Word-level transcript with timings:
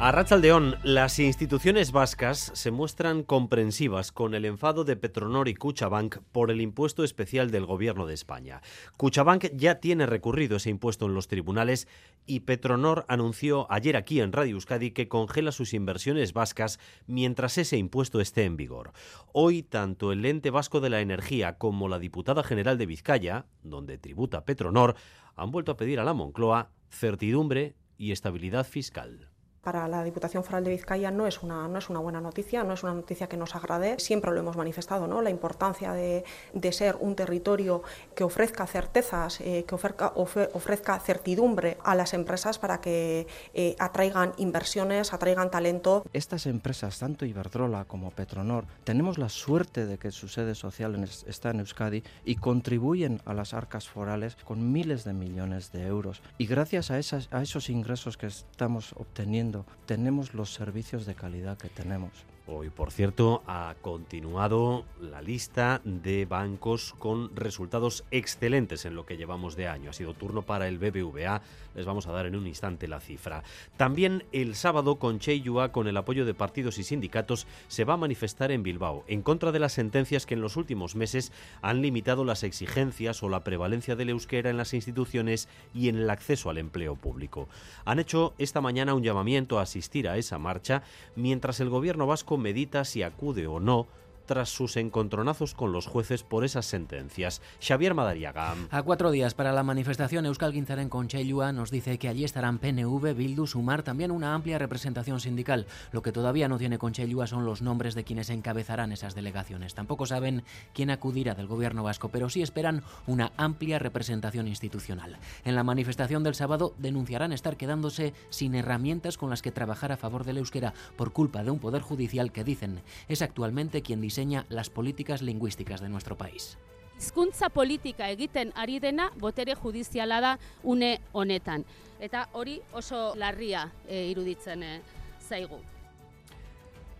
A 0.00 0.10
Rachaldeón, 0.12 0.76
las 0.82 1.18
instituciones 1.18 1.92
vascas 1.92 2.50
se 2.54 2.70
muestran 2.72 3.22
comprensivas 3.22 4.10
con 4.10 4.34
el 4.34 4.44
enfado 4.44 4.84
de 4.84 4.96
Petronor 4.96 5.48
y 5.48 5.54
Cuchabank 5.54 6.18
por 6.32 6.50
el 6.50 6.60
impuesto 6.60 7.04
especial 7.04 7.50
del 7.50 7.64
Gobierno 7.64 8.04
de 8.04 8.12
España. 8.12 8.60
Cuchabank 8.98 9.46
ya 9.54 9.76
tiene 9.76 10.04
recurrido 10.04 10.56
ese 10.56 10.68
impuesto 10.68 11.06
en 11.06 11.14
los 11.14 11.28
tribunales 11.28 11.88
y 12.26 12.40
Petronor 12.40 13.06
anunció 13.08 13.70
ayer 13.70 13.96
aquí 13.96 14.20
en 14.20 14.32
Radio 14.32 14.56
Euskadi 14.56 14.90
que 14.90 15.08
congela 15.08 15.52
sus 15.52 15.72
inversiones 15.72 16.32
vascas 16.32 16.80
mientras 17.06 17.56
ese 17.56 17.78
impuesto 17.78 18.20
esté 18.20 18.44
en 18.44 18.56
vigor. 18.56 18.92
Hoy, 19.32 19.62
tanto 19.62 20.12
el 20.12 20.26
ente 20.26 20.50
vasco 20.50 20.80
de 20.80 20.90
la 20.90 21.00
energía 21.00 21.56
como 21.56 21.88
la 21.88 22.00
diputada 22.00 22.42
general 22.42 22.76
de 22.78 22.86
Vizcaya, 22.86 23.46
donde 23.62 23.96
tributa 23.96 24.44
Petronor, 24.44 24.96
han 25.36 25.52
vuelto 25.52 25.72
a 25.72 25.76
pedir 25.76 26.00
a 26.00 26.04
la 26.04 26.14
Moncloa 26.14 26.72
certidumbre 26.90 27.76
y 27.96 28.10
estabilidad 28.10 28.66
fiscal 28.66 29.30
para 29.64 29.88
la 29.88 30.04
Diputación 30.04 30.44
Foral 30.44 30.64
de 30.64 30.70
Vizcaya 30.70 31.10
no 31.10 31.26
es 31.26 31.42
una, 31.42 31.66
no 31.68 31.78
es 31.78 31.88
una 31.88 31.98
buena 31.98 32.20
noticia, 32.20 32.62
no 32.62 32.74
es 32.74 32.82
una 32.82 32.94
noticia 32.94 33.28
que 33.28 33.36
nos 33.36 33.54
agrade. 33.54 33.98
Siempre 33.98 34.30
lo 34.30 34.38
hemos 34.38 34.56
manifestado, 34.56 35.06
¿no? 35.06 35.22
la 35.22 35.30
importancia 35.30 35.92
de, 35.92 36.24
de 36.52 36.72
ser 36.72 36.96
un 37.00 37.16
territorio 37.16 37.82
que 38.14 38.24
ofrezca 38.24 38.66
certezas, 38.66 39.40
eh, 39.40 39.64
que 39.66 39.74
ofrezca, 39.74 40.12
ofrezca, 40.14 41.00
certidumbre 41.00 41.78
a 41.82 41.94
las 41.94 42.14
empresas 42.14 42.58
para 42.58 42.80
que 42.80 43.26
eh, 43.54 43.76
atraigan 43.78 44.32
inversiones, 44.36 45.12
atraigan 45.12 45.50
talento. 45.50 46.04
Estas 46.12 46.46
empresas, 46.46 46.98
tanto 46.98 47.24
Iberdrola 47.24 47.84
como 47.84 48.10
Petronor, 48.10 48.64
tenemos 48.84 49.18
la 49.18 49.28
suerte 49.28 49.86
de 49.86 49.98
que 49.98 50.10
su 50.10 50.28
sede 50.28 50.54
social 50.54 50.94
está 51.26 51.50
en 51.50 51.60
Euskadi 51.60 52.02
y 52.24 52.36
contribuyen 52.36 53.20
a 53.24 53.34
las 53.34 53.54
arcas 53.54 53.88
forales 53.88 54.36
con 54.44 54.72
miles 54.72 55.04
de 55.04 55.12
millones 55.12 55.72
de 55.72 55.86
euros. 55.86 56.20
Y 56.38 56.46
gracias 56.46 56.90
a, 56.90 56.98
esas, 56.98 57.28
a 57.32 57.42
esos 57.42 57.70
ingresos 57.70 58.16
que 58.16 58.26
estamos 58.26 58.92
obteniendo, 58.96 59.53
tenemos 59.86 60.34
los 60.34 60.52
servicios 60.52 61.06
de 61.06 61.14
calidad 61.14 61.58
que 61.58 61.68
tenemos. 61.68 62.12
Hoy, 62.46 62.68
por 62.68 62.90
cierto, 62.90 63.42
ha 63.46 63.74
continuado 63.80 64.84
la 65.00 65.22
lista 65.22 65.80
de 65.82 66.26
bancos 66.26 66.94
con 66.98 67.34
resultados 67.34 68.04
excelentes 68.10 68.84
en 68.84 68.94
lo 68.94 69.06
que 69.06 69.16
llevamos 69.16 69.56
de 69.56 69.66
año. 69.66 69.88
Ha 69.88 69.94
sido 69.94 70.12
turno 70.12 70.42
para 70.42 70.68
el 70.68 70.76
BBVA. 70.76 71.40
Les 71.74 71.86
vamos 71.86 72.06
a 72.06 72.12
dar 72.12 72.26
en 72.26 72.36
un 72.36 72.46
instante 72.46 72.86
la 72.86 73.00
cifra. 73.00 73.44
También 73.78 74.24
el 74.32 74.56
sábado, 74.56 74.96
con 74.96 75.20
Cheyua, 75.20 75.72
con 75.72 75.88
el 75.88 75.96
apoyo 75.96 76.26
de 76.26 76.34
partidos 76.34 76.76
y 76.76 76.84
sindicatos, 76.84 77.46
se 77.68 77.84
va 77.84 77.94
a 77.94 77.96
manifestar 77.96 78.52
en 78.52 78.62
Bilbao 78.62 79.04
en 79.08 79.22
contra 79.22 79.50
de 79.50 79.58
las 79.58 79.72
sentencias 79.72 80.26
que 80.26 80.34
en 80.34 80.42
los 80.42 80.58
últimos 80.58 80.96
meses 80.96 81.32
han 81.62 81.80
limitado 81.80 82.26
las 82.26 82.42
exigencias 82.42 83.22
o 83.22 83.30
la 83.30 83.42
prevalencia 83.42 83.96
del 83.96 84.10
euskera 84.10 84.50
en 84.50 84.58
las 84.58 84.74
instituciones 84.74 85.48
y 85.72 85.88
en 85.88 85.96
el 85.96 86.10
acceso 86.10 86.50
al 86.50 86.58
empleo 86.58 86.94
público. 86.94 87.48
Han 87.86 88.00
hecho 88.00 88.34
esta 88.36 88.60
mañana 88.60 88.92
un 88.92 89.02
llamamiento 89.02 89.58
a 89.58 89.62
asistir 89.62 90.10
a 90.10 90.18
esa 90.18 90.38
marcha 90.38 90.82
mientras 91.16 91.58
el 91.60 91.70
gobierno 91.70 92.06
vasco 92.06 92.33
medita 92.36 92.84
si 92.84 93.02
acude 93.02 93.46
o 93.46 93.60
no 93.60 93.86
tras 94.26 94.48
sus 94.48 94.76
encontronazos 94.76 95.54
con 95.54 95.72
los 95.72 95.86
jueces 95.86 96.22
por 96.22 96.44
esas 96.44 96.66
sentencias. 96.66 97.42
Xavier 97.60 97.94
Madariaga. 97.94 98.54
A 98.70 98.82
cuatro 98.82 99.10
días 99.10 99.34
para 99.34 99.52
la 99.52 99.62
manifestación, 99.62 100.26
Euskal 100.26 100.52
Guinzaren 100.52 100.88
Conchellua 100.88 101.52
nos 101.52 101.70
dice 101.70 101.98
que 101.98 102.08
allí 102.08 102.24
estarán 102.24 102.58
PNV, 102.58 103.14
Bildu, 103.14 103.46
Sumar, 103.46 103.82
también 103.82 104.10
una 104.10 104.34
amplia 104.34 104.58
representación 104.58 105.20
sindical. 105.20 105.66
Lo 105.92 106.02
que 106.02 106.12
todavía 106.12 106.48
no 106.48 106.58
tiene 106.58 106.78
Conchellua 106.78 107.26
son 107.26 107.44
los 107.44 107.62
nombres 107.62 107.94
de 107.94 108.04
quienes 108.04 108.30
encabezarán 108.30 108.92
esas 108.92 109.14
delegaciones. 109.14 109.74
Tampoco 109.74 110.06
saben 110.06 110.44
quién 110.72 110.90
acudirá 110.90 111.34
del 111.34 111.46
gobierno 111.46 111.82
vasco, 111.82 112.08
pero 112.08 112.30
sí 112.30 112.42
esperan 112.42 112.82
una 113.06 113.32
amplia 113.36 113.78
representación 113.78 114.48
institucional. 114.48 115.18
En 115.44 115.54
la 115.54 115.64
manifestación 115.64 116.22
del 116.22 116.34
sábado 116.34 116.74
denunciarán 116.78 117.32
estar 117.32 117.56
quedándose 117.56 118.14
sin 118.30 118.54
herramientas 118.54 119.18
con 119.18 119.30
las 119.30 119.42
que 119.42 119.52
trabajar 119.52 119.92
a 119.92 119.96
favor 119.96 120.24
del 120.24 120.38
euskera 120.38 120.74
por 120.96 121.12
culpa 121.12 121.42
de 121.42 121.50
un 121.50 121.58
poder 121.58 121.82
judicial 121.82 122.32
que 122.32 122.44
dicen 122.44 122.82
es 123.08 123.22
actualmente 123.22 123.82
quien 123.82 124.00
dice 124.00 124.13
diseña 124.14 124.46
las 124.48 124.70
políticas 124.70 125.22
lingüísticas 125.22 125.80
de 125.80 125.88
nuestro 125.88 126.16
país. 126.16 126.56
Hizkuntza 126.96 127.50
politika 127.50 128.06
egiten 128.10 128.52
ari 128.54 128.78
dena 128.78 129.10
botere 129.18 129.56
judiziala 129.58 130.20
da 130.20 130.38
une 130.62 131.00
honetan. 131.12 131.64
Eta 131.98 132.28
hori 132.32 132.60
oso 132.72 133.16
larria 133.18 133.72
e, 133.88 134.06
iruditzen 134.12 134.62
e, 134.62 134.80
zaigu. 135.18 135.58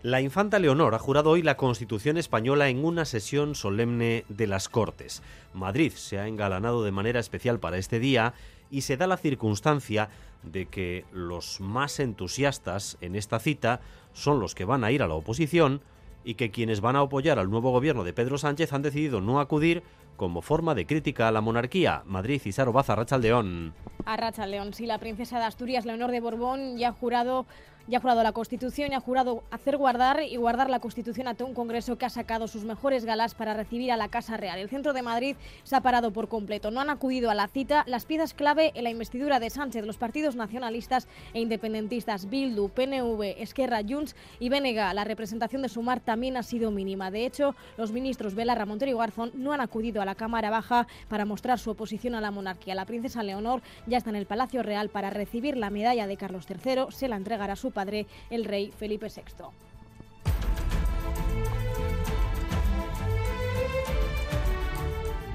La 0.03 0.19
infanta 0.19 0.59
Leonor 0.59 0.93
ha 0.93 0.99
jurado 0.99 1.29
hoy 1.31 1.41
la 1.41 1.55
Constitución 1.55 2.17
española 2.17 2.67
en 2.67 2.83
una 2.83 3.05
sesión 3.05 3.55
solemne 3.55 4.25
de 4.27 4.47
las 4.47 4.67
Cortes. 4.67 5.23
Madrid 5.53 5.93
se 5.95 6.19
ha 6.19 6.27
engalanado 6.27 6.83
de 6.83 6.91
manera 6.91 7.21
especial 7.21 7.59
para 7.59 7.77
este 7.77 7.99
día 7.99 8.33
y 8.69 8.81
se 8.81 8.97
da 8.97 9.07
la 9.07 9.17
circunstancia 9.17 10.09
de 10.43 10.65
que 10.65 11.05
los 11.13 11.61
más 11.61 12.01
entusiastas 12.01 12.97
en 12.99 13.15
esta 13.15 13.39
cita 13.39 13.79
son 14.13 14.41
los 14.41 14.53
que 14.53 14.65
van 14.65 14.83
a 14.83 14.91
ir 14.91 15.01
a 15.01 15.07
la 15.07 15.15
oposición 15.15 15.81
y 16.25 16.33
que 16.33 16.51
quienes 16.51 16.81
van 16.81 16.95
a 16.97 17.01
apoyar 17.01 17.39
al 17.39 17.49
nuevo 17.49 17.71
gobierno 17.71 18.03
de 18.03 18.11
Pedro 18.11 18.37
Sánchez 18.37 18.73
han 18.73 18.81
decidido 18.81 19.21
no 19.21 19.39
acudir 19.39 19.83
como 20.17 20.41
forma 20.41 20.73
de 20.75 20.85
crítica 20.85 21.27
a 21.27 21.31
la 21.31 21.41
monarquía. 21.41 22.01
Madrid 22.05 22.41
y 22.43 22.51
Saro 22.51 22.73
Baza, 22.73 22.95
Rachaldeón. 22.95 23.73
A 24.05 24.17
Rachaldeón, 24.17 24.73
sí, 24.73 24.85
la 24.85 24.97
princesa 24.97 25.37
de 25.39 25.45
Asturias, 25.45 25.85
Leonor 25.85 26.11
de 26.11 26.19
Borbón, 26.19 26.77
ya 26.77 26.89
ha 26.89 26.93
jurado 26.93 27.45
ya 27.87 27.99
ha 27.99 28.01
jurado 28.01 28.23
la 28.23 28.31
Constitución 28.31 28.91
y 28.91 28.95
ha 28.95 28.99
jurado 28.99 29.43
hacer 29.51 29.77
guardar 29.77 30.23
y 30.23 30.35
guardar 30.37 30.69
la 30.69 30.79
Constitución 30.79 31.27
ante 31.27 31.43
un 31.43 31.53
Congreso 31.53 31.97
que 31.97 32.05
ha 32.05 32.09
sacado 32.09 32.47
sus 32.47 32.63
mejores 32.63 33.05
galas 33.05 33.35
para 33.35 33.53
recibir 33.53 33.91
a 33.91 33.97
la 33.97 34.07
Casa 34.07 34.37
Real. 34.37 34.59
El 34.59 34.69
centro 34.69 34.93
de 34.93 35.01
Madrid 35.01 35.35
se 35.63 35.75
ha 35.75 35.81
parado 35.81 36.11
por 36.11 36.27
completo. 36.27 36.71
No 36.71 36.81
han 36.81 36.89
acudido 36.89 37.29
a 37.29 37.35
la 37.35 37.47
cita 37.47 37.83
las 37.87 38.05
piezas 38.05 38.33
clave 38.33 38.71
en 38.75 38.83
la 38.83 38.89
investidura 38.89 39.39
de 39.39 39.49
Sánchez, 39.49 39.85
los 39.85 39.97
partidos 39.97 40.35
nacionalistas 40.35 41.07
e 41.33 41.41
independentistas 41.41 42.29
Bildu, 42.29 42.69
PNV, 42.69 43.41
Esquerra, 43.41 43.81
Junts 43.87 44.15
y 44.39 44.49
Benega. 44.49 44.93
La 44.93 45.03
representación 45.03 45.61
de 45.61 45.69
Sumar 45.69 45.99
también 45.99 46.37
ha 46.37 46.43
sido 46.43 46.71
mínima. 46.71 47.11
De 47.11 47.25
hecho, 47.25 47.55
los 47.77 47.91
ministros 47.91 48.35
Belarra, 48.35 48.65
Montero 48.65 48.91
y 48.91 48.95
Garzón 48.95 49.31
no 49.35 49.53
han 49.53 49.61
acudido 49.61 50.01
a 50.01 50.05
la 50.05 50.15
Cámara 50.15 50.49
Baja 50.49 50.87
para 51.07 51.25
mostrar 51.25 51.59
su 51.59 51.71
oposición 51.71 52.15
a 52.15 52.21
la 52.21 52.31
monarquía. 52.31 52.75
La 52.75 52.85
princesa 52.85 53.23
Leonor 53.23 53.61
ya 53.85 53.97
está 53.97 54.09
en 54.09 54.15
el 54.15 54.25
Palacio 54.25 54.63
Real 54.63 54.89
para 54.89 55.09
recibir 55.09 55.57
la 55.57 55.69
medalla 55.69 56.07
de 56.07 56.17
Carlos 56.17 56.45
III. 56.49 56.87
Se 56.89 57.07
la 57.07 57.15
entregará 57.15 57.55
su 57.55 57.71
padre, 57.75 58.07
el 58.31 58.45
rey 58.45 58.73
Felipe 58.75 59.05
VI. 59.05 59.45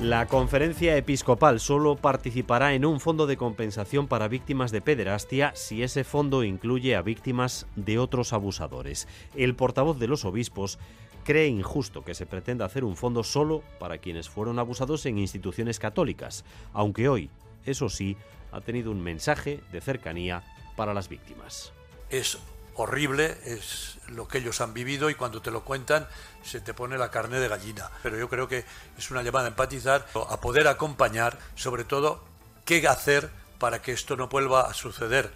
La 0.01 0.25
conferencia 0.25 0.97
episcopal 0.97 1.61
solo 1.61 1.95
participará 1.95 2.73
en 2.73 2.87
un 2.87 3.01
fondo 3.01 3.27
de 3.27 3.37
compensación 3.37 4.09
para 4.09 4.29
víctimas 4.29 4.71
de 4.71 4.81
pederastia 4.81 5.53
si 5.55 5.83
ese 5.83 6.05
fondo 6.05 6.43
incluye 6.43 6.97
a 6.97 7.03
víctimas 7.03 7.67
de 7.77 7.99
otros 7.99 8.33
abusadores. 8.33 9.07
El 9.37 9.55
portavoz 9.55 9.99
de 9.99 10.09
los 10.09 10.25
obispos 10.25 10.79
cree 11.23 11.49
injusto 11.49 12.03
que 12.03 12.15
se 12.15 12.25
pretenda 12.25 12.65
hacer 12.65 12.83
un 12.83 12.97
fondo 12.97 13.23
solo 13.23 13.63
para 13.79 13.99
quienes 13.99 14.31
fueron 14.31 14.59
abusados 14.59 15.05
en 15.05 15.19
instituciones 15.19 15.79
católicas, 15.79 16.47
aunque 16.73 17.11
hoy, 17.11 17.29
eso 17.67 17.91
sí, 17.91 18.17
ha 18.53 18.63
tenido 18.63 18.91
un 18.91 19.03
mensaje 19.03 19.61
de 19.71 19.83
cercanía 19.83 20.43
para 20.77 20.95
las 20.95 21.11
víctimas. 21.11 21.75
Es 22.11 22.39
horrible, 22.75 23.37
es 23.45 23.99
lo 24.09 24.27
que 24.27 24.39
ellos 24.39 24.61
han 24.61 24.75
vivido 24.75 25.11
y 25.11 25.15
cuando 25.15 25.43
te 25.43 25.51
lo 25.51 25.65
cuentan 25.65 26.07
se 26.43 26.61
te 26.61 26.75
pone 26.75 26.99
la 26.99 27.11
carne 27.11 27.39
de 27.39 27.49
gallina. 27.49 27.91
Pero 28.03 28.19
yo 28.19 28.29
creo 28.29 28.49
que 28.49 28.65
es 28.99 29.11
una 29.11 29.23
llamada 29.23 29.47
a 29.47 29.49
empatizar, 29.49 30.07
a 30.29 30.41
poder 30.41 30.67
acompañar, 30.69 31.39
sobre 31.55 31.85
todo, 31.85 32.25
qué 32.65 32.87
hacer 32.89 33.31
para 33.59 33.83
que 33.83 33.93
esto 33.93 34.17
no 34.17 34.29
vuelva 34.29 34.63
a 34.63 34.75
suceder. 34.75 35.31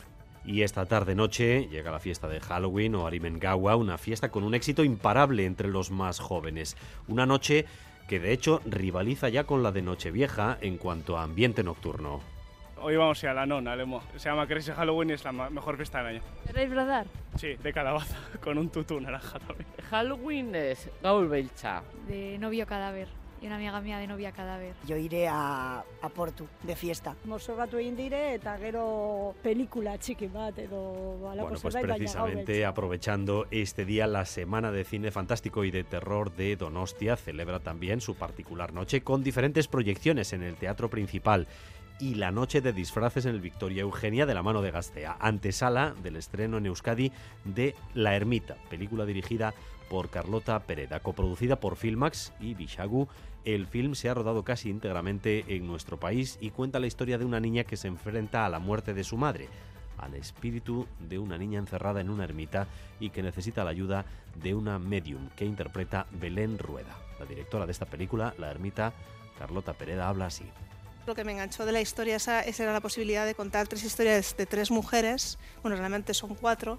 Y 0.44 0.62
esta 0.62 0.84
tarde 0.84 1.14
noche 1.14 1.68
llega 1.68 1.90
la 1.90 2.00
fiesta 2.00 2.28
de 2.28 2.40
Halloween 2.40 2.94
o 2.96 3.06
Arimengawa, 3.06 3.76
una 3.76 3.96
fiesta 3.96 4.30
con 4.30 4.44
un 4.44 4.54
éxito 4.54 4.84
imparable 4.84 5.46
entre 5.46 5.68
los 5.68 5.90
más 5.90 6.18
jóvenes. 6.18 6.76
Una 7.08 7.24
noche 7.24 7.66
que 8.08 8.20
de 8.20 8.32
hecho 8.32 8.60
rivaliza 8.66 9.30
ya 9.30 9.44
con 9.44 9.62
la 9.62 9.72
de 9.72 9.82
Nochevieja 9.82 10.58
en 10.60 10.76
cuanto 10.76 11.16
a 11.16 11.22
ambiente 11.22 11.62
nocturno. 11.62 12.33
Hoy 12.86 12.96
vamos 12.96 13.22
a 13.22 13.26
ir 13.26 13.30
a 13.30 13.34
la 13.34 13.46
nona, 13.46 13.74
Lemo. 13.74 14.02
Se 14.14 14.28
llama 14.28 14.46
Crazy 14.46 14.70
Halloween 14.70 15.08
y 15.08 15.12
es 15.14 15.24
la 15.24 15.32
mejor 15.32 15.78
fiesta 15.78 16.02
del 16.02 16.16
año. 16.16 16.22
¿Queréis 16.46 16.68
brodar? 16.68 17.06
Sí, 17.34 17.54
de 17.54 17.72
calabaza, 17.72 18.18
con 18.44 18.58
un 18.58 18.68
tutú 18.68 19.00
naranja 19.00 19.38
también. 19.38 19.66
Halloween 19.88 20.54
es 20.54 20.90
Gaul 21.02 21.28
Belcha. 21.28 21.82
De 22.06 22.36
novio 22.36 22.66
cadáver 22.66 23.08
y 23.40 23.46
una 23.46 23.56
amiga 23.56 23.80
mía 23.80 23.98
de 23.98 24.06
novia 24.06 24.32
cadáver. 24.32 24.74
Yo 24.86 24.98
iré 24.98 25.28
a, 25.28 25.82
a 26.02 26.08
Portu, 26.10 26.46
de 26.62 26.76
fiesta. 26.76 27.16
Mozorratu 27.24 27.78
egin 27.78 27.96
dire 27.96 28.34
eta 28.34 28.58
gero 28.60 29.34
pelikula 29.42 29.96
txiki 29.96 30.28
bat 30.28 30.58
edo 30.58 30.80
bueno, 31.22 31.48
pues 31.48 31.76
precisamente 31.76 32.66
aprovechando 32.66 33.46
este 33.50 33.86
día 33.86 34.06
la 34.06 34.26
Semana 34.26 34.72
de 34.72 34.84
Cine 34.84 35.10
Fantástico 35.10 35.64
y 35.64 35.70
de 35.70 35.84
Terror 35.84 36.36
de 36.36 36.56
Donostia 36.56 37.16
celebra 37.16 37.60
también 37.60 38.02
su 38.02 38.14
particular 38.14 38.74
noche 38.74 39.02
con 39.02 39.22
diferentes 39.22 39.68
proyecciones 39.68 40.34
en 40.34 40.42
el 40.42 40.56
teatro 40.56 40.90
principal 40.90 41.46
y 42.00 42.14
la 42.14 42.30
noche 42.30 42.60
de 42.60 42.72
disfraces 42.72 43.26
en 43.26 43.34
el 43.34 43.40
Victoria 43.40 43.82
Eugenia 43.82 44.26
de 44.26 44.34
la 44.34 44.42
mano 44.42 44.62
de 44.62 44.70
Gastea, 44.70 45.16
antesala 45.20 45.94
del 46.02 46.16
estreno 46.16 46.58
en 46.58 46.66
Euskadi 46.66 47.12
de 47.44 47.74
La 47.94 48.16
Ermita, 48.16 48.56
película 48.68 49.06
dirigida 49.06 49.54
por 49.88 50.10
Carlota 50.10 50.58
Pereda, 50.60 51.00
coproducida 51.00 51.60
por 51.60 51.76
Filmax 51.76 52.32
y 52.40 52.54
Bishagu. 52.54 53.08
El 53.44 53.66
film 53.66 53.94
se 53.94 54.08
ha 54.08 54.14
rodado 54.14 54.42
casi 54.42 54.70
íntegramente 54.70 55.44
en 55.48 55.66
nuestro 55.66 56.00
país 56.00 56.38
y 56.40 56.50
cuenta 56.50 56.80
la 56.80 56.86
historia 56.86 57.18
de 57.18 57.24
una 57.24 57.40
niña 57.40 57.64
que 57.64 57.76
se 57.76 57.88
enfrenta 57.88 58.44
a 58.44 58.48
la 58.48 58.58
muerte 58.58 58.94
de 58.94 59.04
su 59.04 59.16
madre, 59.16 59.48
al 59.98 60.14
espíritu 60.14 60.86
de 60.98 61.18
una 61.18 61.38
niña 61.38 61.58
encerrada 61.58 62.00
en 62.00 62.10
una 62.10 62.24
ermita 62.24 62.66
y 62.98 63.10
que 63.10 63.22
necesita 63.22 63.64
la 63.64 63.70
ayuda 63.70 64.04
de 64.42 64.54
una 64.54 64.78
medium 64.78 65.28
que 65.36 65.44
interpreta 65.44 66.06
Belén 66.10 66.58
Rueda. 66.58 66.96
La 67.20 67.26
directora 67.26 67.66
de 67.66 67.72
esta 67.72 67.86
película, 67.86 68.34
La 68.38 68.50
Ermita, 68.50 68.92
Carlota 69.38 69.74
Pereda, 69.74 70.08
habla 70.08 70.26
así. 70.26 70.44
Lo 71.06 71.14
que 71.14 71.24
me 71.24 71.32
enganchó 71.32 71.66
de 71.66 71.72
la 71.72 71.80
historia 71.80 72.16
esa, 72.16 72.40
esa 72.40 72.62
era 72.62 72.72
la 72.72 72.80
posibilidad 72.80 73.26
de 73.26 73.34
contar 73.34 73.68
tres 73.68 73.84
historias 73.84 74.36
de 74.36 74.46
tres 74.46 74.70
mujeres, 74.70 75.38
bueno, 75.62 75.76
realmente 75.76 76.14
son 76.14 76.34
cuatro, 76.34 76.78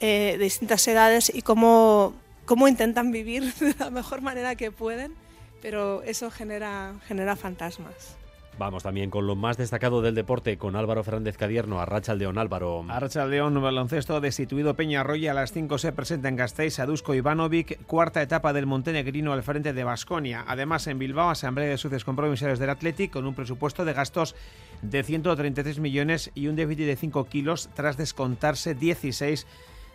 eh, 0.00 0.36
de 0.38 0.44
distintas 0.44 0.86
edades 0.88 1.30
y 1.32 1.42
cómo, 1.42 2.14
cómo 2.46 2.66
intentan 2.66 3.12
vivir 3.12 3.54
de 3.60 3.74
la 3.78 3.90
mejor 3.90 4.22
manera 4.22 4.56
que 4.56 4.72
pueden, 4.72 5.14
pero 5.62 6.02
eso 6.02 6.30
genera, 6.30 6.94
genera 7.06 7.36
fantasmas. 7.36 8.16
Vamos 8.56 8.84
también 8.84 9.10
con 9.10 9.26
lo 9.26 9.34
más 9.34 9.56
destacado 9.56 10.00
del 10.00 10.14
deporte 10.14 10.56
con 10.58 10.76
Álvaro 10.76 11.02
Fernández 11.02 11.36
Cadierno, 11.36 11.80
Arracha 11.80 12.14
León 12.14 12.38
Álvaro. 12.38 12.84
Arracha 12.88 13.26
León, 13.26 13.60
baloncesto 13.60 14.20
destituido 14.20 14.74
Peña 14.74 15.00
Arroya 15.00 15.32
a 15.32 15.34
las 15.34 15.52
5 15.52 15.76
se 15.78 15.92
presenta 15.92 16.28
en 16.28 16.36
Gasteiz 16.36 16.78
Adusco 16.78 17.14
Ivanovic, 17.14 17.84
cuarta 17.86 18.22
etapa 18.22 18.52
del 18.52 18.66
montenegrino 18.66 19.32
al 19.32 19.42
frente 19.42 19.72
de 19.72 19.82
Basconia. 19.82 20.44
Además 20.46 20.86
en 20.86 21.00
Bilbao, 21.00 21.30
Asamblea 21.30 21.68
de 21.68 21.78
Socios 21.78 22.04
Compromisarios 22.04 22.60
del 22.60 22.70
Athletic 22.70 23.10
con 23.10 23.26
un 23.26 23.34
presupuesto 23.34 23.84
de 23.84 23.92
gastos 23.92 24.36
de 24.82 25.02
133 25.02 25.80
millones 25.80 26.30
y 26.34 26.46
un 26.46 26.54
déficit 26.54 26.86
de 26.86 26.96
5 26.96 27.24
kilos 27.24 27.70
tras 27.74 27.96
descontarse 27.96 28.76
16 28.76 29.46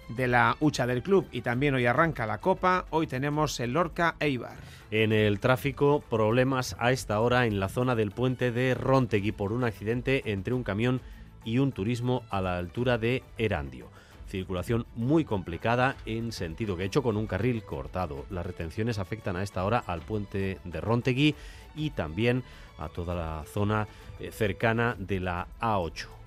de 0.09 0.27
la 0.27 0.57
hucha 0.59 0.85
del 0.85 1.03
club 1.03 1.27
y 1.31 1.41
también 1.41 1.75
hoy 1.75 1.85
arranca 1.85 2.25
la 2.25 2.39
Copa. 2.39 2.85
Hoy 2.89 3.07
tenemos 3.07 3.59
el 3.59 3.73
Lorca 3.73 4.15
Eibar. 4.19 4.57
En 4.91 5.11
el 5.11 5.39
tráfico, 5.39 6.03
problemas 6.09 6.75
a 6.79 6.91
esta 6.91 7.19
hora 7.19 7.45
en 7.45 7.59
la 7.59 7.69
zona 7.69 7.95
del 7.95 8.11
puente 8.11 8.51
de 8.51 8.73
Rontegui 8.73 9.31
por 9.31 9.53
un 9.53 9.63
accidente 9.63 10.31
entre 10.31 10.53
un 10.53 10.63
camión 10.63 11.01
y 11.45 11.59
un 11.59 11.71
turismo 11.71 12.23
a 12.29 12.41
la 12.41 12.57
altura 12.57 12.97
de 12.97 13.23
Erandio. 13.37 13.87
Circulación 14.27 14.85
muy 14.95 15.25
complicada 15.25 15.95
en 16.05 16.31
sentido 16.31 16.77
que 16.77 16.83
hecho 16.83 17.01
con 17.01 17.17
un 17.17 17.27
carril 17.27 17.63
cortado. 17.63 18.25
Las 18.29 18.45
retenciones 18.45 18.99
afectan 18.99 19.35
a 19.35 19.43
esta 19.43 19.63
hora 19.63 19.83
al 19.85 20.01
puente 20.01 20.59
de 20.63 20.81
Rontegui 20.81 21.35
y 21.75 21.91
también 21.91 22.43
a 22.77 22.89
toda 22.89 23.15
la 23.15 23.43
zona 23.45 23.87
eh, 24.19 24.31
cercana 24.31 24.95
de 24.99 25.19
la 25.19 25.47
A8. 25.59 26.18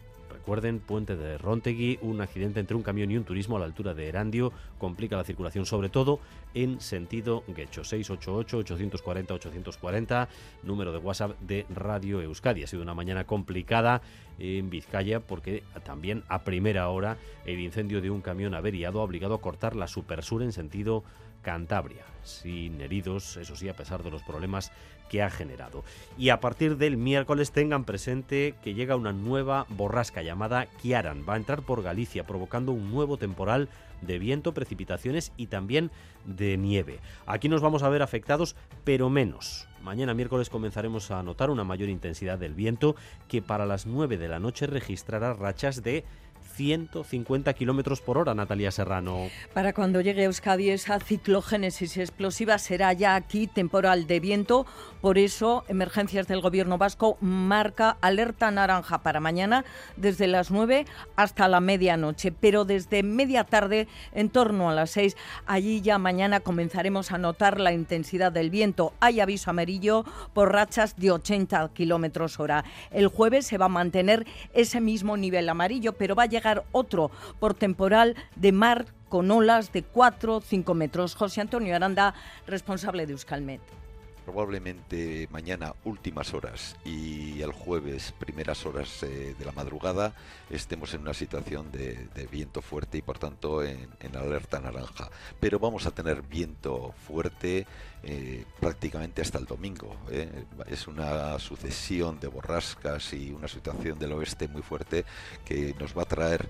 Recuerden, 0.42 0.80
puente 0.80 1.14
de 1.14 1.38
Rontegui, 1.38 2.00
un 2.02 2.20
accidente 2.20 2.58
entre 2.58 2.74
un 2.74 2.82
camión 2.82 3.12
y 3.12 3.16
un 3.16 3.22
turismo 3.22 3.56
a 3.56 3.60
la 3.60 3.64
altura 3.64 3.94
de 3.94 4.08
Erandio 4.08 4.52
complica 4.76 5.16
la 5.16 5.22
circulación, 5.22 5.66
sobre 5.66 5.88
todo 5.88 6.18
en 6.52 6.80
sentido 6.80 7.44
Guecho. 7.46 7.82
688-840-840, 7.82 10.26
número 10.64 10.90
de 10.90 10.98
WhatsApp 10.98 11.38
de 11.42 11.64
Radio 11.72 12.20
Euskadi. 12.20 12.64
Ha 12.64 12.66
sido 12.66 12.82
una 12.82 12.92
mañana 12.92 13.22
complicada 13.22 14.02
en 14.40 14.68
Vizcaya 14.68 15.20
porque 15.20 15.62
también 15.84 16.24
a 16.26 16.42
primera 16.42 16.88
hora 16.88 17.18
el 17.46 17.60
incendio 17.60 18.00
de 18.00 18.10
un 18.10 18.20
camión 18.20 18.56
averiado 18.56 19.00
ha 19.00 19.04
obligado 19.04 19.34
a 19.34 19.40
cortar 19.40 19.76
la 19.76 19.86
Supersur 19.86 20.42
en 20.42 20.50
sentido 20.50 21.04
Cantabria, 21.42 22.04
sin 22.24 22.80
heridos, 22.80 23.36
eso 23.36 23.54
sí, 23.54 23.68
a 23.68 23.76
pesar 23.76 24.02
de 24.02 24.10
los 24.10 24.22
problemas 24.22 24.72
que 25.12 25.22
ha 25.22 25.28
generado. 25.28 25.84
Y 26.16 26.30
a 26.30 26.40
partir 26.40 26.78
del 26.78 26.96
miércoles 26.96 27.52
tengan 27.52 27.84
presente 27.84 28.54
que 28.64 28.72
llega 28.72 28.96
una 28.96 29.12
nueva 29.12 29.66
borrasca 29.68 30.22
llamada 30.22 30.64
Kiaran. 30.80 31.26
Va 31.28 31.34
a 31.34 31.36
entrar 31.36 31.60
por 31.60 31.82
Galicia, 31.82 32.26
provocando 32.26 32.72
un 32.72 32.90
nuevo 32.90 33.18
temporal 33.18 33.68
de 34.00 34.18
viento, 34.18 34.54
precipitaciones 34.54 35.32
y 35.36 35.48
también 35.48 35.90
de 36.24 36.56
nieve. 36.56 36.98
Aquí 37.26 37.50
nos 37.50 37.60
vamos 37.60 37.82
a 37.82 37.90
ver 37.90 38.00
afectados, 38.00 38.56
pero 38.84 39.10
menos. 39.10 39.68
Mañana 39.82 40.14
miércoles 40.14 40.48
comenzaremos 40.48 41.10
a 41.10 41.22
notar 41.22 41.50
una 41.50 41.62
mayor 41.62 41.90
intensidad 41.90 42.38
del 42.38 42.54
viento 42.54 42.96
que 43.28 43.42
para 43.42 43.66
las 43.66 43.84
9 43.84 44.16
de 44.16 44.28
la 44.28 44.40
noche 44.40 44.66
registrará 44.66 45.34
rachas 45.34 45.82
de 45.82 46.04
150 46.52 47.52
kilómetros 47.54 48.00
por 48.00 48.18
hora, 48.18 48.34
Natalia 48.34 48.70
Serrano. 48.70 49.28
Para 49.54 49.72
cuando 49.72 50.00
llegue 50.00 50.22
a 50.22 50.24
Euskadi 50.26 50.70
esa 50.70 51.00
ciclogénesis 51.00 51.96
explosiva 51.96 52.58
será 52.58 52.92
ya 52.92 53.14
aquí 53.14 53.46
temporal 53.46 54.06
de 54.06 54.20
viento. 54.20 54.66
Por 55.00 55.18
eso, 55.18 55.64
Emergencias 55.68 56.28
del 56.28 56.40
Gobierno 56.40 56.78
Vasco 56.78 57.16
marca 57.20 57.96
alerta 58.00 58.50
naranja 58.50 59.02
para 59.02 59.20
mañana 59.20 59.64
desde 59.96 60.26
las 60.26 60.50
9 60.50 60.84
hasta 61.16 61.48
la 61.48 61.60
medianoche. 61.60 62.32
Pero 62.32 62.64
desde 62.64 63.02
media 63.02 63.44
tarde, 63.44 63.88
en 64.12 64.28
torno 64.28 64.70
a 64.70 64.74
las 64.74 64.90
6, 64.90 65.16
allí 65.46 65.80
ya 65.80 65.98
mañana 65.98 66.40
comenzaremos 66.40 67.12
a 67.12 67.18
notar 67.18 67.58
la 67.58 67.72
intensidad 67.72 68.30
del 68.30 68.50
viento. 68.50 68.92
Hay 69.00 69.20
aviso 69.20 69.50
amarillo 69.50 70.04
por 70.34 70.52
rachas 70.52 70.96
de 70.96 71.10
80 71.10 71.70
kilómetros 71.74 72.38
hora. 72.38 72.64
El 72.90 73.08
jueves 73.08 73.46
se 73.46 73.58
va 73.58 73.66
a 73.66 73.68
mantener 73.68 74.26
ese 74.52 74.80
mismo 74.80 75.16
nivel 75.16 75.48
amarillo, 75.48 75.94
pero 75.94 76.14
va 76.14 76.24
a 76.24 76.26
llegar 76.26 76.41
otro 76.72 77.10
por 77.38 77.54
temporal 77.54 78.16
de 78.36 78.52
mar 78.52 78.86
con 79.08 79.30
olas 79.30 79.72
de 79.72 79.82
4 79.82 80.36
o 80.36 80.40
5 80.40 80.74
metros. 80.74 81.14
José 81.14 81.40
Antonio 81.40 81.74
Aranda, 81.74 82.14
responsable 82.46 83.06
de 83.06 83.12
Euskalmet 83.12 83.81
probablemente 84.24 85.28
mañana 85.30 85.74
últimas 85.84 86.34
horas 86.34 86.76
y 86.84 87.40
el 87.42 87.52
jueves 87.52 88.12
primeras 88.18 88.64
horas 88.66 89.02
eh, 89.02 89.34
de 89.38 89.44
la 89.44 89.52
madrugada 89.52 90.14
estemos 90.50 90.94
en 90.94 91.02
una 91.02 91.14
situación 91.14 91.70
de, 91.72 92.08
viento 92.30 92.62
fuerte 92.62 92.98
y 92.98 93.02
por 93.02 93.18
tanto 93.18 93.62
en, 93.62 93.88
alerta 94.14 94.60
naranja. 94.60 95.10
Pero 95.40 95.58
vamos 95.58 95.86
a 95.86 95.90
tener 95.90 96.22
viento 96.22 96.94
fuerte 97.06 97.66
eh, 98.02 98.44
prácticamente 98.60 99.22
hasta 99.22 99.38
el 99.38 99.46
domingo. 99.46 99.96
Eh. 100.10 100.44
Es 100.66 100.86
una 100.86 101.38
sucesión 101.38 102.20
de 102.20 102.28
borrascas 102.28 103.12
y 103.12 103.32
una 103.32 103.48
situación 103.48 103.98
del 103.98 104.12
oeste 104.12 104.48
muy 104.48 104.62
fuerte 104.62 105.04
que 105.44 105.74
nos 105.78 105.96
va 105.96 106.02
a 106.02 106.06
traer 106.06 106.48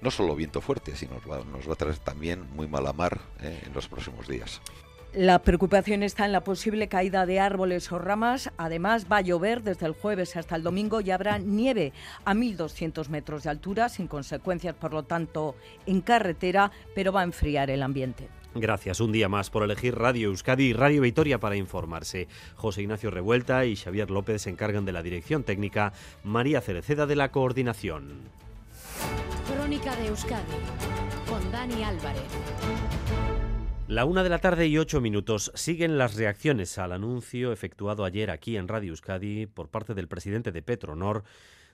no 0.00 0.10
solo 0.10 0.34
viento 0.34 0.60
fuerte, 0.60 0.96
sino 0.96 1.14
nos 1.14 1.30
va, 1.30 1.44
nos 1.44 1.68
va 1.68 1.72
a 1.72 1.76
traer 1.76 1.96
también 1.98 2.50
muy 2.54 2.66
mala 2.66 2.92
mar 2.92 3.20
en 3.40 3.72
los 3.72 3.88
próximos 3.88 4.28
días. 4.28 4.60
La 5.16 5.42
preocupación 5.42 6.02
está 6.02 6.26
en 6.26 6.32
la 6.32 6.42
posible 6.42 6.88
caída 6.88 7.24
de 7.24 7.38
árboles 7.38 7.92
o 7.92 8.00
ramas. 8.00 8.50
Además, 8.56 9.06
va 9.10 9.18
a 9.18 9.20
llover 9.20 9.62
desde 9.62 9.86
el 9.86 9.92
jueves 9.92 10.34
hasta 10.36 10.56
el 10.56 10.64
domingo 10.64 11.00
y 11.00 11.12
habrá 11.12 11.38
nieve 11.38 11.92
a 12.24 12.34
1.200 12.34 13.08
metros 13.10 13.44
de 13.44 13.50
altura, 13.50 13.88
sin 13.88 14.08
consecuencias, 14.08 14.74
por 14.74 14.92
lo 14.92 15.04
tanto, 15.04 15.54
en 15.86 16.00
carretera, 16.00 16.72
pero 16.96 17.12
va 17.12 17.20
a 17.20 17.24
enfriar 17.24 17.70
el 17.70 17.84
ambiente. 17.84 18.28
Gracias 18.56 18.98
un 18.98 19.12
día 19.12 19.28
más 19.28 19.50
por 19.50 19.62
elegir 19.62 19.94
Radio 19.94 20.30
Euskadi 20.30 20.64
y 20.64 20.72
Radio 20.72 21.02
Vitoria 21.02 21.38
para 21.38 21.54
informarse. 21.54 22.26
José 22.56 22.82
Ignacio 22.82 23.12
Revuelta 23.12 23.64
y 23.66 23.76
Xavier 23.76 24.10
López 24.10 24.42
se 24.42 24.50
encargan 24.50 24.84
de 24.84 24.92
la 24.92 25.04
dirección 25.04 25.44
técnica, 25.44 25.92
María 26.24 26.60
Cereceda 26.60 27.06
de 27.06 27.14
la 27.14 27.30
coordinación. 27.30 28.18
Crónica 29.46 29.94
de 29.94 30.08
Euskadi 30.08 30.42
con 31.28 31.52
Dani 31.52 31.84
Álvarez. 31.84 32.22
La 33.86 34.06
una 34.06 34.22
de 34.22 34.30
la 34.30 34.38
tarde 34.38 34.66
y 34.66 34.78
ocho 34.78 35.02
minutos 35.02 35.52
siguen 35.54 35.98
las 35.98 36.14
reacciones 36.14 36.78
al 36.78 36.92
anuncio 36.92 37.52
efectuado 37.52 38.06
ayer 38.06 38.30
aquí 38.30 38.56
en 38.56 38.66
Radio 38.66 38.92
Euskadi 38.92 39.44
por 39.44 39.68
parte 39.68 39.92
del 39.92 40.08
presidente 40.08 40.52
de 40.52 40.62
Petronor 40.62 41.22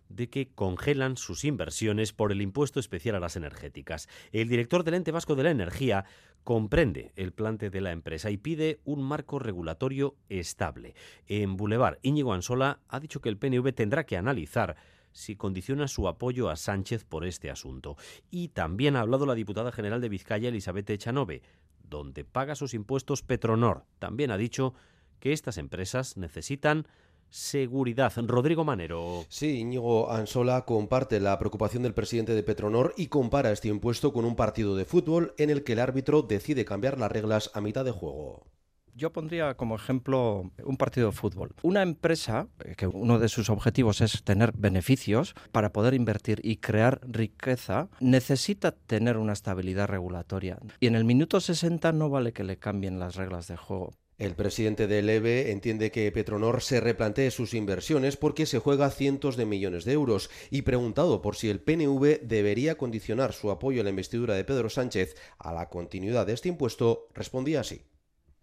de 0.08 0.28
que 0.28 0.48
congelan 0.48 1.16
sus 1.16 1.44
inversiones 1.44 2.12
por 2.12 2.32
el 2.32 2.42
impuesto 2.42 2.80
especial 2.80 3.14
a 3.14 3.20
las 3.20 3.36
energéticas. 3.36 4.08
El 4.32 4.48
director 4.48 4.82
del 4.82 4.94
ente 4.94 5.12
vasco 5.12 5.36
de 5.36 5.44
la 5.44 5.52
energía 5.52 6.04
comprende 6.42 7.12
el 7.14 7.32
plante 7.32 7.70
de 7.70 7.80
la 7.80 7.92
empresa 7.92 8.28
y 8.32 8.38
pide 8.38 8.80
un 8.84 9.04
marco 9.04 9.38
regulatorio 9.38 10.16
estable. 10.28 10.96
En 11.28 11.56
Boulevard, 11.56 12.00
Íñigo 12.02 12.32
Ansola 12.32 12.80
ha 12.88 12.98
dicho 12.98 13.20
que 13.20 13.28
el 13.28 13.38
PNV 13.38 13.72
tendrá 13.72 14.04
que 14.04 14.16
analizar 14.16 14.74
si 15.12 15.36
condiciona 15.36 15.86
su 15.86 16.08
apoyo 16.08 16.50
a 16.50 16.56
Sánchez 16.56 17.04
por 17.04 17.24
este 17.24 17.50
asunto. 17.50 17.96
Y 18.32 18.48
también 18.48 18.96
ha 18.96 19.00
hablado 19.00 19.26
la 19.26 19.36
diputada 19.36 19.70
general 19.70 20.00
de 20.00 20.08
Vizcaya, 20.08 20.48
Elizabeth 20.48 20.90
Echanove 20.90 21.42
donde 21.90 22.24
paga 22.24 22.54
sus 22.54 22.72
impuestos 22.72 23.22
Petronor. 23.22 23.84
También 23.98 24.30
ha 24.30 24.38
dicho 24.38 24.74
que 25.18 25.32
estas 25.32 25.58
empresas 25.58 26.16
necesitan 26.16 26.86
seguridad. 27.28 28.12
Rodrigo 28.16 28.64
Manero. 28.64 29.24
Sí, 29.28 29.58
Íñigo 29.60 30.10
Ansola 30.10 30.64
comparte 30.64 31.20
la 31.20 31.38
preocupación 31.38 31.82
del 31.82 31.94
presidente 31.94 32.34
de 32.34 32.42
Petronor 32.42 32.94
y 32.96 33.06
compara 33.06 33.52
este 33.52 33.68
impuesto 33.68 34.12
con 34.12 34.24
un 34.24 34.36
partido 34.36 34.76
de 34.76 34.84
fútbol 34.84 35.34
en 35.38 35.50
el 35.50 35.62
que 35.62 35.74
el 35.74 35.80
árbitro 35.80 36.22
decide 36.22 36.64
cambiar 36.64 36.98
las 36.98 37.12
reglas 37.12 37.50
a 37.54 37.60
mitad 37.60 37.84
de 37.84 37.92
juego. 37.92 38.46
Yo 38.94 39.12
pondría 39.12 39.54
como 39.54 39.76
ejemplo 39.76 40.50
un 40.64 40.76
partido 40.76 41.10
de 41.10 41.16
fútbol. 41.16 41.54
Una 41.62 41.82
empresa 41.82 42.48
eh, 42.64 42.74
que 42.76 42.86
uno 42.86 43.18
de 43.18 43.28
sus 43.28 43.50
objetivos 43.50 44.00
es 44.00 44.22
tener 44.24 44.52
beneficios 44.56 45.34
para 45.52 45.72
poder 45.72 45.94
invertir 45.94 46.40
y 46.42 46.56
crear 46.56 47.00
riqueza, 47.02 47.88
necesita 48.00 48.72
tener 48.72 49.16
una 49.16 49.32
estabilidad 49.32 49.88
regulatoria. 49.88 50.58
Y 50.80 50.86
en 50.86 50.94
el 50.94 51.04
minuto 51.04 51.40
60 51.40 51.92
no 51.92 52.10
vale 52.10 52.32
que 52.32 52.44
le 52.44 52.58
cambien 52.58 52.98
las 52.98 53.16
reglas 53.16 53.48
de 53.48 53.56
juego. 53.56 53.92
El 54.20 54.34
presidente 54.34 54.86
del 54.86 55.08
EVE 55.08 55.50
entiende 55.50 55.90
que 55.90 56.12
Petronor 56.12 56.60
se 56.60 56.78
replantee 56.78 57.30
sus 57.30 57.54
inversiones 57.54 58.18
porque 58.18 58.44
se 58.44 58.58
juega 58.58 58.90
cientos 58.90 59.38
de 59.38 59.46
millones 59.46 59.86
de 59.86 59.92
euros 59.92 60.28
y 60.50 60.60
preguntado 60.60 61.22
por 61.22 61.36
si 61.36 61.48
el 61.48 61.60
PNV 61.60 62.20
debería 62.20 62.76
condicionar 62.76 63.32
su 63.32 63.50
apoyo 63.50 63.80
a 63.80 63.84
la 63.84 63.88
investidura 63.88 64.34
de 64.34 64.44
Pedro 64.44 64.68
Sánchez 64.68 65.16
a 65.38 65.54
la 65.54 65.70
continuidad 65.70 66.26
de 66.26 66.34
este 66.34 66.50
impuesto, 66.50 67.08
respondía 67.14 67.60
así 67.60 67.80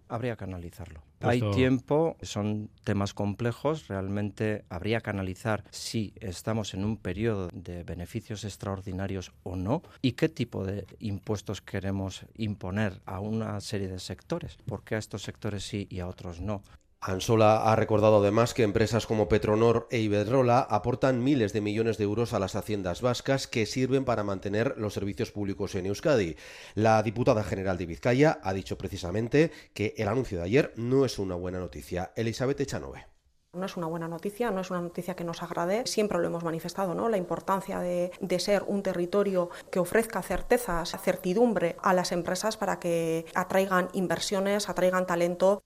habría 0.10 0.36
que 0.36 0.44
analizarlo. 0.44 1.02
Hay 1.22 1.42
tiempo, 1.52 2.16
son 2.22 2.70
temas 2.84 3.14
complejos, 3.14 3.88
realmente 3.88 4.66
habría 4.70 5.02
que 5.02 5.10
analizar 5.10 5.64
si 5.72 6.14
estamos 6.20 6.74
en 6.74 6.86
un 6.86 6.98
periodo 6.98 7.50
de 7.54 7.84
beneficios 7.84 8.44
extraordinarios 8.44 9.32
o 9.44 9.56
no 9.56 9.82
y 10.02 10.14
qué 10.14 10.30
tipo 10.30 10.64
de 10.64 10.86
impuestos 11.00 11.62
queremos 11.62 12.26
imponer 12.36 13.02
a 13.06 13.20
una 13.20 13.60
serie 13.62 13.88
de 13.88 14.00
sectores, 14.00 14.58
por 14.66 14.84
qué 14.84 14.96
a 14.96 15.00
estos 15.00 15.24
sectores 15.24 15.64
sí 15.64 15.88
y 15.90 16.00
a 16.00 16.08
otros 16.08 16.40
no. 16.40 16.62
Ansola 17.00 17.72
ha 17.72 17.76
recordado 17.76 18.18
además 18.18 18.54
que 18.54 18.64
empresas 18.64 19.06
como 19.06 19.30
Petronor 19.30 19.88
e 19.92 20.00
Iberdrola 20.00 20.60
aportan 20.60 21.24
miles 21.24 21.54
de 21.54 21.62
millones 21.62 21.98
de 21.98 22.06
euros 22.06 22.34
a 22.34 22.40
las 22.40 22.56
haciendas 22.56 23.02
vascas 23.02 23.48
que 23.48 23.66
sirven 23.66 24.04
para 24.04 24.24
mantener 24.24 24.76
los 24.78 24.94
servicios 24.94 25.32
públicos 25.32 25.76
en 25.76 25.86
Euskadi. 25.86 26.36
La 26.74 27.02
diputada 27.04 27.44
general 27.44 27.78
de 27.78 27.86
Vizcaya 27.86 28.40
ha 28.44 28.54
dicho 28.54 28.78
precisamente 28.78 29.52
que 29.74 29.94
el 29.98 30.08
anuncio 30.08 30.40
de 30.40 30.46
ayer 30.46 30.74
no 30.76 31.06
es 31.06 31.20
una 31.20 31.36
buena 31.36 31.60
noticia. 31.60 32.12
Elizabeth 32.16 32.60
Echanove. 32.62 33.06
No 33.54 33.66
es 33.66 33.78
una 33.78 33.88
buena 33.88 34.08
noticia, 34.08 34.52
no 34.52 34.62
es 34.62 34.70
una 34.70 34.82
noticia 34.82 35.16
que 35.16 35.24
nos 35.24 35.42
agrade. 35.42 35.88
Siempre 35.88 36.20
lo 36.20 36.28
hemos 36.28 36.44
manifestado, 36.44 36.94
¿no? 36.94 37.10
La 37.10 37.18
importancia 37.18 37.80
de, 37.80 38.12
de, 38.20 38.40
ser 38.40 38.64
un 38.68 38.84
territorio 38.84 39.50
que 39.72 39.80
ofrezca 39.80 40.22
certezas, 40.22 40.96
certidumbre 41.02 41.78
a 41.82 41.94
las 41.94 42.12
empresas 42.12 42.58
para 42.58 42.80
que 42.80 43.26
atraigan 43.34 43.88
inversiones, 43.94 44.70
atraigan 44.70 45.08
talento. 45.08 45.64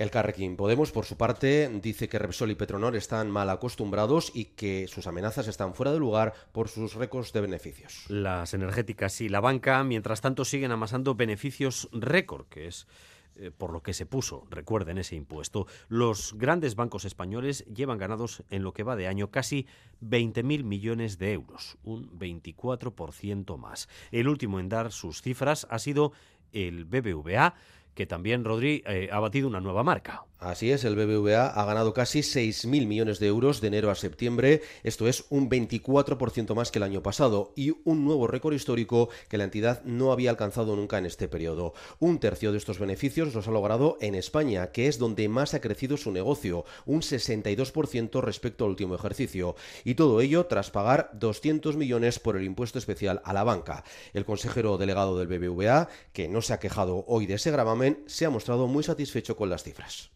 El 0.00 0.10
Carrequín 0.10 0.56
Podemos, 0.56 0.92
por 0.92 1.04
su 1.04 1.18
parte, 1.18 1.68
dice 1.82 2.08
que 2.08 2.18
Repsol 2.18 2.50
y 2.50 2.54
Petronor 2.54 2.96
están 2.96 3.30
mal 3.30 3.50
acostumbrados 3.50 4.32
y 4.34 4.46
que 4.46 4.88
sus 4.88 5.06
amenazas 5.06 5.46
están 5.46 5.74
fuera 5.74 5.92
de 5.92 5.98
lugar 5.98 6.32
por 6.52 6.70
sus 6.70 6.94
récords 6.94 7.34
de 7.34 7.42
beneficios. 7.42 8.06
Las 8.08 8.54
energéticas 8.54 9.20
y 9.20 9.28
la 9.28 9.40
banca, 9.40 9.84
mientras 9.84 10.22
tanto, 10.22 10.46
siguen 10.46 10.72
amasando 10.72 11.16
beneficios 11.16 11.90
récord, 11.92 12.46
que 12.46 12.68
es 12.68 12.86
eh, 13.36 13.50
por 13.50 13.74
lo 13.74 13.82
que 13.82 13.92
se 13.92 14.06
puso, 14.06 14.46
recuerden 14.48 14.96
ese 14.96 15.16
impuesto. 15.16 15.66
Los 15.88 16.32
grandes 16.38 16.76
bancos 16.76 17.04
españoles 17.04 17.66
llevan 17.66 17.98
ganados 17.98 18.42
en 18.48 18.62
lo 18.62 18.72
que 18.72 18.84
va 18.84 18.96
de 18.96 19.06
año 19.06 19.30
casi 19.30 19.66
20.000 20.02 20.64
millones 20.64 21.18
de 21.18 21.34
euros, 21.34 21.76
un 21.84 22.18
24% 22.18 23.58
más. 23.58 23.86
El 24.12 24.28
último 24.28 24.60
en 24.60 24.70
dar 24.70 24.92
sus 24.92 25.20
cifras 25.20 25.66
ha 25.68 25.78
sido 25.78 26.12
el 26.52 26.84
BBVA, 26.84 27.54
que 28.00 28.06
también, 28.06 28.46
Rodri, 28.46 28.82
eh, 28.86 29.10
ha 29.12 29.20
batido 29.20 29.46
una 29.46 29.60
nueva 29.60 29.82
marca. 29.82 30.24
Así 30.40 30.72
es, 30.72 30.84
el 30.84 30.96
BBVA 30.96 31.48
ha 31.48 31.64
ganado 31.66 31.92
casi 31.92 32.20
6.000 32.20 32.86
millones 32.86 33.18
de 33.18 33.26
euros 33.26 33.60
de 33.60 33.68
enero 33.68 33.90
a 33.90 33.94
septiembre, 33.94 34.62
esto 34.82 35.06
es 35.06 35.26
un 35.28 35.50
24% 35.50 36.54
más 36.54 36.70
que 36.70 36.78
el 36.78 36.84
año 36.84 37.02
pasado 37.02 37.52
y 37.56 37.74
un 37.84 38.06
nuevo 38.06 38.26
récord 38.26 38.54
histórico 38.54 39.10
que 39.28 39.36
la 39.36 39.44
entidad 39.44 39.84
no 39.84 40.12
había 40.12 40.30
alcanzado 40.30 40.76
nunca 40.76 40.96
en 40.96 41.04
este 41.04 41.28
periodo. 41.28 41.74
Un 41.98 42.20
tercio 42.20 42.52
de 42.52 42.56
estos 42.56 42.78
beneficios 42.78 43.34
los 43.34 43.48
ha 43.48 43.50
logrado 43.50 43.98
en 44.00 44.14
España, 44.14 44.72
que 44.72 44.88
es 44.88 44.98
donde 44.98 45.28
más 45.28 45.52
ha 45.52 45.60
crecido 45.60 45.98
su 45.98 46.10
negocio, 46.10 46.64
un 46.86 47.02
62% 47.02 48.22
respecto 48.22 48.64
al 48.64 48.70
último 48.70 48.94
ejercicio, 48.94 49.56
y 49.84 49.94
todo 49.94 50.22
ello 50.22 50.46
tras 50.46 50.70
pagar 50.70 51.10
200 51.12 51.76
millones 51.76 52.18
por 52.18 52.38
el 52.38 52.44
impuesto 52.44 52.78
especial 52.78 53.20
a 53.26 53.34
la 53.34 53.44
banca. 53.44 53.84
El 54.14 54.24
consejero 54.24 54.78
delegado 54.78 55.18
del 55.18 55.28
BBVA, 55.28 55.90
que 56.14 56.28
no 56.28 56.40
se 56.40 56.54
ha 56.54 56.60
quejado 56.60 57.04
hoy 57.06 57.26
de 57.26 57.34
ese 57.34 57.50
gravamen, 57.50 57.89
se 58.06 58.26
ha 58.26 58.30
mostrado 58.30 58.66
muy 58.66 58.82
satisfecho 58.82 59.36
con 59.36 59.50
las 59.50 59.62
cifras 59.62 60.10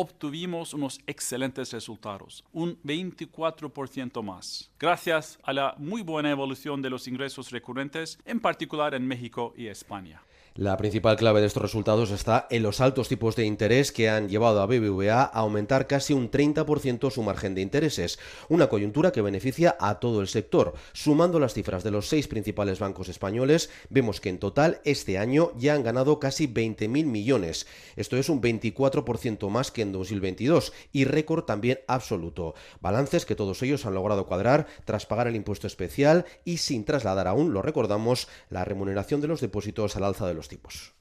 obtuvimos 0.00 0.74
unos 0.74 1.00
excelentes 1.08 1.72
resultados, 1.72 2.44
un 2.52 2.80
24% 2.84 4.22
más, 4.22 4.70
gracias 4.78 5.40
a 5.42 5.52
la 5.52 5.74
muy 5.76 6.02
buena 6.02 6.30
evolución 6.30 6.80
de 6.82 6.90
los 6.90 7.08
ingresos 7.08 7.50
recurrentes, 7.50 8.16
en 8.24 8.38
particular 8.38 8.94
en 8.94 9.08
México 9.08 9.54
y 9.56 9.66
España. 9.66 10.22
La 10.54 10.76
principal 10.76 11.16
clave 11.16 11.40
de 11.40 11.46
estos 11.46 11.62
resultados 11.62 12.10
está 12.10 12.48
en 12.50 12.64
los 12.64 12.80
altos 12.80 13.08
tipos 13.08 13.36
de 13.36 13.44
interés 13.44 13.92
que 13.92 14.08
han 14.08 14.28
llevado 14.28 14.60
a 14.60 14.66
BBVA 14.66 15.22
a 15.22 15.26
aumentar 15.26 15.86
casi 15.86 16.14
un 16.14 16.32
30% 16.32 17.12
su 17.12 17.22
margen 17.22 17.54
de 17.54 17.60
intereses, 17.60 18.18
una 18.48 18.68
coyuntura 18.68 19.12
que 19.12 19.22
beneficia 19.22 19.76
a 19.78 20.00
todo 20.00 20.20
el 20.20 20.26
sector. 20.26 20.74
Sumando 20.92 21.38
las 21.38 21.54
cifras 21.54 21.84
de 21.84 21.92
los 21.92 22.08
seis 22.08 22.26
principales 22.26 22.80
bancos 22.80 23.08
españoles, 23.08 23.70
vemos 23.88 24.20
que 24.20 24.30
en 24.30 24.38
total 24.38 24.80
este 24.84 25.16
año 25.18 25.52
ya 25.56 25.74
han 25.74 25.84
ganado 25.84 26.18
casi 26.18 26.48
20.000 26.48 26.88
millones. 26.88 27.68
Esto 27.94 28.16
es 28.16 28.28
un 28.28 28.42
24% 28.42 29.48
más 29.50 29.70
que 29.70 29.82
en 29.82 29.92
2022 29.92 30.72
y 30.92 31.04
récord 31.04 31.44
también 31.44 31.80
absoluto. 31.86 32.54
Balances 32.80 33.26
que 33.26 33.36
todos 33.36 33.62
ellos 33.62 33.86
han 33.86 33.94
logrado 33.94 34.26
cuadrar 34.26 34.66
tras 34.84 35.06
pagar 35.06 35.28
el 35.28 35.36
impuesto 35.36 35.68
especial 35.68 36.24
y 36.44 36.56
sin 36.56 36.84
trasladar 36.84 37.28
aún, 37.28 37.52
lo 37.52 37.62
recordamos, 37.62 38.26
la 38.50 38.64
remuneración 38.64 39.20
de 39.20 39.28
los 39.28 39.40
depósitos 39.40 39.94
al 39.96 40.02
alza 40.02 40.26
de 40.26 40.34
los 40.34 40.47
tipos. 40.48 40.94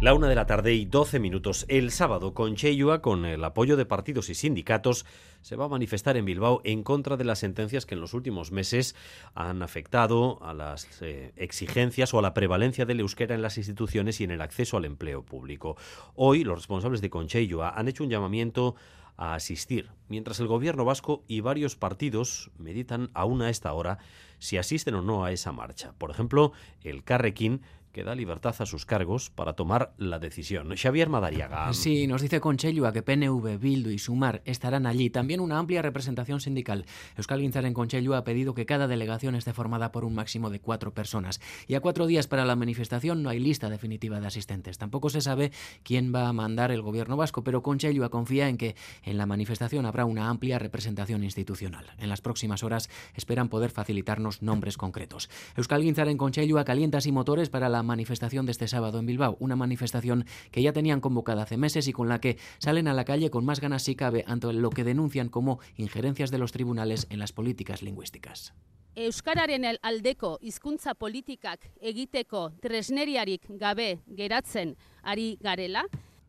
La 0.00 0.14
una 0.14 0.28
de 0.28 0.36
la 0.36 0.46
tarde 0.46 0.74
y 0.74 0.84
12 0.84 1.18
minutos. 1.18 1.64
El 1.66 1.90
sábado, 1.90 2.32
con 2.32 2.54
Cheyua, 2.54 3.02
con 3.02 3.24
el 3.24 3.42
apoyo 3.42 3.76
de 3.76 3.84
partidos 3.84 4.28
y 4.28 4.36
sindicatos, 4.36 5.04
se 5.40 5.56
va 5.56 5.64
a 5.64 5.68
manifestar 5.68 6.16
en 6.16 6.24
Bilbao 6.24 6.60
en 6.62 6.84
contra 6.84 7.16
de 7.16 7.24
las 7.24 7.40
sentencias 7.40 7.84
que 7.84 7.96
en 7.96 8.00
los 8.00 8.14
últimos 8.14 8.52
meses 8.52 8.94
han 9.34 9.60
afectado 9.60 10.38
a 10.40 10.54
las 10.54 11.02
eh, 11.02 11.32
exigencias 11.34 12.14
o 12.14 12.20
a 12.20 12.22
la 12.22 12.32
prevalencia 12.32 12.86
del 12.86 13.00
euskera 13.00 13.34
en 13.34 13.42
las 13.42 13.58
instituciones 13.58 14.20
y 14.20 14.24
en 14.24 14.30
el 14.30 14.40
acceso 14.40 14.76
al 14.76 14.84
empleo 14.84 15.24
público. 15.24 15.76
Hoy, 16.14 16.44
los 16.44 16.58
responsables 16.58 17.00
de 17.00 17.10
Concheyua 17.10 17.70
han 17.70 17.88
hecho 17.88 18.04
un 18.04 18.10
llamamiento 18.10 18.76
a 19.16 19.34
asistir, 19.34 19.90
mientras 20.06 20.38
el 20.38 20.46
gobierno 20.46 20.84
vasco 20.84 21.24
y 21.26 21.40
varios 21.40 21.74
partidos 21.74 22.52
meditan 22.56 23.10
aún 23.14 23.42
a 23.42 23.50
esta 23.50 23.72
hora 23.72 23.98
si 24.38 24.56
asisten 24.56 24.94
o 24.94 25.02
no 25.02 25.24
a 25.24 25.32
esa 25.32 25.52
marcha. 25.52 25.92
Por 25.98 26.10
ejemplo, 26.10 26.52
el 26.82 27.04
Carrequín 27.04 27.62
que 27.98 28.04
da 28.04 28.14
libertad 28.14 28.54
a 28.60 28.64
sus 28.64 28.86
cargos 28.86 29.28
para 29.28 29.54
tomar 29.54 29.92
la 29.98 30.20
decisión. 30.20 30.72
Xavier 30.76 31.08
Madariaga. 31.08 31.72
Sí, 31.72 32.06
nos 32.06 32.22
dice 32.22 32.36
a 32.36 32.92
que 32.92 33.02
PNV, 33.02 33.58
Bildu 33.58 33.90
y 33.90 33.98
Sumar 33.98 34.40
estarán 34.44 34.86
allí. 34.86 35.10
También 35.10 35.40
una 35.40 35.58
amplia 35.58 35.82
representación 35.82 36.40
sindical. 36.40 36.86
Euskal 37.16 37.40
en 37.42 37.74
Conchellu 37.74 38.14
ha 38.14 38.22
pedido 38.22 38.54
que 38.54 38.66
cada 38.66 38.86
delegación 38.86 39.34
esté 39.34 39.52
formada 39.52 39.90
por 39.90 40.04
un 40.04 40.14
máximo 40.14 40.48
de 40.48 40.60
cuatro 40.60 40.94
personas. 40.94 41.40
Y 41.66 41.74
a 41.74 41.80
cuatro 41.80 42.06
días 42.06 42.28
para 42.28 42.44
la 42.44 42.54
manifestación 42.54 43.24
no 43.24 43.30
hay 43.30 43.40
lista 43.40 43.68
definitiva 43.68 44.20
de 44.20 44.28
asistentes. 44.28 44.78
Tampoco 44.78 45.10
se 45.10 45.20
sabe 45.20 45.50
quién 45.82 46.14
va 46.14 46.28
a 46.28 46.32
mandar 46.32 46.70
el 46.70 46.82
gobierno 46.82 47.16
vasco, 47.16 47.42
pero 47.42 47.64
Conchelua 47.64 48.10
confía 48.10 48.48
en 48.48 48.58
que 48.58 48.76
en 49.02 49.18
la 49.18 49.26
manifestación 49.26 49.86
habrá 49.86 50.04
una 50.04 50.28
amplia 50.28 50.60
representación 50.60 51.24
institucional. 51.24 51.86
En 51.98 52.08
las 52.08 52.20
próximas 52.20 52.62
horas 52.62 52.90
esperan 53.16 53.48
poder 53.48 53.72
facilitarnos 53.72 54.40
nombres 54.40 54.76
concretos. 54.76 55.28
Euskal 55.56 55.82
en 55.82 56.16
Conchelua 56.16 56.64
calienta 56.64 57.00
y 57.04 57.10
motores 57.10 57.50
para 57.50 57.68
la 57.68 57.82
manifestación 57.88 58.46
de 58.46 58.52
este 58.52 58.68
sábado 58.68 59.00
en 59.00 59.06
Bilbao, 59.06 59.36
una 59.40 59.56
manifestación 59.56 60.26
que 60.52 60.62
ya 60.62 60.72
tenían 60.72 61.00
convocada 61.00 61.42
hace 61.42 61.56
meses 61.56 61.88
y 61.88 61.92
con 61.92 62.08
la 62.08 62.20
que 62.20 62.38
salen 62.58 62.86
a 62.86 62.94
la 62.94 63.04
calle 63.04 63.30
con 63.30 63.44
más 63.44 63.60
ganas 63.60 63.82
si 63.82 63.96
cabe 63.96 64.22
ante 64.28 64.52
lo 64.52 64.70
que 64.70 64.84
denuncian 64.84 65.28
como 65.28 65.58
injerencias 65.76 66.30
de 66.30 66.38
los 66.38 66.52
tribunales 66.52 67.08
en 67.10 67.18
las 67.18 67.32
políticas 67.32 67.82
lingüísticas. 67.82 68.54
Euskararen 68.98 69.62
aldeko 69.82 70.38
hizkuntza 70.42 70.94
politikak 70.98 71.68
egiteko 71.78 72.48
tresneriarik 72.58 73.44
gabe 73.60 74.00
geratzen 74.16 74.74
ari 75.02 75.36
garela, 75.40 75.84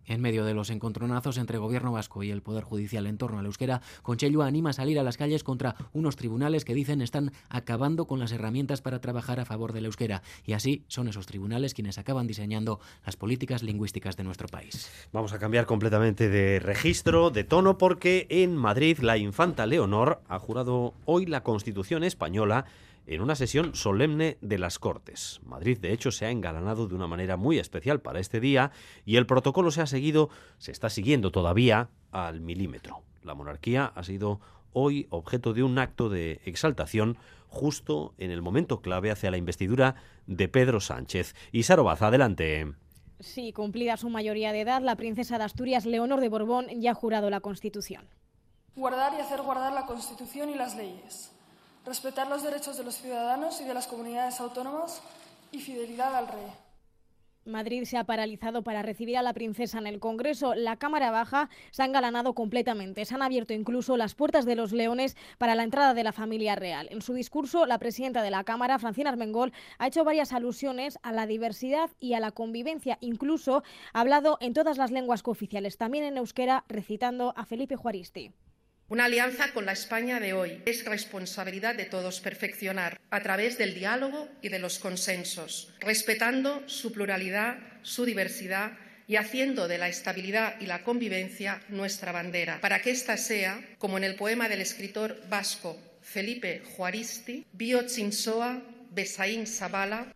en 0.10 0.22
medio 0.22 0.44
de 0.44 0.54
los 0.54 0.70
encontronazos 0.70 1.38
entre 1.38 1.58
gobierno 1.58 1.94
vasco 1.94 2.24
y 2.24 2.32
el 2.32 2.42
Poder 2.42 2.64
Judicial 2.64 3.08
en 3.08 3.18
torno 3.18 3.40
al 3.40 3.46
euskera, 3.46 3.82
Conchello 4.02 4.42
anima 4.42 4.72
a 4.72 4.74
salir 4.74 5.00
a 5.00 5.04
las 5.04 5.16
calles 5.16 5.44
contra 5.44 5.76
unos 5.94 6.18
tribunales 6.18 6.66
que 6.66 6.74
dicen 6.74 7.02
están 7.02 7.32
acabando 7.48 8.06
con 8.06 8.20
las 8.20 8.32
herramientas 8.32 8.82
para 8.82 9.00
trabajar 9.00 9.40
a 9.40 9.46
favor 9.46 9.72
del 9.72 9.86
euskera. 9.86 10.22
Y 10.46 10.54
así 10.54 10.84
son 10.88 11.08
esos 11.08 11.28
tribunales 11.28 11.74
quienes 11.74 11.98
acaban 11.98 12.28
diseñando 12.28 12.80
las 13.06 13.16
políticas 13.16 13.64
lingüísticas 13.64 14.18
de 14.18 14.24
nuestro 14.24 14.48
país. 14.48 14.92
Vamos 15.14 15.32
a 15.34 15.40
cambiar 15.40 15.66
completamente 15.66 16.30
de 16.30 16.60
registro, 16.60 17.30
de 17.30 17.44
tono, 17.44 17.78
porque 17.78 18.26
en 18.30 18.56
Madrid 18.56 19.00
la 19.00 19.18
infanta 19.18 19.66
Leonor 19.66 20.22
ha 20.28 20.40
jurado 20.40 20.96
hoy 21.06 21.26
la 21.26 21.44
Constitución 21.44 22.04
española 22.04 22.66
en 23.10 23.22
una 23.22 23.34
sesión 23.34 23.74
solemne 23.74 24.38
de 24.40 24.60
las 24.60 24.78
Cortes. 24.78 25.42
Madrid, 25.44 25.80
de 25.80 25.92
hecho, 25.94 26.12
se 26.12 26.28
ha 26.28 26.30
engalanado 26.30 26.88
de 26.88 26.94
una 26.94 27.08
manera 27.08 27.38
muy 27.38 27.58
especial 27.58 28.02
para 28.02 28.20
este 28.20 28.40
día 28.40 28.72
y 29.04 29.16
el 29.16 29.26
protocolo 29.26 29.72
se 29.72 29.82
ha 29.82 29.88
seguido, 29.88 30.30
se 30.60 30.72
está 30.72 30.92
siguiendo 30.92 31.32
todavía 31.32 31.90
al 32.12 32.40
milímetro. 32.40 33.02
La 33.24 33.34
monarquía 33.34 33.92
ha 33.96 34.04
sido 34.04 34.40
hoy 34.74 35.08
objeto 35.10 35.56
de 35.56 35.64
un 35.64 35.80
acto 35.80 36.10
de 36.10 36.40
exaltación 36.46 37.18
justo 37.48 38.14
en 38.20 38.30
el 38.30 38.44
momento 38.44 38.80
clave 38.80 39.10
hacia 39.10 39.32
la 39.32 39.38
investidura 39.38 39.96
de 40.28 40.48
Pedro 40.48 40.80
Sánchez. 40.80 41.34
Y 41.52 41.64
Sarobaza, 41.64 42.08
adelante. 42.08 42.74
Sí, 43.20 43.54
cumplida 43.54 43.98
su 43.98 44.12
mayoría 44.12 44.52
de 44.52 44.62
edad, 44.62 44.84
la 44.84 44.96
princesa 44.96 45.40
de 45.40 45.46
Asturias, 45.46 45.88
Leonor 45.88 46.22
de 46.22 46.30
Borbón, 46.30 46.68
ya 46.80 46.92
ha 46.92 46.94
jurado 46.94 47.32
la 47.32 47.40
Constitución. 47.40 48.08
Guardar 48.76 49.14
y 49.18 49.22
hacer 49.22 49.42
guardar 49.42 49.74
la 49.74 49.88
Constitución 49.88 50.52
y 50.52 50.56
las 50.56 50.78
leyes 50.78 51.34
respetar 51.86 52.28
los 52.28 52.44
derechos 52.44 52.78
de 52.78 52.84
los 52.84 52.96
ciudadanos 52.96 53.62
y 53.62 53.66
de 53.66 53.74
las 53.74 53.88
comunidades 53.88 54.40
autónomas 54.40 55.02
y 55.52 55.60
fidelidad 55.60 56.16
al 56.16 56.28
rey. 56.28 56.52
Madrid 57.46 57.84
se 57.86 57.98
ha 57.98 58.04
paralizado 58.04 58.64
para 58.64 58.82
recibir 58.82 59.18
a 59.18 59.24
la 59.24 59.34
princesa 59.34 59.80
en 59.80 59.88
el 59.88 60.00
Congreso. 60.00 60.54
La 60.56 60.78
Cámara 60.78 61.10
Baja 61.10 61.50
se 61.72 61.82
ha 61.82 61.86
engalanado 61.86 62.34
completamente. 62.34 63.06
Se 63.06 63.16
han 63.16 63.22
abierto 63.22 63.54
incluso 63.54 63.98
las 63.98 64.14
puertas 64.14 64.46
de 64.46 64.56
los 64.56 64.72
leones 64.72 65.18
para 65.38 65.56
la 65.56 65.64
entrada 65.64 65.94
de 65.94 66.04
la 66.04 66.12
familia 66.12 66.56
real. 66.56 66.88
En 66.92 67.02
su 67.02 67.14
discurso, 67.14 67.66
la 67.66 67.80
presidenta 67.80 68.22
de 68.22 68.32
la 68.32 68.44
Cámara, 68.44 68.78
Francina 68.78 69.10
Armengol, 69.10 69.54
ha 69.78 69.88
hecho 69.88 70.04
varias 70.04 70.34
alusiones 70.34 71.00
a 71.02 71.12
la 71.12 71.26
diversidad 71.26 71.90
y 72.00 72.14
a 72.14 72.20
la 72.20 72.32
convivencia. 72.32 72.98
Incluso 73.02 73.64
ha 73.94 74.00
hablado 74.02 74.38
en 74.42 74.54
todas 74.54 74.78
las 74.78 74.92
lenguas 74.92 75.24
cooficiales, 75.24 75.78
también 75.78 76.04
en 76.04 76.18
euskera, 76.18 76.66
recitando 76.68 77.34
a 77.36 77.46
Felipe 77.46 77.76
Juaristi. 77.76 78.32
Una 78.90 79.06
alianza 79.06 79.52
con 79.54 79.68
la 79.68 79.74
España 79.74 80.20
de 80.20 80.34
hoy 80.34 80.64
es 80.66 80.84
responsabilidad 80.84 81.76
de 81.76 81.86
todos 81.86 82.22
perfeccionar 82.22 83.00
a 83.12 83.22
través 83.22 83.60
del 83.60 83.76
diálogo 83.76 84.28
y 84.42 84.50
de 84.50 84.58
los 84.58 84.80
consensos, 84.80 85.72
respetando 85.80 86.68
su 86.68 86.92
pluralidad, 86.92 87.60
su 87.84 88.04
diversidad 88.04 88.72
y 89.08 89.18
haciendo 89.18 89.68
de 89.68 89.78
la 89.78 89.90
estabilidad 89.90 90.60
y 90.60 90.66
la 90.66 90.84
convivencia 90.84 91.62
nuestra 91.70 92.12
bandera, 92.12 92.62
para 92.62 92.82
que 92.82 92.90
ésta 92.90 93.16
sea, 93.18 93.64
como 93.78 94.00
en 94.00 94.06
el 94.06 94.16
poema 94.16 94.50
del 94.50 94.62
escritor 94.62 95.22
vasco 95.30 95.78
Felipe 96.02 96.64
Juaristi, 96.76 97.46
Bio 97.54 97.86
Chinsoa, 97.86 98.60
Besaín 98.90 99.46
Zabala, 99.46 100.12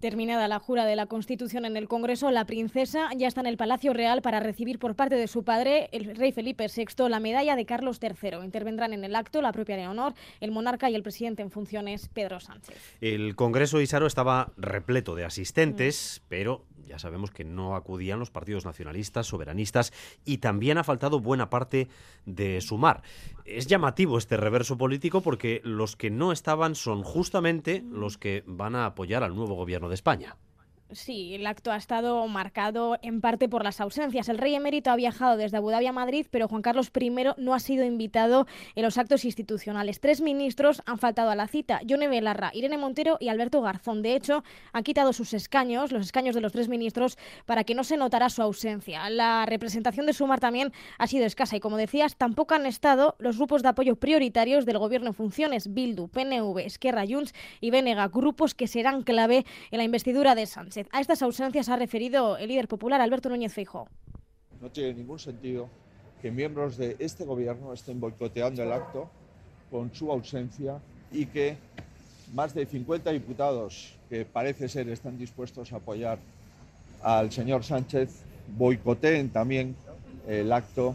Terminada 0.00 0.48
la 0.48 0.58
jura 0.58 0.86
de 0.86 0.96
la 0.96 1.04
Constitución 1.04 1.66
en 1.66 1.76
el 1.76 1.86
Congreso, 1.86 2.30
la 2.30 2.46
princesa 2.46 3.10
ya 3.18 3.28
está 3.28 3.42
en 3.42 3.46
el 3.46 3.58
Palacio 3.58 3.92
Real 3.92 4.22
para 4.22 4.40
recibir 4.40 4.78
por 4.78 4.94
parte 4.94 5.14
de 5.16 5.28
su 5.28 5.44
padre, 5.44 5.90
el 5.92 6.16
rey 6.16 6.32
Felipe 6.32 6.66
VI, 6.74 7.10
la 7.10 7.20
medalla 7.20 7.54
de 7.54 7.66
Carlos 7.66 8.00
III. 8.00 8.42
Intervendrán 8.42 8.94
en 8.94 9.04
el 9.04 9.14
acto 9.14 9.42
la 9.42 9.52
propia 9.52 9.76
Leonor, 9.76 10.14
el 10.40 10.52
monarca 10.52 10.88
y 10.88 10.94
el 10.94 11.02
presidente 11.02 11.42
en 11.42 11.50
funciones, 11.50 12.08
Pedro 12.08 12.40
Sánchez. 12.40 12.96
El 13.02 13.36
Congreso 13.36 13.78
Isaro 13.82 14.06
estaba 14.06 14.52
repleto 14.56 15.14
de 15.14 15.26
asistentes, 15.26 16.22
pero 16.30 16.64
ya 16.90 16.98
sabemos 16.98 17.30
que 17.30 17.44
no 17.44 17.76
acudían 17.76 18.18
los 18.18 18.30
partidos 18.30 18.64
nacionalistas, 18.64 19.26
soberanistas 19.26 19.92
y 20.24 20.38
también 20.38 20.78
ha 20.78 20.82
faltado 20.82 21.20
buena 21.20 21.50
parte 21.50 21.88
de 22.24 22.60
Sumar. 22.62 23.02
Es 23.44 23.66
llamativo 23.66 24.18
este 24.18 24.36
reverso 24.36 24.76
político 24.78 25.20
porque 25.20 25.60
los 25.62 25.94
que 25.94 26.10
no 26.10 26.32
estaban 26.32 26.74
son 26.74 27.02
justamente 27.02 27.84
los 27.90 28.18
que 28.18 28.42
van 28.46 28.74
a 28.74 28.86
apoyar 28.86 29.22
al 29.22 29.36
nuevo 29.36 29.54
gobierno 29.54 29.89
de 29.90 29.96
España. 29.96 30.36
Sí, 30.92 31.36
el 31.36 31.46
acto 31.46 31.70
ha 31.70 31.76
estado 31.76 32.26
marcado 32.26 32.98
en 33.02 33.20
parte 33.20 33.48
por 33.48 33.62
las 33.62 33.80
ausencias. 33.80 34.28
El 34.28 34.38
rey 34.38 34.56
emérito 34.56 34.90
ha 34.90 34.96
viajado 34.96 35.36
desde 35.36 35.56
Abu 35.56 35.70
Dhabi 35.70 35.86
a 35.86 35.92
Madrid, 35.92 36.26
pero 36.28 36.48
Juan 36.48 36.62
Carlos 36.62 36.90
I 36.98 37.10
no 37.36 37.54
ha 37.54 37.60
sido 37.60 37.84
invitado 37.84 38.48
en 38.74 38.82
los 38.82 38.98
actos 38.98 39.24
institucionales. 39.24 40.00
Tres 40.00 40.20
ministros 40.20 40.82
han 40.86 40.98
faltado 40.98 41.30
a 41.30 41.36
la 41.36 41.46
cita, 41.46 41.80
Yone 41.84 42.08
Belarra, 42.08 42.50
Irene 42.54 42.76
Montero 42.76 43.18
y 43.20 43.28
Alberto 43.28 43.62
Garzón. 43.62 44.02
De 44.02 44.16
hecho, 44.16 44.42
han 44.72 44.82
quitado 44.82 45.12
sus 45.12 45.32
escaños, 45.32 45.92
los 45.92 46.06
escaños 46.06 46.34
de 46.34 46.40
los 46.40 46.50
tres 46.50 46.68
ministros, 46.68 47.18
para 47.46 47.62
que 47.62 47.76
no 47.76 47.84
se 47.84 47.96
notara 47.96 48.28
su 48.28 48.42
ausencia. 48.42 49.08
La 49.10 49.46
representación 49.46 50.06
de 50.06 50.12
Sumar 50.12 50.40
también 50.40 50.72
ha 50.98 51.06
sido 51.06 51.24
escasa 51.24 51.54
y, 51.54 51.60
como 51.60 51.76
decías, 51.76 52.16
tampoco 52.16 52.54
han 52.54 52.66
estado 52.66 53.14
los 53.20 53.36
grupos 53.36 53.62
de 53.62 53.68
apoyo 53.68 53.94
prioritarios 53.94 54.66
del 54.66 54.78
gobierno 54.78 55.08
en 55.08 55.14
funciones, 55.14 55.72
Bildu, 55.72 56.08
PNV, 56.08 56.58
Esquerra, 56.58 57.04
Junts 57.08 57.32
y 57.60 57.70
Benega, 57.70 58.08
grupos 58.08 58.56
que 58.56 58.66
serán 58.66 59.02
clave 59.04 59.46
en 59.70 59.78
la 59.78 59.84
investidura 59.84 60.34
de 60.34 60.46
Sánchez. 60.46 60.79
A 60.92 61.00
estas 61.00 61.22
ausencias 61.22 61.68
ha 61.68 61.76
referido 61.76 62.36
el 62.36 62.48
líder 62.48 62.68
popular 62.68 63.00
Alberto 63.00 63.28
Núñez 63.28 63.52
Feijóo. 63.52 63.88
No 64.60 64.70
tiene 64.70 64.94
ningún 64.94 65.18
sentido 65.18 65.68
que 66.20 66.30
miembros 66.30 66.76
de 66.76 66.96
este 66.98 67.24
gobierno 67.24 67.72
estén 67.72 68.00
boicoteando 68.00 68.62
el 68.62 68.72
acto 68.72 69.10
con 69.70 69.92
su 69.94 70.10
ausencia 70.10 70.78
y 71.12 71.26
que 71.26 71.56
más 72.34 72.54
de 72.54 72.66
50 72.66 73.10
diputados 73.10 73.94
que 74.08 74.24
parece 74.24 74.68
ser 74.68 74.88
están 74.88 75.18
dispuestos 75.18 75.72
a 75.72 75.76
apoyar 75.76 76.18
al 77.02 77.32
señor 77.32 77.64
Sánchez 77.64 78.22
boicoteen 78.56 79.30
también 79.30 79.74
el 80.28 80.52
acto 80.52 80.94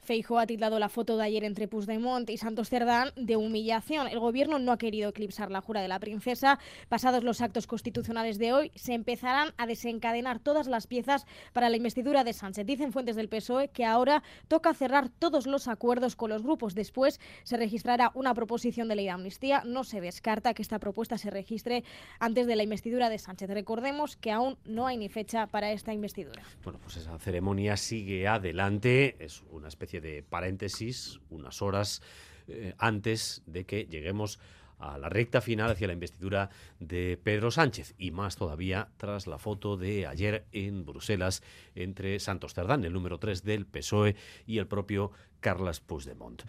Feijo 0.00 0.38
ha 0.38 0.46
titulado 0.46 0.78
la 0.78 0.88
foto 0.88 1.16
de 1.16 1.24
ayer 1.24 1.44
entre 1.44 1.68
Puigdemont 1.68 2.28
y 2.30 2.36
Santos 2.36 2.68
Cerdán 2.68 3.10
de 3.16 3.36
humillación. 3.36 4.08
El 4.08 4.18
gobierno 4.18 4.58
no 4.58 4.72
ha 4.72 4.78
querido 4.78 5.10
eclipsar 5.10 5.50
la 5.50 5.60
jura 5.60 5.82
de 5.82 5.88
la 5.88 6.00
princesa. 6.00 6.58
Pasados 6.88 7.24
los 7.24 7.40
actos 7.40 7.66
constitucionales 7.66 8.38
de 8.38 8.52
hoy, 8.52 8.72
se 8.74 8.94
empezarán 8.94 9.52
a 9.56 9.66
desencadenar 9.66 10.38
todas 10.38 10.66
las 10.66 10.86
piezas 10.86 11.26
para 11.52 11.68
la 11.68 11.76
investidura 11.76 12.24
de 12.24 12.32
Sánchez. 12.32 12.66
Dicen 12.66 12.92
fuentes 12.92 13.16
del 13.16 13.28
PSOE 13.28 13.68
que 13.68 13.84
ahora 13.84 14.22
toca 14.48 14.74
cerrar 14.74 15.08
todos 15.08 15.46
los 15.46 15.68
acuerdos 15.68 16.16
con 16.16 16.30
los 16.30 16.42
grupos. 16.42 16.74
Después 16.74 17.20
se 17.42 17.56
registrará 17.56 18.10
una 18.14 18.34
proposición 18.34 18.88
de 18.88 18.96
ley 18.96 19.04
de 19.06 19.10
amnistía. 19.10 19.62
No 19.64 19.84
se 19.84 20.00
descarta 20.00 20.54
que 20.54 20.62
esta 20.62 20.78
propuesta 20.78 21.18
se 21.18 21.30
registre 21.30 21.84
antes 22.18 22.46
de 22.46 22.56
la 22.56 22.62
investidura 22.62 23.08
de 23.08 23.18
Sánchez. 23.18 23.50
Recordemos 23.50 24.16
que 24.16 24.30
aún 24.30 24.56
no 24.64 24.86
hay 24.86 24.96
ni 24.96 25.08
fecha 25.08 25.46
para 25.46 25.72
esta 25.72 25.92
investidura. 25.92 26.42
Bueno, 26.62 26.78
pues 26.82 26.96
esa 26.96 27.18
ceremonia 27.18 27.76
sigue 27.76 28.26
adelante. 28.26 29.16
Es 29.18 29.42
una 29.50 29.68
especie 29.68 29.89
de 29.98 30.22
paréntesis 30.22 31.18
unas 31.30 31.62
horas 31.62 32.02
eh, 32.46 32.74
antes 32.78 33.42
de 33.46 33.64
que 33.64 33.86
lleguemos 33.86 34.38
a 34.80 34.98
la 34.98 35.08
recta 35.08 35.40
final 35.40 35.70
hacia 35.70 35.86
la 35.86 35.92
investidura 35.92 36.50
de 36.78 37.18
Pedro 37.22 37.50
Sánchez 37.50 37.94
y 37.98 38.10
más 38.10 38.36
todavía 38.36 38.88
tras 38.96 39.26
la 39.26 39.38
foto 39.38 39.76
de 39.76 40.06
ayer 40.06 40.46
en 40.52 40.84
Bruselas 40.86 41.42
entre 41.74 42.18
Santos 42.18 42.54
Cerdán, 42.54 42.84
el 42.84 42.92
número 42.92 43.18
3 43.18 43.44
del 43.44 43.66
PSOE, 43.66 44.16
y 44.46 44.58
el 44.58 44.66
propio 44.66 45.12
Carles 45.40 45.80
Puigdemont. 45.80 46.42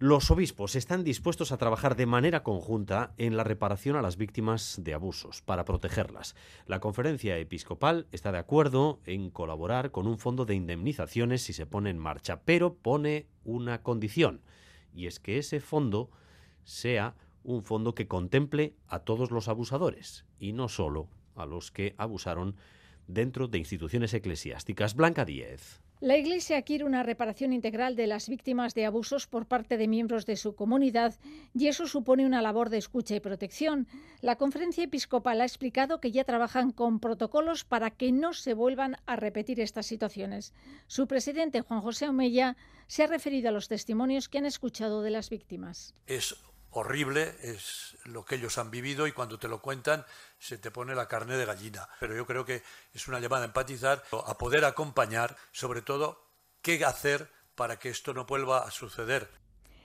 Los 0.00 0.30
obispos 0.30 0.76
están 0.76 1.02
dispuestos 1.02 1.50
a 1.50 1.56
trabajar 1.56 1.96
de 1.96 2.06
manera 2.06 2.44
conjunta 2.44 3.14
en 3.16 3.36
la 3.36 3.42
reparación 3.42 3.96
a 3.96 4.02
las 4.02 4.16
víctimas 4.16 4.78
de 4.80 4.94
abusos 4.94 5.42
para 5.42 5.64
protegerlas. 5.64 6.36
La 6.66 6.78
conferencia 6.78 7.36
episcopal 7.36 8.06
está 8.12 8.30
de 8.30 8.38
acuerdo 8.38 9.00
en 9.06 9.28
colaborar 9.30 9.90
con 9.90 10.06
un 10.06 10.16
fondo 10.16 10.44
de 10.44 10.54
indemnizaciones 10.54 11.42
si 11.42 11.52
se 11.52 11.66
pone 11.66 11.90
en 11.90 11.98
marcha, 11.98 12.42
pero 12.44 12.74
pone 12.74 13.26
una 13.42 13.82
condición, 13.82 14.40
y 14.94 15.08
es 15.08 15.18
que 15.18 15.38
ese 15.38 15.58
fondo 15.58 16.10
sea 16.62 17.16
un 17.42 17.64
fondo 17.64 17.96
que 17.96 18.06
contemple 18.06 18.76
a 18.86 19.00
todos 19.00 19.32
los 19.32 19.48
abusadores 19.48 20.26
y 20.38 20.52
no 20.52 20.68
solo 20.68 21.08
a 21.34 21.44
los 21.44 21.72
que 21.72 21.96
abusaron 21.98 22.54
dentro 23.08 23.48
de 23.48 23.58
instituciones 23.58 24.14
eclesiásticas. 24.14 24.94
Blanca 24.94 25.24
Díez. 25.24 25.82
La 26.00 26.16
Iglesia 26.16 26.62
quiere 26.62 26.84
una 26.84 27.02
reparación 27.02 27.52
integral 27.52 27.96
de 27.96 28.06
las 28.06 28.28
víctimas 28.28 28.72
de 28.72 28.86
abusos 28.86 29.26
por 29.26 29.46
parte 29.46 29.76
de 29.76 29.88
miembros 29.88 30.26
de 30.26 30.36
su 30.36 30.54
comunidad 30.54 31.16
y 31.54 31.66
eso 31.66 31.88
supone 31.88 32.24
una 32.24 32.40
labor 32.40 32.70
de 32.70 32.78
escucha 32.78 33.16
y 33.16 33.20
protección. 33.20 33.88
La 34.20 34.36
conferencia 34.36 34.84
episcopal 34.84 35.40
ha 35.40 35.44
explicado 35.44 36.00
que 36.00 36.12
ya 36.12 36.22
trabajan 36.22 36.70
con 36.70 37.00
protocolos 37.00 37.64
para 37.64 37.90
que 37.90 38.12
no 38.12 38.32
se 38.32 38.54
vuelvan 38.54 38.96
a 39.06 39.16
repetir 39.16 39.58
estas 39.58 39.86
situaciones. 39.86 40.54
Su 40.86 41.08
presidente, 41.08 41.62
Juan 41.62 41.80
José 41.80 42.08
Omeya, 42.08 42.56
se 42.86 43.02
ha 43.02 43.08
referido 43.08 43.48
a 43.48 43.52
los 43.52 43.66
testimonios 43.66 44.28
que 44.28 44.38
han 44.38 44.46
escuchado 44.46 45.02
de 45.02 45.10
las 45.10 45.30
víctimas. 45.30 45.96
Horrible, 46.70 47.34
es 47.42 47.96
lo 48.04 48.24
que 48.24 48.36
ellos 48.36 48.58
han 48.58 48.70
vivido 48.70 49.06
y 49.06 49.12
cuando 49.12 49.38
te 49.38 49.48
lo 49.48 49.60
cuentan 49.60 50.04
se 50.38 50.58
te 50.58 50.70
pone 50.70 50.94
la 50.94 51.08
carne 51.08 51.36
de 51.36 51.46
gallina. 51.46 51.88
Pero 52.00 52.14
yo 52.14 52.26
creo 52.26 52.44
que 52.44 52.62
es 52.92 53.08
una 53.08 53.20
llamada 53.20 53.42
a 53.42 53.46
empatizar, 53.46 54.02
a 54.26 54.38
poder 54.38 54.64
acompañar, 54.64 55.36
sobre 55.52 55.82
todo, 55.82 56.20
qué 56.62 56.84
hacer 56.84 57.30
para 57.54 57.78
que 57.78 57.88
esto 57.88 58.14
no 58.14 58.26
vuelva 58.26 58.60
a 58.60 58.70
suceder. 58.70 59.28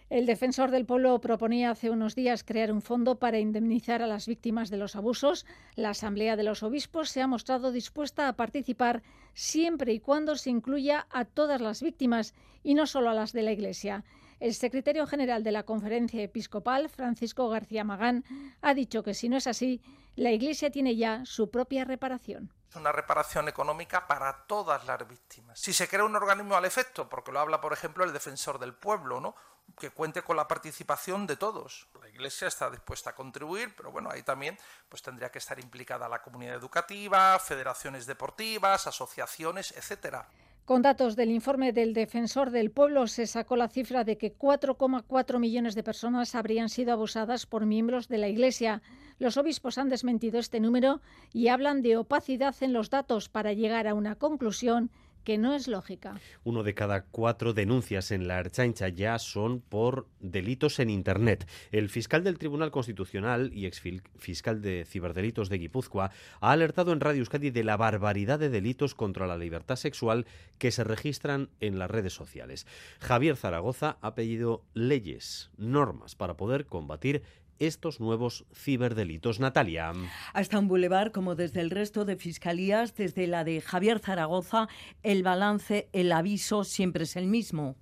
El 0.09 0.27
defensor 0.27 0.69
del 0.69 0.85
pueblo 0.85 1.19
proponía 1.21 1.71
hace 1.71 1.89
unos 1.89 2.13
días 2.13 2.43
crear 2.43 2.71
un 2.71 2.83
fondo 2.83 3.17
para 3.17 3.39
indemnizar 3.39 4.03
a 4.03 4.07
las 4.07 4.27
víctimas 4.27 4.69
de 4.69 4.77
los 4.77 4.95
abusos. 4.95 5.45
La 5.75 5.89
Asamblea 5.89 6.35
de 6.35 6.43
los 6.43 6.61
Obispos 6.61 7.09
se 7.09 7.21
ha 7.21 7.27
mostrado 7.27 7.71
dispuesta 7.71 8.27
a 8.27 8.33
participar 8.33 9.01
siempre 9.33 9.93
y 9.93 9.99
cuando 9.99 10.35
se 10.35 10.51
incluya 10.51 11.07
a 11.09 11.25
todas 11.25 11.61
las 11.61 11.81
víctimas 11.81 12.35
y 12.63 12.75
no 12.75 12.85
solo 12.85 13.09
a 13.09 13.15
las 13.15 13.33
de 13.33 13.41
la 13.41 13.53
Iglesia. 13.53 14.03
El 14.43 14.53
secretario 14.53 15.07
general 15.07 15.41
de 15.41 15.53
la 15.53 15.63
Conferencia 15.63 16.21
Episcopal, 16.21 16.89
Francisco 16.89 17.47
García 17.47 17.85
Magán, 17.85 18.25
ha 18.61 18.73
dicho 18.73 19.01
que 19.01 19.13
si 19.13 19.29
no 19.29 19.37
es 19.37 19.47
así, 19.47 19.81
la 20.17 20.31
Iglesia 20.31 20.69
tiene 20.69 20.97
ya 20.97 21.23
su 21.23 21.49
propia 21.49 21.85
reparación. 21.85 22.53
Es 22.69 22.75
una 22.75 22.91
reparación 22.91 23.47
económica 23.47 24.05
para 24.05 24.45
todas 24.45 24.85
las 24.85 25.07
víctimas. 25.07 25.57
Si 25.57 25.71
se 25.71 25.87
crea 25.87 26.03
un 26.03 26.17
organismo 26.17 26.55
al 26.57 26.65
efecto, 26.65 27.07
porque 27.07 27.31
lo 27.31 27.39
habla, 27.39 27.61
por 27.61 27.71
ejemplo, 27.71 28.03
el 28.03 28.11
defensor 28.11 28.59
del 28.59 28.73
pueblo, 28.73 29.21
¿no? 29.21 29.33
que 29.79 29.91
cuente 29.91 30.23
con 30.23 30.35
la 30.35 30.45
participación 30.45 31.25
de 31.25 31.37
todos. 31.37 31.87
La 32.01 32.09
Iglesia 32.09 32.49
está 32.49 32.69
dispuesta 32.69 33.11
a 33.11 33.15
contribuir, 33.15 33.73
pero 33.77 33.93
bueno, 33.93 34.09
ahí 34.11 34.23
también 34.23 34.57
pues 34.89 35.01
tendría 35.01 35.31
que 35.31 35.39
estar 35.39 35.57
implicada 35.57 36.09
la 36.09 36.21
comunidad 36.21 36.55
educativa, 36.55 37.39
federaciones 37.39 38.05
deportivas, 38.05 38.87
asociaciones, 38.87 39.71
etcétera. 39.71 40.27
Con 40.65 40.81
datos 40.81 41.17
del 41.17 41.29
informe 41.29 41.73
del 41.73 41.93
Defensor 41.93 42.49
del 42.49 42.71
Pueblo 42.71 43.07
se 43.07 43.27
sacó 43.27 43.57
la 43.57 43.67
cifra 43.67 44.05
de 44.05 44.17
que 44.17 44.33
4,4 44.33 45.37
millones 45.37 45.75
de 45.75 45.83
personas 45.83 46.35
habrían 46.35 46.69
sido 46.69 46.93
abusadas 46.93 47.45
por 47.45 47.65
miembros 47.65 48.07
de 48.07 48.17
la 48.17 48.29
Iglesia. 48.29 48.81
Los 49.19 49.35
obispos 49.35 49.77
han 49.77 49.89
desmentido 49.89 50.39
este 50.39 50.61
número 50.61 51.01
y 51.33 51.49
hablan 51.49 51.81
de 51.81 51.97
opacidad 51.97 52.55
en 52.61 52.71
los 52.71 52.89
datos 52.89 53.27
para 53.27 53.51
llegar 53.51 53.89
a 53.89 53.93
una 53.93 54.15
conclusión 54.15 54.89
que 55.23 55.37
no 55.37 55.53
es 55.53 55.67
lógica. 55.67 56.19
Uno 56.43 56.63
de 56.63 56.73
cada 56.73 57.03
cuatro 57.03 57.53
denuncias 57.53 58.11
en 58.11 58.27
la 58.27 58.39
Erchaincha 58.39 58.89
ya 58.89 59.19
son 59.19 59.61
por 59.61 60.07
delitos 60.19 60.79
en 60.79 60.89
Internet. 60.89 61.47
El 61.71 61.89
fiscal 61.89 62.23
del 62.23 62.37
Tribunal 62.37 62.71
Constitucional 62.71 63.51
y 63.53 63.65
exfiscal 63.65 64.61
de 64.61 64.85
ciberdelitos 64.85 65.49
de 65.49 65.57
Guipúzcoa 65.57 66.11
ha 66.41 66.51
alertado 66.51 66.91
en 66.91 66.99
Radio 66.99 67.19
Euskadi 67.19 67.49
de 67.49 67.63
la 67.63 67.77
barbaridad 67.77 68.39
de 68.39 68.49
delitos 68.49 68.95
contra 68.95 69.27
la 69.27 69.37
libertad 69.37 69.75
sexual 69.75 70.25
que 70.57 70.71
se 70.71 70.83
registran 70.83 71.49
en 71.59 71.79
las 71.79 71.89
redes 71.89 72.13
sociales. 72.13 72.67
Javier 72.99 73.35
Zaragoza 73.35 73.97
ha 74.01 74.15
pedido 74.15 74.63
leyes, 74.73 75.51
normas 75.57 76.15
para 76.15 76.37
poder 76.37 76.65
combatir 76.65 77.23
estos 77.59 77.99
nuevos 77.99 78.45
ciberdelitos. 78.53 79.39
Natalia. 79.39 79.93
Hasta 80.33 80.59
un 80.59 80.67
bulevar, 80.67 81.11
como 81.11 81.35
desde 81.35 81.61
el 81.61 81.69
resto 81.69 82.05
de 82.05 82.15
fiscalías, 82.15 82.95
desde 82.95 83.27
la 83.27 83.43
de 83.43 83.61
Javier 83.61 83.99
Zaragoza, 83.99 84.67
el 85.03 85.23
balance, 85.23 85.87
el 85.93 86.11
aviso 86.11 86.63
siempre 86.63 87.03
es 87.03 87.15
el 87.15 87.27
mismo. 87.27 87.75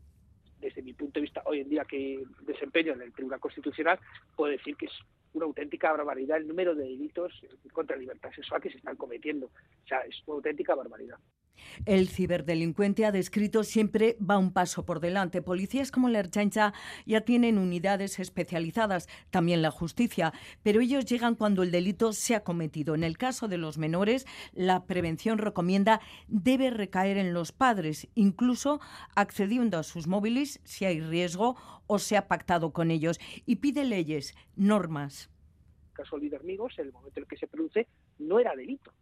Desde 0.60 0.82
mi 0.82 0.94
punto 0.94 1.20
de 1.20 1.22
vista, 1.22 1.42
hoy 1.46 1.62
en 1.62 1.70
día 1.70 1.86
que 1.86 2.24
desempeño 2.42 2.94
en 2.94 3.02
el 3.02 3.14
Tribunal 3.14 3.40
Constitucional, 3.40 4.00
puedo 4.36 4.52
decir 4.52 4.76
que 4.76 4.86
es 4.86 4.94
una 5.34 5.46
auténtica 5.46 5.92
barbaridad 5.92 6.38
el 6.38 6.48
número 6.48 6.76
de 6.76 6.84
delitos 6.84 7.34
contra 7.74 7.96
la 7.96 8.02
libertad 8.02 8.32
sexual 8.36 8.62
que 8.62 8.70
se 8.70 8.78
están 8.78 8.96
cometiendo. 8.96 9.48
O 9.48 9.88
sea, 9.88 10.00
es 10.02 10.22
una 10.26 10.36
auténtica 10.36 10.76
barbaridad. 10.76 11.18
El 11.86 12.10
ciberdelincuente 12.10 13.06
ha 13.06 13.12
descrito 13.12 13.64
siempre 13.64 14.18
va 14.20 14.38
un 14.38 14.52
paso 14.52 14.86
por 14.86 15.00
delante. 15.00 15.42
Policías 15.42 15.92
como 15.92 16.10
la 16.10 16.20
Erchancha 16.20 16.74
ya 17.06 17.22
tienen 17.22 17.58
unidades 17.58 18.20
especializadas, 18.20 19.08
también 19.30 19.62
la 19.62 19.72
justicia, 19.72 20.34
pero 20.64 20.82
ellos 20.82 21.06
llegan 21.06 21.36
cuando 21.36 21.64
el 21.64 21.72
delito 21.72 22.14
se 22.14 22.36
ha 22.36 22.44
cometido. 22.44 22.94
En 22.96 23.04
el 23.04 23.18
caso 23.18 23.48
de 23.48 23.58
los 23.58 23.78
menores, 23.78 24.26
la 24.54 24.86
prevención 24.86 25.38
recomienda 25.38 26.02
debe 26.28 26.70
recaer 26.70 27.18
en 27.18 27.34
los 27.34 27.52
padres, 27.52 28.08
incluso 28.16 28.80
accediendo 29.16 29.78
a 29.78 29.84
sus 29.84 30.08
móviles 30.08 30.60
si 30.64 30.86
hay 30.86 31.00
riesgo 31.00 31.56
o 31.88 32.00
se 32.00 32.18
ha 32.18 32.28
pactado 32.28 32.72
con 32.74 32.92
ellos, 32.92 33.20
y 33.46 33.58
pide 33.58 33.86
leyes, 33.86 34.36
normas. 34.56 35.30
El 35.90 35.94
caso 35.94 36.18
de 36.20 36.40
Migos, 36.40 36.78
en 36.80 36.88
el 36.88 36.94
momento 36.94 37.20
en 37.20 37.24
el 37.24 37.28
que 37.28 37.38
se 37.38 37.48
produce, 37.48 37.88
no 38.18 38.40
era 38.40 38.56
delito 38.56 38.94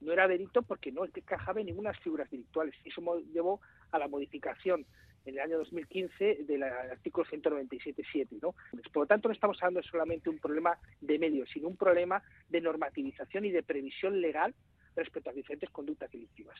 no 0.00 0.12
era 0.12 0.28
delito 0.28 0.62
porque 0.62 0.92
no 0.92 1.04
encajaba 1.04 1.60
en 1.60 1.66
ninguna 1.66 1.92
figuras 1.94 2.30
delictuales. 2.30 2.74
Eso 2.84 3.02
llevó 3.32 3.60
a 3.90 3.98
la 3.98 4.08
modificación 4.08 4.86
en 5.24 5.34
el 5.34 5.40
año 5.40 5.58
2015 5.58 6.44
del 6.46 6.62
artículo 6.62 7.26
197.7. 7.26 8.28
¿no? 8.40 8.54
Por 8.92 9.02
lo 9.02 9.06
tanto, 9.06 9.28
no 9.28 9.34
estamos 9.34 9.58
hablando 9.62 9.82
solamente 9.82 10.24
de 10.24 10.30
un 10.30 10.38
problema 10.38 10.78
de 11.00 11.18
medios, 11.18 11.48
sino 11.52 11.68
un 11.68 11.76
problema 11.76 12.22
de 12.48 12.60
normativización 12.60 13.44
y 13.44 13.50
de 13.50 13.62
previsión 13.62 14.20
legal 14.20 14.54
respecto 14.96 15.30
a 15.30 15.32
diferentes 15.32 15.70
conductas 15.70 16.10
delictivas. 16.10 16.58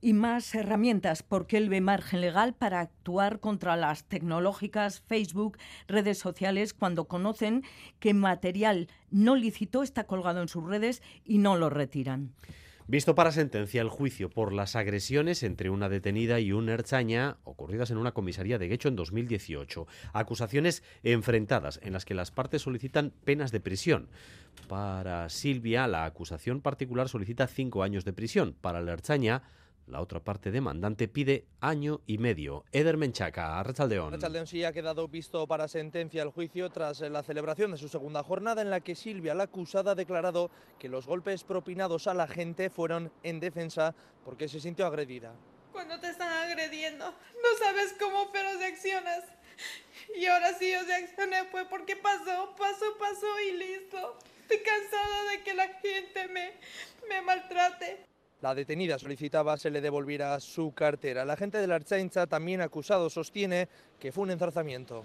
Y 0.00 0.12
más 0.12 0.54
herramientas, 0.54 1.22
porque 1.22 1.56
él 1.56 1.68
ve 1.68 1.80
margen 1.80 2.20
legal 2.20 2.54
para 2.54 2.80
actuar 2.80 3.40
contra 3.40 3.76
las 3.76 4.04
tecnológicas, 4.08 5.00
Facebook, 5.00 5.58
redes 5.86 6.18
sociales, 6.18 6.74
cuando 6.74 7.06
conocen 7.06 7.62
que 8.00 8.14
material 8.14 8.88
no 9.10 9.36
lícito 9.36 9.82
está 9.82 10.04
colgado 10.04 10.42
en 10.42 10.48
sus 10.48 10.64
redes 10.64 11.02
y 11.24 11.38
no 11.38 11.56
lo 11.56 11.70
retiran. 11.70 12.32
Visto 12.90 13.14
para 13.14 13.32
sentencia 13.32 13.82
el 13.82 13.90
juicio 13.90 14.30
por 14.30 14.50
las 14.50 14.74
agresiones 14.74 15.42
entre 15.42 15.68
una 15.68 15.90
detenida 15.90 16.40
y 16.40 16.52
un 16.52 16.70
erchaña 16.70 17.36
ocurridas 17.44 17.90
en 17.90 17.98
una 17.98 18.12
comisaría 18.12 18.56
de 18.56 18.66
Guecho 18.66 18.88
en 18.88 18.96
2018. 18.96 19.86
Acusaciones 20.14 20.82
enfrentadas 21.02 21.80
en 21.82 21.92
las 21.92 22.06
que 22.06 22.14
las 22.14 22.30
partes 22.30 22.62
solicitan 22.62 23.12
penas 23.24 23.52
de 23.52 23.60
prisión. 23.60 24.08
Para 24.68 25.28
Silvia, 25.28 25.86
la 25.86 26.06
acusación 26.06 26.62
particular 26.62 27.10
solicita 27.10 27.46
cinco 27.46 27.82
años 27.82 28.06
de 28.06 28.14
prisión. 28.14 28.56
Para 28.58 28.80
la 28.80 28.94
erchaña, 28.94 29.42
la 29.88 30.00
otra 30.00 30.20
parte 30.20 30.50
demandante 30.50 31.08
pide 31.08 31.46
año 31.60 32.00
y 32.06 32.18
medio. 32.18 32.64
Eder 32.72 32.96
Menchaca, 32.96 33.58
Arrachaldeón. 33.58 34.08
Arrachaldeón 34.08 34.46
sí 34.46 34.64
ha 34.64 34.72
quedado 34.72 35.08
visto 35.08 35.46
para 35.46 35.68
sentencia 35.68 36.22
el 36.22 36.30
juicio 36.30 36.70
tras 36.70 37.00
la 37.00 37.22
celebración 37.22 37.72
de 37.72 37.78
su 37.78 37.88
segunda 37.88 38.22
jornada 38.22 38.62
en 38.62 38.70
la 38.70 38.80
que 38.80 38.94
Silvia, 38.94 39.34
la 39.34 39.44
acusada, 39.44 39.92
ha 39.92 39.94
declarado 39.94 40.50
que 40.78 40.88
los 40.88 41.06
golpes 41.06 41.44
propinados 41.44 42.06
a 42.06 42.14
la 42.14 42.26
gente 42.26 42.70
fueron 42.70 43.10
en 43.22 43.40
defensa 43.40 43.94
porque 44.24 44.48
se 44.48 44.60
sintió 44.60 44.86
agredida. 44.86 45.34
Cuando 45.72 45.98
te 46.00 46.08
están 46.08 46.32
agrediendo, 46.32 47.06
no 47.06 47.58
sabes 47.58 47.94
cómo 47.98 48.30
pero 48.32 48.58
reaccionas. 48.58 49.24
Y 50.16 50.26
ahora 50.26 50.52
sí 50.54 50.70
yo 50.70 50.82
reaccioné 50.84 51.44
fue 51.50 51.64
porque 51.66 51.96
pasó, 51.96 52.54
pasó, 52.56 52.96
pasó 52.98 53.26
y 53.40 53.56
listo. 53.56 54.18
Estoy 54.42 54.58
cansada 54.58 55.30
de 55.30 55.42
que 55.42 55.54
la 55.54 55.68
gente 55.68 56.28
me, 56.28 56.52
me 57.08 57.22
maltrate. 57.22 58.07
La 58.40 58.54
detenida 58.54 59.00
solicitaba 59.00 59.56
se 59.56 59.68
le 59.68 59.80
devolviera 59.80 60.38
su 60.38 60.72
cartera. 60.72 61.24
La 61.24 61.36
gente 61.36 61.58
de 61.58 61.66
la 61.66 61.74
Archaincha, 61.74 62.28
también 62.28 62.60
acusado, 62.60 63.10
sostiene 63.10 63.68
que 63.98 64.12
fue 64.12 64.22
un 64.22 64.30
enzarzamiento. 64.30 65.04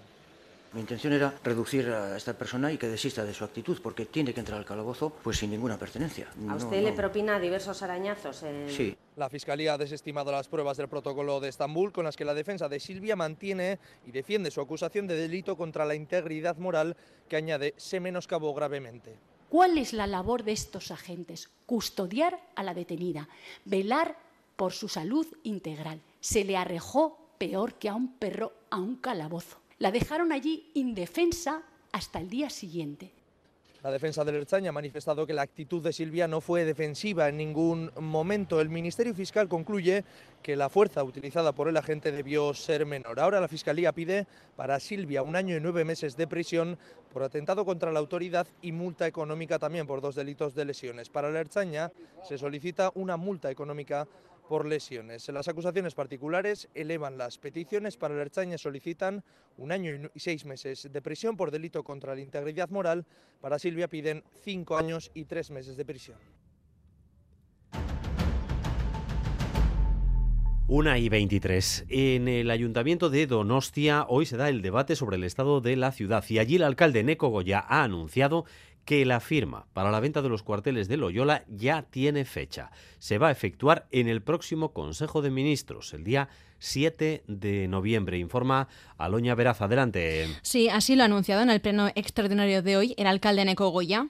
Mi 0.72 0.80
intención 0.80 1.12
era 1.12 1.34
reducir 1.42 1.88
a 1.88 2.16
esta 2.16 2.34
persona 2.34 2.72
y 2.72 2.78
que 2.78 2.86
desista 2.88 3.24
de 3.24 3.34
su 3.34 3.44
actitud, 3.44 3.80
porque 3.82 4.06
tiene 4.06 4.34
que 4.34 4.40
entrar 4.40 4.58
al 4.58 4.64
calabozo 4.64 5.10
pues 5.22 5.38
sin 5.38 5.50
ninguna 5.50 5.78
pertenencia. 5.78 6.28
¿A 6.48 6.54
usted 6.54 6.82
le 6.82 6.92
propina 6.92 7.38
diversos 7.40 7.82
arañazos? 7.82 8.44
Sí. 8.68 8.96
La 9.16 9.28
Fiscalía 9.28 9.74
ha 9.74 9.78
desestimado 9.78 10.30
las 10.30 10.48
pruebas 10.48 10.76
del 10.76 10.88
protocolo 10.88 11.38
de 11.40 11.48
Estambul 11.48 11.92
con 11.92 12.04
las 12.04 12.16
que 12.16 12.24
la 12.24 12.34
defensa 12.34 12.68
de 12.68 12.80
Silvia 12.80 13.14
mantiene 13.14 13.78
y 14.06 14.12
defiende 14.12 14.50
su 14.50 14.60
acusación 14.60 15.06
de 15.06 15.16
delito 15.16 15.56
contra 15.56 15.84
la 15.84 15.94
integridad 15.94 16.56
moral 16.56 16.96
que 17.28 17.36
añade 17.36 17.74
se 17.76 18.00
menoscabó 18.00 18.52
gravemente. 18.54 19.16
¿Cuál 19.54 19.78
es 19.78 19.92
la 19.92 20.08
labor 20.08 20.42
de 20.42 20.50
estos 20.50 20.90
agentes? 20.90 21.48
Custodiar 21.64 22.40
a 22.56 22.64
la 22.64 22.74
detenida, 22.74 23.28
velar 23.64 24.18
por 24.56 24.72
su 24.72 24.88
salud 24.88 25.28
integral. 25.44 26.00
Se 26.18 26.42
le 26.44 26.56
arrejó 26.56 27.30
peor 27.38 27.74
que 27.74 27.88
a 27.88 27.94
un 27.94 28.14
perro 28.14 28.52
a 28.70 28.78
un 28.78 28.96
calabozo. 28.96 29.60
La 29.78 29.92
dejaron 29.92 30.32
allí 30.32 30.72
indefensa 30.74 31.62
hasta 31.92 32.18
el 32.18 32.30
día 32.30 32.50
siguiente. 32.50 33.12
La 33.84 33.90
defensa 33.90 34.24
del 34.24 34.36
Erchaña 34.36 34.70
ha 34.70 34.72
manifestado 34.72 35.26
que 35.26 35.34
la 35.34 35.42
actitud 35.42 35.82
de 35.82 35.92
Silvia 35.92 36.26
no 36.26 36.40
fue 36.40 36.64
defensiva 36.64 37.28
en 37.28 37.36
ningún 37.36 37.92
momento. 38.00 38.58
El 38.62 38.70
Ministerio 38.70 39.14
Fiscal 39.14 39.46
concluye 39.46 40.06
que 40.42 40.56
la 40.56 40.70
fuerza 40.70 41.04
utilizada 41.04 41.52
por 41.52 41.68
el 41.68 41.76
agente 41.76 42.10
debió 42.10 42.54
ser 42.54 42.86
menor. 42.86 43.20
Ahora 43.20 43.42
la 43.42 43.46
Fiscalía 43.46 43.92
pide 43.92 44.26
para 44.56 44.80
Silvia 44.80 45.22
un 45.22 45.36
año 45.36 45.54
y 45.54 45.60
nueve 45.60 45.84
meses 45.84 46.16
de 46.16 46.26
prisión 46.26 46.78
por 47.12 47.24
atentado 47.24 47.66
contra 47.66 47.92
la 47.92 47.98
autoridad 47.98 48.46
y 48.62 48.72
multa 48.72 49.06
económica 49.06 49.58
también 49.58 49.86
por 49.86 50.00
dos 50.00 50.14
delitos 50.14 50.54
de 50.54 50.64
lesiones. 50.64 51.10
Para 51.10 51.28
el 51.28 51.36
Erchaña 51.36 51.92
se 52.26 52.38
solicita 52.38 52.90
una 52.94 53.18
multa 53.18 53.50
económica 53.50 54.08
por 54.48 54.66
lesiones. 54.66 55.28
Las 55.28 55.48
acusaciones 55.48 55.94
particulares 55.94 56.68
elevan 56.74 57.18
las 57.18 57.38
peticiones 57.38 57.96
para 57.96 58.14
el 58.14 58.20
Erchaña 58.20 58.58
solicitan 58.58 59.24
un 59.56 59.72
año 59.72 60.10
y 60.14 60.20
seis 60.20 60.44
meses 60.44 60.88
de 60.90 61.02
prisión 61.02 61.36
por 61.36 61.50
delito 61.50 61.82
contra 61.82 62.14
la 62.14 62.20
integridad 62.20 62.70
moral. 62.70 63.06
Para 63.40 63.58
Silvia 63.58 63.88
piden 63.88 64.24
cinco 64.42 64.76
años 64.76 65.10
y 65.14 65.24
tres 65.24 65.50
meses 65.50 65.76
de 65.76 65.84
prisión. 65.84 66.18
Una 70.66 70.98
y 70.98 71.10
23. 71.10 71.84
En 71.90 72.26
el 72.26 72.50
Ayuntamiento 72.50 73.10
de 73.10 73.26
Donostia 73.26 74.06
hoy 74.08 74.24
se 74.24 74.38
da 74.38 74.48
el 74.48 74.62
debate 74.62 74.96
sobre 74.96 75.16
el 75.16 75.24
estado 75.24 75.60
de 75.60 75.76
la 75.76 75.92
ciudad 75.92 76.24
y 76.26 76.38
allí 76.38 76.56
el 76.56 76.62
alcalde 76.62 77.04
Neco 77.04 77.28
Goya 77.28 77.62
ha 77.68 77.82
anunciado 77.82 78.46
que 78.84 79.04
la 79.04 79.20
firma 79.20 79.66
para 79.72 79.90
la 79.90 80.00
venta 80.00 80.22
de 80.22 80.28
los 80.28 80.42
cuarteles 80.42 80.88
de 80.88 80.96
Loyola 80.96 81.44
ya 81.48 81.82
tiene 81.82 82.24
fecha. 82.24 82.70
Se 82.98 83.18
va 83.18 83.28
a 83.28 83.30
efectuar 83.32 83.86
en 83.90 84.08
el 84.08 84.22
próximo 84.22 84.72
Consejo 84.72 85.22
de 85.22 85.30
Ministros, 85.30 85.94
el 85.94 86.04
día 86.04 86.28
7 86.58 87.24
de 87.26 87.68
noviembre, 87.68 88.18
informa 88.18 88.68
Aloña 88.96 89.34
Veraz. 89.34 89.60
Adelante. 89.60 90.26
Sí, 90.42 90.68
así 90.68 90.96
lo 90.96 91.02
ha 91.02 91.06
anunciado 91.06 91.42
en 91.42 91.50
el 91.50 91.60
pleno 91.60 91.88
extraordinario 91.94 92.62
de 92.62 92.76
hoy 92.76 92.94
el 92.96 93.06
alcalde 93.06 93.44
Neco 93.44 93.68
Goya. 93.68 94.08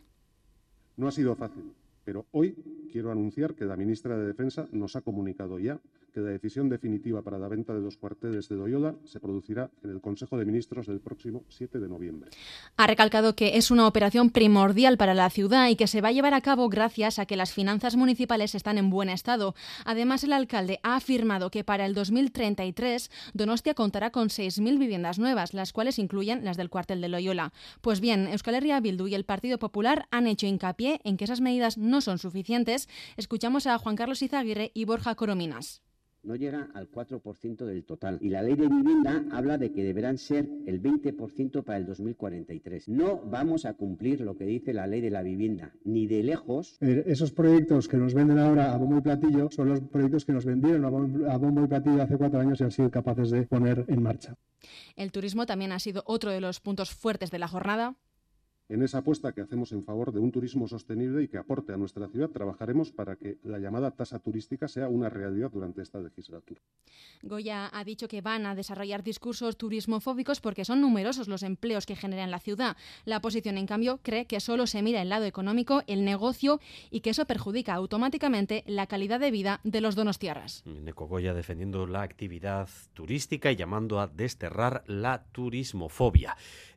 No 0.96 1.08
ha 1.08 1.12
sido 1.12 1.34
fácil, 1.34 1.72
pero 2.04 2.26
hoy 2.30 2.54
quiero 2.92 3.10
anunciar 3.10 3.54
que 3.54 3.64
la 3.64 3.76
ministra 3.76 4.16
de 4.16 4.26
Defensa 4.26 4.68
nos 4.70 4.94
ha 4.94 5.00
comunicado 5.00 5.58
ya 5.58 5.80
que 6.14 6.20
la 6.20 6.31
decisión 6.31 6.68
definitiva 6.68 7.22
para 7.22 7.38
la 7.38 7.48
venta 7.48 7.74
de 7.74 7.81
los 7.81 7.96
cuarteles 7.96 8.48
de 8.48 8.55
Doyola 8.55 8.94
se 9.05 9.18
producirá 9.18 9.70
en 9.83 9.90
el 9.90 10.00
Consejo 10.00 10.38
de 10.38 10.44
Ministros 10.44 10.87
del 10.87 11.00
próximo 11.00 11.42
7 11.48 11.81
de 11.81 11.88
noviembre. 11.88 12.31
Ha 12.77 12.87
recalcado 12.87 13.35
que 13.35 13.57
es 13.57 13.72
una 13.72 13.88
operación 13.88 14.31
primordial 14.31 14.96
para 14.96 15.12
la 15.12 15.29
ciudad 15.29 15.68
y 15.68 15.77
que 15.77 15.88
se 15.88 16.00
va 16.00 16.09
a 16.09 16.12
llevar 16.12 16.33
a 16.33 16.40
cabo 16.40 16.68
gracias 16.68 17.18
a 17.18 17.27
que 17.27 17.37
las 17.37 17.53
finanzas 17.53 17.96
municipales 17.96 18.55
están 18.55 18.79
en 18.79 18.90
buen 18.90 19.09
estado. 19.09 19.57
Además, 19.85 20.22
el 20.22 20.33
alcalde 20.33 20.79
ha 20.85 20.94
afirmado 20.94 21.50
que 21.50 21.64
para 21.64 21.85
el 21.85 21.94
2033 21.94 23.11
Donostia 23.33 23.74
contará 23.74 24.11
con 24.11 24.29
6.000 24.29 24.79
viviendas 24.79 25.18
nuevas, 25.18 25.53
las 25.53 25.72
cuales 25.72 25.98
incluyen 25.98 26.44
las 26.44 26.57
del 26.57 26.70
cuartel 26.70 27.00
de 27.00 27.09
Loyola. 27.09 27.53
Pues 27.81 28.00
bien, 28.00 28.29
Euskal 28.29 28.55
Herria 28.55 28.79
Bildu 28.79 29.09
y 29.09 29.16
el 29.16 29.24
Partido 29.24 29.59
Popular 29.59 30.07
han 30.12 30.29
hecho 30.29 30.46
hincapié 30.46 31.00
en 31.03 31.16
que 31.16 31.24
esas 31.24 31.40
medidas 31.40 31.77
no 31.77 32.00
son 32.00 32.18
suficientes. 32.18 32.88
Escuchamos 33.16 33.66
a 33.66 33.79
Juan 33.79 33.96
Carlos 33.96 34.22
Izaguirre 34.22 34.70
y 34.74 34.85
Borja 34.85 35.16
Corominas 35.16 35.84
no 36.24 36.37
llega 36.37 36.68
al 36.74 36.90
4% 36.90 37.64
del 37.64 37.84
total. 37.84 38.18
Y 38.20 38.30
la 38.30 38.42
ley 38.42 38.56
de 38.56 38.68
vivienda 38.68 39.24
habla 39.32 39.58
de 39.58 39.72
que 39.72 39.84
deberán 39.84 40.18
ser 40.18 40.48
el 40.66 40.82
20% 40.82 41.62
para 41.62 41.78
el 41.78 41.87
2043. 41.87 42.88
No 42.88 43.20
vamos 43.20 43.64
a 43.64 43.74
cumplir 43.74 44.20
lo 44.20 44.37
que 44.37 44.44
dice 44.44 44.72
la 44.72 44.87
ley 44.87 45.00
de 45.00 45.10
la 45.10 45.22
vivienda, 45.22 45.72
ni 45.84 46.06
de 46.06 46.22
lejos. 46.22 46.76
Esos 46.80 47.32
proyectos 47.32 47.88
que 47.88 47.96
nos 47.96 48.14
venden 48.14 48.38
ahora 48.38 48.74
a 48.74 48.78
bombo 48.78 48.98
y 48.98 49.02
platillo 49.02 49.50
son 49.50 49.68
los 49.68 49.80
proyectos 49.80 50.24
que 50.24 50.32
nos 50.32 50.44
vendieron 50.44 50.84
a 50.84 51.37
bombo 51.37 51.64
y 51.64 51.68
platillo 51.68 52.02
hace 52.02 52.16
cuatro 52.16 52.40
años 52.40 52.60
y 52.60 52.64
han 52.64 52.70
sido 52.70 52.90
capaces 52.90 53.30
de 53.30 53.42
poner 53.44 53.84
en 53.88 54.02
marcha. 54.02 54.37
El 54.96 55.12
turismo 55.12 55.46
también 55.46 55.72
ha 55.72 55.78
sido 55.78 56.02
otro 56.06 56.30
de 56.30 56.40
los 56.40 56.60
puntos 56.60 56.90
fuertes 56.90 57.30
de 57.30 57.38
la 57.38 57.48
jornada. 57.48 57.96
En 58.70 58.83
esa 58.83 58.98
apuesta 58.98 59.33
que 59.33 59.42
hacemos 59.42 59.72
en 59.72 59.85
favor 59.85 60.11
de 60.11 60.20
un 60.20 60.33
turismo 60.33 60.66
sostenible 60.66 61.22
y 61.22 61.29
que 61.29 61.37
aporte 61.37 61.74
a 61.74 61.77
nuestra 61.77 62.09
ciudad, 62.09 62.31
trabajaremos 62.31 62.92
para 62.92 63.16
que 63.16 63.37
la 63.42 63.59
llamada 63.59 63.90
tasa 63.90 64.20
turística 64.20 64.68
sea 64.68 64.88
una 64.88 65.11
realidad 65.11 65.50
durante 65.50 65.83
esta 65.83 66.00
legislatura. 66.00 66.62
Goya 67.22 67.68
ha 67.70 67.85
dicho 67.85 68.09
que 68.09 68.22
van 68.22 68.46
a 68.46 68.55
desarrollar 68.55 69.03
discursos 69.03 69.59
turismofóbicos 69.59 70.40
porque 70.40 70.64
son 70.64 70.81
numerosos 70.81 71.29
los 71.29 71.42
empleos 71.42 71.85
que 71.85 71.94
genera 71.94 72.24
en 72.24 72.31
la 72.31 72.40
ciudad. 72.40 72.79
La 73.05 73.18
oposición, 73.18 73.59
en 73.59 73.66
cambio, 73.66 74.00
cree 74.03 74.24
que 74.24 74.40
solo 74.40 74.66
se 74.66 74.81
mira 74.81 75.03
el 75.03 75.11
lado 75.11 75.27
económico, 75.27 75.83
el 75.87 76.07
negocio 76.07 76.59
y 76.90 77.00
que 77.00 77.11
eso 77.11 77.27
perjudica 77.27 77.74
automáticamente 77.74 78.64
la 78.66 78.87
calidad 78.87 79.20
de 79.20 79.31
vida 79.31 79.61
de 79.64 79.83
los 79.83 79.94
donostiarras. 79.94 80.64
Neco 80.64 81.07
Goya 81.07 81.35
defendiendo 81.35 81.87
la 81.87 82.00
actividad 82.00 82.70
turística 82.94 83.53
y 83.53 83.57
llamando 83.57 84.00
a 84.00 84.07
desterrar 84.07 84.85
la 84.87 85.24
turismofobia. 85.33 86.35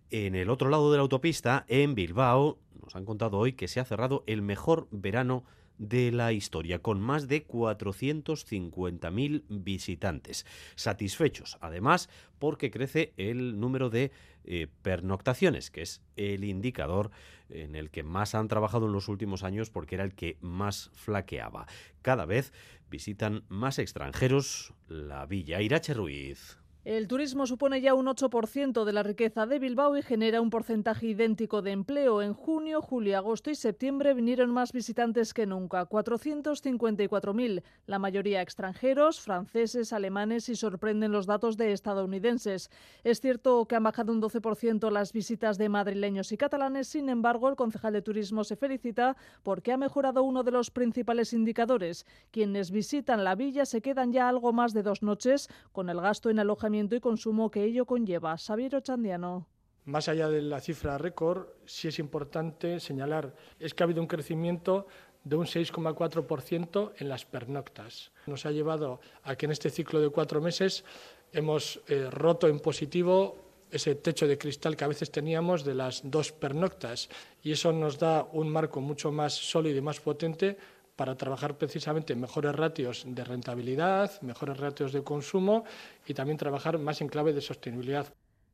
En 0.10 0.36
el 0.36 0.50
otro 0.50 0.70
lado 0.70 0.90
de 0.90 0.98
la 0.98 1.02
autopista, 1.02 1.66
en 1.68 1.94
Bilbao, 1.94 2.60
nos 2.82 2.96
han 2.96 3.04
contado 3.04 3.38
hoy 3.38 3.54
que 3.54 3.68
se 3.68 3.82
ha 3.82 3.86
cerrado 3.86 4.24
el 4.26 4.42
mejor 4.42 4.88
verano 4.90 5.44
de 5.78 6.14
la 6.14 6.32
historia, 6.32 6.80
con 6.80 7.02
más 7.02 7.28
de 7.28 7.46
450.000 7.46 9.44
visitantes. 9.50 10.46
Satisfechos, 10.76 11.58
además, 11.60 12.10
porque 12.40 12.72
crece 12.72 13.14
el 13.18 13.60
número 13.60 13.90
de 13.90 14.12
eh, 14.46 14.68
pernoctaciones, 14.82 15.70
que 15.72 15.82
es 15.82 16.02
el 16.16 16.46
indicador 16.46 17.12
en 17.50 17.76
el 17.76 17.90
que 17.90 18.04
más 18.04 18.34
han 18.34 18.48
trabajado 18.48 18.86
en 18.86 18.94
los 18.94 19.10
últimos 19.10 19.44
años 19.44 19.70
porque 19.70 19.96
era 19.96 20.06
el 20.06 20.16
que 20.16 20.38
más 20.40 20.90
flaqueaba. 20.94 21.68
Cada 22.02 22.26
vez 22.26 22.54
visitan 22.90 23.44
más 23.50 23.78
extranjeros 23.78 24.74
la 24.88 25.26
villa. 25.26 25.62
Irache 25.62 25.94
Ruiz. 25.94 26.58
El 26.88 27.10
turismo 27.10 27.46
supone 27.46 27.82
ya 27.82 27.94
un 27.94 28.06
8% 28.06 28.86
de 28.86 28.94
la 28.94 29.04
riqueza 29.04 29.46
de 29.46 29.60
Bilbao 29.60 29.98
y 29.98 30.02
genera 30.02 30.40
un 30.40 30.50
porcentaje 30.50 31.08
idéntico 31.08 31.62
de 31.62 31.72
empleo. 31.72 32.22
En 32.22 32.34
junio, 32.34 32.82
julio, 32.82 33.18
agosto 33.18 33.50
y 33.50 33.56
septiembre 33.56 34.14
vinieron 34.14 34.52
más 34.52 34.72
visitantes 34.72 35.34
que 35.34 35.46
nunca, 35.46 35.90
454.000, 35.90 37.62
la 37.88 38.00
mayoría 38.00 38.42
extranjeros, 38.42 39.20
franceses, 39.20 39.92
alemanes 39.92 40.48
y 40.48 40.56
sorprenden 40.56 41.12
los 41.12 41.26
datos 41.26 41.58
de 41.58 41.74
estadounidenses. 41.74 42.72
Es 43.04 43.20
cierto 43.20 43.66
que 43.66 43.76
han 43.76 43.84
bajado 43.84 44.14
un 44.14 44.22
12% 44.22 44.90
las 44.90 45.12
visitas 45.12 45.58
de 45.58 45.68
madrileños 45.68 46.32
y 46.32 46.38
catalanes, 46.38 46.88
sin 46.88 47.10
embargo, 47.10 47.50
el 47.50 47.58
concejal 47.58 47.92
de 47.92 48.02
turismo 48.02 48.46
se 48.46 48.56
felicita 48.56 49.18
porque 49.44 49.74
ha 49.74 49.78
mejorado 49.78 50.24
uno 50.24 50.42
de 50.44 50.52
los 50.52 50.72
principales 50.72 51.34
indicadores. 51.34 52.06
Quienes 52.32 52.72
visitan 52.72 53.26
la 53.26 53.36
villa 53.36 53.66
se 53.66 53.82
quedan 53.82 54.14
ya 54.14 54.30
algo 54.30 54.54
más 54.54 54.72
de 54.74 54.84
dos 54.84 55.04
noches 55.04 55.50
con 55.74 55.90
el 55.90 56.00
gasto 56.00 56.30
en 56.30 56.40
alojamiento 56.40 56.77
y 56.78 57.00
consumo 57.00 57.50
que 57.50 57.64
ello 57.64 57.86
conlleva. 57.86 58.38
Xavier 58.38 58.76
Ochandiano. 58.76 59.48
Más 59.86 60.10
allá 60.10 60.30
de 60.30 60.42
la 60.42 60.60
cifra 60.60 60.98
récord, 60.98 61.48
sí 61.66 61.88
es 61.88 61.98
importante 62.00 62.80
señalar 62.80 63.34
es 63.60 63.74
que 63.74 63.84
ha 63.84 63.86
habido 63.86 64.02
un 64.02 64.08
crecimiento 64.08 64.88
de 65.24 65.36
un 65.36 65.46
6,4% 65.46 66.94
en 66.98 67.10
las 67.10 67.26
pernoctas. 67.26 68.12
Nos 68.28 68.46
ha 68.46 68.52
llevado 68.52 69.00
a 69.24 69.36
que 69.36 69.46
en 69.46 69.54
este 69.54 69.70
ciclo 69.70 70.00
de 70.00 70.10
cuatro 70.10 70.42
meses 70.42 70.84
hemos 71.32 71.82
eh, 71.88 72.10
roto 72.12 72.48
en 72.48 72.60
positivo 72.60 73.48
ese 73.72 73.96
techo 73.96 74.28
de 74.28 74.38
cristal 74.38 74.76
que 74.76 74.86
a 74.86 74.88
veces 74.88 75.12
teníamos 75.12 75.66
de 75.66 75.76
las 75.76 76.02
dos 76.04 76.32
pernoctas 76.32 77.10
y 77.44 77.52
eso 77.52 77.74
nos 77.74 78.00
da 78.00 78.28
un 78.32 78.50
marco 78.50 78.80
mucho 78.80 79.12
más 79.12 79.34
sólido 79.34 79.78
y 79.78 79.82
más 79.82 80.00
potente 80.00 80.58
para 80.98 81.16
trabajar 81.16 81.58
precisamente 81.58 82.16
mejores 82.16 82.54
ratios 82.54 83.06
de 83.08 83.24
rentabilidad, 83.24 84.20
mejores 84.22 84.58
ratios 84.58 84.92
de 84.92 85.04
consumo 85.04 85.64
y 86.06 86.14
también 86.14 86.38
trabajar 86.38 86.80
más 86.80 87.00
en 87.00 87.08
clave 87.08 87.32
de 87.32 87.42
sostenibilidad. 87.42 88.08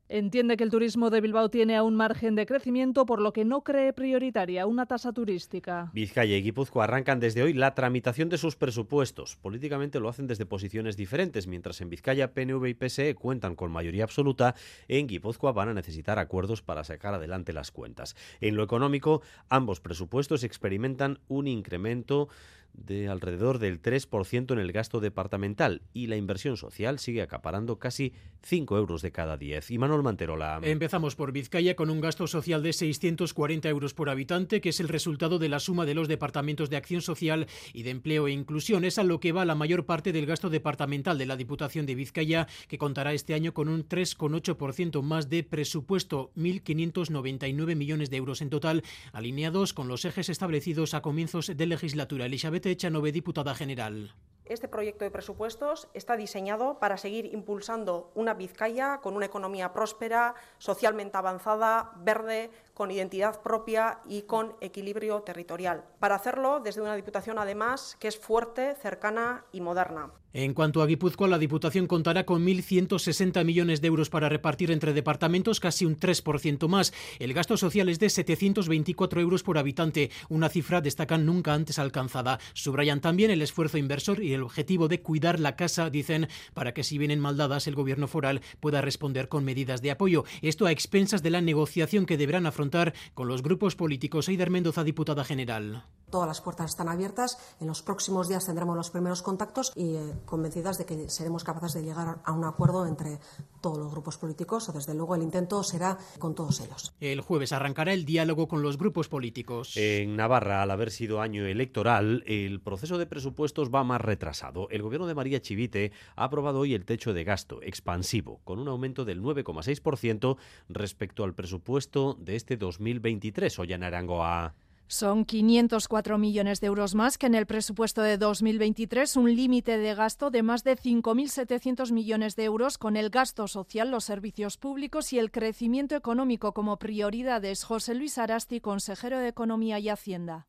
Entiende 0.09 0.57
que 0.57 0.65
el 0.65 0.69
turismo 0.69 1.09
de 1.09 1.21
Bilbao 1.21 1.49
tiene 1.49 1.77
aún 1.77 1.95
margen 1.95 2.35
de 2.35 2.45
crecimiento, 2.45 3.05
por 3.05 3.21
lo 3.21 3.31
que 3.31 3.45
no 3.45 3.63
cree 3.63 3.93
prioritaria 3.93 4.65
una 4.65 4.85
tasa 4.85 5.13
turística. 5.13 5.89
Vizcaya 5.93 6.35
y 6.35 6.43
Guipúzcoa 6.43 6.83
arrancan 6.83 7.21
desde 7.21 7.41
hoy 7.41 7.53
la 7.53 7.73
tramitación 7.73 8.27
de 8.27 8.37
sus 8.37 8.57
presupuestos. 8.57 9.37
Políticamente 9.37 10.01
lo 10.01 10.09
hacen 10.09 10.27
desde 10.27 10.45
posiciones 10.45 10.97
diferentes, 10.97 11.47
mientras 11.47 11.79
en 11.79 11.89
Vizcaya 11.89 12.33
PNV 12.33 12.67
y 12.67 12.73
PSE 12.73 13.15
cuentan 13.15 13.55
con 13.55 13.71
mayoría 13.71 14.03
absoluta, 14.03 14.55
en 14.89 15.07
Guipúzcoa 15.07 15.53
van 15.53 15.69
a 15.69 15.73
necesitar 15.73 16.19
acuerdos 16.19 16.61
para 16.61 16.83
sacar 16.83 17.13
adelante 17.13 17.53
las 17.53 17.71
cuentas. 17.71 18.15
En 18.41 18.57
lo 18.57 18.63
económico, 18.63 19.21
ambos 19.47 19.79
presupuestos 19.79 20.43
experimentan 20.43 21.19
un 21.29 21.47
incremento 21.47 22.27
de 22.73 23.07
alrededor 23.07 23.59
del 23.59 23.81
3% 23.81 24.51
en 24.51 24.59
el 24.59 24.71
gasto 24.71 24.99
departamental 24.99 25.81
y 25.93 26.07
la 26.07 26.15
inversión 26.15 26.57
social 26.57 26.99
sigue 26.99 27.21
acaparando 27.21 27.79
casi 27.79 28.13
5 28.43 28.77
euros 28.77 29.01
de 29.01 29.11
cada 29.11 29.37
10. 29.37 29.71
Y 29.71 29.77
Manuel 29.77 30.03
Manterola. 30.03 30.59
Empezamos 30.63 31.15
por 31.15 31.31
Vizcaya 31.31 31.75
con 31.75 31.89
un 31.89 32.01
gasto 32.01 32.27
social 32.27 32.63
de 32.63 32.73
640 32.73 33.69
euros 33.69 33.93
por 33.93 34.09
habitante, 34.09 34.59
que 34.59 34.69
es 34.69 34.79
el 34.79 34.89
resultado 34.89 35.39
de 35.39 35.49
la 35.49 35.59
suma 35.59 35.85
de 35.85 35.93
los 35.93 36.07
departamentos 36.07 36.69
de 36.69 36.77
acción 36.77 37.01
social 37.01 37.47
y 37.73 37.83
de 37.83 37.91
empleo 37.91 38.27
e 38.27 38.31
inclusión. 38.31 38.83
Es 38.83 38.97
a 38.97 39.03
lo 39.03 39.19
que 39.19 39.31
va 39.31 39.45
la 39.45 39.55
mayor 39.55 39.85
parte 39.85 40.11
del 40.11 40.25
gasto 40.25 40.49
departamental 40.49 41.17
de 41.17 41.25
la 41.25 41.37
Diputación 41.37 41.85
de 41.85 41.95
Vizcaya, 41.95 42.47
que 42.67 42.77
contará 42.77 43.13
este 43.13 43.33
año 43.33 43.53
con 43.53 43.69
un 43.69 43.87
3,8% 43.87 45.01
más 45.01 45.29
de 45.29 45.43
presupuesto, 45.43 46.31
1.599 46.35 47.75
millones 47.75 48.09
de 48.09 48.17
euros 48.17 48.41
en 48.41 48.49
total, 48.49 48.83
alineados 49.11 49.73
con 49.73 49.87
los 49.87 50.05
ejes 50.05 50.29
establecidos 50.29 50.93
a 50.93 51.01
comienzos 51.01 51.51
de 51.55 51.65
legislatura. 51.65 52.25
Elizabeth 52.25 52.62
Echanove, 52.71 53.11
diputada 53.11 53.53
general. 53.55 54.11
Este 54.45 54.67
proyecto 54.67 55.05
de 55.05 55.11
presupuestos 55.11 55.87
está 55.93 56.17
diseñado 56.17 56.77
para 56.77 56.97
seguir 56.97 57.33
impulsando 57.33 58.11
una 58.13 58.33
Vizcaya 58.33 58.99
con 59.01 59.15
una 59.15 59.25
economía 59.25 59.71
próspera, 59.71 60.35
socialmente 60.57 61.17
avanzada, 61.17 61.91
verde, 61.97 62.51
con 62.73 62.91
identidad 62.91 63.41
propia 63.41 63.99
y 64.05 64.23
con 64.23 64.55
equilibrio 64.59 65.21
territorial. 65.21 65.85
Para 65.99 66.15
hacerlo 66.15 66.59
desde 66.59 66.81
una 66.81 66.95
Diputación, 66.95 67.39
además, 67.39 67.95
que 67.99 68.09
es 68.09 68.17
fuerte, 68.17 68.75
cercana 68.75 69.45
y 69.53 69.61
moderna. 69.61 70.11
En 70.35 70.55
cuanto 70.55 70.81
a 70.81 70.87
Guipúzcoa, 70.87 71.27
la 71.27 71.37
Diputación 71.37 71.85
contará 71.85 72.25
con 72.25 72.43
1.160 72.43 73.45
millones 73.45 73.81
de 73.81 73.87
euros 73.87 74.09
para 74.09 74.29
repartir 74.29 74.71
entre 74.71 74.91
departamentos, 74.91 75.59
casi 75.59 75.85
un 75.85 75.99
3% 75.99 76.67
más. 76.67 76.91
El 77.19 77.35
gasto 77.35 77.55
social 77.55 77.87
es 77.87 77.99
de 77.99 78.09
724 78.09 79.21
euros 79.21 79.43
por 79.43 79.59
habitante, 79.59 80.09
una 80.29 80.49
cifra, 80.49 80.81
destacan, 80.81 81.27
nunca 81.27 81.53
antes 81.53 81.77
alcanzada. 81.77 82.39
Subrayan 82.53 82.99
también 82.99 83.29
el 83.29 83.43
esfuerzo 83.43 83.77
inversor 83.77 84.23
y 84.23 84.32
el 84.33 84.43
objetivo 84.43 84.87
de 84.87 85.01
cuidar 85.01 85.39
la 85.39 85.55
casa, 85.55 85.89
dicen, 85.89 86.27
para 86.53 86.73
que 86.73 86.83
si 86.83 86.97
vienen 86.97 87.19
maldadas 87.19 87.67
el 87.67 87.75
gobierno 87.75 88.07
foral 88.07 88.41
pueda 88.59 88.81
responder 88.81 89.29
con 89.29 89.45
medidas 89.45 89.81
de 89.81 89.91
apoyo. 89.91 90.25
Esto 90.41 90.65
a 90.65 90.71
expensas 90.71 91.23
de 91.23 91.29
la 91.29 91.41
negociación 91.41 92.05
que 92.05 92.17
deberán 92.17 92.45
afrontar 92.45 92.93
con 93.13 93.27
los 93.27 93.43
grupos 93.43 93.75
políticos. 93.75 94.29
Eider 94.29 94.49
Mendoza, 94.49 94.83
diputada 94.83 95.23
general. 95.23 95.83
Todas 96.13 96.27
las 96.27 96.41
puertas 96.41 96.69
están 96.69 96.89
abiertas. 96.89 97.39
En 97.59 97.65
los 97.65 97.81
próximos 97.81 98.29
días 98.29 98.45
tendremos 98.45 98.75
los 98.75 98.91
primeros 98.91 99.23
contactos 99.23 99.73
y 99.75 99.95
eh, 99.95 100.13
convencidas 100.27 100.77
de 100.77 100.85
que 100.85 101.09
seremos 101.09 101.43
capaces 101.43 101.73
de 101.73 101.81
llegar 101.81 102.19
a 102.23 102.31
un 102.33 102.45
acuerdo 102.45 102.85
entre 102.85 103.17
todos 103.61 103.79
los 103.79 103.89
grupos 103.89 104.19
políticos 104.19 104.69
o 104.69 104.73
desde 104.73 104.93
luego 104.93 105.15
el 105.15 105.23
intento 105.23 105.63
será 105.63 105.97
con 106.19 106.35
todos 106.35 106.59
ellos. 106.59 106.93
El 106.99 107.21
jueves 107.21 107.51
arrancará 107.51 107.93
el 107.93 108.05
diálogo 108.05 108.47
con 108.47 108.61
los 108.61 108.77
grupos 108.77 109.07
políticos. 109.09 109.75
En 109.75 110.15
Navarra, 110.15 110.61
al 110.61 110.69
haber 110.69 110.91
sido 110.91 111.19
año 111.19 111.47
electoral, 111.47 112.23
el 112.27 112.61
proceso 112.61 112.99
de 112.99 113.07
presupuestos 113.07 113.71
va 113.73 113.83
más 113.83 113.99
retrasado. 113.99 114.69
El 114.69 114.83
gobierno 114.83 115.07
de 115.07 115.15
María 115.15 115.41
Chivite 115.41 115.93
ha 116.15 116.25
aprobado 116.25 116.59
hoy 116.59 116.75
el 116.75 116.85
techo 116.85 117.15
de 117.15 117.23
gasto 117.23 117.59
expansivo, 117.63 118.39
con 118.43 118.59
un 118.59 118.67
aumento 118.67 119.03
del 119.03 119.23
9,6% 119.23 120.37
respecto 120.69 121.23
al 121.23 121.33
presupuesto 121.33 122.15
de 122.19 122.35
este 122.35 122.55
2023. 122.55 123.57
Ollana 123.57 123.87
Arangoa. 123.87 124.53
Son 124.87 125.25
504 125.25 126.17
millones 126.17 126.61
de 126.61 126.67
euros 126.67 126.93
más 126.93 127.17
que 127.17 127.25
en 127.25 127.35
el 127.35 127.45
presupuesto 127.45 128.01
de 128.01 128.17
2023, 128.17 129.15
un 129.17 129.35
límite 129.35 129.77
de 129.77 129.95
gasto 129.95 130.29
de 130.29 130.43
más 130.43 130.63
de 130.63 130.77
5.700 130.77 131.91
millones 131.91 132.35
de 132.35 132.43
euros 132.43 132.77
con 132.77 132.97
el 132.97 133.09
gasto 133.09 133.47
social, 133.47 133.89
los 133.89 134.03
servicios 134.03 134.57
públicos 134.57 135.13
y 135.13 135.19
el 135.19 135.31
crecimiento 135.31 135.95
económico 135.95 136.53
como 136.53 136.77
prioridades. 136.77 137.63
José 137.63 137.95
Luis 137.95 138.17
Arasti, 138.17 138.61
consejero 138.61 139.19
de 139.19 139.29
Economía 139.29 139.79
y 139.79 139.89
Hacienda. 139.89 140.47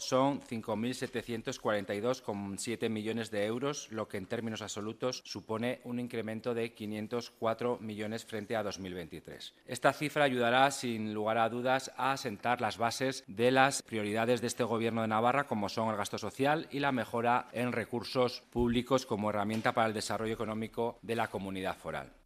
Son 0.00 0.40
5.742,7 0.40 2.88
millones 2.88 3.30
de 3.30 3.46
euros, 3.46 3.92
lo 3.92 4.08
que 4.08 4.16
en 4.16 4.26
términos 4.26 4.62
absolutos 4.62 5.22
supone 5.24 5.80
un 5.84 6.00
incremento 6.00 6.54
de 6.54 6.72
504 6.72 7.78
millones 7.80 8.24
frente 8.24 8.56
a 8.56 8.62
2023. 8.62 9.54
Esta 9.66 9.92
cifra 9.92 10.24
ayudará, 10.24 10.70
sin 10.70 11.12
lugar 11.14 11.38
a 11.38 11.48
dudas, 11.48 11.92
a 11.96 12.12
asentar 12.12 12.60
las 12.60 12.78
bases 12.78 13.24
de 13.26 13.50
las 13.50 13.82
prioridades 13.82 14.40
de 14.40 14.46
este 14.46 14.62
Gobierno 14.64 15.02
de 15.02 15.08
Navarra, 15.08 15.46
como 15.46 15.68
son 15.68 15.90
el 15.90 15.96
gasto 15.96 16.18
social 16.18 16.68
y 16.70 16.78
la 16.80 16.92
mejora 16.92 17.48
en 17.52 17.72
recursos 17.72 18.42
públicos 18.50 19.06
como 19.06 19.30
herramienta 19.30 19.72
para 19.72 19.88
el 19.88 19.94
desarrollo 19.94 20.34
económico 20.34 20.98
de 21.02 21.16
la 21.16 21.28
comunidad 21.28 21.76
foral. 21.76 22.19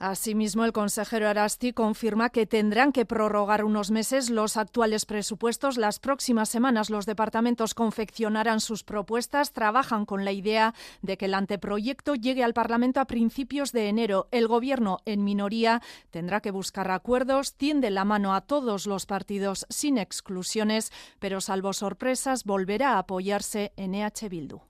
Asimismo, 0.00 0.64
el 0.64 0.72
consejero 0.72 1.28
Arasti 1.28 1.74
confirma 1.74 2.30
que 2.30 2.46
tendrán 2.46 2.90
que 2.90 3.04
prorrogar 3.04 3.64
unos 3.64 3.90
meses 3.90 4.30
los 4.30 4.56
actuales 4.56 5.04
presupuestos. 5.04 5.76
Las 5.76 5.98
próximas 5.98 6.48
semanas 6.48 6.88
los 6.88 7.04
departamentos 7.04 7.74
confeccionarán 7.74 8.60
sus 8.60 8.82
propuestas. 8.82 9.52
Trabajan 9.52 10.06
con 10.06 10.24
la 10.24 10.32
idea 10.32 10.72
de 11.02 11.18
que 11.18 11.26
el 11.26 11.34
anteproyecto 11.34 12.14
llegue 12.14 12.42
al 12.42 12.54
Parlamento 12.54 12.98
a 13.00 13.04
principios 13.04 13.72
de 13.72 13.90
enero. 13.90 14.26
El 14.30 14.48
Gobierno, 14.48 15.00
en 15.04 15.22
minoría, 15.22 15.82
tendrá 16.08 16.40
que 16.40 16.50
buscar 16.50 16.90
acuerdos. 16.90 17.52
Tiende 17.52 17.90
la 17.90 18.06
mano 18.06 18.34
a 18.34 18.40
todos 18.40 18.86
los 18.86 19.04
partidos 19.04 19.66
sin 19.68 19.98
exclusiones, 19.98 20.92
pero 21.18 21.42
salvo 21.42 21.74
sorpresas, 21.74 22.44
volverá 22.44 22.94
a 22.94 23.00
apoyarse 23.00 23.74
en 23.76 23.94
EH 23.94 24.30
Bildu. 24.30 24.62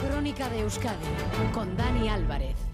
Crónica 0.00 0.48
de 0.48 0.62
Euskadi 0.62 1.06
con 1.52 1.76
Dani 1.76 2.08
Álvarez. 2.08 2.73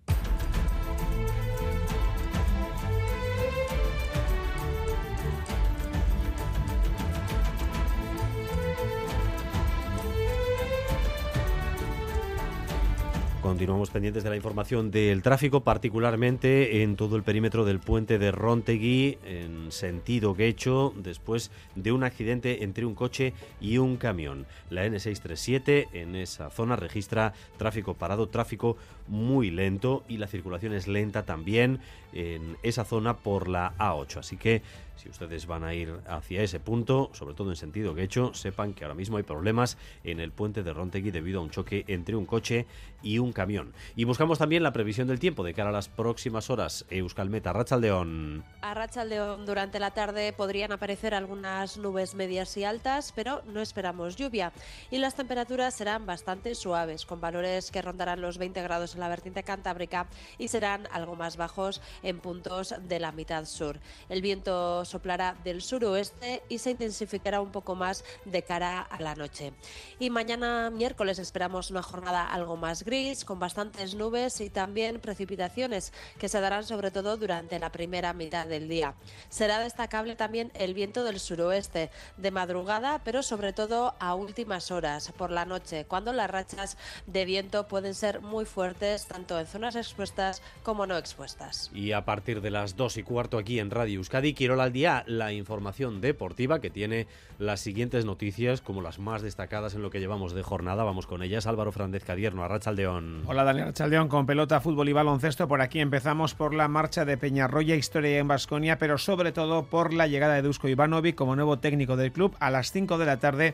Continuamos 13.51 13.89
pendientes 13.89 14.23
de 14.23 14.29
la 14.29 14.37
información 14.37 14.91
del 14.91 15.21
tráfico, 15.21 15.59
particularmente 15.59 16.83
en 16.83 16.95
todo 16.95 17.17
el 17.17 17.23
perímetro 17.23 17.65
del 17.65 17.79
puente 17.81 18.17
de 18.17 18.31
Rontegui, 18.31 19.17
en 19.25 19.73
sentido 19.73 20.33
Guecho, 20.33 20.93
después 20.95 21.51
de 21.75 21.91
un 21.91 22.05
accidente 22.05 22.63
entre 22.63 22.85
un 22.85 22.95
coche 22.95 23.33
y 23.59 23.77
un 23.77 23.97
camión. 23.97 24.45
La 24.69 24.87
N637 24.87 25.89
en 25.91 26.15
esa 26.15 26.49
zona 26.49 26.77
registra 26.77 27.33
tráfico 27.57 27.93
parado, 27.93 28.29
tráfico 28.29 28.77
muy 29.09 29.51
lento 29.51 30.05
y 30.07 30.15
la 30.15 30.27
circulación 30.27 30.73
es 30.73 30.87
lenta 30.87 31.25
también 31.25 31.81
en 32.13 32.55
esa 32.63 32.85
zona 32.85 33.17
por 33.17 33.49
la 33.49 33.73
A8. 33.77 34.19
Así 34.19 34.37
que 34.37 34.61
si 35.01 35.09
ustedes 35.09 35.47
van 35.47 35.63
a 35.63 35.73
ir 35.73 35.99
hacia 36.07 36.43
ese 36.43 36.59
punto, 36.59 37.09
sobre 37.13 37.33
todo 37.33 37.49
en 37.49 37.55
sentido 37.55 37.95
que 37.95 38.03
hecho, 38.03 38.35
sepan 38.35 38.73
que 38.73 38.83
ahora 38.83 38.93
mismo 38.93 39.17
hay 39.17 39.23
problemas 39.23 39.77
en 40.03 40.19
el 40.19 40.31
puente 40.31 40.61
de 40.61 40.73
Rontegui 40.73 41.09
debido 41.09 41.39
a 41.39 41.43
un 41.43 41.49
choque 41.49 41.85
entre 41.87 42.15
un 42.15 42.27
coche 42.27 42.67
y 43.01 43.17
un 43.17 43.33
camión. 43.33 43.73
Y 43.95 44.03
buscamos 44.03 44.37
también 44.37 44.61
la 44.61 44.73
previsión 44.73 45.07
del 45.07 45.19
tiempo 45.19 45.43
de 45.43 45.55
cara 45.55 45.69
a 45.69 45.73
las 45.73 45.89
próximas 45.89 46.51
horas. 46.51 46.85
Euskalmeta, 46.91 47.51
Rachaldeón. 47.51 48.43
A 48.61 48.75
Rachaldeón 48.75 49.47
durante 49.47 49.79
la 49.79 49.89
tarde 49.89 50.33
podrían 50.33 50.71
aparecer 50.71 51.15
algunas 51.15 51.77
nubes 51.77 52.13
medias 52.13 52.55
y 52.57 52.63
altas, 52.63 53.11
pero 53.15 53.41
no 53.47 53.59
esperamos 53.59 54.17
lluvia. 54.17 54.53
Y 54.91 54.99
las 54.99 55.15
temperaturas 55.15 55.73
serán 55.73 56.05
bastante 56.05 56.53
suaves, 56.53 57.07
con 57.07 57.19
valores 57.19 57.71
que 57.71 57.81
rondarán 57.81 58.21
los 58.21 58.37
20 58.37 58.61
grados 58.61 58.93
en 58.93 58.99
la 58.99 59.09
vertiente 59.09 59.41
cantábrica 59.41 60.07
y 60.37 60.49
serán 60.49 60.87
algo 60.91 61.15
más 61.15 61.37
bajos 61.37 61.81
en 62.03 62.19
puntos 62.19 62.75
de 62.87 62.99
la 62.99 63.11
mitad 63.11 63.45
sur. 63.45 63.79
El 64.07 64.21
viento 64.21 64.85
soplará 64.91 65.35
del 65.43 65.61
suroeste 65.61 66.43
y 66.49 66.59
se 66.59 66.71
intensificará 66.71 67.41
un 67.41 67.51
poco 67.51 67.75
más 67.75 68.03
de 68.25 68.43
cara 68.43 68.81
a 68.81 69.01
la 69.01 69.15
noche. 69.15 69.53
Y 69.99 70.09
mañana 70.09 70.69
miércoles 70.69 71.19
esperamos 71.19 71.71
una 71.71 71.81
jornada 71.81 72.27
algo 72.27 72.57
más 72.57 72.83
gris, 72.83 73.25
con 73.25 73.39
bastantes 73.39 73.95
nubes 73.95 74.41
y 74.41 74.49
también 74.49 74.99
precipitaciones 74.99 75.93
que 76.19 76.29
se 76.29 76.41
darán 76.41 76.65
sobre 76.65 76.91
todo 76.91 77.17
durante 77.17 77.59
la 77.59 77.71
primera 77.71 78.13
mitad 78.13 78.45
del 78.45 78.67
día. 78.67 78.93
Será 79.29 79.59
destacable 79.59 80.15
también 80.15 80.51
el 80.53 80.73
viento 80.73 81.03
del 81.03 81.19
suroeste 81.19 81.89
de 82.17 82.31
madrugada, 82.31 83.01
pero 83.03 83.23
sobre 83.23 83.53
todo 83.53 83.95
a 83.99 84.15
últimas 84.15 84.71
horas 84.71 85.11
por 85.17 85.31
la 85.31 85.45
noche, 85.45 85.85
cuando 85.85 86.13
las 86.13 86.29
rachas 86.29 86.77
de 87.07 87.25
viento 87.25 87.67
pueden 87.67 87.95
ser 87.95 88.21
muy 88.21 88.45
fuertes 88.45 89.07
tanto 89.07 89.39
en 89.39 89.47
zonas 89.47 89.75
expuestas 89.75 90.41
como 90.63 90.85
no 90.85 90.97
expuestas. 90.97 91.69
Y 91.73 91.93
a 91.93 92.05
partir 92.05 92.41
de 92.41 92.51
las 92.51 92.75
dos 92.75 92.97
y 92.97 93.03
cuarto 93.03 93.37
aquí 93.37 93.59
en 93.59 93.71
Radio 93.71 93.99
Euskadi, 93.99 94.33
Quirola 94.33 94.63
al 94.63 94.73
día, 94.73 94.80
la 95.05 95.31
información 95.31 96.01
deportiva 96.01 96.59
que 96.59 96.71
tiene 96.71 97.05
las 97.37 97.59
siguientes 97.59 98.03
noticias 98.03 98.61
como 98.61 98.81
las 98.81 98.97
más 98.97 99.21
destacadas 99.21 99.75
en 99.75 99.83
lo 99.83 99.91
que 99.91 99.99
llevamos 99.99 100.33
de 100.33 100.41
jornada. 100.41 100.83
Vamos 100.83 101.05
con 101.05 101.21
ellas. 101.21 101.45
Álvaro 101.45 101.71
Fernández 101.71 102.03
Cadierno, 102.03 102.43
Arrachaldeón. 102.43 103.21
Hola 103.27 103.43
Daniel 103.43 103.65
Arrachaldeón, 103.65 104.07
con 104.07 104.25
pelota, 104.25 104.59
fútbol 104.59 104.89
y 104.89 104.93
baloncesto. 104.93 105.47
Por 105.47 105.61
aquí 105.61 105.79
empezamos 105.79 106.33
por 106.33 106.55
la 106.55 106.67
marcha 106.67 107.05
de 107.05 107.17
Peñarroya, 107.17 107.75
historia 107.75 108.17
en 108.17 108.27
Basconia, 108.27 108.79
pero 108.79 108.97
sobre 108.97 109.31
todo 109.31 109.65
por 109.65 109.93
la 109.93 110.07
llegada 110.07 110.33
de 110.33 110.41
Dusko 110.41 110.67
Ivanovic 110.67 111.15
como 111.15 111.35
nuevo 111.35 111.59
técnico 111.59 111.95
del 111.95 112.11
club. 112.11 112.35
A 112.39 112.49
las 112.49 112.71
5 112.71 112.97
de 112.97 113.05
la 113.05 113.17
tarde 113.17 113.53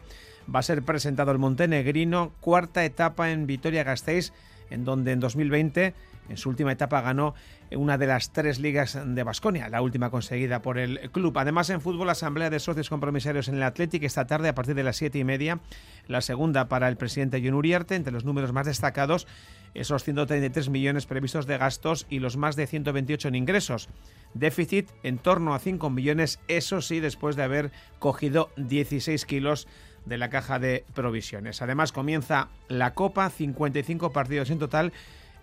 va 0.54 0.60
a 0.60 0.63
ser 0.63 0.82
presentado 0.84 1.32
el 1.32 1.40
montenegrino, 1.40 2.32
cuarta 2.40 2.86
etapa 2.86 3.32
en 3.32 3.48
Vitoria-Gasteiz, 3.48 4.32
en 4.70 4.86
donde 4.86 5.12
en 5.12 5.20
2020 5.20 5.94
en 6.30 6.38
su 6.38 6.50
última 6.50 6.72
etapa 6.72 7.02
ganó 7.02 7.34
una 7.72 7.98
de 7.98 8.08
las 8.08 8.32
tres 8.32 8.60
ligas 8.60 8.98
de 9.04 9.24
Basconia, 9.24 9.70
la 9.70 9.82
última 9.82 10.10
conseguida 10.10 10.62
por 10.62 10.78
el 10.78 11.12
club. 11.12 11.38
Además, 11.38 11.70
en 11.70 11.82
fútbol, 11.82 12.10
asamblea 12.10 12.50
de 12.50 12.60
socios 12.60 12.90
compromisarios 12.90 13.48
en 13.48 13.56
el 13.56 13.63
Athletic 13.63 14.04
esta 14.04 14.26
tarde 14.28 14.50
a 14.50 14.56
partir 14.56 14.76
de 14.76 14.84
las 14.84 14.98
siete 14.98 15.20
y 15.20 15.24
media. 15.24 15.60
La 16.08 16.22
segunda 16.22 16.68
para 16.70 16.88
el 16.88 16.98
presidente 16.98 17.42
John 17.44 17.56
Uriarte, 17.56 17.96
entre 17.96 18.13
los 18.13 18.26
números 18.26 18.54
más 18.54 18.66
destacados, 18.66 19.28
esos 19.74 20.04
133 20.04 20.70
millones 20.70 21.06
previstos 21.06 21.46
de 21.46 21.58
gastos 21.58 22.06
y 22.10 22.20
los 22.20 22.38
más 22.38 22.56
de 22.56 22.68
128 22.68 23.28
en 23.28 23.36
ingresos. 23.36 23.90
Déficit 24.34 24.90
en 25.04 25.18
torno 25.18 25.54
a 25.54 25.60
5 25.60 25.90
millones, 25.90 26.40
eso 26.48 26.82
sí, 26.82 27.00
después 27.00 27.36
de 27.36 27.44
haber 27.44 27.72
cogido 28.00 28.50
16 28.56 29.26
kilos 29.26 29.68
de 30.06 30.18
la 30.18 30.30
caja 30.30 30.58
de 30.58 30.86
provisiones. 30.94 31.62
Además, 31.62 31.92
comienza 31.92 32.48
la 32.70 32.94
Copa, 32.94 33.30
55 33.30 34.12
partidos 34.12 34.50
en 34.50 34.60
total 34.60 34.94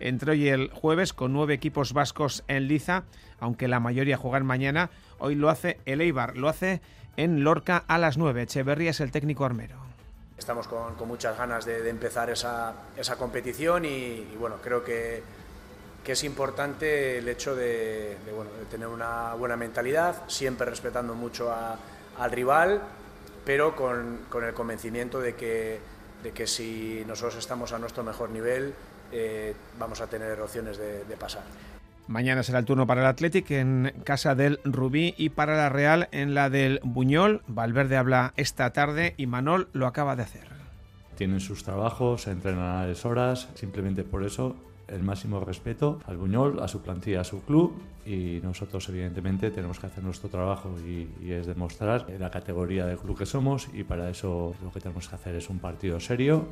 entre 0.05 0.33
hoy 0.33 0.45
y 0.45 0.49
el 0.49 0.71
jueves 0.71 1.15
con 1.15 1.33
nueve 1.33 1.55
equipos 1.55 1.95
vascos 1.95 2.45
en 2.47 2.69
liza, 2.69 3.05
aunque 3.41 3.69
la 3.69 3.81
mayoría 3.81 4.19
juegan 4.19 4.45
mañana. 4.45 4.91
Hoy 5.19 5.35
lo 5.35 5.49
hace 5.49 5.81
el 5.87 6.03
Eibar, 6.03 6.37
lo 6.37 6.49
hace 6.51 6.83
en 7.17 7.43
Lorca 7.43 7.85
a 7.89 7.97
las 7.97 8.19
9. 8.19 8.43
Echeverría 8.43 8.91
es 8.91 9.01
el 9.01 9.11
técnico 9.11 9.47
armero. 9.47 9.77
Estamos 10.37 10.69
con, 10.69 10.95
muchas 11.09 11.39
ganas 11.39 11.65
de, 11.65 11.89
empezar 11.89 12.29
esa, 12.29 12.75
competición 13.19 13.87
y, 13.87 14.37
bueno, 14.39 14.57
creo 14.63 14.85
que, 14.85 15.23
que, 16.05 16.13
es 16.13 16.25
importante 16.25 17.19
el 17.19 17.29
hecho 17.29 17.57
de, 17.57 18.19
tener 18.71 18.89
una 18.89 19.33
buena 19.35 19.57
mentalidad, 19.57 20.25
siempre 20.27 20.69
respetando 20.69 21.15
mucho 21.15 21.51
al 22.19 22.31
rival, 22.31 22.83
pero 23.47 23.75
con, 23.75 24.27
el 24.43 24.53
convencimiento 24.53 25.21
de 25.21 25.35
que, 25.35 25.81
de 26.23 26.33
que 26.33 26.47
si 26.47 27.05
nosotros 27.07 27.37
estamos 27.37 27.73
a 27.73 27.79
nuestro 27.79 28.05
mejor 28.05 28.29
nivel, 28.29 28.75
eh, 29.13 29.55
vamos 29.79 30.01
a 30.01 30.07
tener 30.07 30.41
opciones 30.41 30.79
de, 30.79 31.17
pasar. 31.19 31.43
Mañana 32.07 32.43
será 32.43 32.59
el 32.59 32.65
turno 32.65 32.87
para 32.87 33.01
el 33.01 33.07
Athletic 33.07 33.51
en 33.51 33.95
casa 34.05 34.35
del 34.35 34.61
Rubí 34.65 35.15
y 35.17 35.31
para 35.31 35.57
la 35.57 35.69
Real 35.69 36.09
en 36.13 36.35
la 36.35 36.51
del 36.51 36.81
Buñol. 36.83 37.43
Valverde 37.47 37.97
habla 37.97 38.35
esta 38.37 38.71
tarde 38.73 39.15
y 39.17 39.27
Manol 39.27 39.69
lo 39.73 39.87
acaba 39.87 40.17
de 40.17 40.23
hacer. 40.23 40.47
Tienen 41.17 41.41
sus 41.41 41.65
trabajos, 41.65 42.27
entrenan 42.27 42.83
a 42.83 42.87
las 42.87 43.05
horas, 43.07 43.49
simplemente 43.55 44.03
por 44.03 44.25
eso 44.25 44.57
el 44.89 45.03
máximo 45.03 45.41
respeto 45.41 46.01
al 46.07 46.17
Buñol, 46.17 46.61
a 46.61 46.69
su 46.69 46.83
plantilla, 46.83 47.23
a 47.23 47.25
su 47.25 47.43
club 47.43 47.81
y 48.05 48.41
nosotros 48.43 48.89
evidentemente 48.89 49.51
tenemos 49.51 49.81
que 49.81 49.87
hacer 49.87 50.05
nuestro 50.05 50.29
trabajo 50.29 50.75
y, 50.85 51.09
y, 51.23 51.33
es 51.33 51.47
demostrar 51.47 52.07
la 52.19 52.31
categoría 52.31 52.85
de 52.87 52.97
club 52.97 53.17
que 53.17 53.27
somos 53.27 53.69
y 53.73 53.85
para 53.85 54.11
eso 54.11 54.55
lo 54.63 54.71
que 54.73 54.81
tenemos 54.81 55.09
que 55.09 55.15
hacer 55.15 55.35
es 55.37 55.49
un 55.49 55.59
partido 55.59 56.01
serio 56.01 56.49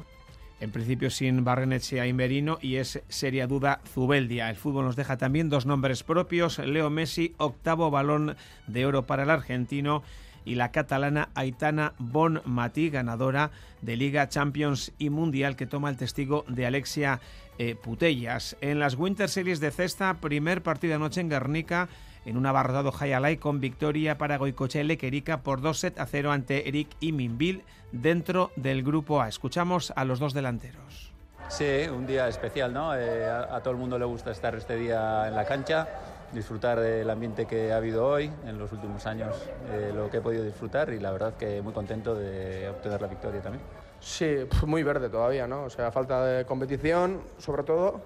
en 0.62 0.70
principio 0.70 1.10
sin 1.10 1.42
Barrenetxea 1.42 2.06
y 2.06 2.12
Merino 2.12 2.58
y 2.62 2.76
es 2.76 3.02
seria 3.08 3.48
duda 3.48 3.80
Zubeldia. 3.92 4.48
El 4.48 4.54
fútbol 4.54 4.84
nos 4.84 4.94
deja 4.94 5.16
también 5.16 5.48
dos 5.48 5.66
nombres 5.66 6.04
propios, 6.04 6.60
Leo 6.60 6.88
Messi, 6.88 7.34
octavo 7.36 7.90
balón 7.90 8.36
de 8.68 8.86
oro 8.86 9.04
para 9.04 9.24
el 9.24 9.30
argentino 9.30 10.04
y 10.44 10.54
la 10.54 10.70
catalana 10.70 11.30
Aitana 11.34 11.94
Bonmatí, 11.98 12.90
ganadora 12.90 13.50
de 13.80 13.96
Liga 13.96 14.28
Champions 14.28 14.92
y 14.98 15.10
Mundial, 15.10 15.56
que 15.56 15.66
toma 15.66 15.90
el 15.90 15.96
testigo 15.96 16.44
de 16.46 16.64
Alexia 16.64 17.20
eh, 17.58 17.74
Putellas. 17.74 18.56
En 18.60 18.78
las 18.78 18.94
Winter 18.94 19.28
Series 19.28 19.58
de 19.58 19.72
cesta, 19.72 20.20
primer 20.20 20.62
partido 20.62 20.94
anoche 20.94 21.20
en 21.20 21.28
Guernica, 21.28 21.88
en 22.24 22.36
un 22.36 22.46
abarrotado 22.46 22.92
Hayalay 22.98 23.36
con 23.36 23.60
victoria 23.60 24.18
para 24.18 24.38
Goicoche 24.38 24.84
Lequerica 24.84 25.42
por 25.42 25.60
2 25.60 25.78
set 25.78 25.98
a 25.98 26.06
0 26.06 26.32
ante 26.32 26.68
Eric 26.68 26.88
y 27.00 27.12
Minville 27.12 27.64
dentro 27.92 28.50
del 28.56 28.82
grupo 28.82 29.20
A. 29.20 29.28
Escuchamos 29.28 29.92
a 29.96 30.04
los 30.04 30.18
dos 30.18 30.34
delanteros. 30.34 31.12
Sí, 31.48 31.86
un 31.92 32.06
día 32.06 32.28
especial, 32.28 32.72
¿no? 32.72 32.96
Eh, 32.96 33.26
a, 33.28 33.56
a, 33.56 33.62
todo 33.62 33.72
el 33.72 33.78
mundo 33.78 33.98
le 33.98 34.06
gusta 34.06 34.30
estar 34.30 34.54
este 34.54 34.76
día 34.76 35.28
en 35.28 35.34
la 35.34 35.44
cancha, 35.44 35.86
disfrutar 36.32 36.80
del 36.80 37.08
ambiente 37.10 37.46
que 37.46 37.72
ha 37.72 37.76
habido 37.76 38.06
hoy, 38.06 38.30
en 38.46 38.58
los 38.58 38.72
últimos 38.72 39.06
años, 39.06 39.36
eh, 39.70 39.92
lo 39.94 40.10
que 40.10 40.18
he 40.18 40.20
podido 40.20 40.44
disfrutar 40.44 40.92
y 40.92 40.98
la 40.98 41.10
verdad 41.10 41.34
que 41.34 41.60
muy 41.60 41.72
contento 41.72 42.14
de 42.14 42.68
obtener 42.70 43.00
la 43.00 43.08
victoria 43.08 43.42
también. 43.42 43.62
Sí, 44.00 44.36
muy 44.66 44.82
verde 44.82 45.08
todavía, 45.08 45.46
¿no? 45.46 45.64
O 45.64 45.70
sea, 45.70 45.92
falta 45.92 46.24
de 46.24 46.44
competición, 46.44 47.20
sobre 47.38 47.62
todo, 47.62 48.00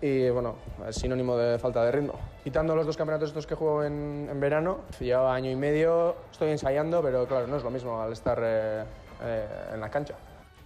y 0.00 0.28
bueno, 0.30 0.56
es 0.88 0.96
sinónimo 0.96 1.36
de 1.36 1.58
falta 1.58 1.84
de 1.84 1.92
ritmo. 1.92 2.14
Quitando 2.44 2.76
los 2.76 2.86
dos 2.86 2.96
campeonatos 2.96 3.30
estos 3.30 3.46
que 3.46 3.54
juego 3.54 3.84
en, 3.84 4.28
en 4.30 4.40
verano, 4.40 4.80
llevo 5.00 5.28
año 5.28 5.50
y 5.50 5.56
medio, 5.56 6.16
estoy 6.30 6.50
ensayando, 6.50 7.02
pero 7.02 7.26
claro, 7.26 7.46
no 7.46 7.56
es 7.56 7.62
lo 7.62 7.70
mismo 7.70 8.00
al 8.00 8.12
estar 8.12 8.38
eh, 8.42 8.84
eh, 9.22 9.48
en 9.74 9.80
la 9.80 9.88
cancha. 9.88 10.14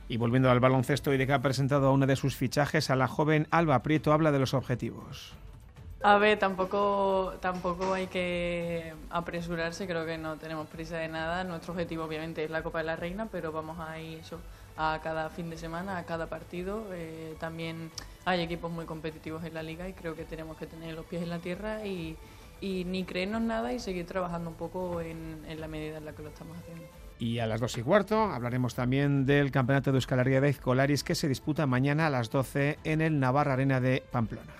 Y 0.09 0.17
volviendo 0.17 0.51
al 0.51 0.59
baloncesto, 0.59 1.15
IDK 1.15 1.31
ha 1.31 1.39
presentado 1.39 1.87
a 1.87 1.93
una 1.93 2.07
de 2.07 2.17
sus 2.17 2.35
fichajes, 2.35 2.91
a 2.91 2.97
la 2.97 3.07
joven 3.07 3.47
Alba 3.53 3.83
Prieto, 3.83 4.13
habla 4.13 4.33
de 4.33 4.41
los 4.41 4.55
objetivos. 4.55 5.35
A 6.03 6.17
ver, 6.17 6.39
tampoco, 6.39 7.35
tampoco 7.41 7.93
hay 7.93 8.07
que 8.07 8.95
apresurarse, 9.11 9.87
creo 9.87 10.07
que 10.07 10.17
no 10.17 10.37
tenemos 10.37 10.67
prisa 10.67 10.97
de 10.97 11.09
nada. 11.09 11.45
Nuestro 11.45 11.75
objetivo 11.75 12.05
obviamente 12.05 12.43
es 12.43 12.51
la 12.51 12.63
Copa 12.63 12.79
de 12.79 12.85
la 12.85 12.97
Reina, 12.97 13.29
pero 13.31 13.53
vamos 13.53 13.79
a 13.79 14.01
ir 14.01 14.19
eso, 14.19 14.39
a 14.77 15.01
cada 15.03 15.31
fin 15.31 15.51
de 15.51 15.57
semana, 15.57 15.99
a 15.99 16.05
cada 16.05 16.29
partido. 16.29 16.87
Eh, 16.93 17.35
también 17.39 17.91
hay 18.25 18.41
equipos 18.41 18.71
muy 18.71 18.85
competitivos 18.85 19.45
en 19.45 19.55
la 19.55 19.63
liga 19.63 19.89
y 19.89 19.93
creo 19.93 20.15
que 20.15 20.25
tenemos 20.25 20.57
que 20.57 20.67
tener 20.67 20.95
los 20.95 21.07
pies 21.07 21.23
en 21.23 21.31
la 21.31 21.39
tierra 21.39 21.85
y, 21.85 22.17
ni 22.63 23.05
creernos 23.05 23.41
nada 23.41 23.73
y 23.73 23.79
seguir 23.79 24.07
trabajando 24.07 24.51
un 24.51 24.57
poco 24.57 25.01
en, 25.01 25.43
la 25.59 25.67
medida 25.67 25.97
en 25.97 26.05
la 26.05 26.13
que 26.13 26.23
lo 26.23 26.29
estamos 26.29 26.57
haciendo. 26.59 26.85
Y 27.19 27.39
a 27.39 27.47
las 27.47 27.61
dos 27.61 27.77
y 27.77 27.83
cuarto 27.83 28.25
hablaremos 28.25 28.75
también 28.75 29.27
del 29.27 29.51
Campeonato 29.51 29.93
de 29.93 29.99
Euskal 29.99 30.21
Herria 30.21 30.41
de 30.41 30.55
Colaris 30.55 31.05
que 31.05 31.15
se 31.15 31.29
disputa 31.29 31.67
mañana 31.67 32.07
a 32.07 32.11
las 32.11 32.31
12 32.31 32.79
en 32.85 33.01
el 33.01 33.19
Navarra 33.21 33.55
Arena 33.55 33.81
de 33.81 34.03
Pamplona. 34.11 34.60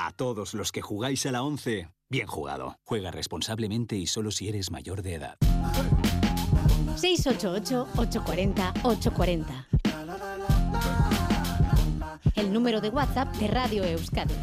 A 0.00 0.12
todos 0.12 0.54
los 0.54 0.70
que 0.70 0.80
jugáis 0.80 1.26
a 1.26 1.32
la 1.32 1.42
11, 1.42 1.88
bien 2.08 2.28
jugado. 2.28 2.78
Juega 2.84 3.10
responsablemente 3.10 3.96
y 3.96 4.06
solo 4.06 4.30
si 4.30 4.48
eres 4.48 4.70
mayor 4.70 5.02
de 5.02 5.14
edad. 5.14 5.36
688-840-840. 6.94 9.66
El 12.36 12.52
número 12.52 12.80
de 12.80 12.90
WhatsApp 12.90 13.34
de 13.38 13.48
Radio 13.48 13.82
Euskadi. 13.82 14.34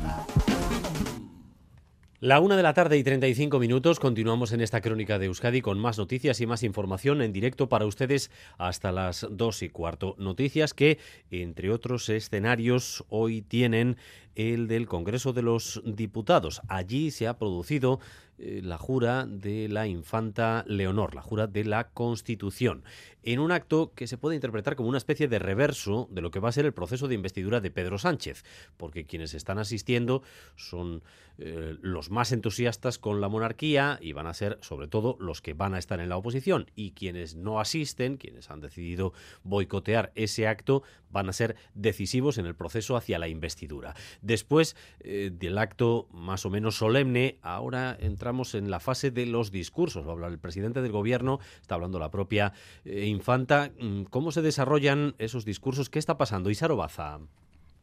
La 2.22 2.40
una 2.40 2.56
de 2.56 2.64
la 2.64 2.74
tarde 2.74 2.98
y 2.98 3.04
35 3.04 3.60
minutos 3.60 4.00
continuamos 4.00 4.54
en 4.54 4.62
esta 4.62 4.80
crónica 4.80 5.20
de 5.20 5.26
Euskadi 5.26 5.60
con 5.60 5.78
más 5.78 5.98
noticias 5.98 6.40
y 6.40 6.48
más 6.48 6.64
información 6.64 7.22
en 7.22 7.34
directo 7.34 7.68
para 7.68 7.86
ustedes 7.86 8.32
hasta 8.58 8.94
las 8.94 9.28
dos 9.30 9.62
y 9.62 9.68
cuarto. 9.68 10.16
Noticias 10.18 10.74
que, 10.74 10.98
entre 11.30 11.72
otros 11.72 12.08
escenarios, 12.08 13.04
hoy 13.10 13.42
tienen 13.42 13.98
el 14.36 14.68
del 14.70 14.88
Congreso 14.88 15.34
de 15.34 15.42
los 15.42 15.82
Diputados. 15.86 16.62
Allí 16.70 17.12
se 17.12 17.28
ha 17.28 17.38
producido 17.38 18.00
eh, 18.38 18.60
la 18.62 18.78
jura 18.78 19.26
de 19.26 19.70
la 19.70 19.88
infanta 19.88 20.66
Leonor, 20.68 21.16
la 21.16 21.22
jura 21.22 21.48
de 21.48 21.64
la 21.64 21.90
Constitución, 21.90 22.84
en 23.24 23.40
un 23.40 23.54
acto 23.54 23.94
que 23.96 24.08
se 24.08 24.18
puede 24.18 24.36
interpretar 24.36 24.76
como 24.76 24.90
una 24.90 24.98
especie 24.98 25.30
de 25.30 25.40
reverso 25.40 26.10
de 26.12 26.22
lo 26.22 26.32
que 26.32 26.42
va 26.42 26.50
a 26.50 26.52
ser 26.52 26.66
el 26.66 26.74
proceso 26.74 27.08
de 27.08 27.16
investidura 27.16 27.62
de 27.62 27.72
Pedro 27.72 27.98
Sánchez, 27.98 28.44
porque 28.76 29.06
quienes 29.06 29.34
están 29.34 29.58
asistiendo 29.58 30.22
son 30.58 31.02
eh, 31.38 31.76
los 31.82 32.12
más 32.12 32.32
entusiastas 32.32 32.98
con 32.98 33.22
la 33.22 33.30
monarquía 33.30 34.00
y 34.02 34.14
van 34.14 34.28
a 34.28 34.34
ser 34.34 34.58
sobre 34.62 34.88
todo 34.88 35.18
los 35.20 35.42
que 35.42 35.54
van 35.54 35.74
a 35.74 35.80
estar 35.80 36.00
en 36.00 36.10
la 36.10 36.18
oposición 36.18 36.72
y 36.76 36.92
quienes 36.92 37.36
no 37.36 37.60
asisten, 37.60 38.18
quienes 38.18 38.50
han 38.50 38.62
decidido 38.62 39.14
boicotear 39.44 40.12
ese 40.16 40.48
acto, 40.48 40.84
van 41.12 41.30
a 41.30 41.34
ser 41.34 41.56
decisivos 41.74 42.38
en 42.38 42.46
el 42.46 42.56
proceso 42.56 42.96
hacia 42.96 43.20
la 43.20 43.28
investidura. 43.28 43.96
Después 44.22 44.76
eh, 45.00 45.32
del 45.34 45.58
acto 45.58 46.08
más 46.12 46.46
o 46.46 46.50
menos 46.50 46.78
solemne, 46.78 47.38
ahora 47.42 47.98
entramos 48.00 48.56
en 48.56 48.70
la 48.70 48.80
fase 48.80 49.12
de 49.12 49.26
los 49.26 49.52
discursos. 49.52 50.06
Va 50.06 50.10
a 50.10 50.14
hablar 50.14 50.32
el 50.32 50.40
presidente 50.40 50.82
del 50.82 50.92
gobierno, 50.92 51.40
está 51.62 51.76
hablando 51.76 52.00
la 52.00 52.12
propia 52.12 52.54
eh, 52.84 53.06
infanta. 53.06 53.72
¿Cómo 54.10 54.32
se 54.32 54.42
desarrollan 54.42 55.16
esos 55.18 55.46
discursos? 55.46 55.90
¿Qué 55.90 56.00
está 56.00 56.18
pasando? 56.18 56.50
Isaro 56.50 56.76
Baza. 56.76 57.20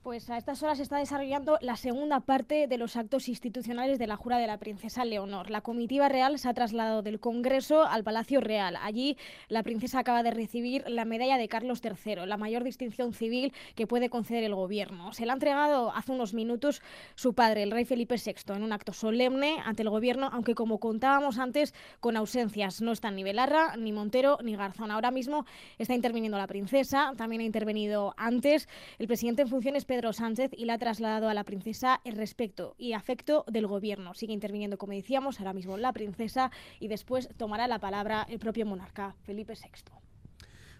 Pues 0.03 0.29
a 0.31 0.37
estas 0.37 0.61
horas 0.65 0.79
se 0.79 0.83
está 0.83 0.99
desarrollando 0.99 1.59
la 1.61 1.77
segunda 1.77 2.19
parte 2.19 2.67
de 2.67 2.77
los 2.77 2.97
actos 2.97 3.29
institucionales 3.29 4.01
de 4.01 4.09
la 4.09 4.17
jura 4.17 4.39
de 4.39 4.49
la 4.49 4.59
princesa 4.59 5.05
Leonor. 5.05 5.49
La 5.49 5.61
comitiva 5.61 6.09
real 6.09 6.41
se 6.41 6.49
ha 6.49 6.55
trasladado 6.55 7.03
del 7.03 7.21
Congreso 7.21 7.85
al 7.85 8.03
Palacio 8.03 8.41
Real. 8.41 8.77
Allí 8.83 9.17
la 9.47 9.63
princesa 9.63 10.01
acaba 10.01 10.25
de 10.25 10.33
recibir 10.33 10.83
la 10.89 11.05
medalla 11.05 11.39
de 11.39 11.47
Carlos 11.47 11.81
III, 11.85 12.27
la 12.27 12.37
mayor 12.37 12.65
distinción 12.65 13.13
civil 13.13 13.53
que 13.77 13.87
puede 13.87 14.11
conceder 14.11 14.43
el 14.43 14.57
gobierno. 14.57 15.13
Se 15.13 15.25
la 15.25 15.35
ha 15.35 15.37
entregado 15.37 15.95
hace 15.95 16.11
unos 16.11 16.35
minutos 16.35 16.83
su 17.15 17.35
padre, 17.35 17.63
el 17.63 17.71
rey 17.71 17.85
Felipe 17.85 18.17
VI, 18.17 18.55
en 18.57 18.65
un 18.65 18.73
acto 18.73 18.93
solemne 18.93 19.59
ante 19.65 19.83
el 19.83 19.91
gobierno, 19.91 20.31
aunque 20.33 20.57
como 20.57 20.81
contábamos 20.81 21.39
antes, 21.39 21.75
con 22.01 22.17
ausencias. 22.17 22.83
No 22.83 22.91
están 22.91 23.15
ni 23.15 23.23
Belarra, 23.23 23.77
ni 23.77 23.93
Montero, 23.93 24.39
ni 24.43 24.57
Garzón. 24.57 24.91
Ahora 24.91 25.13
mismo 25.13 25.47
está 25.79 25.95
interviniendo 25.95 26.39
la 26.39 26.49
princesa, 26.49 27.13
también 27.17 27.43
ha 27.43 27.45
intervenido 27.45 28.15
antes 28.17 28.69
el 28.99 29.07
presidente 29.07 29.43
en 29.43 29.49
funciones 29.49 29.85
Pedro 29.93 30.15
Sánchez 30.15 30.53
y 30.57 30.65
le 30.65 30.73
ha 30.73 30.79
trasladado 30.79 31.29
a 31.29 31.35
la 31.35 31.45
princesa 31.45 32.01
el 32.07 32.17
respeto 32.17 32.75
y 32.79 32.95
afecto 32.95 33.45
del 33.47 33.67
gobierno. 33.67 34.15
Sigue 34.15 34.33
interviniendo, 34.33 34.79
como 34.79 34.95
decíamos, 34.95 35.39
ahora 35.39 35.53
mismo 35.53 35.77
la 35.77 35.93
princesa 35.93 36.51
y 36.81 36.89
después 36.89 37.29
tomará 37.37 37.69
la 37.69 37.79
palabra 37.79 38.27
el 38.31 38.39
propio 38.39 38.65
monarca, 38.65 39.15
Felipe 39.25 39.53
VI. 39.53 39.93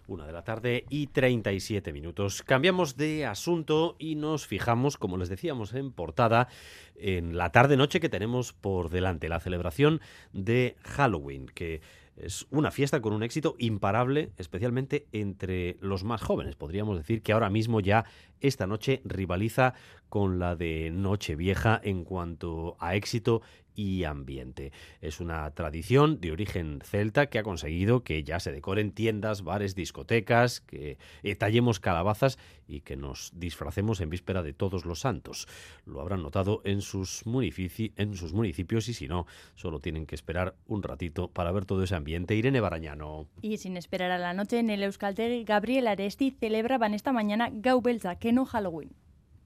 Una 0.07 0.25
de 0.25 0.33
la 0.33 0.43
tarde 0.43 0.85
y 0.89 1.05
37 1.05 1.93
minutos. 1.93 2.41
Cambiamos 2.41 2.97
de 2.97 3.27
asunto 3.27 3.95
y 3.99 4.15
nos 4.15 4.47
fijamos, 4.47 4.97
como 4.97 5.17
les 5.17 5.29
decíamos 5.29 5.75
en 5.75 5.91
portada, 5.91 6.47
en 6.95 7.37
la 7.37 7.51
tarde-noche 7.51 7.99
que 7.99 8.09
tenemos 8.09 8.51
por 8.51 8.89
delante, 8.89 9.29
la 9.29 9.39
celebración 9.39 10.01
de 10.31 10.75
Halloween, 10.81 11.45
que 11.45 11.81
es 12.15 12.45
una 12.51 12.71
fiesta 12.71 13.01
con 13.01 13.13
un 13.13 13.23
éxito 13.23 13.55
imparable, 13.57 14.31
especialmente 14.37 15.07
entre 15.11 15.77
los 15.81 16.03
más 16.03 16.21
jóvenes. 16.21 16.55
Podríamos 16.55 16.97
decir 16.97 17.21
que 17.21 17.33
ahora 17.33 17.49
mismo 17.49 17.79
ya 17.79 18.05
esta 18.39 18.67
noche 18.67 19.01
rivaliza 19.05 19.73
con 20.09 20.37
la 20.39 20.55
de 20.55 20.91
Nochevieja 20.91 21.79
en 21.83 22.03
cuanto 22.03 22.75
a 22.79 22.95
éxito 22.95 23.41
y 23.75 24.03
ambiente. 24.03 24.71
Es 25.01 25.19
una 25.19 25.49
tradición 25.51 26.19
de 26.19 26.31
origen 26.31 26.79
celta 26.83 27.27
que 27.27 27.39
ha 27.39 27.43
conseguido 27.43 28.03
que 28.03 28.23
ya 28.23 28.39
se 28.39 28.51
decoren 28.51 28.91
tiendas, 28.91 29.43
bares, 29.43 29.75
discotecas, 29.75 30.61
que 30.61 30.97
tallemos 31.37 31.79
calabazas 31.79 32.37
y 32.67 32.81
que 32.81 32.95
nos 32.95 33.31
disfracemos 33.35 34.01
en 34.01 34.09
víspera 34.09 34.43
de 34.43 34.53
todos 34.53 34.85
los 34.85 34.99
santos. 34.99 35.47
Lo 35.85 36.01
habrán 36.01 36.21
notado 36.21 36.61
en 36.63 36.81
sus, 36.81 37.23
en 37.25 38.15
sus 38.15 38.33
municipios 38.33 38.89
y 38.89 38.93
si 38.93 39.07
no, 39.07 39.25
solo 39.55 39.79
tienen 39.79 40.05
que 40.05 40.15
esperar 40.15 40.55
un 40.67 40.83
ratito 40.83 41.29
para 41.29 41.51
ver 41.51 41.65
todo 41.65 41.83
ese 41.83 41.95
ambiente. 41.95 42.35
Irene 42.35 42.59
Barañano. 42.59 43.27
Y 43.41 43.57
sin 43.57 43.77
esperar 43.77 44.11
a 44.11 44.17
la 44.17 44.33
noche, 44.33 44.59
en 44.59 44.69
el 44.69 44.83
Euskaltegui, 44.83 45.43
Gabriel 45.43 45.87
Aresti 45.87 46.31
celebraban 46.31 46.93
esta 46.93 47.11
mañana 47.11 47.49
Gaubelza, 47.51 48.17
que 48.17 48.31
no 48.31 48.45
Halloween. 48.45 48.91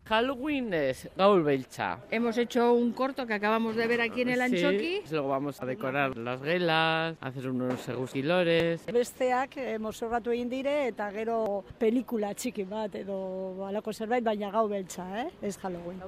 Halloween 0.07 0.73
es 0.73 1.09
Gaul 1.17 1.43
Belcha. 1.43 1.99
Hemos 2.09 2.37
hecho 2.37 2.71
un 2.73 2.93
corto 2.93 3.27
que 3.27 3.33
acabamos 3.33 3.75
de 3.75 3.87
ver 3.87 3.99
aquí 3.99 4.21
en 4.21 4.29
el 4.29 4.41
Anchoqui. 4.41 5.01
Sí, 5.03 5.11
luego 5.11 5.27
vamos 5.27 5.61
a 5.61 5.65
decorar 5.65 6.15
las 6.17 6.41
gelas, 6.41 7.17
hacer 7.19 7.49
unos 7.49 7.87
eguzilores. 7.89 8.85
Besteak 8.85 9.57
mozorratu 9.83 10.31
egin 10.31 10.49
dire 10.49 10.77
eta 10.87 11.09
gero 11.11 11.65
pelikula 11.79 12.31
txiki 12.33 12.63
bat 12.63 12.95
edo 12.95 13.65
alako 13.67 13.91
zerbait, 13.91 14.23
baina 14.23 14.51
Gau 14.51 14.67
Beltza, 14.69 15.09
eh? 15.25 15.27
ez 15.41 15.57
Halloween. 15.57 16.01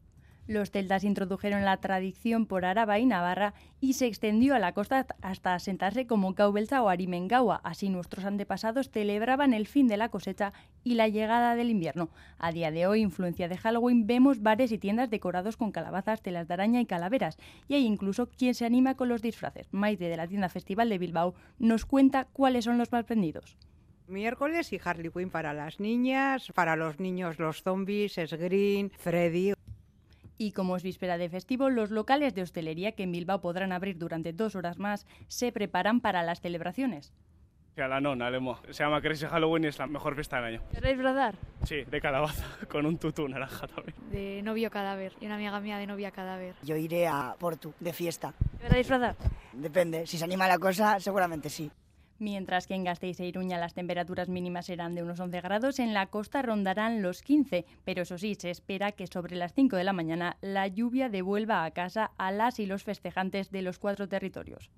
Los 0.49 0.71
celtas 0.71 1.03
introdujeron 1.03 1.63
la 1.63 1.77
tradición 1.77 2.47
por 2.47 2.65
Araba 2.65 2.97
y 2.97 3.05
Navarra 3.05 3.53
y 3.79 3.93
se 3.93 4.07
extendió 4.07 4.55
a 4.55 4.59
la 4.59 4.73
costa 4.73 5.05
hasta 5.21 5.53
asentarse 5.53 6.07
como 6.07 6.33
Caubelza 6.33 6.81
o 6.81 6.89
Arimengawa. 6.89 7.61
Así 7.63 7.89
nuestros 7.89 8.25
antepasados 8.25 8.89
celebraban 8.89 9.53
el 9.53 9.67
fin 9.67 9.87
de 9.87 9.97
la 9.97 10.09
cosecha 10.09 10.51
y 10.83 10.95
la 10.95 11.07
llegada 11.07 11.53
del 11.53 11.69
invierno. 11.69 12.09
A 12.39 12.51
día 12.51 12.71
de 12.71 12.87
hoy, 12.87 13.01
influencia 13.01 13.47
de 13.47 13.57
Halloween, 13.57 14.07
vemos 14.07 14.41
bares 14.41 14.71
y 14.71 14.79
tiendas 14.79 15.11
decorados 15.11 15.55
con 15.55 15.71
calabazas, 15.71 16.23
telas 16.23 16.47
de 16.47 16.55
araña 16.55 16.81
y 16.81 16.87
calaveras. 16.87 17.37
Y 17.67 17.75
hay 17.75 17.85
incluso 17.85 18.27
quien 18.27 18.55
se 18.55 18.65
anima 18.65 18.95
con 18.95 19.07
los 19.07 19.21
disfraces. 19.21 19.67
Maite 19.69 20.09
de 20.09 20.17
la 20.17 20.27
tienda 20.27 20.49
Festival 20.49 20.89
de 20.89 20.97
Bilbao 20.97 21.35
nos 21.59 21.85
cuenta 21.85 22.25
cuáles 22.25 22.65
son 22.65 22.79
los 22.79 22.91
más 22.91 23.05
vendidos. 23.05 23.55
Miércoles 24.07 24.73
y 24.73 24.81
Harley 24.83 25.11
Quinn 25.11 25.29
para 25.29 25.53
las 25.53 25.79
niñas, 25.79 26.51
para 26.55 26.75
los 26.75 26.99
niños 26.99 27.37
los 27.37 27.61
zombies, 27.61 28.17
es 28.17 28.33
Green, 28.33 28.89
Freddy. 28.97 29.53
Y 30.41 30.53
como 30.53 30.77
es 30.77 30.83
víspera 30.83 31.17
de 31.17 31.27
festivo, 31.27 31.69
los 31.69 31.91
locales 31.91 32.33
de 32.33 32.41
hostelería 32.41 32.93
que 32.93 33.03
en 33.03 33.11
Bilbao 33.11 33.41
podrán 33.41 33.73
abrir 33.73 33.97
durante 33.97 34.31
dos 34.31 34.55
horas 34.55 34.79
más 34.79 35.05
se 35.27 35.51
preparan 35.51 35.99
para 35.99 36.23
las 36.23 36.39
celebraciones. 36.39 37.11
la 37.75 37.99
nona, 37.99 38.31
Lemo. 38.31 38.57
Se 38.69 38.85
llama 38.85 39.01
Crazy 39.01 39.25
Halloween 39.25 39.65
y 39.65 39.67
es 39.67 39.77
la 39.77 39.87
mejor 39.87 40.15
fiesta 40.15 40.37
del 40.37 40.45
año. 40.45 40.61
¿Queréis 40.71 40.97
bradar? 40.97 41.35
Sí, 41.65 41.83
de 41.83 41.99
calabaza, 41.99 42.45
con 42.69 42.85
un 42.85 42.97
tutú 42.97 43.27
naranja 43.27 43.67
también. 43.67 43.95
De 44.09 44.41
novio 44.41 44.71
cadáver 44.71 45.11
y 45.19 45.25
una 45.25 45.35
amiga 45.35 45.59
mía 45.59 45.77
de 45.77 45.87
novia 45.87 46.11
cadáver. 46.11 46.55
Yo 46.63 46.77
iré 46.77 47.05
a 47.05 47.35
Portu, 47.37 47.73
de 47.77 47.91
fiesta. 47.91 48.33
¿Queréis 48.61 48.87
bradar? 48.87 49.17
Depende, 49.51 50.07
si 50.07 50.17
se 50.17 50.23
anima 50.23 50.47
la 50.47 50.57
cosa, 50.57 51.01
seguramente 51.01 51.49
sí. 51.49 51.69
Mientras 52.19 52.67
que 52.67 52.75
en 52.75 52.83
Gasteiz 52.83 53.19
e 53.21 53.27
Iruña 53.27 53.57
las 53.57 53.73
temperaturas 53.73 54.27
mínimas 54.27 54.65
serán 54.65 54.93
de 54.93 55.03
unos 55.03 55.21
11 55.21 55.39
grados, 55.39 55.79
en 55.79 55.93
la 55.93 56.07
costa 56.07 56.41
rondarán 56.41 57.01
los 57.01 57.21
15, 57.21 57.65
pero 57.85 58.01
eso 58.01 58.17
sí, 58.17 58.35
se 58.35 58.49
espera 58.49 58.91
que 58.91 59.07
sobre 59.07 59.37
las 59.37 59.53
5 59.53 59.77
de 59.77 59.85
la 59.85 59.93
mañana 59.93 60.35
la 60.41 60.67
lluvia 60.67 61.07
devuelva 61.07 61.63
a 61.63 61.71
casa 61.71 62.11
a 62.17 62.31
las 62.31 62.59
y 62.59 62.65
los 62.65 62.83
festejantes 62.83 63.51
de 63.51 63.61
los 63.61 63.79
cuatro 63.79 64.09
territorios. 64.09 64.69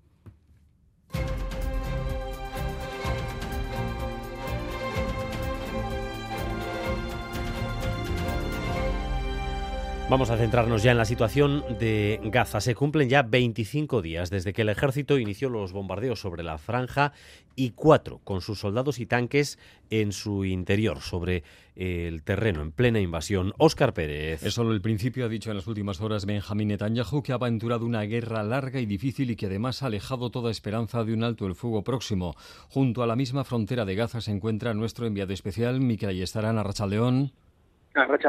Vamos 10.11 10.29
a 10.29 10.35
centrarnos 10.35 10.83
ya 10.83 10.91
en 10.91 10.97
la 10.97 11.05
situación 11.05 11.63
de 11.79 12.19
Gaza. 12.25 12.59
Se 12.59 12.75
cumplen 12.75 13.07
ya 13.07 13.23
25 13.23 14.01
días 14.01 14.29
desde 14.29 14.51
que 14.51 14.63
el 14.63 14.67
ejército 14.67 15.17
inició 15.17 15.47
los 15.47 15.71
bombardeos 15.71 16.19
sobre 16.19 16.43
la 16.43 16.57
franja 16.57 17.13
y 17.55 17.69
cuatro 17.69 18.19
con 18.25 18.41
sus 18.41 18.59
soldados 18.59 18.99
y 18.99 19.05
tanques 19.05 19.57
en 19.89 20.11
su 20.11 20.43
interior, 20.43 20.99
sobre 20.99 21.45
el 21.77 22.23
terreno 22.23 22.61
en 22.61 22.73
plena 22.73 22.99
invasión. 22.99 23.53
Óscar 23.57 23.93
Pérez. 23.93 24.43
Es 24.43 24.53
solo 24.53 24.73
el 24.73 24.81
principio, 24.81 25.23
ha 25.23 25.29
dicho 25.29 25.49
en 25.49 25.55
las 25.55 25.67
últimas 25.67 26.01
horas 26.01 26.25
Benjamín 26.25 26.67
Netanyahu, 26.67 27.23
que 27.23 27.31
ha 27.31 27.35
aventurado 27.35 27.85
una 27.85 28.01
guerra 28.01 28.43
larga 28.43 28.81
y 28.81 28.85
difícil 28.85 29.31
y 29.31 29.37
que 29.37 29.45
además 29.45 29.81
ha 29.81 29.85
alejado 29.85 30.29
toda 30.29 30.51
esperanza 30.51 31.05
de 31.05 31.13
un 31.13 31.23
alto 31.23 31.45
el 31.45 31.55
fuego 31.55 31.85
próximo. 31.85 32.35
Junto 32.67 33.01
a 33.01 33.07
la 33.07 33.15
misma 33.15 33.45
frontera 33.45 33.85
de 33.85 33.95
Gaza 33.95 34.19
se 34.19 34.31
encuentra 34.31 34.73
nuestro 34.73 35.05
enviado 35.05 35.31
especial, 35.31 35.79
Miquel 35.79 36.09
Ayestarán 36.09 36.57
Arrachaldeón. 36.57 37.31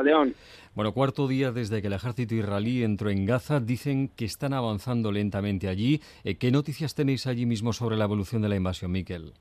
León. 0.05 0.35
Bueno, 0.75 0.93
cuarto 0.93 1.29
día 1.29 1.53
desde 1.53 1.81
que 1.81 1.89
el 1.89 1.93
ejército 1.93 2.35
israelí 2.35 2.83
entró 2.83 3.11
en 3.11 3.27
Gaza. 3.27 3.61
Dicen 3.61 4.09
que 4.09 4.25
están 4.25 4.55
avanzando 4.55 5.13
lentamente 5.13 5.69
allí. 5.69 6.01
Eh, 6.25 6.37
¿Qué 6.37 6.51
noticias 6.51 6.95
tenéis 6.95 7.27
allí 7.27 7.47
mismo 7.47 7.73
sobre 7.73 7.97
la 7.97 8.05
evolución 8.05 8.43
de 8.43 8.49
la 8.49 8.57
invasión, 8.57 8.91
Miquel? 8.91 9.33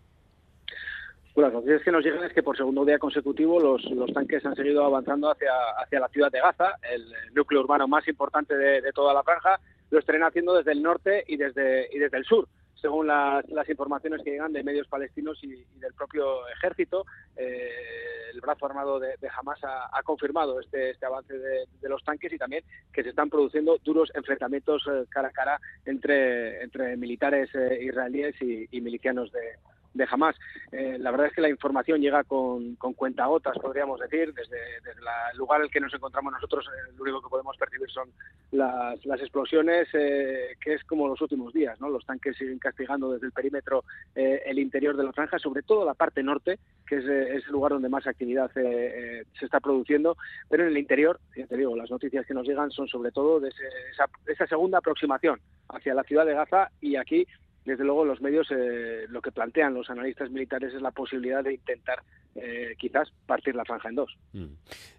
Pues 1.33 1.45
las 1.45 1.53
noticias 1.53 1.81
que 1.83 1.91
nos 1.91 2.03
llegan 2.03 2.25
es 2.25 2.33
que 2.33 2.43
por 2.43 2.57
segundo 2.57 2.83
día 2.83 2.99
consecutivo 2.99 3.59
los, 3.59 3.83
los 3.91 4.11
tanques 4.11 4.45
han 4.45 4.55
seguido 4.55 4.83
avanzando 4.83 5.31
hacia, 5.31 5.51
hacia 5.81 6.01
la 6.01 6.09
ciudad 6.09 6.29
de 6.29 6.41
Gaza, 6.41 6.75
el 6.91 7.05
núcleo 7.33 7.61
urbano 7.61 7.87
más 7.87 8.05
importante 8.07 8.55
de, 8.55 8.81
de 8.81 8.91
toda 8.91 9.13
la 9.13 9.23
franja. 9.23 9.59
Lo 9.89 9.99
están 9.99 10.23
haciendo 10.23 10.53
desde 10.53 10.73
el 10.73 10.83
norte 10.83 11.23
y 11.27 11.37
desde, 11.37 11.87
y 11.93 11.99
desde 11.99 12.17
el 12.17 12.25
sur 12.25 12.47
según 12.81 13.07
las, 13.07 13.47
las, 13.49 13.69
informaciones 13.69 14.21
que 14.23 14.31
llegan 14.31 14.53
de 14.53 14.63
medios 14.63 14.87
palestinos 14.87 15.37
y, 15.43 15.53
y 15.53 15.79
del 15.79 15.93
propio 15.93 16.47
ejército, 16.49 17.05
eh, 17.37 17.69
el 18.33 18.41
brazo 18.41 18.65
armado 18.65 18.99
de, 18.99 19.15
Hamas 19.37 19.59
ha, 19.63 20.01
confirmado 20.03 20.59
este, 20.59 20.91
este 20.91 21.05
avance 21.05 21.37
de, 21.37 21.65
de, 21.79 21.89
los 21.89 22.03
tanques 22.03 22.33
y 22.33 22.37
también 22.37 22.63
que 22.91 23.03
se 23.03 23.09
están 23.09 23.29
produciendo 23.29 23.77
duros 23.83 24.11
enfrentamientos 24.15 24.83
eh, 24.87 25.05
cara 25.09 25.27
a 25.27 25.31
cara 25.31 25.59
entre, 25.85 26.63
entre 26.63 26.97
militares 26.97 27.49
eh, 27.53 27.79
israelíes 27.81 28.35
y, 28.41 28.67
y 28.71 28.81
milicianos 28.81 29.31
de, 29.31 29.57
de 29.93 30.07
jamás. 30.07 30.35
Eh, 30.71 30.97
la 30.99 31.11
verdad 31.11 31.27
es 31.27 31.33
que 31.33 31.41
la 31.41 31.49
información 31.49 32.01
llega 32.01 32.23
con, 32.23 32.75
con 32.75 32.93
cuentagotas, 32.93 33.57
podríamos 33.57 33.99
decir, 33.99 34.33
desde, 34.33 34.57
desde 34.83 35.01
la, 35.01 35.31
el 35.31 35.37
lugar 35.37 35.59
en 35.59 35.65
el 35.65 35.71
que 35.71 35.79
nos 35.79 35.93
encontramos 35.93 36.33
nosotros, 36.33 36.65
eh, 36.67 36.93
lo 36.95 37.03
único 37.03 37.21
que 37.21 37.29
podemos 37.29 37.57
percibir 37.57 37.89
son 37.89 38.09
las, 38.51 39.03
las 39.05 39.19
explosiones, 39.21 39.87
eh, 39.93 40.55
que 40.61 40.73
es 40.73 40.83
como 40.83 41.07
los 41.07 41.21
últimos 41.21 41.53
días, 41.53 41.79
¿no? 41.79 41.89
Los 41.89 42.05
tanques 42.05 42.37
siguen 42.37 42.59
castigando 42.59 43.11
desde 43.11 43.27
el 43.27 43.31
perímetro 43.31 43.83
eh, 44.15 44.41
el 44.45 44.59
interior 44.59 44.95
de 44.95 45.03
la 45.03 45.13
franja, 45.13 45.39
sobre 45.39 45.63
todo 45.63 45.85
la 45.85 45.93
parte 45.93 46.23
norte, 46.23 46.59
que 46.87 46.97
es, 46.97 47.05
eh, 47.05 47.35
es 47.35 47.45
el 47.45 47.51
lugar 47.51 47.73
donde 47.73 47.89
más 47.89 48.07
actividad 48.07 48.51
se 48.51 49.25
está 49.41 49.59
produciendo, 49.59 50.17
pero 50.49 50.63
en 50.63 50.69
el 50.69 50.77
interior, 50.77 51.19
ya 51.35 51.47
te 51.47 51.57
digo, 51.57 51.75
las 51.75 51.89
noticias 51.89 52.25
que 52.25 52.33
nos 52.33 52.47
llegan 52.47 52.71
son 52.71 52.87
sobre 52.87 53.11
todo 53.11 53.39
de 53.39 53.49
ese, 53.49 53.63
esa, 53.91 54.05
esa 54.27 54.47
segunda 54.47 54.79
aproximación 54.79 55.39
hacia 55.69 55.93
la 55.93 56.03
ciudad 56.03 56.25
de 56.25 56.33
Gaza 56.33 56.69
y 56.81 56.95
aquí 56.95 57.25
desde 57.65 57.83
luego 57.83 58.05
los 58.05 58.21
medios 58.21 58.47
eh, 58.51 59.05
lo 59.09 59.21
que 59.21 59.31
plantean 59.31 59.73
los 59.73 59.89
analistas 59.89 60.31
militares 60.31 60.73
es 60.73 60.81
la 60.81 60.91
posibilidad 60.91 61.43
de 61.43 61.53
intentar 61.53 62.01
eh, 62.35 62.75
quizás 62.77 63.11
partir 63.25 63.55
la 63.55 63.65
franja 63.65 63.89
en 63.89 63.95
dos. 63.95 64.17
Mm. 64.33 64.45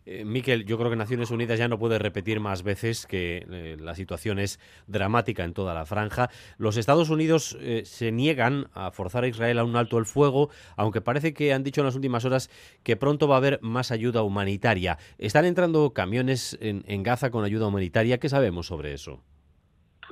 Eh, 0.04 0.24
Miquel, 0.24 0.64
yo 0.64 0.78
creo 0.78 0.90
que 0.90 0.96
Naciones 0.96 1.30
Unidas 1.30 1.58
ya 1.58 1.68
no 1.68 1.78
puede 1.78 1.98
repetir 1.98 2.40
más 2.40 2.62
veces 2.62 3.06
que 3.06 3.76
la 3.80 3.94
situación 3.94 4.38
es 4.38 4.58
dramática 4.86 5.44
en 5.44 5.54
toda 5.54 5.74
la 5.74 5.86
franja. 5.86 6.28
Los 6.58 6.76
Estados 6.76 7.08
Unidos 7.08 7.56
se 7.84 8.12
niegan 8.12 8.66
a 8.74 8.90
forzar 8.90 9.24
a 9.24 9.28
Israel 9.28 9.58
a 9.58 9.64
un 9.64 9.76
alto 9.76 9.98
el 9.98 10.06
fuego, 10.06 10.50
aunque 10.76 11.00
parece 11.00 11.32
que 11.32 11.52
han 11.52 11.62
dicho 11.62 11.80
en 11.80 11.86
las 11.86 11.94
últimas 11.94 12.24
horas 12.24 12.50
que 12.82 12.96
pronto 12.96 13.28
va 13.28 13.36
a 13.36 13.38
haber 13.38 13.60
más 13.62 13.92
ayuda 13.92 14.22
humanitaria. 14.22 14.98
¿Están 15.18 15.44
entrando 15.44 15.92
camiones 15.92 16.58
en, 16.60 16.84
en 16.88 17.02
Gaza 17.04 17.30
con 17.30 17.44
ayuda 17.44 17.68
humanitaria? 17.68 18.18
¿Qué 18.18 18.28
sabemos 18.28 18.66
sobre 18.66 18.92
eso? 18.92 19.22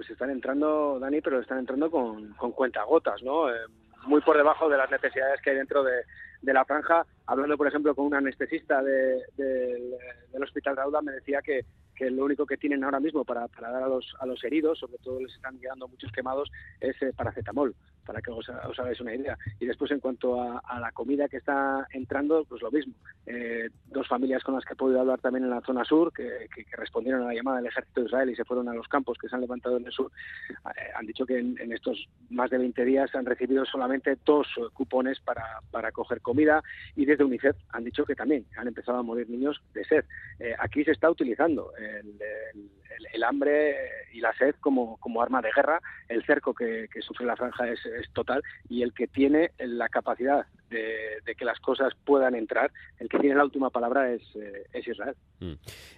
Pues 0.01 0.12
están 0.12 0.30
entrando, 0.30 0.98
Dani, 0.98 1.20
pero 1.20 1.40
están 1.40 1.59
entrando 1.59 1.90
con, 1.90 2.32
con 2.32 2.53
cuentagotas, 2.53 3.22
¿no? 3.22 3.51
Eh, 3.51 3.59
muy 4.07 4.22
por 4.22 4.34
debajo 4.34 4.66
de 4.70 4.78
las 4.78 4.90
necesidades 4.90 5.42
que 5.42 5.51
hay 5.51 5.57
dentro 5.57 5.82
de, 5.84 6.05
de 6.40 6.55
la 6.55 6.64
franja. 6.64 7.05
Hablando, 7.31 7.57
por 7.57 7.68
ejemplo, 7.68 7.95
con 7.95 8.07
un 8.07 8.14
anestesista 8.14 8.83
de, 8.83 9.22
de, 9.37 9.97
del 10.33 10.43
Hospital 10.43 10.76
Rauda, 10.76 11.01
me 11.01 11.12
decía 11.12 11.41
que, 11.41 11.64
lo 12.09 12.24
único 12.24 12.47
que 12.47 12.57
tienen 12.57 12.83
ahora 12.83 12.99
mismo 12.99 13.24
para, 13.26 13.47
dar 13.61 13.83
a 13.83 13.87
los, 13.87 14.16
a 14.18 14.26
los 14.26 14.43
heridos, 14.43 14.78
sobre 14.78 14.97
todo 14.99 15.20
les 15.20 15.35
están 15.35 15.59
quedando 15.61 15.87
muchos 15.87 16.11
quemados, 16.11 16.51
es 16.81 16.97
eh, 17.03 17.12
paracetamol, 17.14 17.74
para 18.07 18.22
que 18.22 18.31
os, 18.31 18.49
hagáis 18.49 19.01
una 19.01 19.14
idea. 19.14 19.37
Y 19.61 19.66
después, 19.66 19.91
en 19.91 20.01
cuanto 20.01 20.41
a, 20.41 20.81
la 20.81 20.91
comida 20.93 21.28
que 21.28 21.37
está 21.37 21.87
entrando, 21.93 22.45
pues 22.45 22.62
lo 22.62 22.70
mismo. 22.70 22.95
Eh, 23.26 23.68
dos 23.87 24.09
familias 24.09 24.43
con 24.43 24.55
las 24.55 24.64
que 24.64 24.72
he 24.72 24.76
podido 24.76 25.01
hablar 25.01 25.20
también 25.20 25.45
en 25.45 25.51
la 25.51 25.61
zona 25.61 25.85
sur, 25.85 26.12
que, 26.12 26.49
respondieron 26.72 27.22
a 27.22 27.26
la 27.26 27.35
llamada 27.35 27.59
del 27.59 27.66
ejército 27.66 28.01
de 28.01 28.07
Israel 28.07 28.31
y 28.31 28.37
se 28.37 28.45
fueron 28.45 28.68
a 28.68 28.74
los 28.74 28.89
campos 28.89 29.18
que 29.18 29.28
se 29.28 29.35
han 29.35 29.43
levantado 29.43 29.76
en 29.76 29.87
el 29.87 29.93
sur, 29.93 30.11
eh, 30.51 30.91
han 30.97 31.07
dicho 31.07 31.26
que 31.26 31.39
en, 31.39 31.72
estos 31.72 32.09
más 32.31 32.51
de 32.51 32.59
20 32.59 32.85
días 32.85 33.14
han 33.14 33.26
recibido 33.26 33.64
solamente 33.66 34.16
dos 34.24 34.49
cupones 34.72 35.20
para, 35.20 35.93
coger 35.93 36.20
comida 36.20 36.62
y 36.97 37.05
UNICEF 37.24 37.56
han 37.70 37.84
dicho 37.84 38.04
que 38.04 38.14
también 38.14 38.46
han 38.56 38.68
empezado 38.68 38.98
a 38.98 39.02
morir 39.02 39.28
niños 39.28 39.60
de 39.74 39.84
sed. 39.84 40.04
Eh, 40.38 40.54
aquí 40.58 40.84
se 40.84 40.92
está 40.92 41.10
utilizando 41.10 41.72
el, 41.76 42.70
el, 43.12 43.24
hambre 43.24 43.76
y 44.12 44.20
la 44.20 44.32
sed 44.34 44.55
como, 44.61 44.99
como, 44.99 45.22
arma 45.22 45.43
de 45.43 45.51
guerra. 45.55 45.80
El 46.09 46.24
cerco 46.24 46.55
que, 46.55 46.88
sufre 47.01 47.26
la 47.26 47.36
franja 47.36 47.68
es, 47.68 47.84
es, 47.86 48.11
total 48.12 48.43
y 48.68 48.82
el 48.82 48.93
que 48.93 49.07
tiene 49.07 49.53
la 49.59 49.88
capacidad 49.88 50.47
de, 50.70 51.34
que 51.36 51.45
las 51.45 51.59
cosas 51.61 51.93
puedan 52.05 52.34
entrar, 52.34 52.72
el 52.99 53.09
que 53.09 53.18
tiene 53.18 53.36
la 53.36 53.45
última 53.45 53.70
palabra 53.70 54.12
es, 54.12 54.22
eh, 54.34 54.66
es 54.72 54.86
Israel. 54.86 55.14
Mm. 55.41 55.53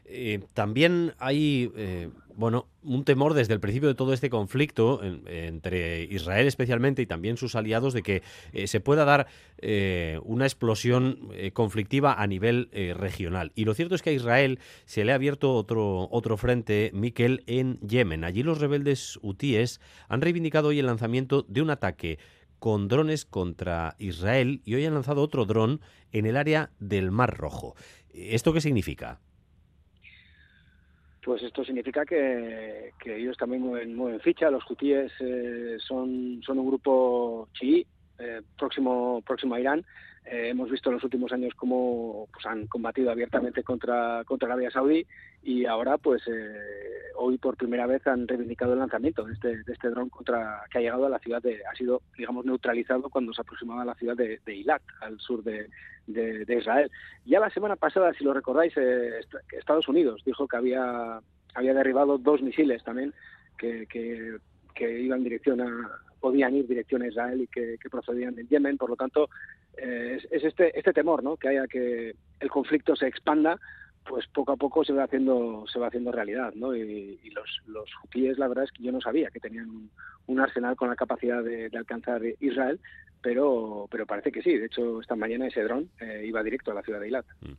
Eh, 0.04 0.40
también 0.54 1.14
hay, 1.18 1.70
eh, 1.76 2.10
bueno, 2.34 2.66
un 2.82 3.04
temor 3.04 3.34
desde 3.34 3.54
el 3.54 3.60
principio 3.60 3.88
de 3.88 3.94
todo 3.94 4.12
este 4.12 4.30
conflicto 4.30 5.02
en, 5.02 5.22
entre 5.26 6.02
Israel 6.04 6.46
especialmente 6.46 7.02
y 7.02 7.06
también 7.06 7.36
sus 7.36 7.54
aliados 7.54 7.94
de 7.94 8.02
que 8.02 8.22
se 8.66 8.80
pueda 8.80 9.04
dar 9.04 9.28
una 10.24 10.46
explosión 10.46 11.30
conflictiva 11.52 12.14
a 12.20 12.26
nivel 12.26 12.68
regional. 12.96 13.52
Y 13.54 13.66
lo 13.66 13.74
cierto 13.74 13.94
es 13.94 14.02
que 14.02 14.10
a 14.10 14.14
Israel 14.14 14.58
se 14.84 15.04
le 15.04 15.12
ha 15.12 15.14
abierto 15.14 15.54
otro, 15.54 16.08
otro 16.10 16.36
frente, 16.36 16.81
Miquel, 16.92 17.44
en 17.46 17.78
Yemen. 17.80 18.24
Allí 18.24 18.42
los 18.42 18.60
rebeldes 18.60 19.18
hutíes 19.22 19.80
han 20.08 20.20
reivindicado 20.20 20.68
hoy 20.68 20.78
el 20.78 20.86
lanzamiento 20.86 21.42
de 21.42 21.62
un 21.62 21.70
ataque 21.70 22.18
con 22.58 22.88
drones 22.88 23.24
contra 23.24 23.96
Israel 23.98 24.60
y 24.64 24.74
hoy 24.74 24.86
han 24.86 24.94
lanzado 24.94 25.22
otro 25.22 25.44
dron 25.44 25.80
en 26.12 26.26
el 26.26 26.36
área 26.36 26.70
del 26.78 27.10
Mar 27.10 27.36
Rojo. 27.36 27.74
¿Esto 28.14 28.52
qué 28.52 28.60
significa? 28.60 29.20
Pues 31.24 31.42
esto 31.42 31.64
significa 31.64 32.04
que, 32.04 32.92
ellos 33.04 33.36
también 33.36 33.62
mueven, 33.62 34.20
ficha. 34.20 34.50
Los 34.50 34.68
hutíes 34.68 35.12
eh, 35.20 35.76
son, 35.86 36.40
un 36.46 36.66
grupo 36.66 37.48
chií 37.52 37.86
eh, 38.18 38.42
próximo 38.56 39.22
a 39.54 39.60
Irán 39.60 39.84
Eh, 40.24 40.50
hemos 40.50 40.70
visto 40.70 40.88
en 40.88 40.94
los 40.94 41.04
últimos 41.04 41.32
años 41.32 41.52
cómo 41.56 42.28
pues, 42.32 42.46
han 42.46 42.66
combatido 42.68 43.10
abiertamente 43.10 43.64
contra, 43.64 44.22
contra 44.24 44.46
Arabia 44.46 44.70
Saudí 44.70 45.04
y 45.42 45.66
ahora, 45.66 45.98
pues 45.98 46.22
eh, 46.28 46.58
hoy 47.16 47.38
por 47.38 47.56
primera 47.56 47.86
vez 47.86 48.06
han 48.06 48.28
reivindicado 48.28 48.74
el 48.74 48.78
lanzamiento 48.78 49.24
de 49.24 49.32
este, 49.32 49.64
de 49.64 49.72
este 49.72 49.90
dron 49.90 50.08
contra 50.08 50.62
que 50.70 50.78
ha 50.78 50.80
llegado 50.80 51.06
a 51.06 51.10
la 51.10 51.18
ciudad 51.18 51.42
de, 51.42 51.60
ha 51.66 51.74
sido, 51.74 52.02
digamos, 52.16 52.44
neutralizado 52.44 53.10
cuando 53.10 53.34
se 53.34 53.40
aproximaba 53.40 53.82
a 53.82 53.86
la 53.86 53.94
ciudad 53.96 54.16
de, 54.16 54.40
de 54.46 54.52
Eilat, 54.52 54.82
al 55.00 55.18
sur 55.18 55.42
de, 55.42 55.68
de, 56.06 56.56
Israel. 56.56 56.90
Ya 57.24 57.40
la 57.40 57.50
semana 57.50 57.74
pasada, 57.74 58.12
si 58.14 58.22
lo 58.22 58.32
recordáis, 58.32 58.72
eh, 58.76 59.20
Estados 59.50 59.88
Unidos 59.88 60.22
dijo 60.24 60.46
que 60.46 60.56
había, 60.56 61.20
había 61.54 61.74
derribado 61.74 62.18
dos 62.18 62.42
misiles 62.42 62.84
también 62.84 63.12
que, 63.58 63.86
que, 63.86 64.36
que 64.72 65.00
iban 65.00 65.18
en 65.18 65.24
dirección 65.24 65.60
a, 65.60 65.90
podían 66.22 66.54
ir 66.54 66.68
dirección 66.68 67.02
a 67.02 67.08
Israel 67.08 67.42
y 67.42 67.48
que, 67.48 67.76
procedían 67.90 68.36
de 68.36 68.46
Yemen. 68.46 68.78
Por 68.78 68.90
lo 68.90 68.96
tanto, 68.96 69.28
eh, 69.76 70.20
es, 70.30 70.44
este, 70.44 70.78
este 70.78 70.92
temor, 70.92 71.22
¿no? 71.24 71.36
Que 71.36 71.48
haya 71.48 71.66
que 71.66 72.14
el 72.38 72.48
conflicto 72.48 72.94
se 72.94 73.08
expanda, 73.08 73.58
pues 74.08 74.26
poco 74.28 74.52
a 74.52 74.56
poco 74.56 74.84
se 74.84 74.92
va 74.92 75.04
haciendo 75.04 75.64
se 75.66 75.80
va 75.80 75.88
haciendo 75.88 76.12
realidad, 76.12 76.54
¿no? 76.54 76.74
Y, 76.76 77.18
los 77.34 77.50
los 77.66 77.88
hutíes, 78.04 78.38
la 78.38 78.46
verdad 78.48 78.64
es 78.64 78.70
que 78.70 78.84
yo 78.84 78.92
no 78.92 79.00
sabía 79.00 79.30
que 79.30 79.40
tenían 79.40 79.68
un, 80.26 80.40
arsenal 80.40 80.76
con 80.76 80.88
la 80.88 80.96
capacidad 80.96 81.42
de, 81.42 81.68
de 81.68 81.78
alcanzar 81.78 82.22
Israel, 82.40 82.78
pero, 83.22 83.86
pero 83.90 84.04
parece 84.06 84.32
que 84.32 84.42
sí. 84.42 84.56
De 84.58 84.66
hecho, 84.66 85.00
esta 85.00 85.14
mañana 85.14 85.46
ese 85.46 85.62
dron 85.62 85.88
eh, 86.00 86.24
iba 86.26 86.42
directo 86.42 86.72
a 86.72 86.74
la 86.74 86.82
ciudad 86.82 87.00
de 87.00 87.06
Eilat. 87.06 87.26
Mm. 87.40 87.52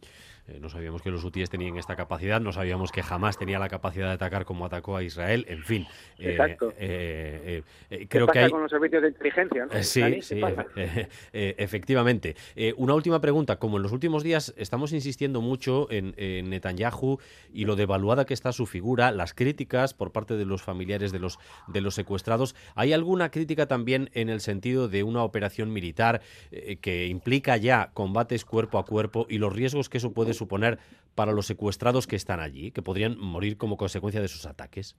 Eh, 0.45 0.59
no 0.59 0.67
sabíamos 0.67 1.01
que 1.01 1.09
los 1.09 1.23
hutíes 1.23 1.49
tenían 1.49 1.77
esta 1.77 1.95
capacidad, 1.95 2.41
no 2.41 2.51
sabíamos 2.51 2.91
que 2.91 3.01
jamás 3.01 3.37
tenía 3.37 3.59
la 3.59 3.69
capacidad 3.69 4.07
de 4.07 4.13
atacar 4.13 4.43
como 4.43 4.65
atacó 4.65 4.97
a 4.97 5.03
Israel, 5.03 5.45
en 5.47 5.63
fin. 5.63 5.87
Eh, 6.19 6.31
Exacto. 6.31 6.73
creo 6.77 7.63
¿Qué 7.89 8.19
pasa 8.19 8.31
que 8.33 8.39
hay... 8.39 8.49
con 8.49 8.61
los 8.61 8.69
servicios 8.69 9.03
de 9.03 9.07
inteligencia? 9.07 9.65
¿no? 9.67 9.83
sí, 9.83 10.21
sí, 10.21 10.41
efectivamente. 11.31 12.35
una 12.75 12.93
última 12.93 13.21
pregunta. 13.21 13.55
Como 13.55 13.77
en 13.77 13.83
los 13.83 13.93
últimos 13.93 14.21
días 14.21 14.53
estamos 14.57 14.91
insistiendo 14.91 15.39
mucho 15.39 15.89
en, 15.89 16.13
en, 16.17 16.49
Netanyahu 16.49 17.19
y 17.53 17.63
lo 17.63 17.77
devaluada 17.77 18.25
que 18.25 18.33
está 18.33 18.51
su 18.51 18.65
figura, 18.65 19.11
las 19.11 19.33
críticas 19.33 19.93
por 19.93 20.11
parte 20.11 20.35
de 20.35 20.43
los 20.43 20.61
familiares 20.61 21.13
de 21.13 21.19
los, 21.19 21.39
de 21.67 21.79
los 21.79 21.95
secuestrados, 21.95 22.53
¿hay 22.75 22.91
alguna 22.91 23.31
crítica 23.31 23.65
también 23.65 24.09
en 24.13 24.27
el 24.27 24.41
sentido 24.41 24.89
de 24.89 25.03
una 25.03 25.23
operación 25.23 25.52
militar 25.61 26.21
eh, 26.51 26.77
que 26.77 27.07
implica 27.07 27.57
ya 27.57 27.91
combates 27.93 28.45
cuerpo 28.45 28.77
a 28.77 28.85
cuerpo 28.85 29.25
y 29.29 29.37
los 29.37 29.53
riesgos 29.53 29.89
que 29.89 29.97
eso 29.97 30.13
puede 30.13 30.33
suponer 30.33 30.79
para 31.15 31.31
los 31.31 31.45
secuestrados 31.45 32.07
que 32.07 32.15
están 32.15 32.39
allí, 32.39 32.71
que 32.71 32.81
podrían 32.81 33.17
morir 33.19 33.57
como 33.57 33.77
consecuencia 33.77 34.21
de 34.21 34.27
sus 34.27 34.45
ataques? 34.45 34.95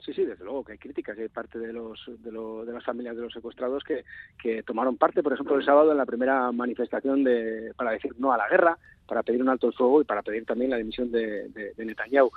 Sí, 0.00 0.12
sí, 0.12 0.24
desde 0.24 0.44
luego 0.44 0.62
que 0.62 0.72
hay 0.72 0.78
críticas 0.78 1.18
hay 1.18 1.28
parte 1.28 1.58
de, 1.58 1.72
los, 1.72 2.00
de, 2.06 2.30
de, 2.30 2.72
las 2.72 2.84
familias 2.84 3.16
de 3.16 3.22
los 3.22 3.32
secuestrados 3.32 3.82
que, 3.82 4.04
que 4.40 4.62
tomaron 4.62 4.96
parte, 4.96 5.22
por 5.22 5.32
ejemplo, 5.32 5.56
el 5.56 5.64
sábado 5.64 5.90
en 5.90 5.98
la 5.98 6.06
primera 6.06 6.52
manifestación 6.52 7.24
de, 7.24 7.72
para 7.76 7.90
decir 7.90 8.12
no 8.18 8.32
a 8.32 8.36
la 8.36 8.48
guerra, 8.48 8.78
para 9.06 9.24
pedir 9.24 9.42
un 9.42 9.48
alto 9.48 9.66
el 9.66 9.72
fuego 9.72 10.00
y 10.00 10.04
para 10.04 10.22
pedir 10.22 10.44
también 10.44 10.70
la 10.70 10.76
dimisión 10.76 11.10
de, 11.10 11.48
de 11.48 11.84
Netanyahu. 11.84 12.30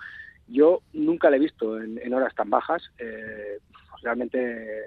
Yo 0.49 0.81
nunca 0.93 1.29
le 1.29 1.37
he 1.37 1.39
visto 1.39 1.79
en, 1.79 2.13
horas 2.13 2.33
tan 2.33 2.49
bajas. 2.49 2.81
Eh, 2.97 3.59
realmente 4.01 4.83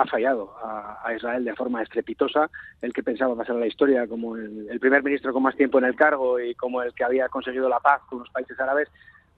ha 0.00 0.06
fallado 0.06 0.54
a, 0.62 1.12
Israel 1.14 1.44
de 1.44 1.54
forma 1.54 1.82
estrepitosa. 1.82 2.50
El 2.80 2.92
que 2.92 3.02
pensaba 3.02 3.36
pasar 3.36 3.56
a 3.56 3.60
la 3.60 3.66
historia 3.66 4.06
como 4.06 4.36
el, 4.36 4.80
primer 4.80 5.02
ministro 5.02 5.32
con 5.32 5.42
más 5.42 5.56
tiempo 5.56 5.78
en 5.78 5.84
el 5.84 5.94
cargo 5.94 6.40
y 6.40 6.54
como 6.54 6.82
el 6.82 6.94
que 6.94 7.04
había 7.04 7.28
conseguido 7.28 7.68
la 7.68 7.80
paz 7.80 8.00
con 8.08 8.20
los 8.20 8.30
países 8.30 8.58
árabes, 8.58 8.88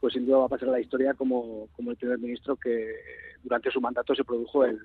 pues 0.00 0.14
sin 0.14 0.24
duda 0.24 0.38
va 0.38 0.46
a 0.46 0.48
pasar 0.48 0.68
a 0.68 0.72
la 0.72 0.80
historia 0.80 1.14
como, 1.14 1.68
como 1.74 1.90
el 1.90 1.96
primer 1.96 2.18
ministro 2.18 2.56
que 2.56 2.94
durante 3.42 3.70
su 3.70 3.80
mandato 3.80 4.14
se 4.14 4.24
produjo 4.24 4.64
el, 4.64 4.78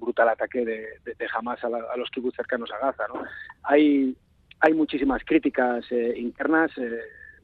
brutal 0.00 0.30
ataque 0.30 0.64
de, 0.64 0.86
de, 1.04 1.28
Hamas 1.34 1.62
a, 1.62 1.96
los 1.96 2.10
kibbutz 2.10 2.36
cercanos 2.36 2.70
a 2.72 2.86
Gaza. 2.86 3.04
¿no? 3.08 3.22
Hay, 3.64 4.16
hay 4.60 4.72
muchísimas 4.72 5.22
críticas 5.24 5.84
eh, 5.90 6.14
internas. 6.16 6.70
Eh, 6.78 7.00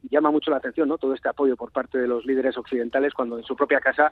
llama 0.09 0.31
mucho 0.31 0.49
la 0.49 0.57
atención 0.57 0.89
¿no? 0.89 0.97
todo 0.97 1.13
este 1.13 1.29
apoyo 1.29 1.55
por 1.55 1.71
parte 1.71 1.99
de 1.99 2.07
los 2.07 2.25
líderes 2.25 2.57
occidentales 2.57 3.13
cuando 3.13 3.37
en 3.37 3.43
su 3.43 3.55
propia 3.55 3.79
casa 3.79 4.11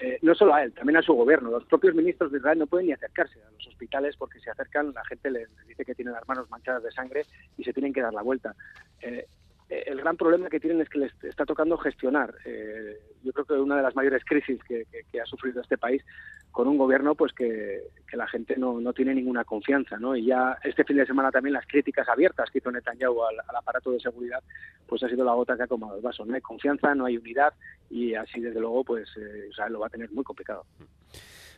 eh, 0.00 0.18
no 0.22 0.34
solo 0.34 0.54
a 0.54 0.62
él, 0.62 0.72
también 0.72 0.96
a 0.96 1.02
su 1.02 1.12
gobierno. 1.12 1.50
Los 1.50 1.64
propios 1.64 1.94
ministros 1.94 2.30
de 2.30 2.38
Israel 2.38 2.58
no 2.58 2.66
pueden 2.66 2.86
ni 2.86 2.92
acercarse 2.92 3.40
a 3.42 3.50
los 3.50 3.66
hospitales 3.66 4.16
porque 4.16 4.38
si 4.38 4.48
acercan 4.48 4.92
la 4.92 5.04
gente 5.04 5.30
les, 5.30 5.48
dice 5.66 5.84
que 5.84 5.94
tienen 5.94 6.14
las 6.14 6.26
manos 6.28 6.48
manchadas 6.50 6.82
de 6.82 6.92
sangre 6.92 7.22
y 7.56 7.64
se 7.64 7.72
tienen 7.72 7.92
que 7.92 8.02
dar 8.02 8.14
la 8.14 8.22
vuelta. 8.22 8.54
Eh, 9.00 9.26
el 9.68 9.98
gran 9.98 10.16
problema 10.16 10.48
que 10.48 10.60
tienen 10.60 10.80
es 10.80 10.88
que 10.88 10.98
les 10.98 11.12
está 11.24 11.44
tocando 11.44 11.76
gestionar. 11.76 12.34
Eh, 12.44 12.98
yo 13.22 13.32
creo 13.32 13.44
que 13.44 13.52
una 13.54 13.76
de 13.76 13.82
las 13.82 13.94
mayores 13.94 14.24
crisis 14.24 14.58
que, 14.64 14.86
ha 15.20 15.26
sufrido 15.26 15.60
este 15.60 15.76
país 15.76 16.02
con 16.50 16.68
un 16.68 16.78
gobierno 16.78 17.14
pues 17.14 17.32
que, 17.32 17.82
la 18.12 18.26
gente 18.26 18.56
no, 18.56 18.80
no, 18.80 18.92
tiene 18.94 19.14
ninguna 19.14 19.44
confianza. 19.44 19.98
¿no? 19.98 20.16
Y 20.16 20.26
ya 20.26 20.56
este 20.64 20.84
fin 20.84 20.96
de 20.96 21.06
semana 21.06 21.30
también 21.30 21.52
las 21.52 21.66
críticas 21.66 22.08
abiertas 22.08 22.50
que 22.50 22.58
hizo 22.58 22.70
Netanyahu 22.70 23.22
al, 23.24 23.36
aparato 23.56 23.90
de 23.90 24.00
seguridad 24.00 24.42
pues 24.86 25.02
ha 25.02 25.08
sido 25.08 25.24
la 25.24 25.34
gota 25.34 25.56
que 25.56 25.64
ha 25.64 25.66
tomado 25.66 25.96
el 25.96 26.02
vaso. 26.02 26.24
No 26.24 26.34
hay 26.34 26.40
confianza, 26.40 26.94
no 26.94 27.04
hay 27.04 27.18
unidad 27.18 27.52
y 27.90 28.14
así 28.14 28.40
desde 28.40 28.60
luego 28.60 28.84
pues 28.84 29.08
eh, 29.18 29.50
lo 29.68 29.80
va 29.80 29.88
a 29.88 29.90
tener 29.90 30.10
muy 30.12 30.24
complicado. 30.24 30.64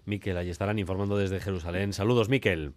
Miquel, 0.05 0.37
ahí 0.37 0.51
estarán 0.51 0.79
informando 0.81 1.17
desde 1.17 1.39
Jerusalén. 1.39 1.93
Saludos, 1.93 2.29
Miquel. 2.29 2.73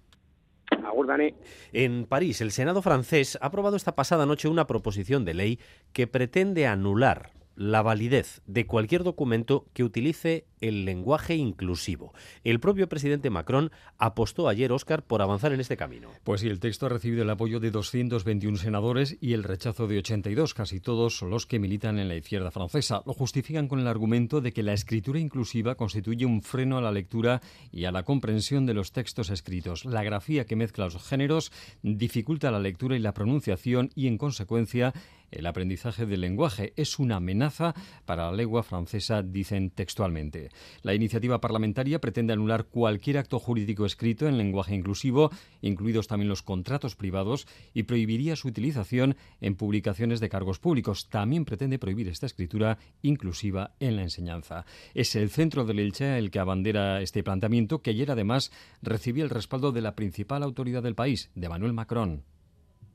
En 1.72 2.06
París, 2.06 2.42
el 2.42 2.52
Senado 2.52 2.82
francés 2.82 3.38
ha 3.42 3.48
aprobado 3.48 3.76
esta 3.76 3.96
pasada 3.96 4.26
noche 4.26 4.48
una 4.48 4.68
proposición 4.68 5.26
de 5.26 5.34
ley 5.34 5.60
que 5.92 6.08
pretende 6.08 6.68
anular 6.68 7.32
la 7.56 7.82
validez 7.82 8.42
de 8.46 8.66
cualquier 8.66 9.04
documento 9.04 9.66
que 9.74 9.84
utilice 9.84 10.46
el 10.62 10.86
lenguaje 10.86 11.36
inclusivo. 11.36 12.14
El 12.44 12.60
propio 12.60 12.88
presidente 12.88 13.30
Macron 13.30 13.72
apostó 13.98 14.48
ayer, 14.48 14.72
Oscar, 14.72 15.04
por 15.04 15.22
avanzar 15.22 15.52
en 15.52 15.60
este 15.60 15.78
camino. 15.78 16.10
Pues 16.24 16.42
sí, 16.42 16.48
el 16.48 16.60
texto 16.60 16.86
ha 16.86 16.90
recibido 16.90 17.24
el 17.24 17.30
apoyo 17.30 17.60
de 17.60 17.70
221 17.70 18.58
senadores 18.58 19.18
y 19.20 19.34
el 19.34 19.44
rechazo 19.44 19.88
de 19.88 19.98
82, 19.98 20.54
casi 20.54 20.80
todos 20.80 21.22
los 21.22 21.46
que 21.46 21.60
militan 21.60 22.00
en 22.00 22.08
la 22.08 22.16
izquierda 22.16 22.52
francesa. 22.52 23.04
Lo 23.06 23.14
justifican 23.14 23.68
con 23.68 23.80
el 23.80 23.88
argumento 23.88 24.40
de 24.40 24.54
que 24.54 24.64
la 24.64 24.74
escritura 24.74 25.20
inclusiva 25.20 25.76
constituye 25.76 26.26
un 26.26 26.42
freno 26.42 26.78
a 26.78 26.82
la 26.82 26.92
lectura 26.92 27.42
y 27.72 27.86
a 27.86 27.92
la 27.92 28.04
comprensión 28.04 28.66
de 28.66 28.74
los 28.74 28.92
textos 28.94 29.30
escritos. 29.30 29.86
La 29.86 30.04
grafía 30.04 30.46
que 30.46 30.56
mezcla 30.56 30.86
los 30.86 31.04
géneros 31.04 31.52
dificulta 31.82 32.52
la 32.52 32.60
lectura 32.60 32.96
y 32.96 33.00
la 33.00 33.14
pronunciación 33.14 33.90
y, 33.96 34.08
en 34.08 34.18
consecuencia, 34.18 34.94
el 35.34 35.46
aprendizaje 35.46 36.06
del 36.06 36.22
lenguaje 36.22 36.74
es 36.76 37.00
una 37.00 37.18
amenaza 37.18 37.74
para 38.06 38.26
la 38.26 38.38
lengua 38.38 38.64
francesa, 38.64 39.22
dicen 39.22 39.70
textualmente. 39.70 40.50
La 40.82 40.94
iniciativa 40.94 41.42
parlamentaria 41.42 42.00
pretende 42.00 42.34
anular 42.34 42.66
cualquier 42.66 43.18
acto 43.18 43.40
jurídico 43.40 43.86
escrito 43.86 44.28
en 44.28 44.38
lenguaje 44.38 44.76
inclusivo, 44.76 45.32
incluidos 45.62 46.08
también 46.08 46.30
los 46.30 46.42
contratos 46.42 46.96
privados, 46.96 47.48
y 47.74 47.84
prohibiría 47.84 48.36
su 48.36 48.48
utilización 48.48 49.16
en 49.42 49.56
publicaciones 49.56 50.20
de 50.20 50.30
cargos 50.30 50.60
públicos. 50.60 51.10
También 51.10 51.46
pretende 51.46 51.80
prohibir 51.80 52.08
esta 52.08 52.26
escritura 52.26 52.78
inclusiva 53.02 53.76
en 53.80 53.96
la 53.96 54.04
enseñanza. 54.04 54.66
Es 54.94 55.16
el 55.16 55.30
centro 55.30 55.66
del 55.66 55.80
Elche 55.80 56.18
el 56.18 56.32
que 56.32 56.40
abandera 56.40 57.02
este 57.02 57.24
planteamiento, 57.24 57.82
que 57.82 57.92
ayer 57.92 58.12
además 58.12 58.52
recibió 58.82 59.24
el 59.24 59.30
respaldo 59.30 59.72
de 59.72 59.82
la 59.82 59.96
principal 59.96 60.44
autoridad 60.44 60.84
del 60.84 60.96
país, 60.96 61.32
de 61.36 61.50
Manuel 61.50 61.74
Macron. 61.74 62.33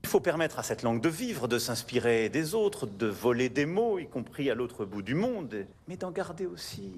Il 0.03 0.09
faut 0.09 0.21
permettre 0.21 0.59
à 0.59 0.63
cette 0.63 0.83
langue 0.83 1.01
de 1.01 1.09
vivre, 1.09 1.49
de 1.49 1.59
s'inspirer 1.59 2.29
des 2.29 2.55
autres, 2.55 2.87
de 2.87 3.07
voler 3.07 3.49
des 3.49 3.67
mots, 3.67 3.99
y 3.99 4.07
compris 4.07 4.51
à 4.51 4.55
l'autre 4.55 4.85
bout 4.85 5.03
du 5.03 5.15
monde, 5.15 5.67
mais 5.87 5.97
d'en 5.97 6.11
garder 6.11 6.47
aussi 6.47 6.93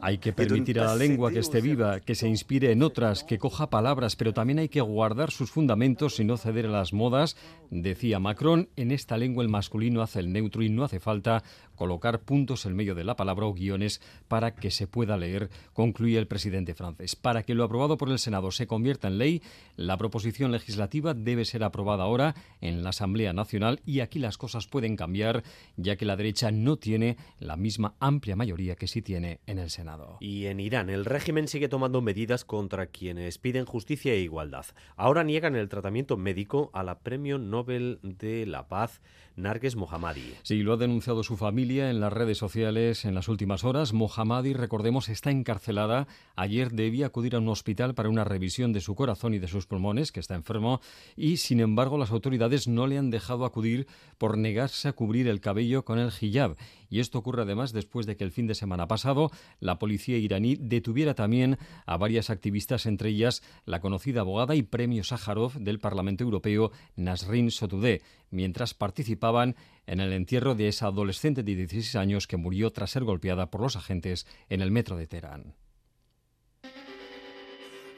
Hay 0.00 0.18
que 0.18 0.32
permitir 0.32 0.80
a 0.80 0.86
la 0.86 0.96
lengua 0.96 1.30
que 1.30 1.38
esté 1.38 1.60
viva, 1.60 2.00
que 2.00 2.16
se 2.16 2.28
inspire 2.28 2.72
en 2.72 2.82
otras, 2.82 3.22
que 3.22 3.38
coja 3.38 3.70
palabras, 3.70 4.16
pero 4.16 4.34
también 4.34 4.58
hay 4.58 4.68
que 4.68 4.80
guardar 4.80 5.30
sus 5.30 5.52
fundamentos 5.52 6.18
y 6.18 6.24
no 6.24 6.36
ceder 6.36 6.66
a 6.66 6.70
las 6.70 6.92
modas. 6.92 7.36
Decía 7.70 8.18
Macron, 8.18 8.68
en 8.74 8.90
esta 8.90 9.16
lengua 9.16 9.44
el 9.44 9.48
masculino 9.48 10.02
hace 10.02 10.18
el 10.18 10.32
neutro 10.32 10.62
y 10.62 10.70
no 10.70 10.82
hace 10.82 10.98
falta 10.98 11.44
colocar 11.76 12.20
puntos 12.20 12.66
en 12.66 12.74
medio 12.74 12.94
de 12.96 13.04
la 13.04 13.16
palabra 13.16 13.46
o 13.46 13.54
guiones 13.54 14.00
para 14.26 14.54
que 14.54 14.70
se 14.70 14.88
pueda 14.88 15.16
leer, 15.16 15.50
concluye 15.72 16.18
el 16.18 16.26
presidente 16.26 16.74
francés. 16.74 17.14
Para 17.14 17.44
que 17.44 17.54
lo 17.54 17.64
aprobado 17.64 17.96
por 17.96 18.10
el 18.10 18.18
Senado 18.18 18.50
se 18.50 18.66
convierta 18.66 19.08
en 19.08 19.18
ley, 19.18 19.42
la 19.76 19.96
proposición 19.96 20.50
legislativa 20.50 21.14
debe 21.14 21.44
ser 21.44 21.62
aprobada 21.62 22.04
ahora 22.04 22.34
en 22.60 22.82
la 22.82 22.90
Asamblea 22.90 23.32
Nacional 23.32 23.80
y 23.86 24.00
aquí 24.00 24.18
las 24.18 24.36
cosas 24.36 24.66
pueden 24.66 24.96
cambiar, 24.96 25.44
ya 25.76 25.96
que 25.96 26.04
la 26.04 26.16
derecha 26.16 26.50
no 26.50 26.76
tiene 26.76 27.16
la 27.38 27.56
misma 27.56 27.94
amplia 28.00 28.36
mayoría 28.36 28.74
que 28.74 28.88
sí 28.88 29.00
tiene 29.00 29.11
en 29.16 29.58
el 29.58 29.70
Senado. 29.70 30.16
Y 30.20 30.46
en 30.46 30.60
Irán, 30.60 30.90
el 30.90 31.04
régimen 31.04 31.48
sigue 31.48 31.68
tomando 31.68 32.00
medidas 32.00 32.44
contra 32.44 32.86
quienes 32.86 33.38
piden 33.38 33.64
justicia 33.64 34.12
e 34.12 34.18
igualdad. 34.20 34.66
Ahora 34.96 35.24
niegan 35.24 35.56
el 35.56 35.68
tratamiento 35.68 36.16
médico 36.16 36.70
a 36.72 36.82
la 36.82 37.00
Premio 37.00 37.38
Nobel 37.38 37.98
de 38.02 38.46
la 38.46 38.68
Paz, 38.68 39.00
Narges 39.36 39.76
Mohammadi. 39.76 40.34
Sí, 40.42 40.62
lo 40.62 40.74
ha 40.74 40.76
denunciado 40.76 41.22
su 41.22 41.36
familia 41.36 41.90
en 41.90 42.00
las 42.00 42.12
redes 42.12 42.38
sociales 42.38 43.04
en 43.04 43.14
las 43.14 43.28
últimas 43.28 43.64
horas. 43.64 43.92
Mohammadi, 43.92 44.52
recordemos, 44.52 45.08
está 45.08 45.30
encarcelada. 45.30 46.06
Ayer 46.36 46.70
debía 46.72 47.06
acudir 47.06 47.34
a 47.34 47.38
un 47.38 47.48
hospital 47.48 47.94
para 47.94 48.08
una 48.08 48.24
revisión 48.24 48.72
de 48.72 48.80
su 48.80 48.94
corazón 48.94 49.34
y 49.34 49.38
de 49.38 49.48
sus 49.48 49.66
pulmones, 49.66 50.12
que 50.12 50.20
está 50.20 50.34
enfermo, 50.34 50.80
y 51.16 51.38
sin 51.38 51.60
embargo 51.60 51.98
las 51.98 52.10
autoridades 52.10 52.68
no 52.68 52.86
le 52.86 52.98
han 52.98 53.10
dejado 53.10 53.44
acudir 53.44 53.86
por 54.18 54.38
negarse 54.38 54.88
a 54.88 54.92
cubrir 54.92 55.28
el 55.28 55.40
cabello 55.40 55.84
con 55.84 55.98
el 55.98 56.10
hijab 56.20 56.56
Y 56.90 57.00
esto 57.00 57.18
ocurre 57.18 57.42
además 57.42 57.72
después 57.72 58.06
de 58.06 58.16
que 58.16 58.24
el 58.24 58.32
fin 58.32 58.46
de 58.46 58.54
semana 58.54 58.86
pasado 58.86 59.30
la 59.60 59.78
policía 59.78 60.18
iraní 60.18 60.56
detuviera 60.56 61.14
también 61.14 61.58
a 61.86 61.96
varias 61.96 62.30
activistas, 62.30 62.86
entre 62.86 63.10
ellas 63.10 63.42
la 63.64 63.80
conocida 63.80 64.20
abogada 64.20 64.54
y 64.54 64.62
premio 64.62 65.04
Sájarov 65.04 65.54
del 65.54 65.78
Parlamento 65.78 66.24
Europeo, 66.24 66.70
Nasrin 66.96 67.50
Sotoudeh, 67.50 68.02
mientras 68.32 68.74
participaban 68.74 69.54
en 69.86 70.00
el 70.00 70.12
entierro 70.12 70.54
de 70.54 70.68
esa 70.68 70.86
adolescente 70.86 71.42
de 71.42 71.54
16 71.54 71.94
años 71.96 72.26
que 72.26 72.36
murió 72.36 72.72
tras 72.72 72.90
ser 72.90 73.04
golpeada 73.04 73.50
por 73.50 73.60
los 73.60 73.76
agentes 73.76 74.26
en 74.48 74.60
el 74.60 74.70
metro 74.70 74.96
de 74.96 75.06
Teherán. 75.06 75.54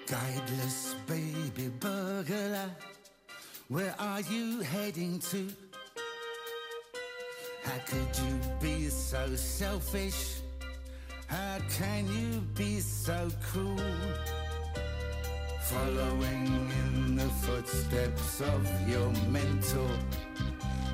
Guideless 0.07 0.97
baby 1.09 1.70
burglar? 1.80 2.76
How 7.64 7.78
could 7.87 8.14
you 8.18 8.39
be 8.61 8.91
so 8.91 9.35
selfish? 9.37 10.43
How 11.28 11.59
can 11.78 12.07
you 12.07 12.43
be 12.55 12.80
so 12.80 13.30
cruel? 13.41 14.43
Following 15.70 16.70
in 16.84 17.16
the 17.16 17.28
footsteps 17.40 18.42
of 18.42 18.88
your 18.88 19.10
mentor, 19.30 19.88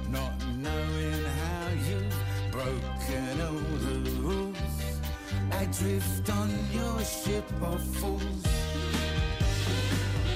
not 0.09 0.33
knowing 0.57 1.25
how 1.25 1.69
you've 1.89 2.15
broken 2.53 3.41
all 3.41 3.79
the 3.87 4.11
rules. 4.21 4.57
Adrift 5.61 6.31
on 6.31 6.51
your 6.73 7.01
ship 7.01 7.51
of 7.61 7.83
fools. 7.97 8.47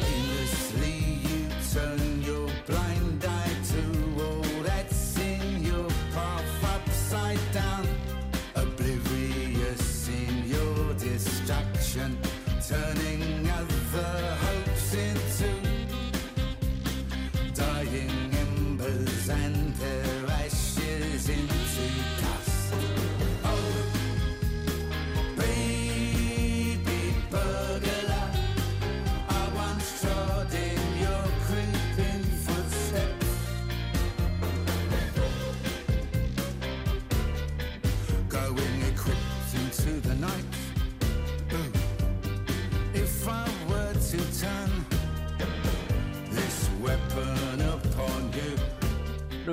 Aimlessly 0.03 0.99
you 1.23 1.47
turn 1.73 2.14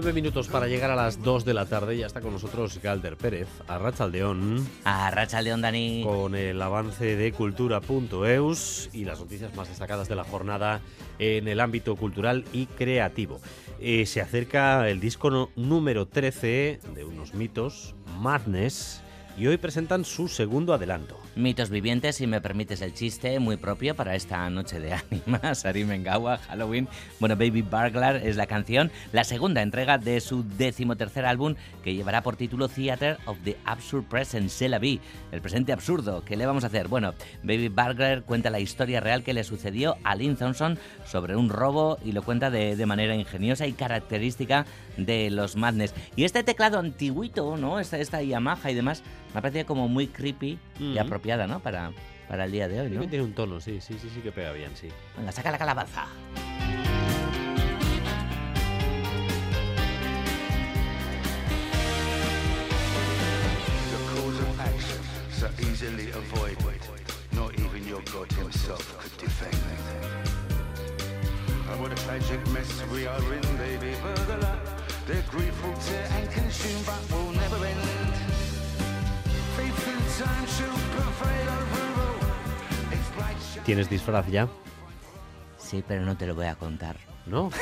Nueve 0.04 0.20
minutos 0.20 0.48
para 0.48 0.66
llegar 0.66 0.90
a 0.90 0.96
las 0.96 1.22
2 1.22 1.46
de 1.46 1.54
la 1.54 1.68
tarde. 1.68 1.96
Ya 1.96 2.08
está 2.08 2.22
con 2.22 2.34
nosotros 2.34 2.80
Galder 2.82 3.18
Pérez, 3.18 3.48
a 3.68 3.78
Rachaldeón. 3.78 4.68
A 4.84 5.12
Rachaldeón, 5.12 5.62
Dani. 5.62 6.02
Con 6.04 6.34
el 6.34 6.60
avance 6.60 7.16
de 7.16 7.32
cultura.eus 7.32 8.90
y 8.94 9.06
las 9.06 9.20
noticias 9.20 9.54
más 9.54 9.70
destacadas 9.70 10.10
de 10.10 10.16
la 10.16 10.24
jornada 10.24 10.82
en 11.20 11.48
el 11.48 11.60
ámbito 11.60 11.96
cultural 11.98 12.46
y 12.52 12.66
creativo. 12.66 13.42
Eh, 13.80 14.08
se 14.08 14.22
acerca 14.22 14.90
el 14.90 15.00
disco 15.00 15.52
número 15.56 16.08
13 16.08 16.80
de 16.96 17.06
unos 17.06 17.36
mitos, 17.36 17.94
Madness, 18.18 19.04
y 19.38 19.46
hoy 19.46 19.58
presentan 19.58 20.04
su 20.04 20.30
segundo 20.30 20.74
adelanto. 20.74 21.21
Mitos 21.34 21.70
vivientes, 21.70 22.18
si 22.18 22.28
me 22.28 22.42
permites 22.42 22.82
el 22.82 22.94
chiste, 22.94 23.40
muy 23.40 23.56
propio 23.56 23.96
para 23.96 24.16
esta 24.16 24.50
noche 24.50 24.82
de 24.82 24.92
ánimas, 24.94 25.66
Arimengawa, 25.66 26.38
Halloween. 26.40 26.90
Bueno, 27.22 27.38
Baby 27.38 27.62
Burglar 27.62 28.18
es 28.18 28.36
la 28.36 28.48
canción, 28.48 28.92
la 29.14 29.24
segunda 29.24 29.62
entrega 29.62 29.98
de 29.98 30.20
su 30.20 30.44
decimotercer 30.44 31.26
álbum 31.26 31.56
que 31.86 31.96
llevará 31.96 32.22
por 32.22 32.36
título 32.36 32.68
Theater 32.68 33.18
of 33.26 33.38
the 33.46 33.56
Absurd 33.64 34.04
Present, 34.10 34.50
C'est 34.50 34.70
el 35.32 35.42
presente 35.42 35.72
absurdo. 35.72 36.22
¿Qué 36.26 36.36
le 36.36 36.46
vamos 36.46 36.66
a 36.66 36.68
hacer? 36.68 36.90
Bueno, 36.90 37.14
Baby 37.44 37.70
Burglar 37.70 38.24
cuenta 38.24 38.50
la 38.50 38.60
historia 38.60 39.00
real 39.00 39.24
que 39.24 39.34
le 39.34 39.46
sucedió 39.46 39.96
a 40.04 40.16
Lynn 40.16 40.36
Thompson 40.36 40.78
sobre 41.06 41.38
un 41.38 41.48
robo 41.48 41.98
y 42.04 42.12
lo 42.12 42.24
cuenta 42.24 42.50
de, 42.50 42.76
de 42.76 42.86
manera 42.86 43.16
ingeniosa 43.16 43.68
y 43.68 43.72
característica 43.72 44.66
de 44.98 45.30
los 45.30 45.56
Madness. 45.56 45.94
Y 46.18 46.26
este 46.26 46.44
teclado 46.44 46.78
antiguito, 46.80 47.56
¿no? 47.56 47.80
Esta, 47.80 48.00
esta 48.00 48.22
Yamaha 48.22 48.70
y 48.70 48.76
demás, 48.76 49.02
me 49.34 49.40
ha 49.40 49.42
parecido 49.42 49.66
como 49.66 49.88
muy 49.88 50.08
creepy 50.08 50.60
y 50.80 50.98
apropiada, 50.98 51.48
¿no? 51.48 51.60
Para, 51.60 51.92
para 52.28 52.46
el 52.46 52.52
día 52.52 52.68
de 52.68 52.82
hoy, 52.82 52.90
¿no? 52.90 53.02
tiene 53.08 53.24
un 53.24 53.34
tono, 53.34 53.60
sí, 53.60 53.80
sí, 53.82 53.98
sí, 54.00 54.10
sí 54.14 54.22
que 54.22 54.32
pega 54.32 54.52
bien, 54.52 54.72
sí. 54.76 54.88
Venga, 55.18 55.32
saca 55.32 55.52
la 55.52 55.58
calabaza. 55.58 56.08
Easily 65.60 66.12
avoided. 66.12 66.82
Not 67.34 67.58
even 67.60 67.88
your 67.88 68.02
God 68.14 68.32
himself 68.34 68.86
could 69.00 69.18
defend 69.18 69.54
it. 69.54 70.32
Oh, 71.70 71.82
what 71.82 71.92
a 71.92 71.96
tragic 71.96 72.46
mess 72.50 72.84
we 72.92 73.08
are 73.08 73.34
in, 73.34 73.51
¿Tienes 83.66 83.90
disfraz 83.90 84.28
ya? 84.28 84.48
Sí, 85.58 85.84
pero 85.88 86.02
no 86.04 86.18
te 86.18 86.26
lo 86.26 86.36
voy 86.36 86.48
a 86.48 86.56
contar. 86.56 86.98
¿No? 87.26 87.52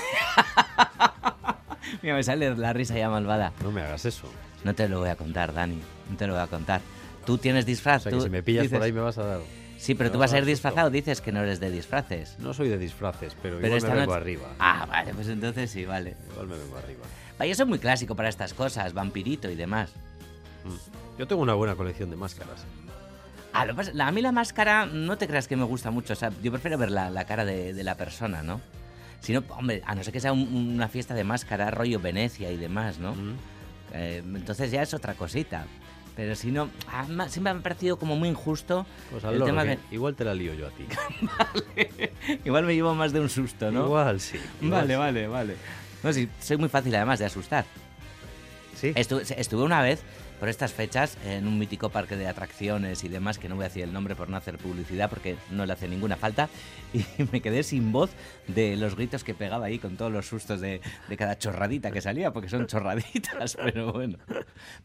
Mira, 2.01 2.15
me 2.15 2.23
sale 2.23 2.55
la 2.55 2.73
risa 2.73 2.97
ya 2.97 3.09
malvada. 3.09 3.51
No 3.61 3.71
me 3.71 3.81
hagas 3.81 4.05
eso. 4.05 4.27
No 4.63 4.73
te 4.73 4.87
lo 4.87 4.99
voy 4.99 5.09
a 5.09 5.15
contar, 5.15 5.53
Dani. 5.53 5.81
No 6.09 6.17
te 6.17 6.27
lo 6.27 6.33
voy 6.33 6.41
a 6.41 6.47
contar. 6.47 6.81
Tú 7.25 7.37
tienes 7.37 7.65
disfraz. 7.65 8.01
O 8.01 8.03
sea, 8.03 8.09
que 8.11 8.17
tú 8.17 8.23
si 8.23 8.29
me 8.29 8.43
pillas 8.43 8.63
por 8.67 8.79
dices- 8.79 8.83
ahí 8.85 8.93
me 8.93 9.01
vas 9.01 9.17
a 9.17 9.23
dar... 9.23 9.39
Sí, 9.77 9.95
pero 9.95 10.11
tú 10.11 10.17
vas 10.19 10.33
a 10.33 10.37
ir 10.37 10.45
disfrazado. 10.45 10.89
Dices 10.89 11.21
que 11.21 11.31
no 11.31 11.41
eres 11.41 11.59
de 11.61 11.71
disfraces. 11.71 12.37
No 12.39 12.53
soy 12.53 12.67
de 12.67 12.77
disfraces, 12.77 13.33
pero, 13.41 13.55
Pero 13.57 13.67
igual 13.67 13.77
esta 13.77 13.89
me 13.91 13.95
vengo 13.99 14.11
noche- 14.13 14.21
arriba. 14.21 14.47
Ah, 14.59 14.85
vale, 14.89 15.13
pues 15.13 15.27
entonces 15.29 15.71
sí, 15.71 15.85
vale. 15.85 16.15
Igual 16.31 16.47
me 16.47 16.57
vengo 16.57 16.77
arriba. 16.77 17.03
Va, 17.39 17.45
Yo 17.45 17.55
soy 17.55 17.65
muy 17.65 17.79
clásico 17.79 18.15
para 18.15 18.27
estas 18.27 18.53
cosas, 18.53 18.93
vampirito 18.93 19.49
y 19.49 19.55
demás. 19.55 19.91
Yo 21.17 21.27
tengo 21.27 21.41
una 21.41 21.53
buena 21.53 21.75
colección 21.75 22.09
de 22.09 22.17
máscaras. 22.17 22.65
Ah, 23.53 23.65
lo 23.65 23.75
pasa- 23.75 23.91
a 23.99 24.11
mí 24.11 24.21
la 24.21 24.31
máscara 24.31 24.85
no 24.85 25.17
te 25.17 25.27
creas 25.27 25.47
que 25.47 25.55
me 25.55 25.63
gusta 25.63 25.91
mucho. 25.91 26.13
O 26.13 26.15
sea, 26.15 26.31
yo 26.43 26.51
prefiero 26.51 26.77
ver 26.77 26.91
la, 26.91 27.09
la 27.09 27.25
cara 27.25 27.45
de, 27.45 27.73
de 27.73 27.83
la 27.83 27.95
persona, 27.95 28.43
¿no? 28.43 28.61
Si 29.21 29.33
no, 29.33 29.43
hombre, 29.49 29.81
a 29.85 29.95
no 29.95 30.03
ser 30.03 30.13
que 30.13 30.19
sea 30.19 30.31
un- 30.33 30.73
una 30.75 30.87
fiesta 30.87 31.13
de 31.13 31.23
máscara, 31.23 31.71
rollo 31.71 31.99
Venecia 31.99 32.51
y 32.51 32.57
demás, 32.57 32.99
¿no? 32.99 33.15
Eh, 33.93 34.21
entonces 34.25 34.71
ya 34.71 34.81
es 34.83 34.93
otra 34.93 35.13
cosita. 35.15 35.65
Pero 36.15 36.35
si 36.35 36.51
no, 36.51 36.69
ah, 36.91 37.05
ma- 37.09 37.29
siempre 37.29 37.53
me 37.53 37.59
ha 37.59 37.63
parecido 37.63 37.97
como 37.97 38.15
muy 38.17 38.29
injusto 38.29 38.85
Pues 39.09 39.23
el 39.23 39.43
tema 39.43 39.63
que. 39.63 39.79
Igual 39.91 40.15
te 40.15 40.25
la 40.25 40.33
lío 40.33 40.53
yo 40.53 40.67
a 40.67 40.69
ti. 40.71 40.85
Igual 42.45 42.65
me 42.65 42.75
llevo 42.75 42.93
más 42.93 43.13
de 43.13 43.19
un 43.19 43.29
susto, 43.29 43.71
¿no? 43.71 43.85
Igual 43.85 44.19
sí. 44.19 44.37
igual 44.61 44.81
Vale, 44.81 44.93
sí. 44.93 44.99
vale, 44.99 45.27
vale. 45.27 45.55
No, 46.03 46.13
sí, 46.13 46.29
soy 46.41 46.57
muy 46.57 46.69
fácil 46.69 46.93
además 46.95 47.19
de 47.19 47.25
asustar. 47.25 47.65
Sí. 48.75 48.93
Estuve 48.95 49.63
una 49.63 49.81
vez 49.81 50.01
por 50.39 50.49
estas 50.49 50.73
fechas 50.73 51.17
en 51.25 51.47
un 51.47 51.59
mítico 51.59 51.89
parque 51.89 52.15
de 52.15 52.27
atracciones 52.27 53.03
y 53.03 53.09
demás, 53.09 53.37
que 53.37 53.49
no 53.49 53.55
voy 53.55 53.65
a 53.65 53.67
decir 53.67 53.83
el 53.83 53.93
nombre 53.93 54.15
por 54.15 54.29
no 54.29 54.37
hacer 54.37 54.57
publicidad 54.57 55.09
porque 55.09 55.35
no 55.51 55.65
le 55.65 55.73
hace 55.73 55.87
ninguna 55.87 56.15
falta, 56.15 56.49
y 56.93 57.03
me 57.31 57.41
quedé 57.41 57.63
sin 57.63 57.91
voz 57.91 58.11
de 58.47 58.75
los 58.77 58.95
gritos 58.95 59.23
que 59.23 59.33
pegaba 59.33 59.65
ahí 59.65 59.79
con 59.79 59.97
todos 59.97 60.11
los 60.11 60.27
sustos 60.27 60.61
de, 60.61 60.81
de 61.07 61.17
cada 61.17 61.37
chorradita 61.37 61.91
que 61.91 62.01
salía, 62.01 62.31
porque 62.31 62.49
son 62.49 62.67
chorraditas, 62.67 63.57
pero 63.63 63.91
bueno, 63.91 64.17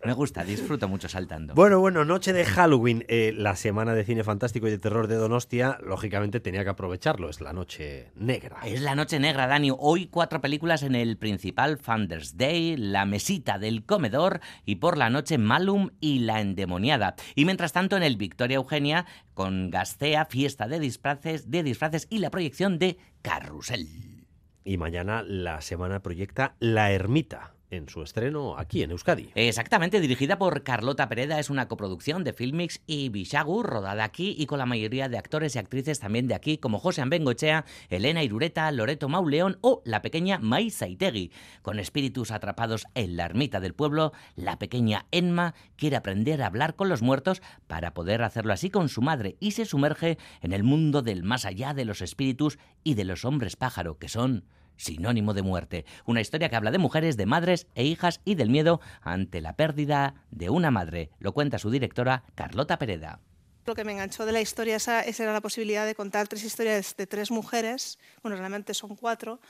me 0.05 0.13
gusta, 0.13 0.45
disfruto 0.45 0.89
mucho 0.89 1.09
saltando. 1.09 1.55
Bueno, 1.55 1.79
bueno, 1.81 2.05
noche 2.05 2.33
de 2.33 2.45
Halloween, 2.45 3.05
eh, 3.09 3.33
la 3.37 3.57
semana 3.57 3.95
de 3.95 4.05
cine 4.05 4.25
fantástico 4.25 4.67
y 4.67 4.71
de 4.71 4.79
terror 4.79 5.07
de 5.07 5.17
Donostia, 5.17 5.79
lógicamente 5.85 6.41
tenía 6.41 6.65
que 6.65 6.71
aprovecharlo, 6.71 7.31
es 7.31 7.41
la 7.41 7.53
noche 7.53 8.11
negra. 8.17 8.59
Es 8.65 8.81
la 8.81 8.95
noche 8.95 9.21
negra, 9.21 9.47
Dani. 9.47 9.71
Hoy 9.77 10.07
cuatro 10.07 10.41
películas 10.41 10.83
en 10.83 10.95
el 10.95 11.17
principal 11.17 11.79
Founders 11.79 12.37
Day, 12.37 12.77
La 12.77 13.07
mesita 13.07 13.59
del 13.59 13.85
comedor 13.85 14.41
y 14.65 14.77
por 14.77 14.99
la 14.99 15.11
noche 15.11 15.39
Malum 15.45 15.90
y 16.01 16.20
La 16.20 16.40
endemoniada. 16.40 17.14
Y 17.34 17.45
mientras 17.45 17.72
tanto 17.72 17.97
en 17.97 18.03
el 18.03 18.16
Victoria 18.16 18.57
Eugenia 18.57 19.07
con 19.34 19.70
Gastea, 19.70 20.24
fiesta 20.24 20.66
de 20.66 20.80
disfraces, 20.80 21.51
de 21.51 21.62
disfraces 21.62 22.07
y 22.11 22.18
la 22.18 22.30
proyección 22.30 22.78
de 22.78 22.99
Carrusel. 23.22 24.26
Y 24.64 24.78
mañana 24.78 25.22
la 25.22 25.61
semana 25.61 26.01
proyecta 26.01 26.57
La 26.59 26.90
Ermita 26.90 27.54
en 27.77 27.89
su 27.89 28.03
estreno 28.03 28.57
aquí 28.57 28.83
en 28.83 28.91
Euskadi. 28.91 29.31
Exactamente, 29.35 30.01
dirigida 30.01 30.39
por 30.39 30.62
Carlota 30.62 31.09
Pereda, 31.09 31.39
es 31.39 31.51
una 31.51 31.68
coproducción 31.68 32.25
de 32.25 32.33
Filmix 32.33 32.81
y 32.87 33.09
Bishagu, 33.09 33.62
rodada 33.62 34.05
aquí 34.05 34.35
y 34.39 34.47
con 34.47 34.59
la 34.59 34.66
mayoría 34.66 35.09
de 35.09 35.18
actores 35.18 35.57
y 35.57 35.59
actrices 35.59 36.01
también 36.01 36.29
de 36.29 36.35
aquí, 36.35 36.59
como 36.59 36.79
José 36.79 37.03
Ambengochea, 37.03 37.64
Elena 37.89 38.22
Irureta, 38.22 38.70
Loreto 38.72 39.09
Mauleón 39.09 39.59
o 39.61 39.83
la 39.85 40.03
pequeña 40.03 40.39
Mai 40.39 40.70
Saitegui. 40.70 41.33
Con 41.62 41.79
espíritus 41.79 42.31
atrapados 42.31 42.87
en 42.95 43.16
la 43.16 43.25
ermita 43.25 43.61
del 43.61 43.75
pueblo, 43.75 44.12
la 44.37 44.59
pequeña 44.59 45.07
Enma 45.11 45.55
quiere 45.77 45.97
aprender 45.97 46.43
a 46.43 46.47
hablar 46.47 46.77
con 46.77 46.89
los 46.89 47.03
muertos 47.03 47.43
para 47.66 47.95
poder 47.95 48.22
hacerlo 48.22 48.53
así 48.53 48.70
con 48.70 48.89
su 48.89 49.03
madre 49.03 49.37
y 49.41 49.53
se 49.53 49.64
sumerge 49.64 50.18
en 50.41 50.53
el 50.53 50.62
mundo 50.62 51.03
del 51.03 51.22
más 51.22 51.45
allá 51.45 51.75
de 51.75 51.85
los 51.85 52.01
espíritus 52.01 52.59
y 52.83 52.95
de 52.95 53.05
los 53.05 53.25
hombres 53.25 53.57
pájaro, 53.57 53.99
que 53.99 54.09
son 54.09 54.45
sinónimo 54.77 55.35
de 55.35 55.43
muerte. 55.43 55.85
Una 56.07 56.20
historia 56.20 56.49
que 56.49 56.57
habla 56.57 56.70
de 56.70 56.79
mujeres, 56.79 57.16
de 57.16 57.27
madres 57.27 57.66
e 57.75 57.85
hijas 57.85 58.20
y 58.25 58.35
del 58.35 58.51
miedo 58.51 58.81
ante 59.03 59.41
la 59.41 59.57
pérdida 59.57 60.14
de 60.31 60.51
una 60.51 60.70
madre. 60.70 61.11
Lo 61.18 61.33
cuenta 61.33 61.59
su 61.59 61.70
directora, 61.70 62.25
Carlota 62.35 62.79
Pereda. 62.79 63.20
Lo 63.66 63.75
que 63.75 63.85
me 63.85 63.93
enganchó 63.93 64.27
de 64.27 64.33
la 64.33 64.41
historia 64.41 64.77
esa, 64.77 65.01
esa 65.01 65.22
era 65.22 65.33
la 65.33 65.41
posibilidad 65.41 65.87
de 65.87 65.95
contar 65.95 66.29
tres 66.29 66.45
historias 66.45 66.97
de 66.97 67.07
tres 67.07 67.31
mujeres, 67.31 67.99
bueno, 68.22 68.37
realmente 68.37 68.75
son 68.75 68.95
cuatro, 68.95 69.41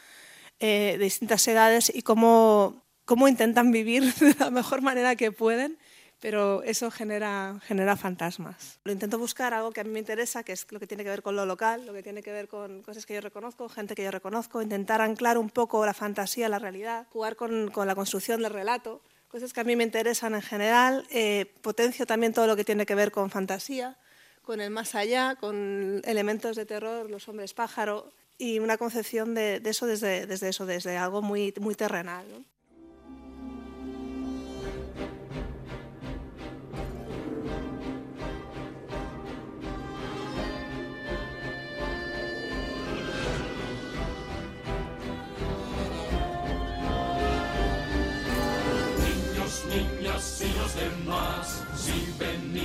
eh, 0.61 0.97
de 0.99 1.05
distintas 1.05 1.47
edades 1.49 1.91
y 1.93 2.03
cómo, 2.03 2.85
cómo 3.05 3.27
intentan 3.27 3.73
vivir 3.73 4.15
de 4.21 4.37
la 4.39 4.51
mejor 4.51 4.83
manera 4.83 5.17
que 5.17 5.33
pueden 5.33 5.79
pero 6.25 6.63
eso 6.63 6.91
genera, 6.91 7.61
genera 7.67 7.99
fantasmas. 7.99 8.79
Lo 8.85 8.93
intento 8.93 9.19
buscar 9.19 9.53
algo 9.53 9.73
que 9.73 9.83
a 9.83 9.85
mí 9.85 9.91
me 9.91 9.99
interesa, 9.99 10.43
que 10.43 10.53
es 10.53 10.67
lo 10.73 10.81
que 10.81 10.87
tiene 10.87 11.05
que 11.05 11.11
ver 11.11 11.21
con 11.21 11.37
lo 11.37 11.45
local, 11.45 11.85
lo 11.85 11.93
que 11.93 12.03
tiene 12.03 12.23
que 12.23 12.33
ver 12.33 12.49
con 12.49 12.81
cosas 12.81 13.05
que 13.05 13.13
yo 13.13 13.21
reconozco, 13.21 13.69
gente 13.69 13.95
que 13.95 14.05
yo 14.05 14.11
reconozco, 14.11 14.63
intentar 14.63 15.03
anclar 15.03 15.37
un 15.37 15.51
poco 15.51 15.85
la 15.85 15.93
fantasía 15.93 16.47
a 16.47 16.49
la 16.49 16.59
realidad, 16.59 17.07
jugar 17.13 17.37
con, 17.37 17.71
la 17.77 17.95
construcción 17.95 18.41
del 18.41 18.55
relato, 18.55 19.03
cosas 19.29 19.53
que 19.53 19.61
a 19.61 19.65
mí 19.65 19.77
me 19.77 19.85
interesan 19.85 20.35
en 20.35 20.41
general, 20.41 21.07
eh, 21.11 21.53
potencio 21.61 22.07
también 22.07 22.33
todo 22.33 22.47
lo 22.47 22.57
que 22.57 22.65
tiene 22.65 22.87
que 22.87 22.95
ver 22.95 23.13
con 23.13 23.29
fantasía, 23.29 23.99
con 24.41 24.63
el 24.63 24.71
más 24.71 24.95
allá, 24.95 25.37
con 25.37 26.01
elementos 26.07 26.57
de 26.57 26.65
terror, 26.65 27.11
los 27.11 27.29
hombres 27.29 27.53
pájaro, 27.53 28.11
y 28.39 28.61
una 28.61 28.79
concepción 28.79 29.35
de, 29.35 29.61
eso 29.63 29.85
desde, 29.85 30.27
desde 30.27 30.49
eso, 30.49 30.65
desde 30.65 30.97
algo 30.97 31.21
muy, 31.21 31.53
muy 31.61 31.75
terrenal. 31.75 32.25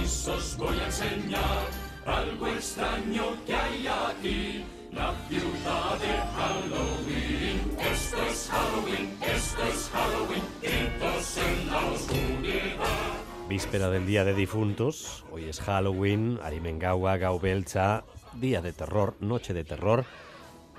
Venís 0.10 0.28
os 0.28 0.58
voy 0.58 0.78
a 0.80 0.86
enseñar. 0.86 1.66
Algo 2.06 2.48
extraño 2.48 3.24
que 3.46 3.54
hay 3.54 3.88
aquí. 3.88 4.66
La 4.92 5.14
ciudad 5.28 6.00
de 6.00 6.14
Halloween, 6.36 7.78
esto 7.78 8.18
es 8.28 8.50
Halloween, 8.50 9.18
esto 9.22 9.64
es 9.64 9.90
Halloween, 9.94 10.44
gritos 10.62 11.38
en 11.38 11.68
la 11.68 11.86
oscuridad. 11.86 13.48
Víspera 13.48 13.90
del 13.92 14.08
Día 14.08 14.24
de 14.24 14.34
Difuntos, 14.34 15.26
hoy 15.32 15.46
es 15.46 15.60
Halloween, 15.60 16.40
Arimengawa, 16.44 17.18
Gaubelcha, 17.18 18.04
día 18.34 18.62
de 18.62 18.74
terror, 18.74 19.14
noche 19.20 19.54
de 19.54 19.64
terror 19.64 20.06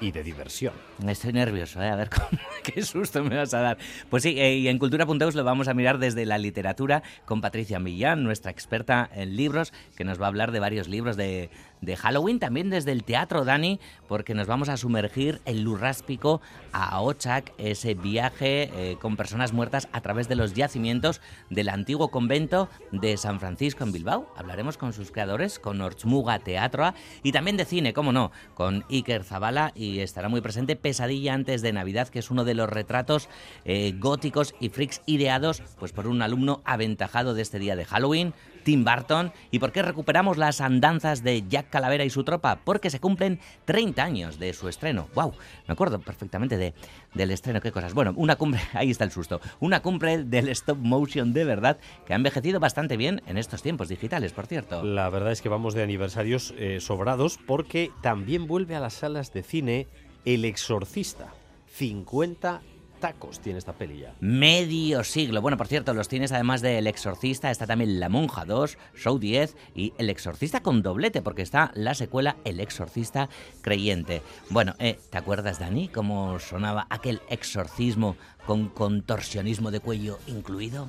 y 0.00 0.12
de 0.12 0.22
diversión. 0.22 0.72
Estoy 1.06 1.32
nervioso, 1.32 1.82
¿eh? 1.82 1.88
a 1.88 1.96
ver 1.96 2.10
cómo, 2.14 2.40
qué 2.62 2.82
susto 2.82 3.22
me 3.22 3.36
vas 3.36 3.54
a 3.54 3.60
dar. 3.60 3.78
Pues 4.08 4.22
sí, 4.22 4.38
eh, 4.38 4.56
y 4.56 4.68
en 4.68 4.78
Cultura 4.78 5.06
Punteus 5.06 5.34
lo 5.34 5.44
vamos 5.44 5.68
a 5.68 5.74
mirar 5.74 5.98
desde 5.98 6.26
la 6.26 6.38
literatura 6.38 7.02
con 7.24 7.40
Patricia 7.40 7.78
Millán, 7.78 8.24
nuestra 8.24 8.50
experta 8.50 9.08
en 9.14 9.36
libros, 9.36 9.72
que 9.96 10.04
nos 10.04 10.20
va 10.20 10.26
a 10.26 10.28
hablar 10.28 10.52
de 10.52 10.60
varios 10.60 10.88
libros 10.88 11.16
de, 11.16 11.50
de 11.80 11.96
Halloween, 11.96 12.38
también 12.38 12.70
desde 12.70 12.92
el 12.92 13.04
teatro, 13.04 13.44
Dani, 13.44 13.80
porque 14.08 14.34
nos 14.34 14.46
vamos 14.46 14.68
a 14.68 14.76
sumergir 14.76 15.40
en 15.44 15.64
Lurráspico 15.64 16.40
a 16.72 17.00
Ochak, 17.00 17.52
ese 17.58 17.94
viaje 17.94 18.70
eh, 18.74 18.96
con 19.00 19.16
personas 19.16 19.52
muertas 19.52 19.88
a 19.92 20.00
través 20.00 20.28
de 20.28 20.36
los 20.36 20.54
yacimientos 20.54 21.20
del 21.48 21.68
antiguo 21.68 22.08
convento 22.08 22.68
de 22.92 23.16
San 23.16 23.40
Francisco 23.40 23.84
en 23.84 23.92
Bilbao. 23.92 24.32
Hablaremos 24.36 24.76
con 24.76 24.92
sus 24.92 25.10
creadores, 25.10 25.58
con 25.58 25.80
Orchmuga 25.80 26.38
Teatroa 26.38 26.94
y 27.22 27.32
también 27.32 27.56
de 27.56 27.64
cine, 27.64 27.92
cómo 27.92 28.12
no, 28.12 28.30
con 28.54 28.84
Iker 28.90 29.24
Zabala 29.24 29.72
y 29.74 30.00
estará 30.00 30.28
muy 30.28 30.40
presente 30.40 30.76
Pesadilla 30.76 31.34
antes 31.34 31.62
de 31.62 31.72
Navidad, 31.72 32.08
que 32.08 32.18
es 32.18 32.30
uno 32.30 32.44
de 32.44 32.54
los 32.54 32.68
retratos 32.68 33.28
eh, 33.64 33.94
góticos 33.98 34.54
y 34.60 34.68
freaks 34.68 35.02
ideados 35.06 35.62
pues 35.78 35.92
por 35.92 36.06
un 36.06 36.22
alumno 36.22 36.62
aventajado 36.64 37.34
de 37.34 37.42
este 37.42 37.58
día 37.58 37.76
de 37.76 37.84
Halloween. 37.84 38.34
Tim 38.62 38.84
Burton. 38.84 39.32
¿Y 39.50 39.58
por 39.58 39.72
qué 39.72 39.82
recuperamos 39.82 40.38
las 40.38 40.60
andanzas 40.60 41.22
de 41.22 41.44
Jack 41.48 41.70
Calavera 41.70 42.04
y 42.04 42.10
su 42.10 42.24
tropa? 42.24 42.60
Porque 42.64 42.90
se 42.90 43.00
cumplen 43.00 43.40
30 43.64 44.02
años 44.02 44.38
de 44.38 44.52
su 44.52 44.68
estreno. 44.68 45.08
¡Wow! 45.14 45.32
Me 45.66 45.72
acuerdo 45.72 45.98
perfectamente 46.00 46.56
de, 46.56 46.74
del 47.14 47.30
estreno. 47.30 47.60
¿Qué 47.60 47.72
cosas? 47.72 47.94
Bueno, 47.94 48.12
una 48.16 48.36
cumbre, 48.36 48.60
ahí 48.72 48.90
está 48.90 49.04
el 49.04 49.10
susto. 49.10 49.40
Una 49.60 49.80
cumbre 49.80 50.24
del 50.24 50.48
stop 50.48 50.78
motion 50.78 51.32
de 51.32 51.44
verdad 51.44 51.78
que 52.06 52.12
ha 52.12 52.16
envejecido 52.16 52.60
bastante 52.60 52.96
bien 52.96 53.22
en 53.26 53.38
estos 53.38 53.62
tiempos 53.62 53.88
digitales, 53.88 54.32
por 54.32 54.46
cierto. 54.46 54.82
La 54.82 55.10
verdad 55.10 55.32
es 55.32 55.42
que 55.42 55.48
vamos 55.48 55.74
de 55.74 55.82
aniversarios 55.82 56.54
eh, 56.56 56.78
sobrados 56.80 57.38
porque 57.46 57.90
también 58.02 58.46
vuelve 58.46 58.76
a 58.76 58.80
las 58.80 58.94
salas 58.94 59.32
de 59.32 59.42
cine 59.42 59.88
El 60.24 60.44
Exorcista. 60.44 61.32
50 61.72 62.60
tacos 63.00 63.40
tiene 63.40 63.58
esta 63.58 63.72
peli 63.72 64.00
ya. 64.00 64.14
Medio 64.20 65.02
siglo. 65.02 65.40
Bueno, 65.40 65.56
por 65.56 65.66
cierto, 65.66 65.94
los 65.94 66.08
tienes 66.08 66.30
además 66.32 66.60
de 66.60 66.78
El 66.78 66.86
Exorcista, 66.86 67.50
está 67.50 67.66
también 67.66 67.98
La 67.98 68.08
Monja 68.08 68.44
2, 68.44 68.78
Show 68.94 69.18
10 69.18 69.56
y 69.74 69.92
El 69.98 70.10
Exorcista 70.10 70.62
con 70.62 70.82
doblete, 70.82 71.22
porque 71.22 71.42
está 71.42 71.72
la 71.74 71.94
secuela 71.94 72.36
El 72.44 72.60
Exorcista 72.60 73.28
Creyente. 73.62 74.22
Bueno, 74.50 74.74
eh, 74.78 75.00
¿te 75.10 75.18
acuerdas, 75.18 75.58
Dani, 75.58 75.88
cómo 75.88 76.38
sonaba 76.38 76.86
aquel 76.90 77.20
exorcismo 77.28 78.16
con 78.46 78.68
contorsionismo 78.68 79.70
de 79.70 79.80
cuello 79.80 80.18
incluido? 80.26 80.86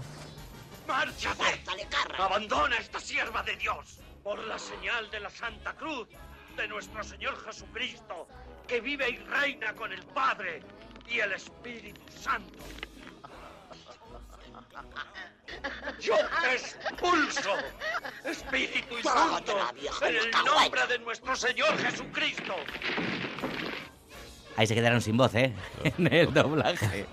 ¡Márchate! 0.88 1.62
¡Abandona 2.18 2.78
esta 2.78 3.00
sierva 3.00 3.42
de 3.44 3.56
Dios! 3.56 4.00
Por 4.24 4.44
la 4.46 4.60
señal 4.60 5.10
de 5.10 5.20
la 5.20 5.30
Santa 5.30 5.74
Cruz 5.74 6.08
de 6.56 6.68
nuestro 6.68 7.04
Señor 7.04 7.36
Jesucristo, 7.44 8.28
que 8.68 8.82
vive 8.82 9.10
y 9.10 9.18
reina 9.18 9.74
con 9.74 9.92
el 9.92 10.04
Padre 10.04 10.62
y 11.12 11.20
el 11.20 11.34
Espíritu 11.34 12.02
Santo. 12.20 12.60
Yo 16.00 16.16
te 16.16 16.54
expulso, 16.54 17.50
Espíritu 18.26 18.96
Santo, 19.04 19.58
en 20.02 20.16
el 20.16 20.32
nombre 20.46 20.82
de 20.88 21.00
nuestro 21.00 21.36
Señor 21.36 21.78
Jesucristo. 21.78 22.56
Ahí 24.56 24.68
se 24.68 24.76
quedaron 24.76 25.02
sin 25.02 25.18
voz, 25.18 25.34
¿eh? 25.36 25.54
En 25.84 26.12
el 26.14 26.34
doblaje. 26.34 27.06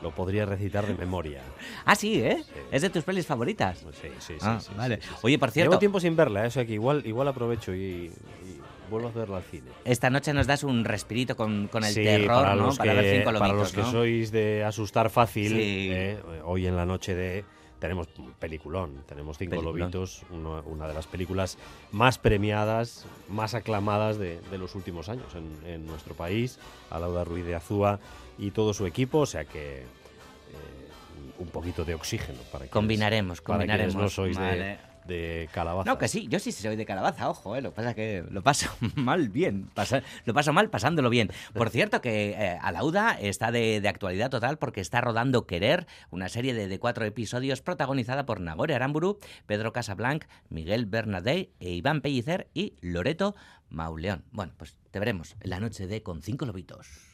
Lo 0.00 0.12
podría 0.12 0.46
recitar 0.46 0.86
de 0.86 0.94
memoria. 0.94 1.42
Ah, 1.84 1.94
sí, 1.96 2.20
¿eh? 2.22 2.44
¿Es 2.70 2.82
de 2.82 2.90
tus 2.90 3.02
pelis 3.04 3.26
favoritas? 3.26 3.78
Sí, 3.78 4.08
sí, 4.18 4.34
sí. 4.34 4.34
Ah, 4.42 4.58
sí, 4.60 4.70
vale. 4.76 5.00
sí, 5.00 5.08
sí. 5.08 5.14
Oye, 5.22 5.38
por 5.38 5.50
cierto- 5.50 5.70
Llevo 5.72 5.78
tiempo 5.80 5.98
sin 6.00 6.14
verla, 6.14 6.44
¿eh? 6.44 6.46
o 6.46 6.50
sea 6.50 6.64
que 6.64 6.72
igual, 6.74 7.02
igual 7.04 7.26
aprovecho 7.28 7.74
y, 7.74 8.12
y 8.44 8.57
vuelvo 8.88 9.08
a 9.08 9.12
verla 9.12 9.36
al 9.38 9.42
cine. 9.44 9.70
Esta 9.84 10.10
noche 10.10 10.32
nos 10.32 10.46
das 10.46 10.62
un 10.64 10.84
respirito 10.84 11.36
con, 11.36 11.68
con 11.68 11.84
el 11.84 11.92
Sí, 11.92 12.02
terror, 12.04 12.42
para 12.42 12.54
¿no? 12.54 12.66
los 12.66 12.78
para 12.78 12.92
que, 12.92 13.00
ver 13.00 13.16
cinco 13.24 13.38
para 13.38 13.52
los 13.54 13.72
que 13.72 13.80
¿no? 13.82 13.90
sois 13.90 14.30
de 14.32 14.64
asustar 14.64 15.10
fácil, 15.10 15.48
Sí. 15.52 15.88
eh, 15.92 16.18
hoy 16.44 16.66
en 16.66 16.76
la 16.76 16.86
noche 16.86 17.14
de 17.14 17.44
tenemos 17.78 18.08
peliculón, 18.40 19.04
tenemos 19.06 19.38
cinco 19.38 19.50
Peliculón. 19.50 19.78
lobitos, 19.78 20.22
uno- 20.30 20.62
una 20.66 20.88
de 20.88 20.94
las 20.94 21.06
películas 21.06 21.58
más 21.92 22.18
premiadas, 22.18 23.06
más 23.28 23.54
aclamadas 23.54 24.18
de, 24.18 24.40
de 24.50 24.58
los 24.58 24.74
últimos 24.74 25.08
años 25.08 25.32
en, 25.36 25.64
en 25.64 25.86
nuestro 25.86 26.14
país, 26.14 26.58
a 26.90 26.98
Lauda 26.98 27.22
Ruiz 27.22 27.44
de 27.46 27.54
Azúa 27.54 28.00
y 28.36 28.50
todo 28.50 28.74
su 28.74 28.84
equipo, 28.84 29.18
o 29.20 29.26
sea 29.26 29.44
que 29.44 29.82
eh, 29.82 29.84
un 31.38 31.46
poquito 31.48 31.84
de 31.84 31.94
oxígeno 31.94 32.38
para 32.50 32.64
quienes- 32.64 32.70
Combinaremos, 32.72 33.40
para 33.42 33.58
quienes 33.64 33.94
no 33.94 34.00
combinaremos, 34.00 34.12
sois 34.12 34.36
vale. 34.36 34.58
de, 34.58 34.78
calabaza. 35.52 35.88
No, 35.90 35.98
que 35.98 36.08
sí, 36.08 36.26
yo 36.28 36.38
sí 36.38 36.52
soy 36.52 36.76
de 36.76 36.84
calabaza, 36.86 37.28
ojo, 37.28 37.56
¿eh? 37.56 37.62
lo 37.62 37.70
que 37.70 37.76
pasa 37.76 37.90
es 37.90 37.96
que 37.96 38.24
lo 38.30 38.42
paso 38.42 38.68
mal 38.96 39.28
bien, 39.28 39.70
pasa- 39.74 40.02
lo 40.24 40.34
paso 40.34 40.52
mal 40.52 40.70
pasándolo 40.70 41.10
bien. 41.10 41.30
Por 41.54 41.70
cierto 41.70 42.00
que 42.00 42.30
eh, 42.30 42.58
Alauda 42.60 43.18
está 43.20 43.50
de, 43.50 43.80
de 43.80 43.88
actualidad 43.88 44.30
total 44.30 44.58
porque 44.58 44.80
está 44.80 45.00
rodando 45.00 45.46
Querer, 45.46 45.86
una 46.10 46.28
serie 46.28 46.54
de, 46.54 46.68
de 46.68 46.78
cuatro 46.78 47.04
episodios 47.04 47.62
protagonizada 47.62 48.26
por 48.26 48.40
Nagore 48.40 48.74
Aramburu, 48.74 49.18
Pedro 49.46 49.72
Casablanc, 49.72 50.24
Miguel 50.48 50.86
Bernadette 50.86 51.50
e 51.60 51.70
Iván 51.70 52.00
Pellicer 52.00 52.48
y 52.54 52.74
Loreto 52.80 53.34
Mauleón. 53.70 54.24
Bueno, 54.32 54.52
pues 54.56 54.76
te 54.90 54.98
veremos 54.98 55.36
en 55.40 55.50
la 55.50 55.60
noche 55.60 55.86
de 55.86 56.02
Con 56.02 56.22
Cinco 56.22 56.46
Lobitos. 56.46 57.07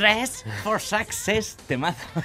Dress 0.00 0.44
for 0.62 0.78
Success, 0.78 1.56
temazo. 1.68 2.22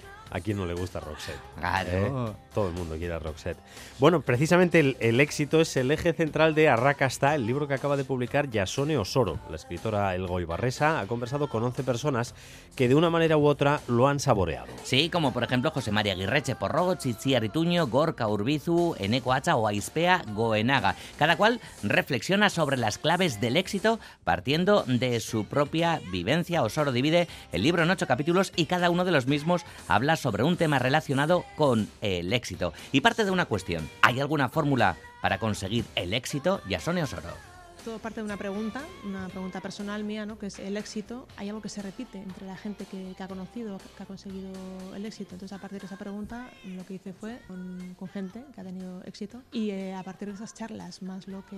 ¿A 0.30 0.40
quién 0.40 0.56
no 0.56 0.66
le 0.66 0.74
gusta 0.74 1.00
Roxette? 1.00 1.40
Claro. 1.58 1.88
¿Eh? 2.28 2.32
Todo 2.54 2.68
el 2.68 2.74
mundo 2.74 2.96
quiere 2.96 3.14
a 3.14 3.18
Roxette. 3.18 3.58
Bueno, 3.98 4.20
precisamente 4.20 4.80
el, 4.80 4.96
el 5.00 5.20
éxito 5.20 5.60
es 5.60 5.76
el 5.76 5.90
eje 5.90 6.12
central 6.12 6.54
de 6.54 6.68
Arrakasta, 6.68 7.34
el 7.34 7.46
libro 7.46 7.68
que 7.68 7.74
acaba 7.74 7.96
de 7.96 8.04
publicar 8.04 8.50
Yasone 8.50 8.98
Osoro. 8.98 9.38
La 9.48 9.56
escritora 9.56 10.14
Elgoy 10.14 10.44
Barresa 10.44 11.00
ha 11.00 11.06
conversado 11.06 11.48
con 11.48 11.62
11 11.62 11.82
personas 11.82 12.34
que 12.76 12.88
de 12.88 12.94
una 12.94 13.10
manera 13.10 13.36
u 13.36 13.46
otra 13.46 13.80
lo 13.88 14.08
han 14.08 14.20
saboreado. 14.20 14.68
Sí, 14.84 15.08
como 15.10 15.32
por 15.32 15.42
ejemplo 15.42 15.70
José 15.70 15.90
María 15.92 16.14
Guirreche 16.14 16.54
Porrogo, 16.54 16.94
Chichi 16.94 17.34
Arituño, 17.34 17.86
Gorka 17.86 18.28
Urbizu, 18.28 18.94
Eneco 18.98 19.32
Hacha 19.32 19.56
o 19.56 19.66
Aispea 19.66 20.22
Goenaga. 20.34 20.94
Cada 21.18 21.36
cual 21.36 21.60
reflexiona 21.82 22.50
sobre 22.50 22.76
las 22.76 22.98
claves 22.98 23.40
del 23.40 23.56
éxito 23.56 23.98
partiendo 24.24 24.84
de 24.86 25.20
su 25.20 25.46
propia 25.46 26.00
vivencia. 26.10 26.62
Osoro 26.62 26.92
divide 26.92 27.28
el 27.52 27.62
libro 27.62 27.82
en 27.82 27.90
ocho 27.90 28.06
capítulos 28.06 28.52
y 28.56 28.66
cada 28.66 28.90
uno 28.90 29.04
de 29.04 29.12
los 29.12 29.26
mismos 29.26 29.64
habla 29.88 30.16
sobre 30.18 30.42
un 30.42 30.56
tema 30.56 30.78
relacionado 30.78 31.44
con 31.56 31.88
el 32.00 32.32
éxito. 32.32 32.72
Y 32.92 33.00
parte 33.00 33.24
de 33.24 33.30
una 33.30 33.46
cuestión. 33.46 33.88
¿Hay 34.02 34.20
alguna 34.20 34.48
fórmula 34.48 34.96
para 35.22 35.38
conseguir 35.38 35.84
el 35.94 36.14
éxito? 36.14 36.60
Yasone 36.68 37.02
Osoro. 37.02 37.48
Todo 37.84 38.00
parte 38.00 38.20
de 38.20 38.24
una 38.24 38.36
pregunta, 38.36 38.82
una 39.04 39.28
pregunta 39.28 39.60
personal 39.60 40.02
mía, 40.02 40.26
¿no? 40.26 40.38
que 40.38 40.46
es 40.46 40.58
el 40.58 40.76
éxito. 40.76 41.26
Hay 41.36 41.48
algo 41.48 41.62
que 41.62 41.68
se 41.68 41.80
repite 41.80 42.18
entre 42.18 42.44
la 42.44 42.56
gente 42.56 42.84
que, 42.84 43.14
que 43.16 43.22
ha 43.22 43.28
conocido, 43.28 43.78
que 43.96 44.02
ha 44.02 44.06
conseguido 44.06 44.50
el 44.94 45.06
éxito. 45.06 45.36
Entonces, 45.36 45.56
a 45.56 45.60
partir 45.60 45.80
de 45.80 45.86
esa 45.86 45.96
pregunta, 45.96 46.50
lo 46.64 46.84
que 46.84 46.94
hice 46.94 47.12
fue 47.12 47.38
con, 47.46 47.94
con 47.98 48.08
gente 48.08 48.44
que 48.52 48.60
ha 48.60 48.64
tenido 48.64 49.02
éxito 49.04 49.42
y 49.52 49.70
eh, 49.70 49.94
a 49.94 50.02
partir 50.02 50.28
de 50.28 50.34
esas 50.34 50.54
charlas, 50.54 51.02
más 51.02 51.28
lo 51.28 51.46
que, 51.46 51.56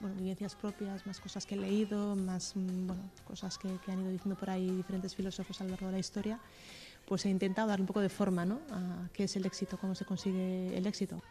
bueno, 0.00 0.14
vivencias 0.16 0.54
propias, 0.54 1.04
más 1.04 1.20
cosas 1.20 1.44
que 1.44 1.56
he 1.56 1.58
leído, 1.58 2.14
más 2.14 2.54
mm, 2.54 2.86
bueno, 2.86 3.02
cosas 3.24 3.58
que, 3.58 3.68
que 3.84 3.92
han 3.92 4.00
ido 4.00 4.10
diciendo 4.12 4.38
por 4.38 4.48
ahí 4.48 4.70
diferentes 4.70 5.14
filósofos 5.16 5.60
a 5.60 5.64
lo 5.64 5.70
largo 5.70 5.86
de 5.86 5.92
la 5.92 5.98
historia, 5.98 6.38
pues 7.06 7.24
he 7.24 7.30
intentado 7.30 7.68
dar 7.68 7.80
un 7.80 7.86
poco 7.86 8.00
de 8.00 8.08
forma 8.08 8.44
¿no? 8.44 8.60
a 8.70 9.08
qué 9.12 9.24
es 9.24 9.36
el 9.36 9.46
éxito, 9.46 9.78
cómo 9.78 9.94
se 9.94 10.04
consigue 10.04 10.76
el 10.76 10.86
éxito. 10.86 11.22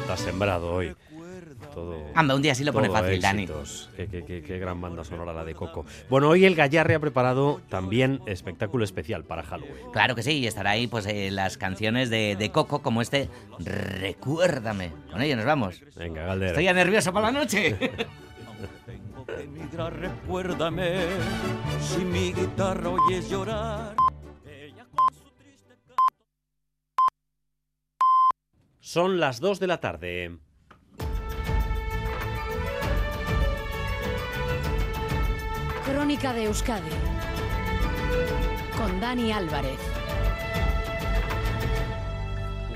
Está 0.00 0.16
sembrado 0.16 0.72
hoy. 0.74 0.96
Todo, 1.78 1.96
Anda, 2.14 2.34
un 2.34 2.42
día 2.42 2.54
sí 2.56 2.64
lo 2.64 2.72
pone 2.72 2.90
fácil, 2.90 3.20
Dani. 3.20 3.42
éxitos. 3.44 3.88
Qué, 3.96 4.08
qué- 4.08 4.24
qué- 4.24 4.42
qué 4.42 4.58
gran 4.58 4.80
banda 4.80 5.04
sonora 5.04 5.32
la 5.32 5.44
de 5.44 5.54
Coco. 5.54 5.84
Bueno, 6.10 6.28
hoy 6.28 6.44
el 6.44 6.54
Gallarre 6.56 6.96
ha 6.96 6.98
preparado 7.00 7.60
también 7.68 8.20
espectáculo 8.26 8.82
especial 8.84 9.22
para 9.24 9.42
Halloween. 9.44 9.92
Claro 9.92 10.14
que 10.16 10.22
sí, 10.24 10.32
y 10.38 10.46
estará 10.48 10.70
ahí 10.70 10.88
pues 10.88 11.06
eh, 11.06 11.30
las 11.30 11.56
canciones 11.56 12.10
de, 12.10 12.34
de 12.36 12.50
Coco 12.50 12.82
como 12.82 13.00
este 13.00 13.28
Recuérdame. 13.60 14.90
Con 15.12 15.22
ello 15.22 15.36
nos 15.36 15.44
vamos. 15.44 15.80
Venga, 15.96 16.24
Galdera. 16.24 16.50
Estoy 16.50 16.64
ya 16.64 16.72
nervioso 16.72 17.12
para 17.12 17.30
la 17.30 17.38
noche. 17.38 17.76
Mira, 19.52 19.90
recuérdame 19.90 20.96
si 21.80 22.04
mi 22.04 22.32
guitarra 22.32 22.88
oyes 22.90 23.28
llorar. 23.30 23.94
Son 28.80 29.20
las 29.20 29.40
2 29.40 29.60
de 29.60 29.66
la 29.66 29.80
tarde. 29.80 30.38
De 36.08 36.44
Euskadi 36.44 36.88
con 38.78 38.98
Dani 38.98 39.30
Álvarez. 39.30 39.78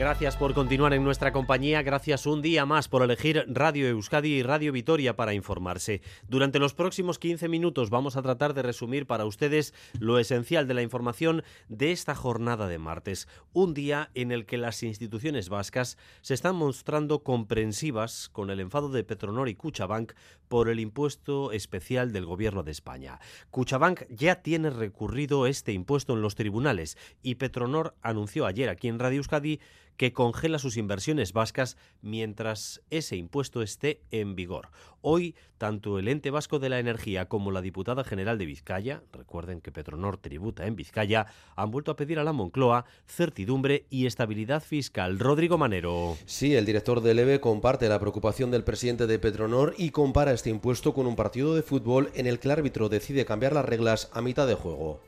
Gracias 0.03 0.37
por 0.37 0.53
continuar 0.53 0.95
en 0.95 1.05
nuestra 1.05 1.33
compañía, 1.33 1.83
gracias 1.83 2.27
un 2.27 2.43
día 2.43 2.67
más 2.67 2.89
por 2.89 3.03
elegir 3.03 3.45
Radio 3.47 3.87
Euskadi 3.87 4.31
y 4.31 4.43
Radio 4.43 4.73
Vitoria 4.73 5.17
para 5.17 5.33
informarse. 5.33 6.03
Durante 6.29 6.59
los 6.59 6.75
próximos 6.75 7.19
15 7.19 7.49
minutos 7.49 7.89
vamos 7.89 8.17
a 8.17 8.23
tratar 8.23 8.53
de 8.53 8.63
resumir 8.63 9.07
para 9.07 9.27
ustedes 9.27 9.75
lo 10.01 10.19
esencial 10.19 10.67
de 10.67 10.75
la 10.75 10.83
información 10.83 11.45
de 11.69 11.93
esta 11.93 12.15
jornada 12.15 12.67
de 12.67 12.79
martes, 12.79 13.29
un 13.53 13.75
día 13.75 14.11
en 14.15 14.33
el 14.33 14.45
que 14.45 14.59
las 14.59 14.83
instituciones 14.83 15.49
vascas 15.49 15.97
se 16.21 16.35
están 16.35 16.57
mostrando 16.57 17.23
comprensivas 17.23 18.29
con 18.29 18.51
el 18.51 18.61
enfado 18.61 18.89
de 18.89 19.05
Petronor 19.05 19.49
y 19.49 19.55
Cuchabank 19.55 20.15
por 20.53 20.69
el 20.69 20.81
impuesto 20.81 21.51
especial 21.51 22.13
del 22.13 22.27
gobierno 22.27 22.63
de 22.63 22.73
España. 22.73 23.21
Cuchabank 23.51 24.03
ya 24.11 24.43
tiene 24.43 24.69
recurrido 24.69 25.47
este 25.47 25.73
impuesto 25.73 26.13
en 26.13 26.21
los 26.21 26.35
tribunales 26.35 26.99
y 27.23 27.37
Petronor 27.37 27.95
anunció 28.03 28.45
ayer 28.45 28.69
aquí 28.69 28.89
en 28.89 28.99
Radio 28.99 29.21
Euskadi 29.21 29.61
que 29.97 30.13
congela 30.13 30.59
sus 30.59 30.77
inversiones 30.77 31.33
vascas 31.33 31.77
mientras 32.01 32.83
ese 32.91 33.17
impuesto 33.17 33.63
esté 33.63 34.01
en 34.11 34.35
vigor. 34.35 34.71
Hoy, 35.01 35.35
tanto 35.59 35.99
el 35.99 36.09
ente 36.09 36.31
vasco 36.31 36.59
de 36.59 36.69
la 36.69 36.79
energía 36.79 37.27
como 37.27 37.51
la 37.51 37.61
diputada 37.61 38.05
general 38.05 38.39
de 38.39 38.47
Vizcaya, 38.47 39.03
recuerden 39.13 39.61
que 39.61 39.73
Petronor 39.73 40.17
tributa 40.17 40.67
en 40.67 40.77
Vizcaya, 40.77 41.27
han 41.57 41.71
vuelto 41.71 41.91
a 41.91 41.97
pedir 41.97 42.19
a 42.19 42.25
la 42.25 42.33
Moncloa 42.33 42.85
certidumbre 43.07 43.87
y 43.91 44.07
estabilidad 44.07 44.63
fiscal. 44.63 45.19
Rodrigo 45.19 45.59
Manero. 45.59 46.17
Sí, 46.27 46.55
el 46.55 46.67
director 46.67 47.01
del 47.01 47.19
EVE 47.19 47.41
comparte 47.41 47.89
la 47.89 47.99
preocupación 47.99 48.51
del 48.51 48.65
presidente 48.65 49.07
de 49.07 49.19
Petronor 49.19 49.75
y 49.77 49.91
compara 49.91 50.33
este 50.33 50.51
impuesto 50.51 50.95
con 50.95 51.07
un 51.07 51.17
partido 51.17 51.55
de 51.55 51.63
fútbol 51.63 52.11
en 52.15 52.27
el 52.27 52.39
que 52.39 52.49
el 52.49 52.53
árbitro 52.53 52.89
decide 52.89 53.25
cambiar 53.25 53.53
las 53.53 53.65
reglas 53.65 54.11
a 54.13 54.23
mitad 54.23 54.47
de 54.47 54.55
juego. 54.55 55.01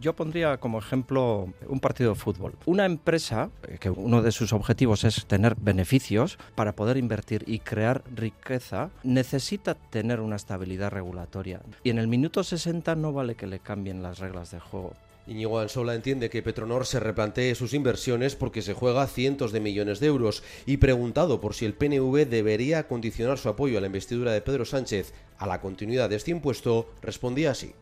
Yo 0.00 0.14
pondría 0.14 0.58
como 0.58 0.78
ejemplo 0.78 1.52
un 1.66 1.80
partido 1.80 2.10
de 2.10 2.20
fútbol. 2.20 2.54
Una 2.66 2.84
empresa 2.84 3.50
eh, 3.66 3.78
que 3.80 3.90
uno 3.90 4.22
de 4.22 4.30
sus 4.30 4.52
objetivos 4.52 5.02
es 5.02 5.26
tener 5.26 5.56
beneficios 5.56 6.38
para 6.54 6.76
poder 6.76 6.96
invertir 6.96 7.42
y 7.46 7.58
crear 7.58 8.04
riqueza, 8.14 8.90
necesita 9.02 9.74
tener 9.74 10.20
una 10.20 10.36
estabilidad 10.36 10.90
regulatoria. 10.90 11.60
Y 11.82 11.90
en 11.90 11.98
el 11.98 12.06
minuto 12.06 12.44
60 12.44 12.94
no 12.94 13.12
vale 13.12 13.34
que 13.34 13.48
le 13.48 13.58
cambien 13.58 14.02
las 14.02 14.20
reglas 14.20 14.52
de 14.52 14.60
juego. 14.60 14.92
Íñigo 15.26 15.58
Ansola 15.58 15.94
entiende 15.94 16.30
que 16.30 16.42
Petronor 16.42 16.86
se 16.86 17.00
replantee 17.00 17.54
sus 17.54 17.74
inversiones 17.74 18.34
porque 18.34 18.62
se 18.62 18.72
juega 18.74 19.06
cientos 19.08 19.52
de 19.52 19.60
millones 19.60 20.00
de 20.00 20.06
euros 20.06 20.42
y 20.64 20.78
preguntado 20.78 21.40
por 21.40 21.54
si 21.54 21.66
el 21.66 21.74
PNV 21.74 22.26
debería 22.26 22.86
condicionar 22.86 23.36
su 23.36 23.48
apoyo 23.48 23.76
a 23.76 23.80
la 23.80 23.88
investidura 23.88 24.32
de 24.32 24.40
Pedro 24.40 24.64
Sánchez 24.64 25.12
a 25.38 25.46
la 25.46 25.60
continuidad 25.60 26.08
de 26.08 26.16
este 26.16 26.30
impuesto, 26.30 26.88
respondía 27.02 27.50
así. 27.50 27.74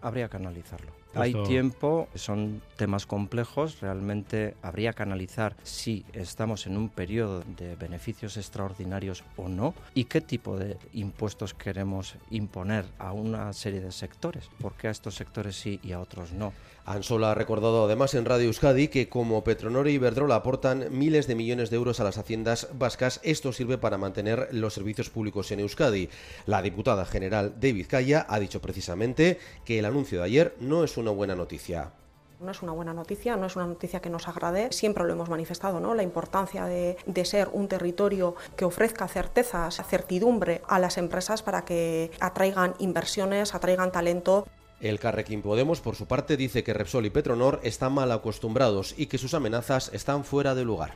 Habría 0.00 0.28
que 0.28 0.36
analizarlo. 0.36 0.97
Hay 1.14 1.32
tiempo, 1.46 2.08
son 2.14 2.62
temas 2.76 3.06
complejos, 3.06 3.80
realmente 3.80 4.54
habría 4.62 4.92
que 4.92 5.02
analizar 5.02 5.56
si 5.62 6.04
estamos 6.12 6.66
en 6.66 6.76
un 6.76 6.88
periodo 6.90 7.42
de 7.56 7.74
beneficios 7.76 8.36
extraordinarios 8.36 9.24
o 9.36 9.48
no 9.48 9.74
y 9.94 10.04
qué 10.04 10.20
tipo 10.20 10.56
de 10.56 10.76
impuestos 10.92 11.54
queremos 11.54 12.14
imponer 12.30 12.84
a 12.98 13.12
una 13.12 13.52
serie 13.52 13.80
de 13.80 13.90
sectores, 13.90 14.48
por 14.60 14.74
qué 14.74 14.88
a 14.88 14.90
estos 14.92 15.16
sectores 15.16 15.56
sí 15.56 15.80
y 15.82 15.92
a 15.92 16.00
otros 16.00 16.32
no. 16.32 16.52
Ansola 16.84 17.32
ha 17.32 17.34
recordado 17.34 17.84
además 17.84 18.14
en 18.14 18.24
Radio 18.24 18.46
Euskadi 18.46 18.88
que 18.88 19.10
como 19.10 19.44
Petronor 19.44 19.88
y 19.88 19.92
Iberdrola 19.92 20.36
aportan 20.36 20.86
miles 20.90 21.26
de 21.26 21.34
millones 21.34 21.68
de 21.68 21.76
euros 21.76 22.00
a 22.00 22.04
las 22.04 22.16
haciendas 22.16 22.68
vascas, 22.72 23.20
esto 23.24 23.52
sirve 23.52 23.76
para 23.76 23.98
mantener 23.98 24.48
los 24.52 24.72
servicios 24.72 25.10
públicos 25.10 25.50
en 25.50 25.60
Euskadi. 25.60 26.08
La 26.46 26.62
diputada 26.62 27.04
general 27.04 27.60
de 27.60 27.74
Vizcaya 27.74 28.24
ha 28.26 28.40
dicho 28.40 28.62
precisamente 28.62 29.38
que 29.66 29.78
el 29.78 29.84
anuncio 29.84 30.20
de 30.20 30.24
ayer 30.24 30.56
no 30.60 30.82
es 30.82 30.96
una 30.98 31.10
buena 31.10 31.34
noticia. 31.34 31.92
No 32.40 32.52
es 32.52 32.62
una 32.62 32.72
buena 32.72 32.94
noticia, 32.94 33.36
no 33.36 33.46
es 33.46 33.56
una 33.56 33.66
noticia 33.66 34.00
que 34.00 34.10
nos 34.10 34.28
agrade. 34.28 34.70
Siempre 34.70 35.04
lo 35.04 35.12
hemos 35.12 35.28
manifestado, 35.28 35.80
¿no? 35.80 35.94
La 35.94 36.04
importancia 36.04 36.66
de, 36.66 36.96
de 37.04 37.24
ser 37.24 37.48
un 37.52 37.66
territorio 37.66 38.36
que 38.56 38.64
ofrezca 38.64 39.08
certezas, 39.08 39.82
certidumbre 39.88 40.62
a 40.68 40.78
las 40.78 40.98
empresas 40.98 41.42
para 41.42 41.64
que 41.64 42.12
atraigan 42.20 42.74
inversiones, 42.78 43.54
atraigan 43.54 43.90
talento. 43.90 44.46
El 44.80 45.00
Carrequín 45.00 45.42
Podemos, 45.42 45.80
por 45.80 45.96
su 45.96 46.06
parte, 46.06 46.36
dice 46.36 46.62
que 46.62 46.72
Repsol 46.72 47.06
y 47.06 47.10
Petronor 47.10 47.58
están 47.64 47.94
mal 47.94 48.12
acostumbrados 48.12 48.94
y 48.96 49.06
que 49.06 49.18
sus 49.18 49.34
amenazas 49.34 49.90
están 49.92 50.22
fuera 50.22 50.54
de 50.54 50.64
lugar. 50.64 50.94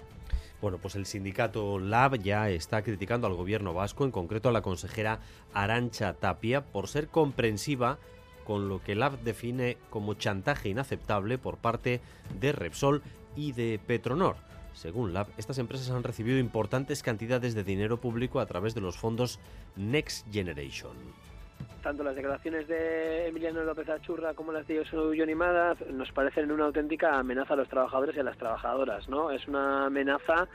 Bueno, 0.60 0.78
pues 0.78 0.94
el 0.94 1.06
sindicato 1.06 1.80
LAB 1.80 2.22
ya 2.22 2.48
está 2.48 2.82
criticando 2.82 3.26
al 3.26 3.34
gobierno 3.34 3.74
vasco, 3.74 4.04
en 4.04 4.12
concreto 4.12 4.48
a 4.48 4.52
la 4.52 4.62
consejera 4.62 5.18
Arancha 5.52 6.12
Tapia, 6.12 6.60
por 6.60 6.86
ser 6.86 7.08
comprensiva 7.08 7.98
con 8.44 8.68
lo 8.68 8.82
que 8.82 8.94
LAB 8.94 9.18
define 9.20 9.76
como 9.90 10.14
chantaje 10.14 10.68
inaceptable 10.68 11.38
por 11.38 11.58
parte 11.58 12.00
de 12.40 12.52
Repsol 12.52 13.02
y 13.36 13.52
de 13.52 13.80
Petronor. 13.86 14.36
Según 14.74 15.12
LAB, 15.12 15.28
estas 15.36 15.58
empresas 15.58 15.90
han 15.90 16.02
recibido 16.02 16.38
importantes 16.38 17.02
cantidades 17.02 17.54
de 17.54 17.64
dinero 17.64 17.98
público 17.98 18.40
a 18.40 18.46
través 18.46 18.74
de 18.74 18.80
los 18.80 18.96
fondos 18.96 19.38
Next 19.76 20.26
Generation. 20.32 20.96
tanto 21.82 22.02
las 22.04 22.14
declaraciones 22.14 22.68
de 22.68 23.28
Emiliano 23.28 23.64
López 23.64 23.88
Achurra 23.88 24.34
como 24.34 24.52
las 24.52 24.66
de 24.66 24.84
Johnny 24.84 25.34
Mada 25.34 25.76
nos 25.90 26.10
parecen 26.12 26.50
una 26.50 26.64
auténtica 26.64 27.18
amenaza 27.18 27.54
a 27.54 27.56
los 27.56 27.68
trabajadores 27.68 28.16
y 28.16 28.20
a 28.20 28.22
las 28.22 28.38
trabajadoras, 28.38 29.08
¿no? 29.08 29.30
Es 29.30 29.46
una 29.48 29.86
amenaza 29.86 30.48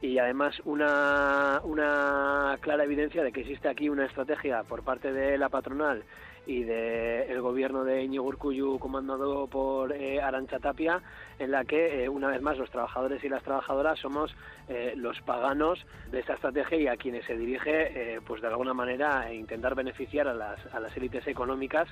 y 0.00 0.18
además 0.18 0.54
una, 0.64 1.60
una 1.64 2.58
clara 2.60 2.84
evidencia 2.84 3.22
de 3.22 3.32
que 3.32 3.40
existe 3.40 3.68
aquí 3.68 3.88
una 3.88 4.04
estrategia 4.04 4.62
por 4.62 4.84
parte 4.84 5.12
de 5.12 5.38
la 5.38 5.48
patronal 5.48 6.04
y 6.46 6.64
del 6.64 7.40
gobierno 7.40 7.84
de 7.84 8.02
Iñigo 8.02 8.24
Urkullu 8.24 8.78
comandado 8.78 9.46
por 9.46 9.92
eh, 9.92 10.20
Arancha 10.20 10.58
Tapia, 10.58 11.02
en 11.38 11.50
la 11.50 11.64
que, 11.64 12.04
eh, 12.04 12.08
una 12.08 12.28
vez 12.28 12.42
más, 12.42 12.58
los 12.58 12.70
trabajadores 12.70 13.22
y 13.24 13.28
las 13.28 13.42
trabajadoras 13.42 13.98
somos 13.98 14.34
eh, 14.68 14.94
los 14.96 15.20
paganos 15.22 15.84
de 16.10 16.20
esta 16.20 16.34
estrategia 16.34 16.78
y 16.78 16.86
a 16.86 16.96
quienes 16.96 17.24
se 17.26 17.36
dirige, 17.36 18.20
pues 18.26 18.42
de 18.42 18.48
alguna 18.48 18.74
manera, 18.74 19.32
intentar 19.32 19.74
beneficiar 19.74 20.28
a 20.28 20.34
las, 20.34 20.58
a 20.72 20.80
las 20.80 20.96
élites 20.96 21.26
económicas. 21.26 21.88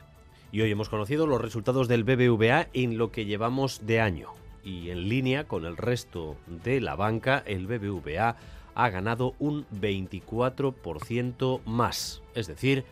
Y 0.51 0.61
hoy 0.61 0.71
hemos 0.71 0.89
conocido 0.91 1.27
los 1.27 1.41
resultados 1.41 1.89
del 1.89 2.05
BBVA 2.05 2.69
en 2.75 2.99
lo 2.99 3.11
que 3.11 3.25
llevamos 3.25 3.87
de 3.87 4.01
año. 4.01 4.29
Y 4.63 4.91
en 4.91 5.09
línea 5.09 5.45
con 5.45 5.65
el 5.65 5.77
resto 5.77 6.37
de 6.47 6.81
la 6.81 6.95
banca, 6.95 7.43
el 7.47 7.67
BBVA 7.67 8.37
ha 8.75 8.91
ganado 8.91 9.35
un 9.39 9.67
24% 9.69 11.61
más. 11.65 12.23
Es 12.35 12.47
decir, 12.47 12.85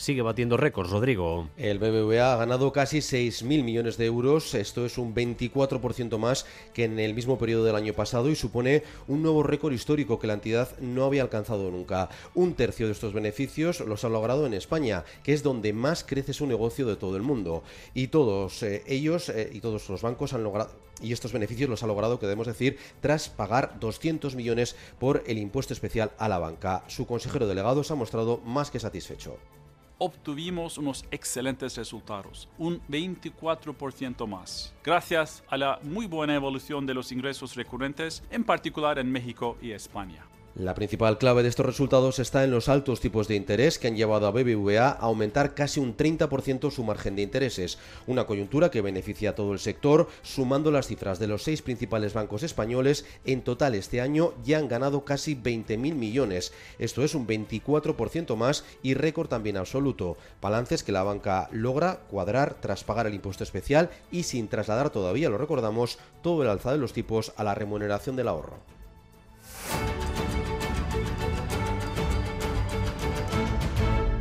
sigue 0.00 0.22
batiendo 0.22 0.56
récords, 0.56 0.90
Rodrigo. 0.90 1.50
El 1.58 1.78
BBVA 1.78 2.32
ha 2.32 2.36
ganado 2.36 2.72
casi 2.72 2.98
6.000 2.98 3.62
millones 3.62 3.98
de 3.98 4.06
euros, 4.06 4.54
esto 4.54 4.86
es 4.86 4.96
un 4.96 5.14
24% 5.14 6.16
más 6.16 6.46
que 6.72 6.84
en 6.84 6.98
el 6.98 7.12
mismo 7.12 7.36
periodo 7.36 7.64
del 7.64 7.76
año 7.76 7.92
pasado 7.92 8.30
y 8.30 8.34
supone 8.34 8.82
un 9.08 9.22
nuevo 9.22 9.42
récord 9.42 9.74
histórico 9.74 10.18
que 10.18 10.26
la 10.26 10.32
entidad 10.32 10.70
no 10.80 11.04
había 11.04 11.20
alcanzado 11.20 11.70
nunca. 11.70 12.08
Un 12.34 12.54
tercio 12.54 12.86
de 12.86 12.92
estos 12.92 13.12
beneficios 13.12 13.80
los 13.80 14.02
ha 14.04 14.08
logrado 14.08 14.46
en 14.46 14.54
España, 14.54 15.04
que 15.22 15.34
es 15.34 15.42
donde 15.42 15.74
más 15.74 16.02
crece 16.02 16.32
su 16.32 16.46
negocio 16.46 16.86
de 16.86 16.96
todo 16.96 17.16
el 17.16 17.22
mundo. 17.22 17.62
Y 17.92 18.06
todos 18.06 18.62
eh, 18.62 18.82
ellos 18.86 19.28
eh, 19.28 19.50
y 19.52 19.60
todos 19.60 19.86
los 19.90 20.00
bancos 20.00 20.32
han 20.32 20.42
logrado 20.42 20.70
y 21.02 21.12
estos 21.12 21.32
beneficios 21.32 21.68
los 21.68 21.82
ha 21.82 21.86
logrado, 21.86 22.18
que 22.18 22.26
debemos 22.26 22.46
decir, 22.46 22.78
tras 23.00 23.28
pagar 23.28 23.78
200 23.80 24.34
millones 24.34 24.76
por 24.98 25.22
el 25.26 25.38
impuesto 25.38 25.74
especial 25.74 26.12
a 26.18 26.28
la 26.28 26.38
banca. 26.38 26.84
Su 26.88 27.06
consejero 27.06 27.46
delegado 27.46 27.84
se 27.84 27.92
ha 27.92 27.96
mostrado 27.96 28.38
más 28.44 28.70
que 28.70 28.80
satisfecho 28.80 29.38
obtuvimos 30.00 30.78
unos 30.78 31.04
excelentes 31.10 31.76
resultados, 31.76 32.48
un 32.58 32.80
24% 32.88 34.26
más, 34.26 34.74
gracias 34.82 35.44
a 35.48 35.58
la 35.58 35.78
muy 35.82 36.06
buena 36.06 36.34
evolución 36.34 36.86
de 36.86 36.94
los 36.94 37.12
ingresos 37.12 37.54
recurrentes, 37.54 38.22
en 38.30 38.42
particular 38.42 38.98
en 38.98 39.12
México 39.12 39.58
y 39.60 39.72
España. 39.72 40.29
La 40.56 40.74
principal 40.74 41.16
clave 41.16 41.44
de 41.44 41.48
estos 41.48 41.64
resultados 41.64 42.18
está 42.18 42.42
en 42.42 42.50
los 42.50 42.68
altos 42.68 42.98
tipos 42.98 43.28
de 43.28 43.36
interés 43.36 43.78
que 43.78 43.86
han 43.86 43.96
llevado 43.96 44.26
a 44.26 44.32
BBVA 44.32 44.88
a 44.88 44.90
aumentar 44.90 45.54
casi 45.54 45.78
un 45.78 45.96
30% 45.96 46.72
su 46.72 46.82
margen 46.82 47.14
de 47.14 47.22
intereses, 47.22 47.78
una 48.08 48.26
coyuntura 48.26 48.68
que 48.68 48.80
beneficia 48.80 49.30
a 49.30 49.34
todo 49.36 49.52
el 49.52 49.60
sector, 49.60 50.08
sumando 50.22 50.72
las 50.72 50.88
cifras 50.88 51.20
de 51.20 51.28
los 51.28 51.44
seis 51.44 51.62
principales 51.62 52.14
bancos 52.14 52.42
españoles, 52.42 53.06
en 53.24 53.42
total 53.42 53.76
este 53.76 54.00
año 54.00 54.34
ya 54.44 54.58
han 54.58 54.66
ganado 54.66 55.04
casi 55.04 55.36
20.000 55.36 55.94
millones, 55.94 56.52
esto 56.80 57.04
es 57.04 57.14
un 57.14 57.28
24% 57.28 58.34
más 58.34 58.64
y 58.82 58.94
récord 58.94 59.28
también 59.28 59.56
absoluto, 59.56 60.16
balances 60.42 60.82
que 60.82 60.90
la 60.90 61.04
banca 61.04 61.48
logra 61.52 62.00
cuadrar 62.10 62.56
tras 62.60 62.82
pagar 62.82 63.06
el 63.06 63.14
impuesto 63.14 63.44
especial 63.44 63.88
y 64.10 64.24
sin 64.24 64.48
trasladar 64.48 64.90
todavía, 64.90 65.30
lo 65.30 65.38
recordamos, 65.38 66.00
todo 66.22 66.42
el 66.42 66.48
alza 66.48 66.72
de 66.72 66.78
los 66.78 66.92
tipos 66.92 67.32
a 67.36 67.44
la 67.44 67.54
remuneración 67.54 68.16
del 68.16 68.26
ahorro. 68.26 68.58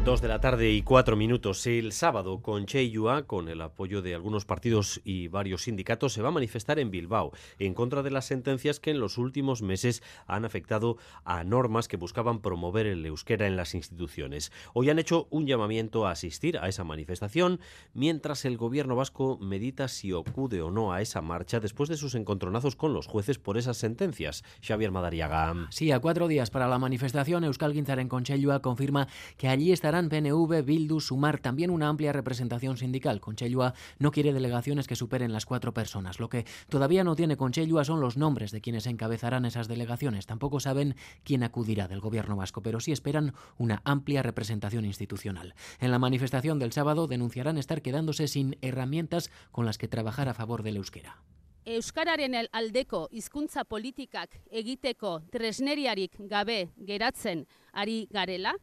Dos 0.09 0.21
de 0.21 0.27
la 0.27 0.41
tarde 0.41 0.71
y 0.71 0.81
cuatro 0.81 1.15
minutos. 1.15 1.67
El 1.67 1.91
sábado, 1.91 2.41
con 2.41 2.65
Cheyua, 2.65 3.27
con 3.27 3.47
el 3.47 3.61
apoyo 3.61 4.01
de 4.01 4.15
algunos 4.15 4.43
partidos 4.43 5.01
y 5.03 5.27
varios 5.27 5.65
sindicatos, 5.65 6.13
se 6.13 6.23
va 6.23 6.29
a 6.29 6.31
manifestar 6.31 6.79
en 6.79 6.89
Bilbao 6.89 7.31
en 7.59 7.75
contra 7.75 8.01
de 8.01 8.09
las 8.09 8.25
sentencias 8.25 8.79
que 8.79 8.89
en 8.89 8.99
los 8.99 9.19
últimos 9.19 9.61
meses 9.61 10.01
han 10.25 10.45
afectado 10.45 10.97
a 11.25 11.43
normas 11.43 11.87
que 11.87 11.95
buscaban 11.95 12.41
promover 12.41 12.87
el 12.87 13.05
euskera 13.05 13.45
en 13.45 13.55
las 13.55 13.75
instituciones. 13.75 14.51
Hoy 14.73 14.89
han 14.89 14.97
hecho 14.97 15.27
un 15.29 15.45
llamamiento 15.45 16.07
a 16.07 16.11
asistir 16.11 16.57
a 16.57 16.67
esa 16.69 16.83
manifestación, 16.83 17.59
mientras 17.93 18.45
el 18.45 18.57
gobierno 18.57 18.95
vasco 18.95 19.37
medita 19.39 19.87
si 19.87 20.11
acude 20.11 20.63
o 20.63 20.71
no 20.71 20.91
a 20.91 21.03
esa 21.03 21.21
marcha 21.21 21.59
después 21.59 21.87
de 21.87 21.97
sus 21.97 22.15
encontronazos 22.15 22.75
con 22.75 22.93
los 22.93 23.05
jueces 23.05 23.37
por 23.37 23.59
esas 23.59 23.77
sentencias. 23.77 24.43
Xavier 24.65 24.89
Madariaga. 24.89 25.67
Sí, 25.69 25.91
a 25.91 25.99
cuatro 25.99 26.27
días 26.27 26.49
para 26.49 26.67
la 26.67 26.79
manifestación, 26.79 27.43
Euskal 27.43 27.73
Guinzar 27.73 27.99
en 27.99 28.09
Conchellua 28.09 28.63
confirma 28.63 29.07
que 29.37 29.47
allí 29.47 29.71
estarán 29.71 29.98
PNV, 30.07 30.63
Bildu, 30.63 31.01
Sumar, 31.01 31.39
también 31.39 31.71
una 31.71 31.89
amplia 31.89 32.13
representación 32.13 32.77
sindical. 32.77 33.19
Conchellua 33.19 33.73
no 33.97 34.11
quiere 34.11 34.31
delegaciones 34.31 34.87
que 34.87 34.95
superen 34.95 35.33
las 35.33 35.45
cuatro 35.45 35.73
personas. 35.73 36.19
Lo 36.19 36.29
que 36.29 36.45
todavía 36.69 37.03
no 37.03 37.17
tiene 37.17 37.35
Conchellua 37.35 37.83
son 37.83 37.99
los 37.99 38.15
nombres 38.15 38.51
de 38.51 38.61
quienes 38.61 38.85
encabezarán 38.85 39.45
esas 39.45 39.67
delegaciones. 39.67 40.27
Tampoco 40.27 40.61
saben 40.61 40.95
quién 41.23 41.43
acudirá 41.43 41.87
del 41.87 41.99
gobierno 41.99 42.37
vasco, 42.37 42.61
pero 42.61 42.79
sí 42.79 42.93
esperan 42.93 43.33
una 43.57 43.81
amplia 43.83 44.23
representación 44.23 44.85
institucional. 44.85 45.55
En 45.79 45.91
la 45.91 45.99
manifestación 45.99 46.59
del 46.59 46.71
sábado 46.71 47.07
denunciarán 47.07 47.57
estar 47.57 47.81
quedándose 47.81 48.27
sin 48.27 48.57
herramientas 48.61 49.31
con 49.51 49.65
las 49.65 49.77
que 49.77 49.87
trabajar 49.87 50.29
a 50.29 50.33
favor 50.33 50.63
del 50.63 50.77
euskera. 50.77 51.23
Euskararen 51.69 52.33
aldeko 52.51 53.07
hizkuntza 53.11 53.65
politikak 53.67 54.39
egiteko 54.49 55.19
tresneriarik 55.29 56.15
gabe 56.31 56.69
geratzen 56.87 57.43
ari 57.73 58.07
garela, 58.09 58.55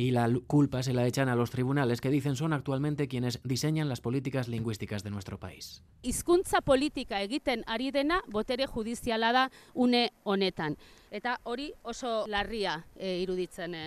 y 0.00 0.10
la 0.10 0.30
culpa 0.46 0.82
se 0.82 0.94
la 0.94 1.06
echan 1.06 1.28
a 1.28 1.34
los 1.34 1.50
tribunales 1.50 2.00
que 2.00 2.08
dicen 2.08 2.34
son 2.34 2.54
actualmente 2.54 3.06
quienes 3.06 3.40
diseñan 3.44 3.88
las 3.88 4.00
políticas 4.00 4.48
lingüísticas 4.48 5.04
de 5.04 5.10
nuestro 5.10 5.38
país. 5.38 5.82
Hizkuntza 6.02 6.62
politika 6.62 7.20
egiten 7.20 7.64
ari 7.66 7.90
dena 7.90 8.22
botere 8.28 8.66
judiziala 8.66 9.32
da 9.32 9.50
une 9.74 10.12
honetan. 10.24 10.78
Eta 11.10 11.36
hori 11.44 11.74
oso 11.82 12.24
larria 12.28 12.86
e, 12.96 13.18
iruditzen 13.20 13.74
e, 13.74 13.84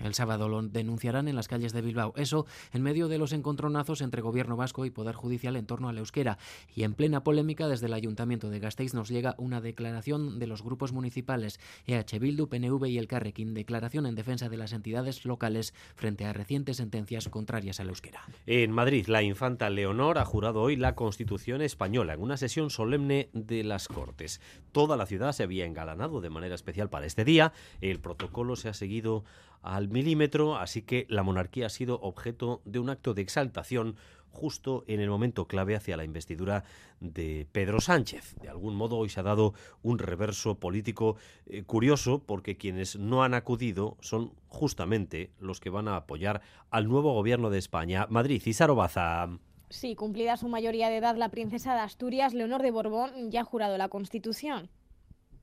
El 0.00 0.14
sábado 0.14 0.48
lo 0.48 0.62
denunciarán 0.62 1.28
en 1.28 1.36
las 1.36 1.48
calles 1.48 1.72
de 1.72 1.82
Bilbao. 1.82 2.12
Eso 2.16 2.46
en 2.72 2.82
medio 2.82 3.08
de 3.08 3.18
los 3.18 3.32
encontronazos 3.32 4.00
entre 4.00 4.22
Gobierno 4.22 4.56
vasco 4.56 4.84
y 4.84 4.90
Poder 4.90 5.14
Judicial 5.14 5.56
en 5.56 5.66
torno 5.66 5.88
al 5.88 5.98
euskera. 5.98 6.38
Y 6.74 6.82
en 6.82 6.94
plena 6.94 7.22
polémica 7.22 7.68
desde 7.68 7.86
el 7.86 7.92
Ayuntamiento 7.92 8.50
de 8.50 8.58
Gasteiz 8.58 8.94
nos 8.94 9.08
llega 9.08 9.34
una 9.38 9.60
declaración 9.60 10.38
de 10.38 10.46
los 10.46 10.62
grupos 10.62 10.92
municipales 10.92 11.60
EH 11.86 12.18
Bildu, 12.18 12.48
PNV 12.48 12.86
y 12.86 12.98
el 12.98 13.06
Carrequín. 13.06 13.54
Declaración 13.54 14.06
en 14.06 14.14
defensa 14.14 14.48
de 14.48 14.56
las 14.56 14.72
entidades 14.72 15.24
locales 15.24 15.74
frente 15.94 16.24
a 16.24 16.32
recientes 16.32 16.78
sentencias 16.78 17.28
contrarias 17.28 17.80
al 17.80 17.88
euskera. 17.88 18.22
En 18.46 18.72
Madrid, 18.72 19.06
la 19.06 19.22
infanta 19.22 19.70
Leonor 19.70 20.18
ha 20.18 20.24
jurado 20.24 20.62
hoy 20.62 20.76
la 20.76 20.94
Constitución 20.94 21.62
española 21.62 22.14
en 22.14 22.22
una 22.22 22.36
sesión 22.36 22.70
solemne 22.70 23.28
de 23.32 23.64
las 23.64 23.88
Cortes. 23.88 24.40
Toda 24.72 24.96
la 24.96 25.06
ciudad 25.06 25.32
se 25.32 25.42
había 25.42 25.66
engalanado 25.66 26.20
de 26.20 26.30
manera 26.30 26.54
especial 26.54 26.90
para 26.90 27.06
este 27.06 27.24
día. 27.24 27.52
El 27.80 28.00
protocolo 28.00 28.56
se 28.56 28.68
ha 28.68 28.74
seguido 28.74 29.24
al 29.64 29.88
milímetro, 29.88 30.56
así 30.56 30.82
que 30.82 31.06
la 31.08 31.22
monarquía 31.22 31.66
ha 31.66 31.70
sido 31.70 31.98
objeto 32.00 32.60
de 32.64 32.78
un 32.78 32.90
acto 32.90 33.14
de 33.14 33.22
exaltación 33.22 33.96
justo 34.34 34.84
en 34.88 35.00
el 35.00 35.08
momento 35.08 35.46
clave 35.46 35.76
hacia 35.76 35.96
la 35.96 36.04
investidura 36.04 36.64
de 37.00 37.46
Pedro 37.52 37.80
Sánchez. 37.80 38.34
De 38.42 38.48
algún 38.48 38.74
modo 38.74 38.98
hoy 38.98 39.08
se 39.08 39.20
ha 39.20 39.22
dado 39.22 39.54
un 39.82 39.98
reverso 39.98 40.56
político 40.56 41.16
eh, 41.46 41.62
curioso 41.62 42.22
porque 42.26 42.56
quienes 42.56 42.96
no 42.96 43.22
han 43.22 43.32
acudido 43.32 43.96
son 44.00 44.34
justamente 44.48 45.30
los 45.38 45.60
que 45.60 45.70
van 45.70 45.88
a 45.88 45.96
apoyar 45.96 46.42
al 46.70 46.88
nuevo 46.88 47.14
gobierno 47.14 47.48
de 47.48 47.58
España. 47.58 48.06
Madrid, 48.10 48.42
y 48.44 48.74
Baza. 48.74 49.28
Sí, 49.70 49.94
cumplida 49.94 50.36
su 50.36 50.48
mayoría 50.48 50.88
de 50.88 50.98
edad, 50.98 51.16
la 51.16 51.30
princesa 51.30 51.74
de 51.74 51.80
Asturias, 51.80 52.34
Leonor 52.34 52.62
de 52.62 52.70
Borbón, 52.70 53.30
ya 53.30 53.40
ha 53.40 53.44
jurado 53.44 53.78
la 53.78 53.88
Constitución. 53.88 54.68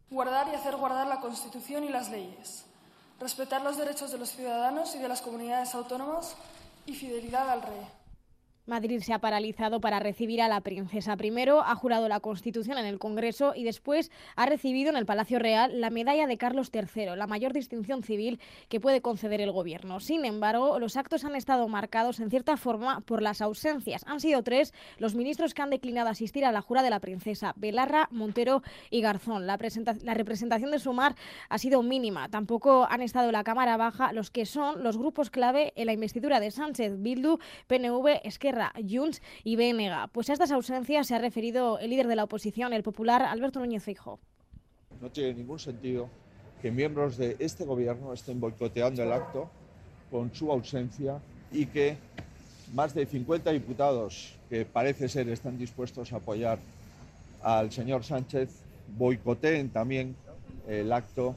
Guardar 0.10 0.47
y 0.52 0.56
hacer 0.56 0.76
guardar 0.76 1.08
la 1.08 1.22
Constitución 1.22 1.86
y 1.86 1.89
las 1.89 2.12
leyes 2.12 2.70
respetar 3.22 3.61
los 3.61 3.78
derechos 3.78 4.11
de 4.11 4.17
los 4.17 4.32
ciudadanos 4.32 4.95
y 4.95 4.97
de 4.97 5.07
las 5.07 5.22
comunidades 5.22 5.76
autónomas 5.76 6.36
y 6.88 6.95
fidelidad 6.95 7.49
al 7.49 7.61
rey. 7.61 8.01
Madrid 8.68 9.01
se 9.01 9.14
ha 9.14 9.20
paralizado 9.20 9.82
para 9.82 9.99
recibir 9.99 10.41
a 10.41 10.47
la 10.47 10.62
princesa. 10.62 11.18
Primero 11.18 11.62
ha 11.62 11.76
jurado 11.76 12.07
la 12.07 12.20
Constitución 12.20 12.78
en 12.78 12.86
el 12.86 12.99
Congreso 12.99 13.53
y 13.55 13.64
después 13.64 14.12
ha 14.36 14.45
recibido 14.45 14.91
en 14.91 14.97
el 14.97 15.07
Palacio 15.07 15.39
Real 15.39 15.82
la 15.82 15.89
medalla 15.89 16.28
de 16.28 16.38
Carlos 16.38 16.70
III, 16.72 17.16
la 17.16 17.26
mayor 17.26 17.53
distinción 17.53 18.03
civil 18.03 18.39
que 18.70 18.80
puede 18.80 19.01
conceder 19.01 19.41
el 19.41 19.51
Gobierno. 19.51 19.99
Sin 19.99 20.26
embargo, 20.26 20.78
los 20.80 20.95
actos 20.95 21.26
han 21.26 21.36
estado 21.36 21.68
marcados 21.68 22.20
en 22.20 22.30
cierta 22.30 22.55
forma 22.55 23.01
por 23.01 23.24
las 23.24 23.41
ausencias. 23.41 24.03
Han 24.05 24.20
sido 24.20 24.43
tres 24.43 24.74
los 24.99 25.16
ministros 25.16 25.55
que 25.55 25.64
han 25.64 25.72
declinado 25.72 26.09
asistir 26.09 26.45
a 26.45 26.51
la 26.51 26.62
jura 26.62 26.84
de 26.84 26.91
la 26.91 26.99
princesa, 26.99 27.53
Belarra, 27.55 28.09
Montero 28.12 28.62
y 28.91 29.01
Garzón. 29.01 29.47
La, 29.47 29.57
la 30.03 30.14
representación 30.14 30.70
de 30.70 30.80
Sumar 30.80 31.16
ha 31.49 31.57
sido 31.57 31.82
mínima. 31.82 32.30
Tampoco 32.30 32.88
han 32.89 33.01
estado 33.01 33.26
en 33.28 33.34
la 33.34 33.43
Cámara 33.43 33.76
Baja 33.78 34.14
los 34.14 34.30
que 34.30 34.45
son 34.45 34.84
los 34.84 34.97
grupos 34.97 35.32
clave 35.32 35.74
en 35.76 35.88
la 35.88 35.93
investidura 35.93 36.39
de 36.39 36.51
Sánchez, 36.51 37.01
Bildu, 37.01 37.39
PNV, 37.68 38.22
Esquerra 38.24 38.51
Junts 38.89 39.22
y 39.43 39.56
BNG. 39.56 40.10
Pues 40.12 40.30
a 40.30 40.34
estas 40.34 40.52
ausencias 40.52 41.08
se 41.08 41.16
ha 41.16 41.20
referido 41.20 41.80
el 41.80 41.89
líder 41.89 42.08
de 42.08 42.16
la 42.16 42.24
oposición, 42.24 42.74
el 42.74 42.84
popular 42.84 43.22
Alberto 43.24 43.60
Núñez 43.60 43.84
Fijo. 43.84 44.20
No 45.02 45.10
tiene 45.10 45.34
ningún 45.34 45.60
sentido 45.60 46.10
que 46.62 46.72
miembros 46.72 47.18
de 47.18 47.36
este 47.39 47.66
gobierno 47.66 48.14
estén 48.14 48.39
boicoteando 48.39 49.02
el 49.02 49.12
acto 49.12 49.49
con 50.12 50.34
su 50.34 50.52
ausencia 50.52 51.20
y 51.52 51.66
que 51.66 51.97
más 52.74 52.93
de 52.93 53.06
50 53.06 53.52
diputados 53.52 54.36
que 54.49 54.66
parece 54.66 55.10
ser 55.10 55.28
están 55.30 55.58
dispuestos 55.58 56.14
a 56.14 56.18
apoyar 56.18 56.60
al 57.41 57.72
señor 57.72 58.04
Sánchez 58.04 58.49
boicoteen 58.97 59.70
también 59.70 60.16
el 60.68 60.91
acto 60.91 61.36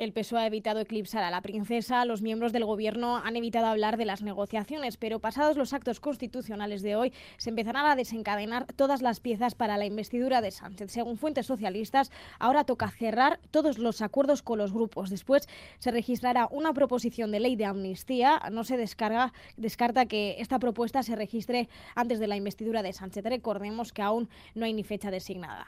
El 0.00 0.14
PSOE 0.14 0.40
ha 0.40 0.46
evitado 0.46 0.80
eclipsar 0.80 1.22
a 1.24 1.30
la 1.30 1.42
princesa, 1.42 2.06
los 2.06 2.22
miembros 2.22 2.54
del 2.54 2.64
gobierno 2.64 3.18
han 3.18 3.36
evitado 3.36 3.66
hablar 3.66 3.98
de 3.98 4.06
las 4.06 4.22
negociaciones, 4.22 4.96
pero 4.96 5.18
pasados 5.18 5.58
los 5.58 5.74
actos 5.74 6.00
constitucionales 6.00 6.80
de 6.80 6.96
hoy 6.96 7.12
se 7.36 7.50
empezarán 7.50 7.84
a 7.84 7.96
desencadenar 7.96 8.64
todas 8.76 9.02
las 9.02 9.20
piezas 9.20 9.54
para 9.54 9.76
la 9.76 9.84
investidura 9.84 10.40
de 10.40 10.52
Sánchez. 10.52 10.90
Según 10.90 11.18
fuentes 11.18 11.44
socialistas, 11.44 12.10
ahora 12.38 12.64
toca 12.64 12.88
cerrar 12.88 13.40
todos 13.50 13.76
los 13.76 14.00
acuerdos 14.00 14.40
con 14.40 14.56
los 14.56 14.72
grupos. 14.72 15.10
Después 15.10 15.46
se 15.80 15.90
registrará 15.90 16.48
una 16.50 16.72
proposición 16.72 17.30
de 17.30 17.40
ley 17.40 17.56
de 17.56 17.66
amnistía. 17.66 18.40
No 18.50 18.64
se 18.64 18.78
descarga, 18.78 19.34
descarta 19.58 20.06
que 20.06 20.36
esta 20.38 20.58
propuesta 20.58 21.02
se 21.02 21.14
registre 21.14 21.68
antes 21.94 22.20
de 22.20 22.26
la 22.26 22.36
investidura 22.36 22.82
de 22.82 22.94
Sánchez. 22.94 23.22
Recordemos 23.24 23.92
que 23.92 24.00
aún 24.00 24.30
no 24.54 24.64
hay 24.64 24.72
ni 24.72 24.82
fecha 24.82 25.10
designada. 25.10 25.66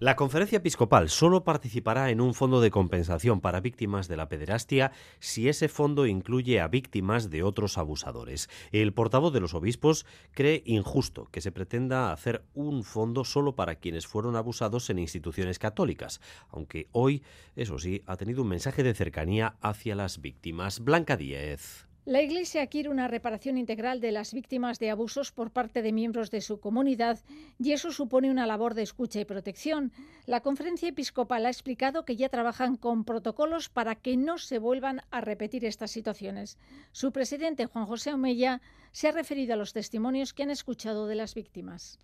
La 0.00 0.16
conferencia 0.16 0.58
episcopal 0.58 1.08
solo 1.08 1.44
participará 1.44 2.10
en 2.10 2.20
un 2.20 2.34
fondo 2.34 2.60
de 2.60 2.72
compensación 2.72 3.40
para 3.40 3.60
víctimas 3.60 4.08
de 4.08 4.16
la 4.16 4.28
pederastia 4.28 4.90
si 5.20 5.48
ese 5.48 5.68
fondo 5.68 6.06
incluye 6.06 6.60
a 6.60 6.66
víctimas 6.66 7.30
de 7.30 7.44
otros 7.44 7.78
abusadores. 7.78 8.50
El 8.72 8.92
portavoz 8.92 9.32
de 9.32 9.38
los 9.38 9.54
obispos 9.54 10.04
cree 10.32 10.64
injusto 10.66 11.28
que 11.30 11.40
se 11.40 11.52
pretenda 11.52 12.12
hacer 12.12 12.44
un 12.54 12.82
fondo 12.82 13.24
solo 13.24 13.54
para 13.54 13.76
quienes 13.76 14.08
fueron 14.08 14.34
abusados 14.34 14.90
en 14.90 14.98
instituciones 14.98 15.60
católicas, 15.60 16.20
aunque 16.48 16.88
hoy, 16.90 17.22
eso 17.54 17.78
sí, 17.78 18.02
ha 18.06 18.16
tenido 18.16 18.42
un 18.42 18.48
mensaje 18.48 18.82
de 18.82 18.94
cercanía 18.94 19.54
hacia 19.60 19.94
las 19.94 20.20
víctimas. 20.20 20.80
Blanca 20.80 21.16
Díez. 21.16 21.83
La 22.06 22.20
Iglesia 22.20 22.66
quiere 22.66 22.90
una 22.90 23.08
reparación 23.08 23.56
integral 23.56 23.98
de 24.02 24.12
las 24.12 24.34
víctimas 24.34 24.78
de 24.78 24.90
abusos 24.90 25.32
por 25.32 25.50
parte 25.50 25.80
de 25.80 25.90
miembros 25.90 26.30
de 26.30 26.42
su 26.42 26.60
comunidad 26.60 27.18
y 27.58 27.72
eso 27.72 27.92
supone 27.92 28.30
una 28.30 28.46
labor 28.46 28.74
de 28.74 28.82
escucha 28.82 29.20
y 29.20 29.24
protección. 29.24 29.90
La 30.26 30.40
conferencia 30.40 30.90
episcopal 30.90 31.46
ha 31.46 31.48
explicado 31.48 32.04
que 32.04 32.16
ya 32.16 32.28
trabajan 32.28 32.76
con 32.76 33.04
protocolos 33.04 33.70
para 33.70 33.94
que 33.94 34.18
no 34.18 34.36
se 34.36 34.58
vuelvan 34.58 35.00
a 35.10 35.22
repetir 35.22 35.64
estas 35.64 35.92
situaciones. 35.92 36.58
Su 36.92 37.10
presidente, 37.10 37.64
Juan 37.64 37.86
José 37.86 38.12
Omeya, 38.12 38.60
se 38.92 39.08
ha 39.08 39.12
referido 39.12 39.54
a 39.54 39.56
los 39.56 39.72
testimonios 39.72 40.34
que 40.34 40.42
han 40.42 40.50
escuchado 40.50 41.06
de 41.06 41.14
las 41.14 41.34
víctimas. 41.34 41.98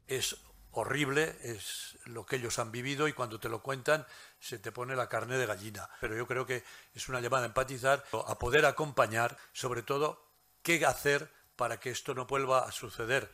Horrible, 0.73 1.37
es 1.43 1.99
lo 2.07 2.25
que 2.27 2.37
ellos 2.37 2.59
han 2.59 2.73
vivido 2.73 3.09
y 3.09 3.13
cuando 3.13 3.41
te 3.41 3.49
lo 3.49 3.63
cuentan 3.63 4.07
se 4.39 4.59
te 4.59 4.73
pone 4.73 4.97
la 4.97 5.09
carne 5.09 5.37
de 5.37 5.47
gallina. 5.47 5.89
Pero 6.01 6.17
yo 6.17 6.27
creo 6.27 6.47
que 6.47 6.63
es 6.95 7.09
una 7.09 7.21
llamada 7.21 7.45
a 7.45 7.47
empatizar, 7.49 8.05
a 8.27 8.39
poder 8.39 8.65
acompañar, 8.67 9.37
sobre 9.53 9.83
todo, 9.83 10.25
qué 10.63 10.85
hacer 10.85 11.31
para 11.57 11.79
que 11.79 11.91
esto 11.91 12.15
no 12.15 12.27
vuelva 12.27 12.61
a 12.61 12.73
suceder. 12.73 13.31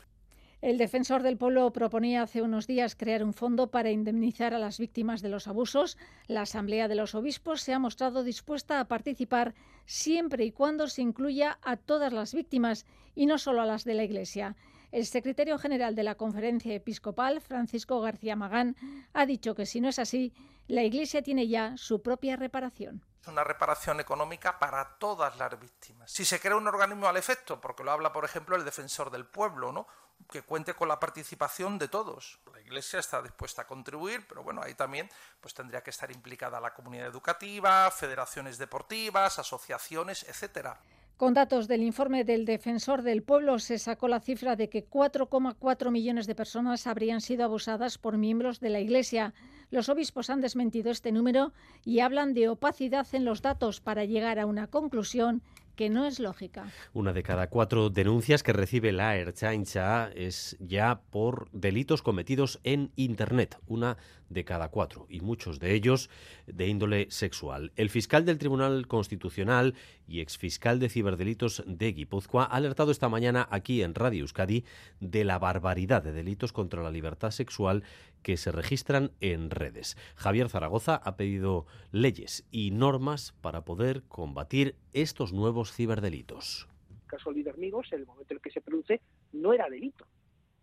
El 0.63 0.79
defensor 0.79 1.23
del 1.23 1.37
pueblo 1.37 1.71
proponía 1.73 2.23
hace 2.23 2.41
unos 2.41 2.67
días 2.67 2.97
crear 2.97 3.23
un 3.23 3.35
fondo 3.35 3.71
para 3.71 3.91
indemnizar 3.91 4.55
a 4.55 4.59
las 4.59 4.79
víctimas 4.79 5.21
de 5.21 5.29
los 5.29 5.49
abusos. 5.49 5.99
La 6.27 6.43
Asamblea 6.43 6.89
de 6.89 6.95
los 6.95 7.15
Obispos 7.15 7.61
se 7.61 7.75
ha 7.75 7.79
mostrado 7.79 8.25
dispuesta 8.25 8.81
a 8.81 8.89
participar 8.89 9.55
siempre 9.85 10.45
y 10.47 10.53
cuando 10.53 10.89
se 10.89 11.03
incluya 11.03 11.59
a 11.63 11.77
todas 11.77 12.13
las 12.13 12.33
víctimas 12.35 12.87
y 13.15 13.27
no 13.27 13.39
solo 13.39 13.61
a 13.61 13.67
las 13.67 13.85
de 13.85 13.95
la 13.95 14.05
Iglesia. 14.05 14.57
El 14.93 15.07
secretario 15.07 15.59
general 15.59 15.95
de 15.95 16.03
la 16.03 16.15
Conferencia 16.15 16.75
Episcopal, 16.75 17.41
Francisco 17.41 18.01
García 18.01 18.37
Magán, 18.37 18.77
ha 19.13 19.27
dicho 19.27 19.55
que 19.55 19.67
si 19.67 19.81
no 19.81 19.89
es 19.89 19.99
así, 19.99 20.33
la 20.69 20.83
Iglesia 20.83 21.23
tiene 21.23 21.49
ya 21.49 21.77
su 21.77 22.03
propia 22.03 22.37
reparación. 22.37 23.05
Es 23.21 23.29
una 23.29 23.45
reparación 23.45 24.01
económica 24.01 24.59
para 24.59 24.99
todas 24.99 25.37
las 25.37 25.59
víctimas. 25.59 26.11
Si 26.11 26.25
se 26.25 26.39
crea 26.41 26.57
un 26.57 26.69
organismo 26.69 27.09
al 27.09 27.17
efecto, 27.17 27.61
porque 27.61 27.83
lo 27.83 27.91
habla, 27.91 28.13
por 28.13 28.25
ejemplo, 28.25 28.57
el 28.57 28.65
defensor 28.65 29.11
del 29.11 29.27
pueblo, 29.27 29.73
¿no? 29.73 29.87
que 30.31 30.43
cuente 30.43 30.75
con 30.75 30.89
la 30.89 30.99
participación 30.99 31.79
de 31.79 31.89
todos. 31.89 32.41
La 32.53 32.61
Iglesia 32.61 32.99
está 32.99 33.23
dispuesta 33.23 33.63
a 33.63 33.67
contribuir, 33.67 34.27
pero 34.27 34.43
bueno, 34.43 34.63
ahí 34.63 34.75
también 34.75 35.11
pues 35.41 35.55
tendría 35.55 35.83
que 35.83 35.91
estar 35.91 36.11
implicada 36.11 36.61
la 36.61 36.75
comunidad 36.75 37.07
educativa, 37.07 37.91
federaciones 37.91 38.59
deportivas, 38.59 39.39
asociaciones, 39.39 40.25
etcétera. 40.25 40.81
Con 41.17 41.33
datos 41.33 41.67
del 41.67 41.83
informe 41.83 42.25
del 42.25 42.45
Defensor 42.45 43.01
del 43.01 43.23
Pueblo 43.23 43.59
se 43.59 43.79
sacó 43.79 44.07
la 44.07 44.21
cifra 44.21 44.55
de 44.55 44.69
que 44.69 44.87
4,4 44.87 45.91
millones 45.91 46.27
de 46.27 46.35
personas 46.35 46.87
habrían 46.87 47.23
sido 47.23 47.45
abusadas 47.45 47.97
por 47.97 48.19
miembros 48.19 48.61
de 48.61 48.69
la 48.69 48.81
Iglesia. 48.81 49.33
Los 49.71 49.89
obispos 49.89 50.29
han 50.29 50.43
desmentido 50.43 50.91
este 50.91 51.13
número 51.13 51.55
y 51.87 52.01
hablan 52.01 52.35
de 52.35 52.51
opacidad 52.51 53.07
en 53.15 53.25
los 53.25 53.41
datos 53.41 53.81
para 53.81 54.05
llegar 54.05 54.39
a 54.39 54.45
una 54.45 54.67
conclusión 54.67 55.41
que 55.77 55.91
no 55.91 56.07
es 56.07 56.19
lógica. 56.19 56.73
Una 56.95 57.13
de 57.13 57.23
cada 57.23 57.49
cuatro 57.49 57.91
denuncias 57.91 58.43
que 58.43 58.53
recibe 58.53 58.93
la 58.93 59.17
Erchaincha 59.17 60.11
es 60.15 60.57
ya 60.59 61.01
por 61.11 61.49
delitos 61.53 62.03
cometidos 62.03 62.59
en 62.65 62.91
Internet. 62.97 63.59
Una 63.67 63.97
de 64.29 64.45
cada 64.45 64.71
cuatro, 64.71 65.07
y 65.09 65.21
muchos 65.21 65.61
de 65.61 65.75
ellos 65.75 66.11
de 66.47 66.67
índole 66.67 67.07
sexual. 67.11 67.73
El 67.77 67.91
fiscal 67.91 68.25
del 68.25 68.39
Tribunal 68.39 68.89
Constitucional 68.89 69.75
y 70.09 70.21
exfiscal 70.21 70.81
de 70.81 70.89
ciberdelitos 70.89 71.63
de 71.67 71.93
Guipúzcoa 71.93 72.45
ha 72.45 72.57
alertado 72.57 72.91
esta 72.91 73.09
mañana 73.09 73.47
aquí 73.51 73.83
en 73.83 73.95
Radio 73.95 74.23
Euskadi 74.23 74.65
de 75.01 75.25
la 75.25 75.39
barbaridad 75.39 76.03
de 76.03 76.13
delitos 76.13 76.53
contra 76.53 76.83
la 76.83 76.91
libertad 76.91 77.31
sexual 77.31 77.85
que 78.27 78.37
se 78.37 78.51
registran 78.51 79.13
en 79.21 79.51
redes. 79.51 79.97
Javier 80.17 80.49
Zaragoza 80.49 80.97
ha 80.97 81.17
pedido 81.17 81.65
leyes 81.93 82.45
y 82.51 82.73
normas 82.73 83.37
para 83.41 83.65
poder 83.65 84.03
combatir 84.09 84.75
estos 84.93 85.33
nuevos 85.33 85.73
ciberdelitos. 85.73 86.67
El 86.91 87.07
caso 87.07 87.31
Lidermigos, 87.31 87.93
en 87.93 88.01
el 88.01 88.07
momento 88.07 88.35
en 88.35 88.39
el 88.39 88.43
que 88.43 88.51
se 88.51 88.61
produce, 88.61 89.01
no 89.33 89.53
era 89.53 89.71
delito 89.71 90.09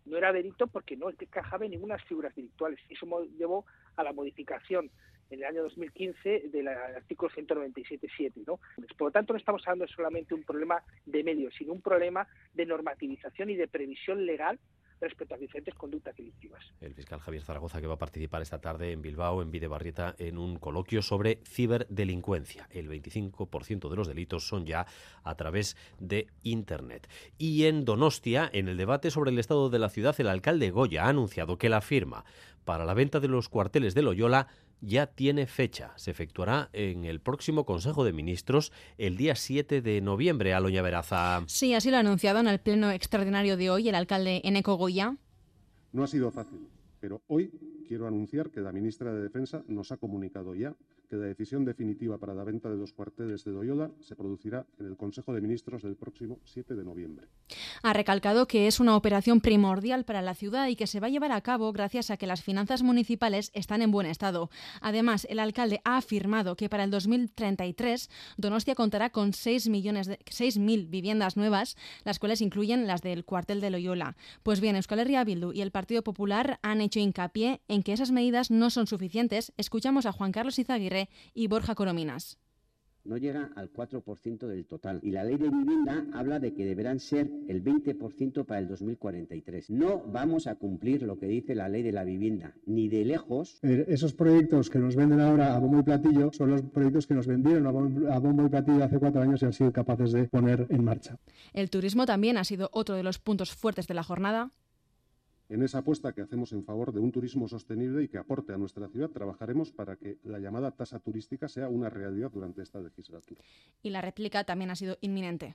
no 0.04 0.18
era 0.18 0.30
delito 0.30 0.66
porque 0.66 0.94
no 0.94 1.08
encajaba 1.08 1.64
en 1.64 1.70
ninguna 1.70 1.96
figuras 1.96 2.34
delictuales. 2.34 2.78
Eso 2.90 3.06
llevó 3.38 3.64
a 3.96 4.04
la 4.04 4.12
modificación 4.12 4.90
en 5.30 5.38
el 5.38 5.44
año 5.46 5.62
2015 5.62 6.50
del 6.52 6.68
artículo 6.68 7.30
197.7. 7.30 8.44
¿no? 8.46 8.60
Por 8.98 9.08
lo 9.08 9.10
tanto, 9.10 9.32
no 9.32 9.38
estamos 9.38 9.62
hablando 9.66 9.88
solamente 9.88 10.34
de 10.34 10.34
un 10.34 10.44
problema 10.44 10.82
de 11.06 11.24
medios, 11.24 11.54
sino 11.56 11.72
un 11.72 11.80
problema 11.80 12.28
de 12.52 12.66
normativización 12.66 13.48
y 13.48 13.56
de 13.56 13.68
previsión 13.68 14.26
legal 14.26 14.60
respecto 15.04 15.34
a 15.34 15.38
diferentes 15.38 15.74
conductas 15.74 16.16
delictivas. 16.16 16.64
El 16.80 16.94
fiscal 16.94 17.20
Javier 17.20 17.42
Zaragoza 17.42 17.80
que 17.80 17.86
va 17.86 17.94
a 17.94 17.98
participar 17.98 18.42
esta 18.42 18.60
tarde 18.60 18.92
en 18.92 19.02
Bilbao, 19.02 19.42
en 19.42 19.50
Videbarrieta, 19.50 20.14
en 20.18 20.38
un 20.38 20.56
coloquio 20.58 21.02
sobre 21.02 21.40
ciberdelincuencia. 21.44 22.68
El 22.70 22.88
25% 22.88 23.88
de 23.88 23.96
los 23.96 24.08
delitos 24.08 24.48
son 24.48 24.66
ya 24.66 24.86
a 25.22 25.34
través 25.36 25.76
de 25.98 26.28
Internet. 26.42 27.08
Y 27.38 27.64
en 27.64 27.84
Donostia, 27.84 28.50
en 28.52 28.68
el 28.68 28.76
debate 28.76 29.10
sobre 29.10 29.30
el 29.30 29.38
estado 29.38 29.70
de 29.70 29.78
la 29.78 29.88
ciudad, 29.88 30.14
el 30.18 30.28
alcalde 30.28 30.70
Goya 30.70 31.04
ha 31.04 31.08
anunciado 31.08 31.58
que 31.58 31.68
la 31.68 31.80
firma 31.80 32.24
para 32.64 32.84
la 32.84 32.94
venta 32.94 33.20
de 33.20 33.28
los 33.28 33.48
cuarteles 33.48 33.94
de 33.94 34.02
Loyola 34.02 34.48
ya 34.84 35.06
tiene 35.06 35.46
fecha. 35.46 35.92
Se 35.96 36.10
efectuará 36.10 36.70
en 36.72 37.04
el 37.04 37.20
próximo 37.20 37.64
Consejo 37.64 38.04
de 38.04 38.12
Ministros 38.12 38.72
el 38.98 39.16
día 39.16 39.34
7 39.34 39.80
de 39.80 40.00
noviembre. 40.00 40.54
Aloña 40.54 40.82
Veraza. 40.82 41.42
Sí, 41.46 41.74
así 41.74 41.90
lo 41.90 41.96
ha 41.96 42.00
anunciado 42.00 42.40
en 42.40 42.48
el 42.48 42.60
pleno 42.60 42.90
extraordinario 42.90 43.56
de 43.56 43.70
hoy 43.70 43.88
el 43.88 43.94
alcalde 43.94 44.40
Eneco 44.44 44.76
Goya. 44.76 45.16
No 45.92 46.04
ha 46.04 46.06
sido 46.06 46.30
fácil, 46.30 46.68
pero 47.00 47.22
hoy 47.28 47.50
quiero 47.86 48.06
anunciar 48.06 48.50
que 48.50 48.60
la 48.60 48.72
ministra 48.72 49.12
de 49.12 49.22
Defensa 49.22 49.62
nos 49.68 49.92
ha 49.92 49.96
comunicado 49.96 50.54
ya 50.54 50.74
que 51.14 51.20
la 51.20 51.26
decisión 51.26 51.64
definitiva 51.64 52.18
para 52.18 52.34
la 52.34 52.42
venta 52.42 52.68
de 52.68 52.76
los 52.76 52.92
cuarteles 52.92 53.44
de 53.44 53.52
Doyola 53.52 53.92
se 54.00 54.16
producirá 54.16 54.66
en 54.80 54.86
el 54.86 54.96
Consejo 54.96 55.32
de 55.32 55.40
Ministros 55.40 55.82
del 55.82 55.94
próximo 55.94 56.40
7 56.42 56.74
de 56.74 56.84
noviembre. 56.84 57.28
Ha 57.84 57.92
recalcado 57.92 58.48
que 58.48 58.66
es 58.66 58.80
una 58.80 58.96
operación 58.96 59.40
primordial 59.40 60.04
para 60.04 60.22
la 60.22 60.34
ciudad 60.34 60.66
y 60.66 60.74
que 60.74 60.88
se 60.88 60.98
va 60.98 61.06
a 61.06 61.10
llevar 61.10 61.30
a 61.30 61.40
cabo 61.40 61.72
gracias 61.72 62.10
a 62.10 62.16
que 62.16 62.26
las 62.26 62.42
finanzas 62.42 62.82
municipales 62.82 63.52
están 63.54 63.80
en 63.80 63.92
buen 63.92 64.08
estado. 64.08 64.50
Además, 64.80 65.24
el 65.30 65.38
alcalde 65.38 65.80
ha 65.84 65.98
afirmado 65.98 66.56
que 66.56 66.68
para 66.68 66.82
el 66.82 66.90
2033 66.90 68.10
Donostia 68.36 68.74
contará 68.74 69.10
con 69.10 69.34
6 69.34 69.68
millones 69.68 70.08
de 70.08 70.18
6.000 70.18 70.90
viviendas 70.90 71.36
nuevas, 71.36 71.76
las 72.02 72.18
cuales 72.18 72.40
incluyen 72.40 72.88
las 72.88 73.02
del 73.02 73.24
cuartel 73.24 73.60
de 73.60 73.70
Loyola. 73.70 74.16
Pues 74.42 74.60
bien, 74.60 74.74
Euskal 74.74 74.98
Herria 74.98 75.22
Bildu 75.22 75.52
y 75.52 75.60
el 75.60 75.70
Partido 75.70 76.02
Popular 76.02 76.58
han 76.62 76.80
hecho 76.80 76.98
hincapié 76.98 77.60
en 77.68 77.84
que 77.84 77.92
esas 77.92 78.10
medidas 78.10 78.50
no 78.50 78.70
son 78.70 78.88
suficientes. 78.88 79.52
Escuchamos 79.56 80.06
a 80.06 80.12
Juan 80.12 80.32
Carlos 80.32 80.58
Izaguirre 80.58 81.03
y 81.34 81.46
Borja 81.46 81.74
Corominas 81.74 82.38
no 83.04 83.16
llega 83.16 83.50
al 83.54 83.72
4% 83.72 84.46
del 84.46 84.66
total. 84.66 85.00
Y 85.02 85.10
la 85.10 85.24
ley 85.24 85.36
de 85.36 85.50
vivienda 85.50 86.06
habla 86.14 86.40
de 86.40 86.54
que 86.54 86.64
deberán 86.64 87.00
ser 87.00 87.30
el 87.48 87.62
20% 87.62 88.44
para 88.44 88.60
el 88.60 88.68
2043. 88.68 89.70
No 89.70 90.02
vamos 90.06 90.46
a 90.46 90.56
cumplir 90.56 91.02
lo 91.02 91.18
que 91.18 91.26
dice 91.26 91.54
la 91.54 91.68
ley 91.68 91.82
de 91.82 91.92
la 91.92 92.04
vivienda, 92.04 92.54
ni 92.66 92.88
de 92.88 93.04
lejos. 93.04 93.58
Eh, 93.62 93.84
esos 93.88 94.14
proyectos 94.14 94.70
que 94.70 94.78
nos 94.78 94.96
venden 94.96 95.20
ahora 95.20 95.54
a 95.54 95.58
bombo 95.58 95.80
y 95.80 95.82
platillo 95.82 96.30
son 96.32 96.50
los 96.50 96.62
proyectos 96.62 97.06
que 97.06 97.14
nos 97.14 97.26
vendieron 97.26 97.66
a 97.66 98.18
bombo 98.18 98.46
y 98.46 98.48
platillo 98.48 98.84
hace 98.84 98.98
cuatro 98.98 99.22
años 99.22 99.42
y 99.42 99.44
han 99.44 99.52
sido 99.52 99.72
capaces 99.72 100.12
de 100.12 100.24
poner 100.24 100.66
en 100.70 100.84
marcha. 100.84 101.18
El 101.52 101.70
turismo 101.70 102.06
también 102.06 102.38
ha 102.38 102.44
sido 102.44 102.70
otro 102.72 102.94
de 102.94 103.02
los 103.02 103.18
puntos 103.18 103.52
fuertes 103.52 103.86
de 103.86 103.94
la 103.94 104.02
jornada. 104.02 104.50
En 105.54 105.62
esa 105.62 105.78
apuesta 105.78 106.12
que 106.12 106.20
hacemos 106.20 106.52
en 106.52 106.64
favor 106.64 106.92
de 106.92 106.98
un 106.98 107.12
turismo 107.12 107.46
sostenible 107.46 108.02
y 108.02 108.08
que 108.08 108.18
aporte 108.18 108.52
a 108.52 108.58
nuestra 108.58 108.88
ciudad, 108.88 109.10
trabajaremos 109.10 109.70
para 109.70 109.94
que 109.94 110.18
la 110.24 110.40
llamada 110.40 110.72
tasa 110.72 110.98
turística 110.98 111.46
sea 111.46 111.68
una 111.68 111.88
realidad 111.88 112.32
durante 112.32 112.60
esta 112.60 112.80
legislatura. 112.80 113.40
Y 113.80 113.90
la 113.90 114.00
réplica 114.00 114.42
también 114.42 114.72
ha 114.72 114.74
sido 114.74 114.98
inminente. 115.00 115.54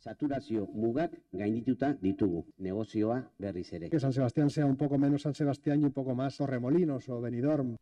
Saturazio 0.00 0.66
mugak 0.72 1.12
gaindituta 1.32 1.92
ditugu. 2.00 2.46
Negozioa 2.58 3.30
berriz 3.38 3.72
ere. 3.72 3.90
Que 3.90 4.00
San 4.00 4.12
Sebastián 4.12 4.50
sea 4.50 4.66
un 4.66 4.76
poco 4.76 4.98
menos 4.98 5.22
San 5.22 5.34
Sebastián 5.34 5.82
y 5.82 5.84
un 5.84 5.92
poco 5.92 6.14
más 6.14 6.36
Torremolinos 6.36 7.08
o 7.08 7.20
Benidorm. 7.20 7.76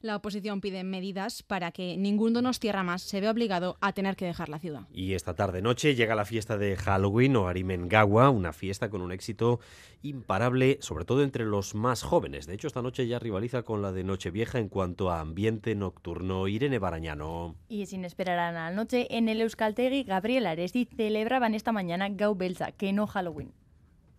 La 0.00 0.16
oposición 0.16 0.60
pide 0.60 0.84
medidas 0.84 1.42
para 1.42 1.72
que 1.72 1.96
ningún 1.96 2.32
Donostierra 2.32 2.84
más 2.84 3.02
se 3.02 3.20
vea 3.20 3.32
obligado 3.32 3.76
a 3.80 3.92
tener 3.92 4.16
que 4.16 4.26
dejar 4.26 4.48
la 4.48 4.60
ciudad. 4.60 4.82
Y 4.92 5.14
esta 5.14 5.34
tarde 5.34 5.60
noche 5.60 5.94
llega 5.94 6.14
la 6.14 6.24
fiesta 6.24 6.56
de 6.56 6.76
Halloween 6.76 7.36
o 7.36 7.48
Arimengawa, 7.48 8.30
una 8.30 8.52
fiesta 8.52 8.90
con 8.90 9.02
un 9.02 9.12
éxito 9.12 9.60
imparable, 10.02 10.78
sobre 10.80 11.04
todo 11.04 11.24
entre 11.24 11.44
los 11.44 11.74
más 11.74 12.02
jóvenes. 12.02 12.46
De 12.46 12.54
hecho, 12.54 12.68
esta 12.68 12.80
noche 12.80 13.08
ya 13.08 13.18
rivaliza 13.18 13.64
con 13.64 13.82
la 13.82 13.90
de 13.92 14.04
Nochevieja 14.04 14.58
en 14.60 14.68
cuanto 14.68 15.10
a 15.10 15.20
ambiente 15.20 15.74
nocturno. 15.74 16.46
Irene 16.46 16.78
Barañano. 16.78 17.56
Y 17.68 17.86
sin 17.86 18.04
esperar 18.04 18.38
a 18.38 18.52
la 18.52 18.70
noche, 18.70 19.08
en 19.10 19.28
el 19.28 19.40
Euskaltegui, 19.40 20.04
Gabriel 20.04 20.46
Aresti 20.46 20.88
celebraban 20.96 21.54
esta 21.58 21.72
mañana 21.72 22.08
Gau 22.08 22.34
Belza, 22.34 22.72
que 22.72 22.92
no 22.92 23.06
Halloween. 23.06 23.52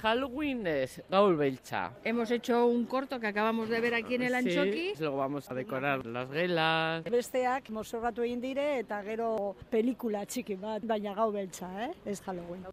Halloween 0.01 0.65
es 0.65 1.03
Gaul 1.09 1.35
Belcha. 1.35 1.91
Hemos 2.05 2.31
hecho 2.31 2.67
un 2.67 2.85
corto 2.85 3.19
que 3.19 3.27
acabamos 3.27 3.67
de 3.67 3.81
ver 3.81 3.93
aquí 3.93 4.15
en 4.15 4.21
el 4.23 4.33
Anchoqui. 4.33 4.95
Sí, 4.95 5.01
luego 5.01 5.17
vamos 5.17 5.51
a 5.51 5.53
decorar 5.53 6.05
las 6.05 6.31
gelas. 6.31 7.03
Besteak 7.03 7.69
mozorratu 7.69 8.23
egin 8.23 8.39
dire 8.39 8.79
eta 8.79 9.01
gero 9.03 9.57
pelikula 9.69 10.23
txiki 10.25 10.55
bat, 10.55 10.85
baina 10.87 11.13
gau 11.13 11.33
beltza, 11.35 11.67
eh? 11.89 11.91
Ez 12.05 12.21
Halloween. 12.21 12.63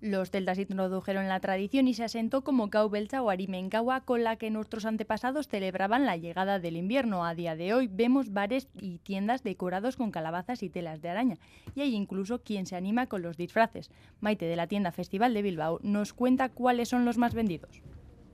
Los 0.00 0.30
celtas 0.30 0.58
introdujeron 0.58 1.28
la 1.28 1.40
tradición 1.40 1.86
y 1.86 1.92
se 1.92 2.04
asentó 2.04 2.42
como 2.42 2.68
Gaubelcha 2.68 3.22
o 3.22 3.28
Arimengawa 3.28 4.00
con 4.00 4.24
la 4.24 4.36
que 4.36 4.48
nuestros 4.48 4.86
antepasados 4.86 5.46
celebraban 5.46 6.06
la 6.06 6.16
llegada 6.16 6.58
del 6.58 6.78
invierno. 6.78 7.26
A 7.26 7.34
día 7.34 7.54
de 7.54 7.74
hoy 7.74 7.86
vemos 7.86 8.32
bares 8.32 8.70
y 8.80 8.96
tiendas 9.00 9.42
decorados 9.42 9.96
con 9.96 10.10
calabazas 10.10 10.62
y 10.62 10.70
telas 10.70 11.02
de 11.02 11.10
araña. 11.10 11.36
Y 11.74 11.82
hay 11.82 11.94
incluso 11.94 12.42
quien 12.42 12.64
se 12.64 12.76
anima 12.76 13.08
con 13.08 13.20
los 13.20 13.36
disfraces. 13.36 13.90
Maite 14.20 14.46
de 14.46 14.56
la 14.56 14.68
tienda 14.68 14.90
Festival 14.90 15.34
de 15.34 15.42
Bilbao 15.42 15.80
nos 15.82 16.14
cuenta 16.14 16.48
cuáles 16.48 16.88
son 16.88 17.04
los 17.04 17.18
más 17.18 17.34
vendidos. 17.34 17.82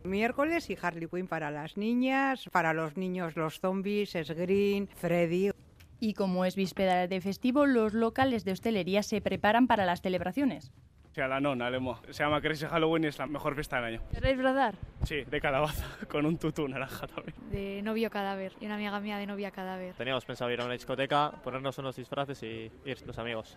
Miércoles 0.04 0.70
y 0.70 0.78
Harley 0.80 1.08
Quinn 1.08 1.26
para 1.26 1.50
las 1.50 1.76
niñas, 1.76 2.48
para 2.52 2.74
los 2.74 2.96
niños 2.96 3.34
los 3.34 3.58
zombies, 3.58 4.14
es 4.14 4.30
Green, 4.30 4.86
Freddy. 4.86 5.50
Y 5.98 6.14
como 6.14 6.44
es 6.44 6.54
víspera 6.54 7.08
de 7.08 7.20
festivo, 7.20 7.66
los 7.66 7.92
locales 7.92 8.44
de 8.44 8.52
hostelería 8.52 9.02
se 9.02 9.20
preparan 9.20 9.66
para 9.66 9.84
las 9.84 10.00
celebraciones. 10.00 10.70
Sí, 11.16 11.22
a 11.22 11.28
la 11.28 11.40
nona, 11.40 11.70
Lemo. 11.70 11.98
Se 12.10 12.24
llama 12.24 12.42
Crazy 12.42 12.66
Halloween 12.66 13.04
y 13.04 13.06
es 13.06 13.18
la 13.18 13.26
mejor 13.26 13.54
fiesta 13.54 13.76
del 13.76 13.84
año. 13.86 14.02
¿Queréis 14.12 14.36
bradar? 14.36 14.74
Sí, 15.04 15.24
de 15.24 15.40
calabaza, 15.40 15.86
con 16.10 16.26
un 16.26 16.36
tutú 16.36 16.68
naranja 16.68 17.06
también. 17.06 17.34
De 17.50 17.80
novio 17.80 18.10
cadáver 18.10 18.52
y 18.60 18.66
una 18.66 18.74
amiga 18.74 19.00
mía 19.00 19.16
de 19.16 19.26
novia 19.26 19.50
cadáver. 19.50 19.94
Teníamos 19.94 20.26
pensado 20.26 20.50
ir 20.50 20.60
a 20.60 20.66
una 20.66 20.74
discoteca, 20.74 21.32
ponernos 21.42 21.78
unos 21.78 21.96
disfraces 21.96 22.42
y 22.42 22.70
ir 22.84 23.06
los 23.06 23.16
amigos. 23.16 23.56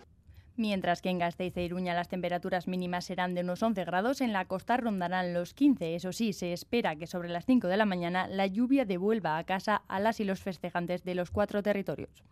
Mientras 0.56 1.02
que 1.02 1.10
en 1.10 1.18
Gasteiz 1.18 1.54
e 1.54 1.64
Iruña 1.64 1.92
las 1.92 2.08
temperaturas 2.08 2.66
mínimas 2.66 3.04
serán 3.04 3.34
de 3.34 3.42
unos 3.42 3.62
11 3.62 3.84
grados, 3.84 4.22
en 4.22 4.32
la 4.32 4.46
costa 4.46 4.78
rondarán 4.78 5.34
los 5.34 5.52
15. 5.52 5.96
Eso 5.96 6.14
sí, 6.14 6.32
se 6.32 6.54
espera 6.54 6.96
que 6.96 7.06
sobre 7.06 7.28
las 7.28 7.44
5 7.44 7.68
de 7.68 7.76
la 7.76 7.84
mañana 7.84 8.26
la 8.26 8.46
lluvia 8.46 8.86
devuelva 8.86 9.36
a 9.36 9.44
casa 9.44 9.82
a 9.86 10.00
las 10.00 10.18
y 10.20 10.24
los 10.24 10.40
festejantes 10.40 11.04
de 11.04 11.14
los 11.14 11.30
cuatro 11.30 11.62
territorios. 11.62 12.24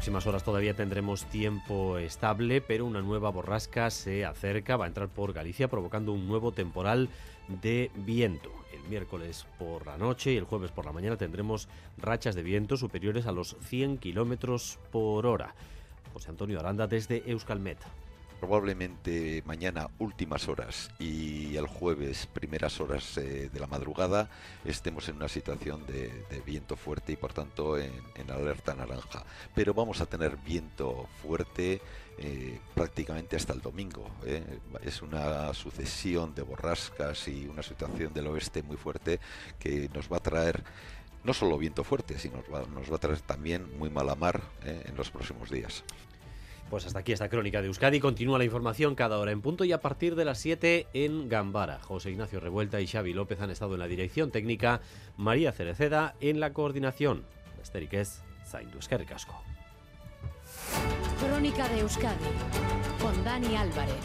Próximas 0.00 0.26
horas 0.26 0.44
todavía 0.44 0.72
tendremos 0.72 1.26
tiempo 1.26 1.98
estable, 1.98 2.62
pero 2.62 2.86
una 2.86 3.02
nueva 3.02 3.28
borrasca 3.28 3.90
se 3.90 4.24
acerca, 4.24 4.78
va 4.78 4.86
a 4.86 4.88
entrar 4.88 5.10
por 5.10 5.34
Galicia 5.34 5.68
provocando 5.68 6.12
un 6.12 6.26
nuevo 6.26 6.52
temporal 6.52 7.10
de 7.48 7.90
viento. 7.96 8.50
El 8.72 8.80
miércoles 8.88 9.44
por 9.58 9.86
la 9.86 9.98
noche 9.98 10.32
y 10.32 10.38
el 10.38 10.44
jueves 10.44 10.70
por 10.70 10.86
la 10.86 10.92
mañana 10.92 11.18
tendremos 11.18 11.68
rachas 11.98 12.34
de 12.34 12.42
viento 12.42 12.78
superiores 12.78 13.26
a 13.26 13.32
los 13.32 13.58
100 13.60 13.98
kilómetros 13.98 14.78
por 14.90 15.26
hora. 15.26 15.54
José 16.14 16.30
Antonio 16.30 16.58
Aranda 16.58 16.86
desde 16.86 17.22
Euskalmet. 17.30 17.76
Probablemente 18.40 19.42
mañana 19.44 19.90
últimas 19.98 20.48
horas 20.48 20.90
y 20.98 21.56
el 21.56 21.66
jueves 21.66 22.26
primeras 22.26 22.80
horas 22.80 23.18
eh, 23.18 23.50
de 23.52 23.60
la 23.60 23.66
madrugada 23.66 24.30
estemos 24.64 25.10
en 25.10 25.16
una 25.16 25.28
situación 25.28 25.84
de, 25.86 26.10
viento 26.46 26.74
fuerte 26.74 27.12
y 27.12 27.16
por 27.16 27.34
tanto 27.34 27.76
en, 27.76 27.92
en, 28.14 28.30
alerta 28.30 28.74
naranja. 28.74 29.26
Pero 29.54 29.74
vamos 29.74 30.00
a 30.00 30.06
tener 30.06 30.38
viento 30.38 31.06
fuerte 31.20 31.82
eh, 32.16 32.58
prácticamente 32.74 33.36
hasta 33.36 33.52
el 33.52 33.60
domingo. 33.60 34.10
Eh. 34.24 34.42
Es 34.80 35.02
una 35.02 35.52
sucesión 35.52 36.34
de 36.34 36.40
borrascas 36.40 37.28
y 37.28 37.46
una 37.46 37.62
situación 37.62 38.14
del 38.14 38.28
oeste 38.28 38.62
muy 38.62 38.78
fuerte 38.78 39.20
que 39.58 39.90
nos 39.92 40.10
va 40.10 40.16
a 40.16 40.20
traer 40.20 40.64
no 41.24 41.34
solo 41.34 41.58
viento 41.58 41.84
fuerte, 41.84 42.18
sino 42.18 42.38
nos 42.38 42.46
va, 42.46 42.66
nos 42.66 42.90
va 42.90 42.96
a 42.96 43.00
traer 43.00 43.20
también 43.20 43.78
muy 43.78 43.90
mala 43.90 44.14
mar 44.14 44.40
en 44.64 44.96
los 44.96 45.10
próximos 45.10 45.50
días. 45.50 45.84
Pues 46.70 46.86
hasta 46.86 47.00
aquí 47.00 47.10
esta 47.10 47.28
crónica 47.28 47.60
de 47.60 47.66
Euskadi. 47.66 47.98
Continúa 47.98 48.38
la 48.38 48.44
información 48.44 48.94
cada 48.94 49.18
hora 49.18 49.32
en 49.32 49.42
punto 49.42 49.64
y 49.64 49.72
a 49.72 49.80
partir 49.80 50.14
de 50.14 50.24
las 50.24 50.38
7 50.38 50.86
en 50.94 51.28
Gambara. 51.28 51.80
José 51.80 52.12
Ignacio 52.12 52.38
Revuelta 52.38 52.80
y 52.80 52.86
Xavi 52.86 53.12
López 53.12 53.40
han 53.40 53.50
estado 53.50 53.74
en 53.74 53.80
la 53.80 53.88
dirección 53.88 54.30
técnica, 54.30 54.80
María 55.16 55.50
Cereceda 55.50 56.14
en 56.20 56.38
la 56.38 56.52
coordinación. 56.52 57.24
Esteriquez, 57.60 58.22
Zaindu 58.46 58.78
Esquerricasco. 58.78 59.42
Crónica 61.18 61.68
de 61.70 61.80
Euskadi 61.80 62.24
con 63.00 63.24
Dani 63.24 63.56
Álvarez. 63.56 63.96